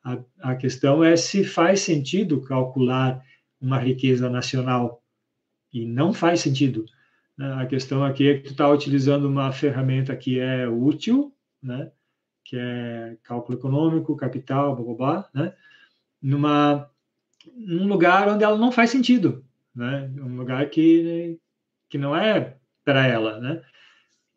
A, 0.04 0.18
a 0.40 0.54
questão 0.54 1.02
é 1.02 1.16
se 1.16 1.44
faz 1.44 1.80
sentido 1.80 2.42
calcular 2.42 3.24
uma 3.60 3.78
riqueza 3.78 4.28
nacional. 4.28 5.02
E 5.72 5.86
não 5.86 6.12
faz 6.12 6.40
sentido. 6.40 6.84
Né? 7.36 7.52
A 7.54 7.66
questão 7.66 8.04
aqui 8.04 8.28
é 8.28 8.34
que 8.34 8.44
tu 8.44 8.50
está 8.50 8.68
utilizando 8.68 9.24
uma 9.24 9.50
ferramenta 9.50 10.14
que 10.14 10.38
é 10.38 10.68
útil, 10.68 11.34
né? 11.62 11.90
que 12.44 12.56
é 12.58 13.16
cálculo 13.22 13.58
econômico, 13.58 14.14
capital, 14.14 14.76
blá, 14.76 14.84
blá, 14.84 14.94
blá 14.94 15.30
né? 15.32 15.54
Numa, 16.20 16.90
num 17.56 17.86
lugar 17.86 18.28
onde 18.28 18.44
ela 18.44 18.58
não 18.58 18.70
faz 18.70 18.90
sentido. 18.90 19.42
Né? 19.74 20.10
Um 20.18 20.36
lugar 20.36 20.68
que, 20.68 21.40
que 21.94 21.98
não 21.98 22.16
é 22.16 22.56
para 22.84 23.06
ela, 23.06 23.38
né? 23.38 23.62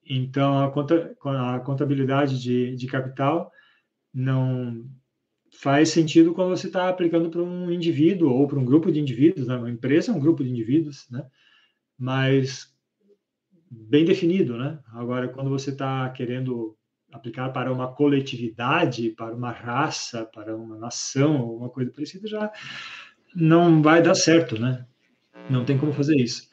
Então, 0.07 0.63
a, 0.63 0.71
conta, 0.71 1.17
a 1.23 1.59
contabilidade 1.59 2.39
de, 2.39 2.75
de 2.75 2.85
capital 2.85 3.51
não 4.13 4.85
faz 5.59 5.89
sentido 5.89 6.35
quando 6.35 6.55
você 6.55 6.67
está 6.67 6.87
aplicando 6.87 7.31
para 7.31 7.41
um 7.41 7.71
indivíduo 7.71 8.29
ou 8.31 8.47
para 8.47 8.59
um 8.59 8.63
grupo 8.63 8.91
de 8.91 8.99
indivíduos, 8.99 9.47
né? 9.47 9.55
Uma 9.55 9.71
empresa 9.71 10.11
é 10.11 10.15
um 10.15 10.19
grupo 10.19 10.43
de 10.43 10.51
indivíduos, 10.51 11.07
né? 11.09 11.25
Mas 11.97 12.71
bem 13.71 14.05
definido, 14.05 14.55
né? 14.55 14.79
Agora, 14.93 15.27
quando 15.27 15.49
você 15.49 15.71
está 15.71 16.07
querendo 16.11 16.77
aplicar 17.11 17.49
para 17.49 17.73
uma 17.73 17.91
coletividade, 17.91 19.09
para 19.17 19.35
uma 19.35 19.49
raça, 19.51 20.25
para 20.25 20.55
uma 20.55 20.77
nação, 20.77 21.41
ou 21.41 21.57
uma 21.57 21.71
coisa 21.71 21.89
parecida, 21.89 22.27
já 22.27 22.51
não 23.35 23.81
vai 23.81 23.99
dar 23.99 24.13
certo, 24.13 24.59
né? 24.59 24.85
Não 25.49 25.65
tem 25.65 25.75
como 25.75 25.91
fazer 25.91 26.17
isso. 26.17 26.46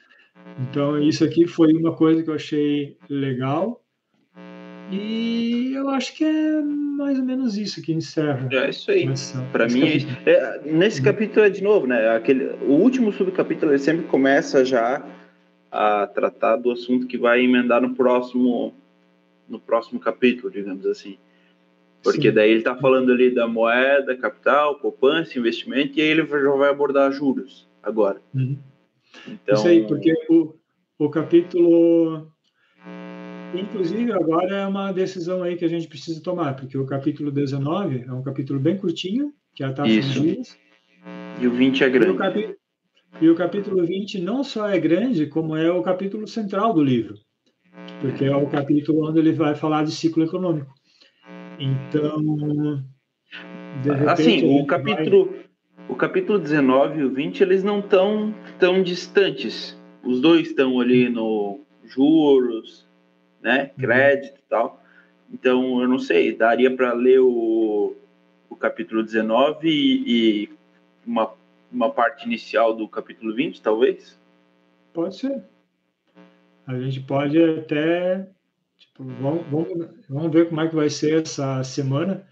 Então, 0.58 1.00
isso 1.00 1.24
aqui 1.24 1.46
foi 1.46 1.72
uma 1.72 1.94
coisa 1.94 2.22
que 2.22 2.30
eu 2.30 2.34
achei 2.34 2.96
legal. 3.08 3.82
E 4.92 5.72
eu 5.74 5.88
acho 5.88 6.14
que 6.14 6.24
é 6.24 6.62
mais 6.62 7.18
ou 7.18 7.24
menos 7.24 7.56
isso 7.56 7.82
que 7.82 7.92
encerra. 7.92 8.48
É 8.52 8.70
isso 8.70 8.90
aí. 8.90 9.08
Para 9.50 9.66
mim, 9.66 10.06
é, 10.24 10.30
é, 10.30 10.60
nesse 10.64 10.98
uhum. 10.98 11.04
capítulo 11.04 11.46
é 11.46 11.50
de 11.50 11.62
novo, 11.62 11.86
né? 11.86 12.14
Aquele, 12.14 12.44
o 12.62 12.72
último 12.72 13.12
subcapítulo 13.12 13.72
ele 13.72 13.78
sempre 13.78 14.06
começa 14.06 14.64
já 14.64 15.04
a 15.70 16.06
tratar 16.06 16.56
do 16.56 16.70
assunto 16.70 17.06
que 17.06 17.18
vai 17.18 17.42
emendar 17.42 17.82
no 17.82 17.94
próximo, 17.94 18.74
no 19.48 19.58
próximo 19.58 19.98
capítulo, 19.98 20.52
digamos 20.52 20.86
assim. 20.86 21.18
Porque 22.02 22.28
Sim. 22.28 22.34
daí 22.34 22.50
ele 22.50 22.58
está 22.58 22.76
falando 22.76 23.10
ali 23.10 23.34
da 23.34 23.48
moeda, 23.48 24.14
capital, 24.14 24.76
poupança, 24.76 25.38
investimento, 25.38 25.98
e 25.98 26.02
aí 26.02 26.08
ele 26.08 26.26
já 26.26 26.50
vai 26.50 26.70
abordar 26.70 27.10
juros 27.10 27.66
agora. 27.82 28.20
Uhum. 28.34 28.56
Então... 29.26 29.54
Isso 29.54 29.68
aí, 29.68 29.86
porque 29.86 30.12
o, 30.30 30.54
o 30.98 31.10
capítulo. 31.10 32.32
Inclusive, 33.54 34.12
agora 34.12 34.56
é 34.56 34.66
uma 34.66 34.92
decisão 34.92 35.42
aí 35.42 35.56
que 35.56 35.64
a 35.64 35.68
gente 35.68 35.86
precisa 35.86 36.20
tomar, 36.20 36.56
porque 36.56 36.76
o 36.76 36.86
capítulo 36.86 37.30
19 37.30 38.04
é 38.06 38.12
um 38.12 38.22
capítulo 38.22 38.58
bem 38.58 38.76
curtinho, 38.76 39.32
que 39.54 39.62
é 39.62 39.66
a 39.66 39.72
taxa 39.72 39.92
Isso. 39.92 40.20
de. 40.20 40.42
E 41.40 41.46
o 41.46 41.52
20 41.52 41.84
é 41.84 41.88
grande. 41.88 42.40
E 42.40 42.46
o, 42.46 42.56
e 43.20 43.30
o 43.30 43.34
capítulo 43.36 43.86
20 43.86 44.20
não 44.20 44.42
só 44.42 44.68
é 44.68 44.78
grande, 44.78 45.26
como 45.26 45.56
é 45.56 45.70
o 45.70 45.82
capítulo 45.82 46.26
central 46.26 46.72
do 46.72 46.82
livro, 46.82 47.14
porque 48.00 48.24
é 48.24 48.34
o 48.34 48.48
capítulo 48.48 49.08
onde 49.08 49.20
ele 49.20 49.32
vai 49.32 49.54
falar 49.54 49.84
de 49.84 49.92
ciclo 49.92 50.24
econômico. 50.24 50.74
Então, 51.58 52.82
repente, 53.90 54.08
assim, 54.08 54.60
o 54.60 54.66
capítulo 54.66 55.26
vai 55.26 55.44
o 55.88 55.94
capítulo 55.94 56.38
19 56.38 57.00
e 57.00 57.04
o 57.04 57.10
20 57.10 57.42
eles 57.42 57.62
não 57.62 57.80
estão 57.80 58.34
tão 58.58 58.82
distantes. 58.82 59.78
Os 60.02 60.20
dois 60.20 60.48
estão 60.48 60.80
ali 60.80 61.08
no 61.08 61.60
juros, 61.84 62.86
né, 63.42 63.70
uhum. 63.76 63.84
crédito 63.84 64.38
e 64.38 64.48
tal. 64.48 64.82
Então, 65.32 65.80
eu 65.82 65.88
não 65.88 65.98
sei, 65.98 66.34
daria 66.34 66.74
para 66.74 66.92
ler 66.92 67.20
o, 67.20 67.94
o 68.48 68.56
capítulo 68.56 69.02
19 69.02 69.68
e, 69.68 70.44
e, 70.44 70.50
uma, 71.06 71.32
uma 71.70 71.90
parte 71.90 72.24
inicial 72.24 72.74
do 72.74 72.88
capítulo 72.88 73.34
20, 73.34 73.60
talvez? 73.60 74.18
Pode 74.92 75.16
ser. 75.16 75.42
A 76.66 76.78
gente 76.78 77.00
pode 77.00 77.42
até. 77.42 78.26
Tipo, 78.78 79.04
vamos, 79.04 79.46
vamos, 79.50 79.88
vamos 80.08 80.32
ver 80.32 80.48
como 80.48 80.60
é 80.60 80.68
que 80.68 80.74
vai 80.74 80.88
ser 80.88 81.22
essa 81.22 81.62
semana 81.62 82.24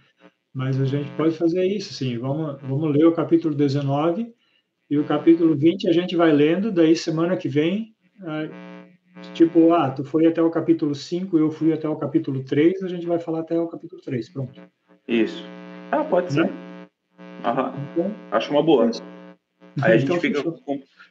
mas 0.55 0.81
a 0.81 0.85
gente 0.85 1.11
pode 1.12 1.37
fazer 1.37 1.65
isso, 1.65 1.95
sim. 1.95 2.19
Vamos, 2.19 2.61
vamos 2.62 2.95
ler 2.95 3.07
o 3.07 3.12
capítulo 3.12 3.55
19 3.55 4.33
e 4.91 4.99
o 4.99 5.05
capítulo 5.05 5.57
20 5.57 5.89
a 5.89 5.93
gente 5.93 6.15
vai 6.15 6.33
lendo, 6.33 6.70
daí 6.70 6.95
semana 6.95 7.37
que 7.37 7.49
vem, 7.49 7.95
tipo, 9.33 9.73
ah, 9.73 9.91
tu 9.91 10.05
foi 10.05 10.27
até 10.27 10.43
o 10.43 10.51
capítulo 10.51 10.95
5 10.95 11.39
e 11.39 11.41
eu 11.41 11.51
fui 11.51 11.73
até 11.73 11.89
o 11.89 11.97
capítulo 11.97 12.45
3, 12.45 12.83
a 12.83 12.89
gente 12.89 13.07
vai 13.07 13.19
falar 13.19 13.41
até 13.41 13.59
o 13.59 13.69
capítulo 13.69 14.03
3, 14.03 14.29
pronto. 14.29 14.61
Isso. 15.09 15.43
Ah, 15.91 16.05
pode 16.05 16.33
ser. 16.33 16.45
Né? 16.45 16.87
Aham. 17.45 17.73
Então, 17.93 18.15
Acho 18.31 18.51
uma 18.51 18.62
boa. 18.62 18.91
Aí 19.81 19.93
a 19.93 19.97
gente 19.97 20.05
então, 20.05 20.20
fica 20.20 20.43
com, 20.43 20.53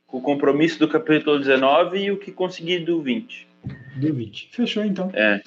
com, 0.07 0.17
o 0.17 0.21
compromisso 0.21 0.77
do 0.77 0.87
capítulo 0.87 1.39
19 1.39 1.97
e 1.97 2.11
o 2.11 2.17
que 2.17 2.31
conseguir 2.31 2.79
do 2.79 3.01
20. 3.01 3.47
Do 3.95 4.13
20. 4.13 4.49
Fechou, 4.51 4.85
então. 4.85 5.09
É. 5.13 5.41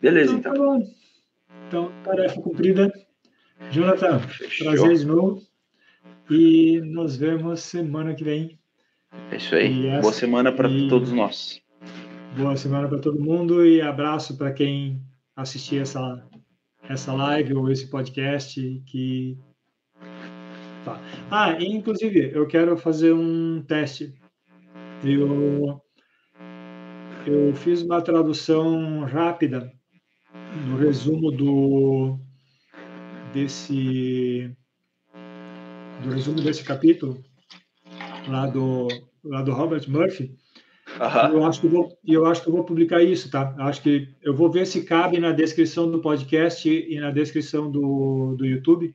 Beleza, 0.00 0.34
então. 0.34 0.52
então. 0.52 0.80
Tá 0.80 0.97
então, 1.68 1.92
tarefa 2.02 2.40
cumprida. 2.40 2.90
Jonathan, 3.70 4.18
Fechou. 4.20 4.72
prazer 4.72 4.96
de 4.96 5.06
novo. 5.06 5.42
E 6.30 6.80
nos 6.80 7.16
vemos 7.16 7.60
semana 7.60 8.14
que 8.14 8.24
vem. 8.24 8.58
É 9.30 9.36
isso 9.36 9.54
aí. 9.54 9.86
Essa, 9.86 10.00
boa 10.00 10.12
semana 10.12 10.50
para 10.50 10.68
todos 10.88 11.12
nós. 11.12 11.60
Boa 12.38 12.56
semana 12.56 12.88
para 12.88 12.98
todo 12.98 13.20
mundo 13.20 13.66
e 13.66 13.82
abraço 13.82 14.36
para 14.38 14.50
quem 14.50 15.02
assistir 15.36 15.82
essa, 15.82 16.26
essa 16.88 17.12
live 17.12 17.54
ou 17.54 17.70
esse 17.70 17.86
podcast 17.86 18.82
que 18.86 19.38
Tá. 20.84 21.00
Ah, 21.30 21.56
inclusive, 21.60 22.30
eu 22.32 22.46
quero 22.46 22.78
fazer 22.78 23.12
um 23.12 23.62
teste. 23.62 24.14
Eu, 25.04 25.82
eu 27.26 27.54
fiz 27.54 27.82
uma 27.82 28.00
tradução 28.00 29.04
rápida 29.04 29.77
no 30.66 30.76
resumo 30.76 31.30
do 31.30 32.18
desse 33.32 34.50
do 36.02 36.10
resumo 36.10 36.40
desse 36.40 36.64
capítulo 36.64 37.22
lá 38.28 38.46
do 38.46 38.88
lá 39.24 39.42
do 39.42 39.52
Robert 39.52 39.88
Murphy 39.88 40.34
uhum. 41.00 41.38
eu 41.38 41.44
acho 41.44 41.60
que 41.60 41.68
vou 41.68 41.98
eu 42.06 42.26
acho 42.26 42.42
que 42.42 42.50
vou 42.50 42.64
publicar 42.64 43.02
isso 43.02 43.30
tá? 43.30 43.54
Eu 43.58 43.64
acho 43.64 43.82
que 43.82 44.08
eu 44.22 44.34
vou 44.34 44.50
ver 44.50 44.66
se 44.66 44.84
cabe 44.84 45.18
na 45.18 45.32
descrição 45.32 45.90
do 45.90 46.00
podcast 46.00 46.68
e 46.68 46.98
na 47.00 47.10
descrição 47.10 47.70
do, 47.70 48.34
do 48.36 48.46
YouTube. 48.46 48.94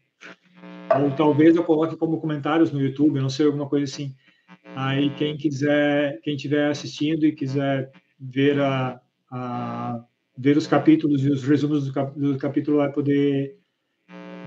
Ou 1.01 1.11
talvez 1.11 1.55
eu 1.55 1.63
coloque 1.63 1.95
como 1.95 2.19
comentários 2.19 2.71
no 2.71 2.81
YouTube 2.81 3.19
não 3.19 3.29
sei 3.29 3.45
alguma 3.45 3.67
coisa 3.67 3.85
assim. 3.85 4.15
Aí 4.75 5.09
quem 5.15 5.37
quiser 5.37 6.19
quem 6.21 6.35
estiver 6.35 6.69
assistindo 6.69 7.25
e 7.25 7.31
quiser 7.31 7.91
ver 8.19 8.59
a, 8.59 8.99
a 9.31 10.03
ver 10.37 10.57
os 10.57 10.67
capítulos 10.67 11.23
e 11.23 11.29
os 11.29 11.43
resumos 11.43 11.87
do, 11.87 11.93
cap, 11.93 12.19
do 12.19 12.37
capítulo 12.37 12.77
vai 12.77 12.91
poder 12.91 13.57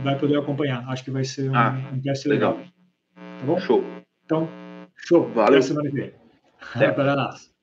vai 0.02 0.18
poder 0.18 0.38
acompanhar. 0.38 0.86
Acho 0.88 1.04
que 1.04 1.10
vai 1.10 1.24
ser 1.24 1.50
um, 1.50 1.56
ah, 1.56 1.90
um 1.92 2.00
teste 2.00 2.28
legal. 2.28 2.56
legal. 2.56 2.72
Tá 3.14 3.46
bom? 3.46 3.58
Show. 3.58 3.82
Então, 4.24 4.48
show. 4.96 5.28
Valeu. 5.28 5.58
Até 5.58 5.62
semana 5.62 5.90
que 5.90 5.96
vem. 5.96 6.12
Até. 6.74 6.86
Até. 6.86 7.55